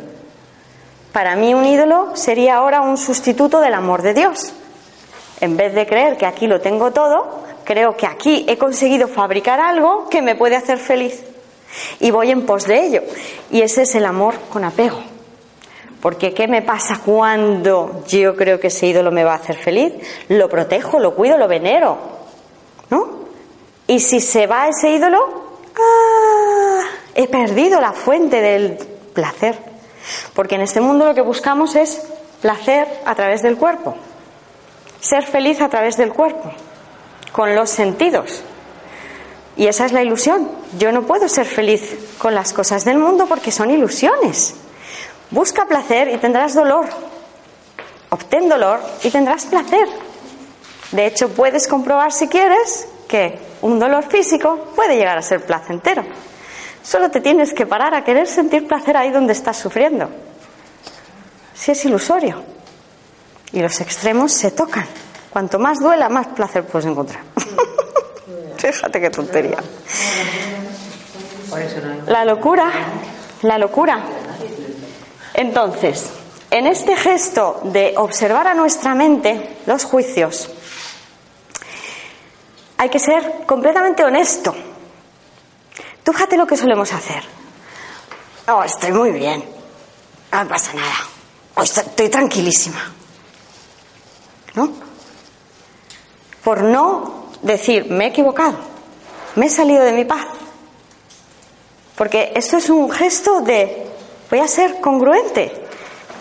Para 1.11 1.35
mí 1.35 1.53
un 1.53 1.65
ídolo 1.65 2.15
sería 2.15 2.55
ahora 2.55 2.81
un 2.81 2.97
sustituto 2.97 3.59
del 3.59 3.73
amor 3.73 4.01
de 4.01 4.13
Dios. 4.13 4.53
En 5.41 5.57
vez 5.57 5.73
de 5.73 5.87
creer 5.87 6.17
que 6.17 6.25
aquí 6.25 6.47
lo 6.47 6.61
tengo 6.61 6.91
todo, 6.91 7.43
creo 7.63 7.95
que 7.95 8.05
aquí 8.05 8.45
he 8.47 8.57
conseguido 8.57 9.07
fabricar 9.07 9.59
algo 9.59 10.09
que 10.09 10.21
me 10.21 10.35
puede 10.35 10.55
hacer 10.55 10.77
feliz 10.77 11.23
y 11.99 12.11
voy 12.11 12.31
en 12.31 12.45
pos 12.45 12.65
de 12.65 12.85
ello. 12.85 13.01
Y 13.51 13.61
ese 13.61 13.83
es 13.83 13.95
el 13.95 14.05
amor 14.05 14.35
con 14.51 14.63
apego. 14.63 14.99
Porque 16.01 16.33
¿qué 16.33 16.47
me 16.47 16.61
pasa 16.61 17.01
cuando 17.03 18.03
yo 18.07 18.35
creo 18.35 18.59
que 18.59 18.67
ese 18.67 18.87
ídolo 18.87 19.11
me 19.11 19.23
va 19.23 19.33
a 19.33 19.37
hacer 19.37 19.57
feliz? 19.57 19.93
Lo 20.29 20.47
protejo, 20.47 20.99
lo 20.99 21.13
cuido, 21.13 21.37
lo 21.37 21.47
venero. 21.47 21.97
¿No? 22.89 23.19
Y 23.87 23.99
si 23.99 24.19
se 24.19 24.47
va 24.47 24.69
ese 24.69 24.91
ídolo, 24.91 25.19
¡ah! 25.75 26.83
he 27.15 27.27
perdido 27.27 27.81
la 27.81 27.91
fuente 27.91 28.41
del 28.41 28.77
placer. 29.13 29.68
Porque 30.33 30.55
en 30.55 30.61
este 30.61 30.81
mundo 30.81 31.05
lo 31.05 31.15
que 31.15 31.21
buscamos 31.21 31.75
es 31.75 32.01
placer 32.41 32.87
a 33.05 33.15
través 33.15 33.41
del 33.41 33.57
cuerpo. 33.57 33.95
Ser 34.99 35.25
feliz 35.25 35.61
a 35.61 35.69
través 35.69 35.97
del 35.97 36.13
cuerpo, 36.13 36.51
con 37.31 37.55
los 37.55 37.69
sentidos. 37.69 38.43
Y 39.55 39.67
esa 39.67 39.85
es 39.85 39.91
la 39.91 40.01
ilusión. 40.01 40.49
Yo 40.77 40.91
no 40.91 41.03
puedo 41.03 41.27
ser 41.27 41.45
feliz 41.45 42.15
con 42.17 42.33
las 42.33 42.53
cosas 42.53 42.85
del 42.85 42.97
mundo 42.97 43.25
porque 43.27 43.51
son 43.51 43.71
ilusiones. 43.71 44.55
Busca 45.31 45.65
placer 45.65 46.09
y 46.09 46.17
tendrás 46.17 46.53
dolor. 46.53 46.87
obtén 48.09 48.49
dolor 48.49 48.79
y 49.03 49.11
tendrás 49.11 49.45
placer. 49.45 49.87
De 50.91 51.05
hecho, 51.05 51.29
puedes 51.29 51.67
comprobar 51.67 52.11
si 52.11 52.27
quieres 52.27 52.87
que 53.07 53.37
un 53.61 53.79
dolor 53.79 54.05
físico 54.09 54.71
puede 54.75 54.95
llegar 54.95 55.17
a 55.17 55.21
ser 55.21 55.45
placentero. 55.45 56.03
Solo 56.83 57.09
te 57.11 57.21
tienes 57.21 57.53
que 57.53 57.65
parar 57.65 57.93
a 57.93 58.03
querer 58.03 58.27
sentir 58.27 58.67
placer 58.67 58.97
ahí 58.97 59.11
donde 59.11 59.33
estás 59.33 59.57
sufriendo. 59.57 60.09
Si 61.53 61.71
es 61.71 61.85
ilusorio. 61.85 62.41
Y 63.51 63.61
los 63.61 63.81
extremos 63.81 64.31
se 64.31 64.51
tocan. 64.51 64.85
Cuanto 65.29 65.59
más 65.59 65.79
duela, 65.79 66.09
más 66.09 66.27
placer 66.27 66.65
puedes 66.65 66.87
encontrar. 66.87 67.21
Fíjate 68.57 68.99
qué 68.99 69.09
tontería. 69.09 69.57
La 72.07 72.25
locura, 72.25 72.71
la 73.41 73.57
locura. 73.57 74.03
Entonces, 75.33 76.09
en 76.51 76.67
este 76.67 76.95
gesto 76.95 77.61
de 77.63 77.93
observar 77.97 78.47
a 78.47 78.53
nuestra 78.53 78.95
mente 78.95 79.57
los 79.65 79.85
juicios, 79.85 80.49
hay 82.77 82.89
que 82.89 82.99
ser 82.99 83.43
completamente 83.45 84.03
honesto. 84.03 84.55
Tú 86.09 86.13
fíjate 86.13 86.37
lo 86.37 86.47
que 86.47 86.57
solemos 86.57 86.91
hacer. 86.91 87.23
Oh, 88.47 88.63
estoy 88.63 88.91
muy 88.91 89.11
bien. 89.11 89.43
No 90.31 90.47
pasa 90.47 90.73
nada. 90.73 90.95
Oh, 91.53 91.61
estoy 91.61 92.09
tranquilísima. 92.09 92.79
¿No? 94.55 94.71
Por 96.43 96.63
no 96.63 97.27
decir, 97.43 97.91
me 97.91 98.05
he 98.05 98.07
equivocado, 98.07 98.57
me 99.35 99.45
he 99.45 99.49
salido 99.51 99.83
de 99.83 99.91
mi 99.91 100.03
paz. 100.03 100.25
Porque 101.95 102.31
esto 102.33 102.57
es 102.57 102.71
un 102.71 102.89
gesto 102.89 103.41
de, 103.41 103.85
voy 104.31 104.39
a 104.39 104.47
ser 104.47 104.81
congruente. 104.81 105.63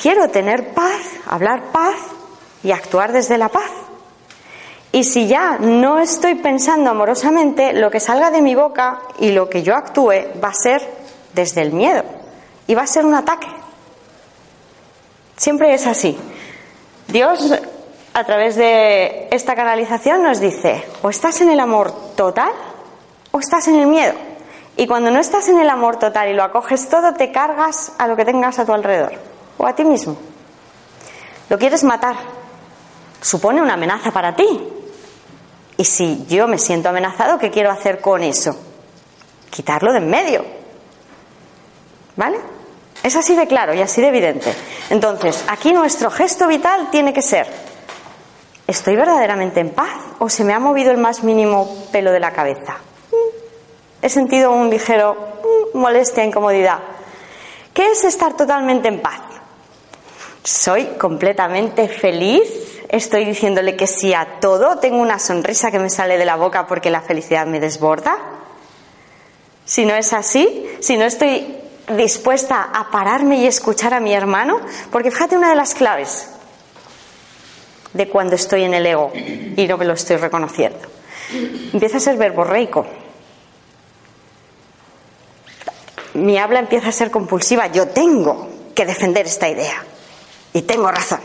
Quiero 0.02 0.28
tener 0.28 0.74
paz, 0.74 1.00
hablar 1.26 1.72
paz 1.72 1.96
y 2.62 2.72
actuar 2.72 3.12
desde 3.12 3.38
la 3.38 3.48
paz. 3.48 3.70
Y 4.92 5.04
si 5.04 5.28
ya 5.28 5.58
no 5.58 5.98
estoy 5.98 6.36
pensando 6.36 6.90
amorosamente, 6.90 7.74
lo 7.74 7.90
que 7.90 8.00
salga 8.00 8.30
de 8.30 8.40
mi 8.40 8.54
boca 8.54 9.00
y 9.18 9.32
lo 9.32 9.48
que 9.48 9.62
yo 9.62 9.74
actúe 9.74 10.14
va 10.42 10.48
a 10.48 10.54
ser 10.54 10.82
desde 11.34 11.62
el 11.62 11.72
miedo 11.72 12.04
y 12.66 12.74
va 12.74 12.82
a 12.82 12.86
ser 12.86 13.04
un 13.04 13.14
ataque. 13.14 13.48
Siempre 15.36 15.74
es 15.74 15.86
así. 15.86 16.18
Dios, 17.06 17.52
a 18.14 18.24
través 18.24 18.56
de 18.56 19.28
esta 19.30 19.54
canalización, 19.54 20.22
nos 20.22 20.40
dice, 20.40 20.84
o 21.02 21.10
estás 21.10 21.40
en 21.42 21.50
el 21.50 21.60
amor 21.60 21.92
total 22.16 22.52
o 23.30 23.38
estás 23.38 23.68
en 23.68 23.76
el 23.76 23.86
miedo. 23.86 24.14
Y 24.76 24.86
cuando 24.86 25.10
no 25.10 25.20
estás 25.20 25.48
en 25.48 25.58
el 25.58 25.68
amor 25.68 25.98
total 25.98 26.28
y 26.28 26.34
lo 26.34 26.44
acoges 26.44 26.88
todo, 26.88 27.14
te 27.14 27.30
cargas 27.30 27.92
a 27.98 28.06
lo 28.06 28.16
que 28.16 28.24
tengas 28.24 28.58
a 28.58 28.64
tu 28.64 28.72
alrededor 28.72 29.12
o 29.58 29.66
a 29.66 29.74
ti 29.74 29.84
mismo. 29.84 30.16
Lo 31.48 31.58
quieres 31.58 31.84
matar. 31.84 32.16
Supone 33.20 33.60
una 33.60 33.74
amenaza 33.74 34.12
para 34.12 34.36
ti. 34.36 34.77
Y 35.78 35.84
si 35.84 36.26
yo 36.28 36.48
me 36.48 36.58
siento 36.58 36.88
amenazado, 36.88 37.38
¿qué 37.38 37.52
quiero 37.52 37.70
hacer 37.70 38.00
con 38.00 38.24
eso? 38.24 38.50
Quitarlo 39.48 39.92
de 39.92 39.98
en 39.98 40.10
medio. 40.10 40.44
¿Vale? 42.16 42.40
Es 43.04 43.14
así 43.14 43.36
de 43.36 43.46
claro 43.46 43.72
y 43.74 43.80
así 43.80 44.00
de 44.00 44.08
evidente. 44.08 44.52
Entonces, 44.90 45.44
aquí 45.46 45.72
nuestro 45.72 46.10
gesto 46.10 46.48
vital 46.48 46.90
tiene 46.90 47.12
que 47.12 47.22
ser, 47.22 47.46
¿estoy 48.66 48.96
verdaderamente 48.96 49.60
en 49.60 49.70
paz 49.70 50.00
o 50.18 50.28
se 50.28 50.42
me 50.42 50.52
ha 50.52 50.58
movido 50.58 50.90
el 50.90 50.98
más 50.98 51.22
mínimo 51.22 51.86
pelo 51.92 52.10
de 52.10 52.18
la 52.18 52.32
cabeza? 52.32 52.78
Mm, 53.12 54.04
he 54.04 54.08
sentido 54.08 54.50
un 54.50 54.70
ligero 54.70 55.14
mm, 55.74 55.78
molestia, 55.78 56.24
incomodidad. 56.24 56.80
¿Qué 57.72 57.92
es 57.92 58.02
estar 58.02 58.36
totalmente 58.36 58.88
en 58.88 59.00
paz? 59.00 59.20
Soy 60.42 60.86
completamente 60.98 61.86
feliz 61.86 62.67
estoy 62.88 63.24
diciéndole 63.24 63.76
que 63.76 63.86
sí 63.86 64.14
a 64.14 64.40
todo, 64.40 64.78
tengo 64.78 64.98
una 64.98 65.18
sonrisa 65.18 65.70
que 65.70 65.78
me 65.78 65.90
sale 65.90 66.16
de 66.18 66.24
la 66.24 66.36
boca 66.36 66.66
porque 66.66 66.90
la 66.90 67.02
felicidad 67.02 67.46
me 67.46 67.60
desborda. 67.60 68.16
Si 69.64 69.84
no 69.84 69.94
es 69.94 70.12
así, 70.12 70.66
si 70.80 70.96
no 70.96 71.04
estoy 71.04 71.56
dispuesta 71.96 72.70
a 72.72 72.90
pararme 72.90 73.38
y 73.38 73.46
escuchar 73.46 73.94
a 73.94 74.00
mi 74.00 74.12
hermano, 74.12 74.60
porque 74.90 75.10
fíjate 75.10 75.36
una 75.36 75.50
de 75.50 75.56
las 75.56 75.74
claves 75.74 76.30
de 77.92 78.08
cuando 78.08 78.34
estoy 78.34 78.64
en 78.64 78.74
el 78.74 78.86
ego 78.86 79.12
y 79.14 79.66
no 79.66 79.76
me 79.76 79.84
lo 79.84 79.94
estoy 79.94 80.16
reconociendo. 80.16 80.78
Empieza 81.72 81.98
a 81.98 82.00
ser 82.00 82.16
verborreico. 82.16 82.86
Mi 86.14 86.38
habla 86.38 86.60
empieza 86.60 86.88
a 86.88 86.92
ser 86.92 87.10
compulsiva. 87.10 87.66
Yo 87.68 87.88
tengo 87.88 88.48
que 88.74 88.86
defender 88.86 89.26
esta 89.26 89.48
idea. 89.48 89.84
Y 90.52 90.62
tengo 90.62 90.90
razón. 90.90 91.20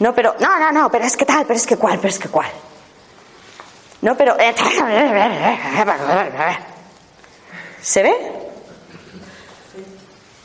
No, 0.00 0.14
pero, 0.14 0.34
no, 0.40 0.58
no, 0.58 0.72
no, 0.72 0.90
pero 0.90 1.04
es 1.04 1.16
que 1.16 1.24
tal, 1.24 1.46
pero 1.46 1.56
es 1.56 1.66
que 1.66 1.76
cuál, 1.76 1.98
pero 1.98 2.08
es 2.08 2.18
que 2.18 2.28
cuál. 2.28 2.50
No, 4.02 4.16
pero... 4.16 4.38
Eh, 4.38 4.54
¿Se 7.80 8.02
ve? 8.02 8.14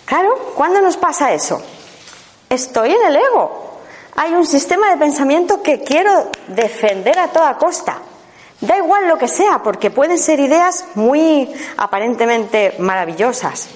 Claro, 0.06 0.54
¿cuándo 0.56 0.82
nos 0.82 0.98
pasa 0.98 1.34
eso? 1.34 1.62
Estoy 2.50 2.92
en 2.92 3.08
el 3.08 3.16
ego. 3.16 3.82
Hay 4.16 4.34
un 4.34 4.46
sistema 4.46 4.90
de 4.90 4.98
pensamiento 4.98 5.62
que 5.62 5.82
quiero 5.82 6.30
defender 6.48 7.18
a 7.20 7.28
toda 7.28 7.58
costa. 7.58 7.98
Da 8.60 8.78
igual 8.78 9.08
lo 9.08 9.18
que 9.18 9.28
sea, 9.28 9.62
porque 9.64 9.92
pueden 9.92 10.18
ser 10.18 10.40
ideas 10.40 10.86
muy 10.96 11.50
aparentemente 11.78 12.76
maravillosas. 12.80 13.70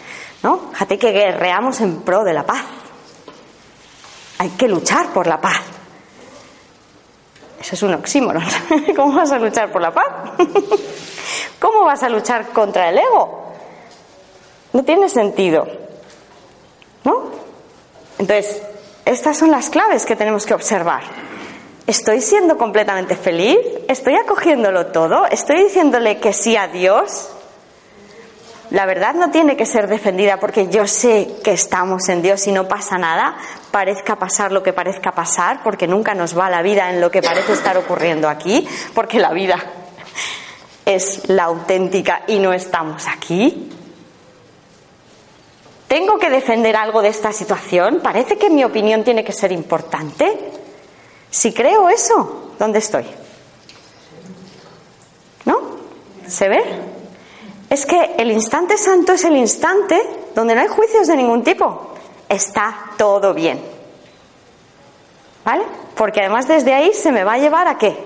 ¿no? 0.44 0.72
Fíjate 0.72 0.98
que 0.98 1.12
guerreamos 1.12 1.80
en 1.82 2.02
pro 2.02 2.24
de 2.24 2.34
la 2.34 2.46
paz. 2.46 2.64
Hay 4.44 4.50
que 4.50 4.68
luchar 4.68 5.14
por 5.14 5.26
la 5.26 5.40
paz. 5.40 5.62
Eso 7.62 7.76
es 7.76 7.84
un 7.84 7.94
oxímoron. 7.94 8.44
¿Cómo 8.96 9.16
vas 9.16 9.32
a 9.32 9.40
luchar 9.40 9.72
por 9.72 9.82
la 9.82 9.94
paz? 9.94 10.06
¿Cómo 11.62 11.86
vas 11.86 12.04
a 12.04 12.10
luchar 12.10 12.50
contra 12.50 12.90
el 12.90 12.98
ego? 12.98 13.54
No 14.74 14.84
tiene 14.84 15.08
sentido. 15.08 15.66
¿No? 17.06 17.22
Entonces, 18.20 18.62
estas 19.06 19.38
son 19.38 19.50
las 19.50 19.70
claves 19.70 20.06
que 20.06 20.18
tenemos 20.18 20.46
que 20.46 20.54
observar. 20.54 21.04
¿Estoy 21.88 22.20
siendo 22.20 22.58
completamente 22.58 23.16
feliz? 23.16 23.60
¿Estoy 23.88 24.18
acogiéndolo 24.18 24.88
todo? 24.88 25.26
¿Estoy 25.28 25.64
diciéndole 25.64 26.20
que 26.20 26.34
sí 26.34 26.58
a 26.58 26.68
Dios? 26.68 27.30
La 28.70 28.86
verdad 28.86 29.14
no 29.14 29.30
tiene 29.30 29.56
que 29.56 29.66
ser 29.66 29.88
defendida 29.88 30.40
porque 30.40 30.68
yo 30.68 30.88
sé 30.88 31.36
que 31.44 31.52
estamos 31.52 32.10
en 32.10 32.22
Dios 32.22 32.48
y 32.48 32.52
no 32.52 32.68
pasa 32.68 32.98
nada, 32.98 33.36
parezca 33.72 34.16
pasar 34.16 34.52
lo 34.52 34.64
que 34.64 34.74
parezca 34.74 35.12
pasar, 35.12 35.62
porque 35.64 35.88
nunca 35.88 36.16
nos 36.16 36.38
va 36.38 36.50
la 36.50 36.62
vida 36.62 36.90
en 36.90 37.02
lo 37.02 37.12
que 37.12 37.22
parece 37.22 37.54
estar 37.54 37.78
ocurriendo 37.78 38.30
aquí, 38.30 38.68
porque 38.94 39.20
la 39.20 39.32
vida 39.32 39.58
es 40.86 41.30
la 41.30 41.44
auténtica 41.44 42.24
y 42.28 42.40
no 42.40 42.54
estamos 42.54 43.08
aquí. 43.08 43.70
¿Tengo 45.88 46.18
que 46.18 46.30
defender 46.30 46.76
algo 46.76 47.02
de 47.02 47.10
esta 47.10 47.32
situación? 47.32 48.00
¿Parece 48.02 48.38
que 48.38 48.50
mi 48.50 48.64
opinión 48.64 49.04
tiene 49.04 49.24
que 49.24 49.34
ser 49.34 49.52
importante? 49.52 50.52
Si 51.30 51.54
creo 51.54 51.90
eso, 51.90 52.54
¿dónde 52.58 52.80
estoy? 52.80 53.06
¿No? 55.46 55.60
¿Se 56.28 56.50
ve? 56.50 57.03
Es 57.74 57.88
que 57.88 58.14
el 58.20 58.32
instante 58.32 58.78
santo 58.78 59.14
es 59.14 59.26
el 59.26 59.36
instante 59.36 60.00
donde 60.36 60.54
no 60.54 60.62
hay 60.62 60.68
juicios 60.68 61.08
de 61.08 61.16
ningún 61.16 61.44
tipo. 61.44 61.96
Está 62.30 62.92
todo 62.96 63.34
bien. 63.34 63.60
¿Vale? 65.44 65.64
Porque 65.96 66.20
además 66.20 66.48
desde 66.48 66.72
ahí 66.72 66.94
se 66.94 67.12
me 67.12 67.24
va 67.24 67.34
a 67.34 67.38
llevar 67.40 67.68
a 67.68 67.80
qué? 67.80 67.98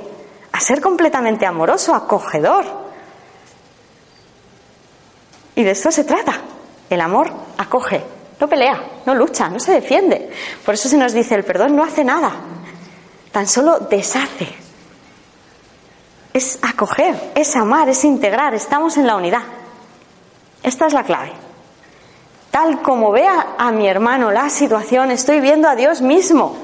A 0.53 0.61
ser 0.61 0.79
completamente 0.79 1.45
amoroso, 1.45 1.93
acogedor. 1.93 2.63
Y 5.55 5.63
de 5.63 5.71
eso 5.71 5.91
se 5.91 6.05
trata. 6.05 6.39
El 6.89 7.01
amor 7.01 7.29
acoge, 7.57 8.01
no 8.39 8.47
pelea, 8.47 8.81
no 9.05 9.15
lucha, 9.15 9.49
no 9.49 9.59
se 9.59 9.73
defiende. 9.73 10.31
Por 10.63 10.75
eso 10.75 10.87
se 10.87 10.95
nos 10.95 11.11
dice 11.11 11.35
el 11.35 11.43
perdón 11.43 11.75
no 11.75 11.83
hace 11.83 12.05
nada, 12.05 12.31
tan 13.33 13.45
solo 13.45 13.79
deshace. 13.79 14.47
Es 16.31 16.57
acoger, 16.61 17.33
es 17.35 17.53
amar, 17.57 17.89
es 17.89 18.05
integrar, 18.05 18.53
estamos 18.53 18.95
en 18.95 19.07
la 19.07 19.17
unidad. 19.17 19.56
Esta 20.67 20.85
es 20.85 20.91
la 20.91 21.03
clave. 21.03 21.31
Tal 22.51 22.81
como 22.81 23.13
vea 23.13 23.55
a 23.57 23.71
mi 23.71 23.87
hermano 23.87 24.31
la 24.31 24.49
situación, 24.49 25.11
estoy 25.11 25.39
viendo 25.39 25.69
a 25.69 25.77
Dios 25.77 26.01
mismo. 26.01 26.57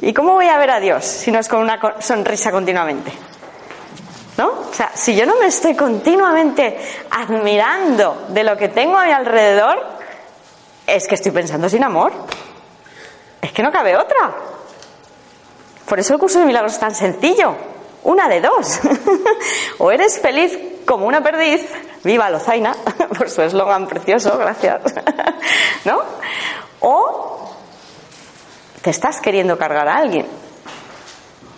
¿Y 0.00 0.14
cómo 0.14 0.32
voy 0.32 0.46
a 0.46 0.56
ver 0.56 0.70
a 0.70 0.80
Dios 0.80 1.04
si 1.04 1.30
no 1.30 1.40
es 1.40 1.46
con 1.46 1.60
una 1.60 1.78
sonrisa 2.00 2.50
continuamente? 2.50 3.12
¿No? 4.38 4.48
O 4.48 4.72
sea, 4.72 4.92
si 4.94 5.14
yo 5.14 5.26
no 5.26 5.36
me 5.36 5.48
estoy 5.48 5.76
continuamente 5.76 6.78
admirando 7.10 8.28
de 8.30 8.44
lo 8.44 8.56
que 8.56 8.70
tengo 8.70 8.96
a 8.96 9.04
mi 9.04 9.12
alrededor, 9.12 9.84
es 10.86 11.06
que 11.06 11.16
estoy 11.16 11.32
pensando 11.32 11.68
sin 11.68 11.84
amor. 11.84 12.12
Es 13.42 13.52
que 13.52 13.62
no 13.62 13.70
cabe 13.70 13.94
otra. 13.94 14.34
Por 15.86 16.00
eso 16.00 16.14
el 16.14 16.18
curso 16.18 16.38
de 16.38 16.46
milagros 16.46 16.72
es 16.72 16.80
tan 16.80 16.94
sencillo. 16.94 17.54
Una 18.04 18.26
de 18.26 18.40
dos. 18.40 18.80
o 19.78 19.90
eres 19.92 20.18
feliz 20.18 20.58
como 20.86 21.06
una 21.06 21.22
perdiz, 21.22 21.62
viva 22.04 22.30
Lozaina, 22.30 22.76
por 23.18 23.28
su 23.28 23.42
eslogan 23.42 23.86
precioso, 23.86 24.36
gracias, 24.38 24.82
¿no? 25.84 26.00
O 26.80 27.50
te 28.82 28.90
estás 28.90 29.20
queriendo 29.20 29.56
cargar 29.58 29.88
a 29.88 29.96
alguien. 29.96 30.26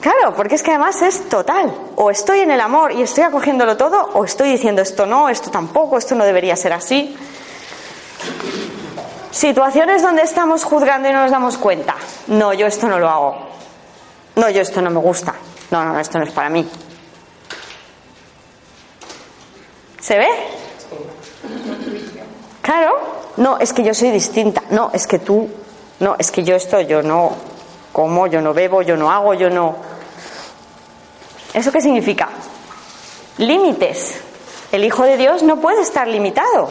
Claro, 0.00 0.34
porque 0.36 0.54
es 0.54 0.62
que 0.62 0.70
además 0.70 1.02
es 1.02 1.28
total. 1.28 1.74
O 1.96 2.10
estoy 2.10 2.40
en 2.40 2.52
el 2.52 2.60
amor 2.60 2.92
y 2.92 3.02
estoy 3.02 3.24
acogiéndolo 3.24 3.76
todo, 3.76 4.10
o 4.14 4.24
estoy 4.24 4.50
diciendo 4.50 4.82
esto 4.82 5.04
no, 5.04 5.28
esto 5.28 5.50
tampoco, 5.50 5.98
esto 5.98 6.14
no 6.14 6.24
debería 6.24 6.54
ser 6.54 6.72
así. 6.72 7.16
Situaciones 9.32 10.02
donde 10.02 10.22
estamos 10.22 10.64
juzgando 10.64 11.08
y 11.08 11.12
no 11.12 11.22
nos 11.22 11.30
damos 11.30 11.58
cuenta. 11.58 11.96
No, 12.28 12.52
yo 12.52 12.66
esto 12.66 12.86
no 12.86 12.98
lo 12.98 13.08
hago. 13.08 13.48
No, 14.36 14.48
yo 14.48 14.62
esto 14.62 14.80
no 14.80 14.90
me 14.90 15.00
gusta. 15.00 15.34
No, 15.70 15.84
no, 15.84 15.98
esto 15.98 16.18
no 16.18 16.24
es 16.24 16.32
para 16.32 16.48
mí. 16.48 16.66
¿Se 20.06 20.16
ve? 20.16 20.28
Claro. 22.62 22.92
No, 23.38 23.58
es 23.58 23.72
que 23.72 23.82
yo 23.82 23.92
soy 23.92 24.12
distinta. 24.12 24.62
No, 24.70 24.90
es 24.92 25.04
que 25.04 25.18
tú. 25.18 25.50
No, 25.98 26.14
es 26.16 26.30
que 26.30 26.44
yo 26.44 26.54
esto, 26.54 26.80
yo 26.80 27.02
no 27.02 27.32
como, 27.92 28.28
yo 28.28 28.40
no 28.40 28.54
bebo, 28.54 28.82
yo 28.82 28.96
no 28.96 29.10
hago, 29.10 29.34
yo 29.34 29.50
no. 29.50 29.74
¿Eso 31.52 31.72
qué 31.72 31.80
significa? 31.80 32.28
Límites. 33.38 34.20
El 34.70 34.84
Hijo 34.84 35.02
de 35.02 35.16
Dios 35.16 35.42
no 35.42 35.56
puede 35.56 35.82
estar 35.82 36.06
limitado. 36.06 36.70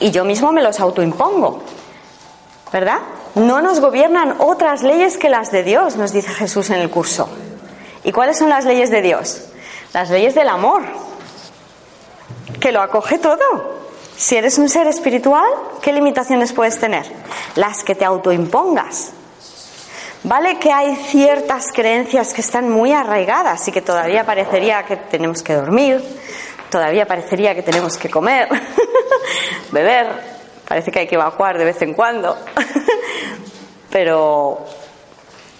Y 0.00 0.10
yo 0.10 0.24
mismo 0.24 0.52
me 0.52 0.60
los 0.60 0.80
autoimpongo. 0.80 1.62
¿Verdad? 2.70 2.98
No 3.36 3.62
nos 3.62 3.80
gobiernan 3.80 4.34
otras 4.40 4.82
leyes 4.82 5.16
que 5.16 5.30
las 5.30 5.50
de 5.50 5.62
Dios, 5.62 5.96
nos 5.96 6.12
dice 6.12 6.28
Jesús 6.28 6.68
en 6.68 6.80
el 6.80 6.90
curso. 6.90 7.30
¿Y 8.04 8.12
cuáles 8.12 8.36
son 8.36 8.50
las 8.50 8.66
leyes 8.66 8.90
de 8.90 9.00
Dios? 9.00 9.46
Las 9.94 10.10
leyes 10.10 10.34
del 10.34 10.50
amor, 10.50 10.82
que 12.60 12.72
lo 12.72 12.82
acoge 12.82 13.18
todo. 13.18 13.80
Si 14.16 14.36
eres 14.36 14.58
un 14.58 14.68
ser 14.68 14.86
espiritual, 14.86 15.48
¿qué 15.80 15.92
limitaciones 15.92 16.52
puedes 16.52 16.78
tener? 16.78 17.06
Las 17.56 17.82
que 17.82 17.94
te 17.94 18.04
autoimpongas. 18.04 19.12
Vale 20.22 20.58
que 20.58 20.70
hay 20.70 20.94
ciertas 20.96 21.72
creencias 21.72 22.34
que 22.34 22.42
están 22.42 22.68
muy 22.68 22.92
arraigadas 22.92 23.66
y 23.68 23.72
que 23.72 23.80
todavía 23.80 24.26
parecería 24.26 24.84
que 24.84 24.96
tenemos 24.96 25.42
que 25.42 25.54
dormir, 25.54 26.04
todavía 26.68 27.06
parecería 27.06 27.54
que 27.54 27.62
tenemos 27.62 27.96
que 27.96 28.10
comer, 28.10 28.46
beber, 29.72 30.08
parece 30.68 30.90
que 30.90 30.98
hay 30.98 31.06
que 31.06 31.14
evacuar 31.14 31.56
de 31.56 31.64
vez 31.64 31.80
en 31.80 31.94
cuando, 31.94 32.36
pero 33.90 34.66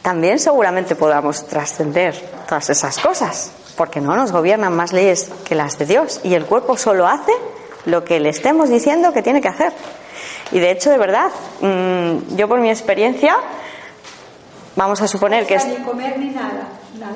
también 0.02 0.38
seguramente 0.38 0.94
podamos 0.94 1.46
trascender 1.46 2.14
todas 2.46 2.68
esas 2.68 2.98
cosas, 2.98 3.52
porque 3.80 4.02
no 4.02 4.14
nos 4.14 4.30
gobiernan 4.30 4.76
más 4.76 4.92
leyes 4.92 5.30
que 5.42 5.54
las 5.54 5.78
de 5.78 5.86
Dios 5.86 6.20
y 6.22 6.34
el 6.34 6.44
cuerpo 6.44 6.76
solo 6.76 7.06
hace 7.06 7.32
lo 7.86 8.04
que 8.04 8.20
le 8.20 8.28
estemos 8.28 8.68
diciendo 8.68 9.14
que 9.14 9.22
tiene 9.22 9.40
que 9.40 9.48
hacer. 9.48 9.72
Y 10.52 10.58
de 10.58 10.70
hecho, 10.70 10.90
de 10.90 10.98
verdad, 10.98 11.30
mm, 11.62 12.36
yo 12.36 12.46
por 12.46 12.60
mi 12.60 12.68
experiencia, 12.68 13.34
vamos 14.76 15.00
a 15.00 15.08
suponer 15.08 15.46
que... 15.46 15.54
es... 15.54 15.66
Ni 15.66 15.76
comer 15.76 16.18
ni 16.18 16.28
nada, 16.28 16.68
nada. 16.98 17.14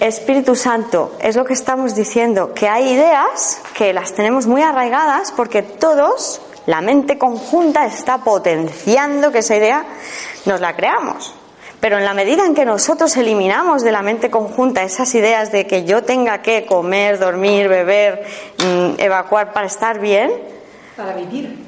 Espíritu 0.00 0.54
Santo, 0.54 1.12
es 1.20 1.36
lo 1.36 1.44
que 1.44 1.52
estamos 1.52 1.94
diciendo, 1.94 2.54
que 2.54 2.70
hay 2.70 2.94
ideas 2.94 3.60
que 3.74 3.92
las 3.92 4.14
tenemos 4.14 4.46
muy 4.46 4.62
arraigadas 4.62 5.32
porque 5.32 5.60
todos, 5.60 6.40
la 6.64 6.80
mente 6.80 7.18
conjunta 7.18 7.84
está 7.84 8.24
potenciando 8.24 9.30
que 9.30 9.40
esa 9.40 9.54
idea 9.54 9.84
nos 10.46 10.62
la 10.62 10.74
creamos. 10.74 11.34
Pero 11.84 11.98
en 11.98 12.06
la 12.06 12.14
medida 12.14 12.46
en 12.46 12.54
que 12.54 12.64
nosotros 12.64 13.14
eliminamos 13.18 13.82
de 13.82 13.92
la 13.92 14.00
mente 14.00 14.30
conjunta 14.30 14.82
esas 14.84 15.14
ideas 15.14 15.52
de 15.52 15.66
que 15.66 15.84
yo 15.84 16.02
tenga 16.02 16.40
que 16.40 16.64
comer, 16.64 17.18
dormir, 17.18 17.68
beber, 17.68 18.24
mm, 18.56 18.94
evacuar 18.96 19.52
para 19.52 19.66
estar 19.66 19.98
bien. 20.00 20.32
Para 20.96 21.12
vivir. 21.12 21.58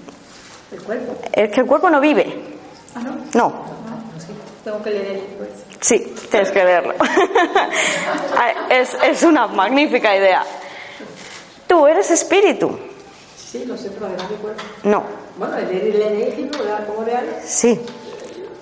El 0.72 0.82
cuerpo. 0.82 1.18
Es 1.30 1.50
que 1.50 1.60
el 1.60 1.66
cuerpo 1.66 1.90
no 1.90 2.00
vive. 2.00 2.34
¿Ah, 2.94 3.00
no? 3.02 3.18
No. 3.34 3.48
Ah, 3.90 3.98
Tengo 4.64 4.82
que 4.82 4.90
leer 4.90 5.06
el 5.06 5.14
libro. 5.16 5.46
Sí, 5.82 6.14
tienes 6.30 6.50
que 6.50 6.64
leerlo. 6.64 6.94
es, 8.70 8.96
es 9.04 9.22
una 9.22 9.48
magnífica 9.48 10.16
idea. 10.16 10.46
Tú 11.66 11.86
eres 11.86 12.10
espíritu. 12.10 12.78
Sí, 13.36 13.66
lo 13.66 13.76
sé, 13.76 13.90
pero 13.90 14.06
además 14.06 14.30
de 14.30 14.36
cuerpo. 14.36 14.62
No. 14.84 15.04
Bueno, 15.36 15.58
el 15.58 15.68
leer 15.68 16.32
el 16.32 16.36
libro, 16.38 16.58
¿cómo 16.86 17.04
real? 17.04 17.26
Sí. 17.44 17.78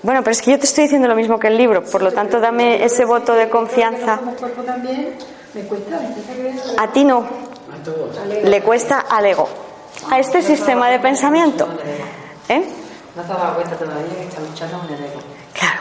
Bueno, 0.04 0.22
pero 0.22 0.32
es 0.32 0.42
que 0.42 0.50
yo 0.50 0.58
te 0.58 0.66
estoy 0.66 0.84
diciendo 0.84 1.08
lo 1.08 1.14
mismo 1.14 1.38
que 1.38 1.46
el 1.46 1.56
libro, 1.56 1.82
por 1.82 2.02
lo 2.02 2.12
tanto 2.12 2.38
dame 2.38 2.84
ese 2.84 3.06
voto 3.06 3.32
de 3.32 3.48
confianza. 3.48 4.20
A 6.76 6.92
ti 6.92 7.04
no. 7.04 7.26
Le 8.44 8.60
cuesta 8.60 9.00
al 9.00 9.24
ego. 9.24 9.48
A 10.10 10.18
este 10.18 10.42
sistema 10.42 10.90
de 10.90 10.98
pensamiento. 10.98 11.66
¿Eh? 12.50 12.62
No 13.16 13.22
te 13.22 13.32
has 13.32 13.38
dado 13.38 13.54
cuenta 13.54 13.76
todavía 13.76 14.14
que 14.14 14.24
está 14.24 14.42
luchando 14.42 14.78
con 14.80 14.92
el 14.92 15.04
ego. 15.04 15.20
Claro. 15.54 15.80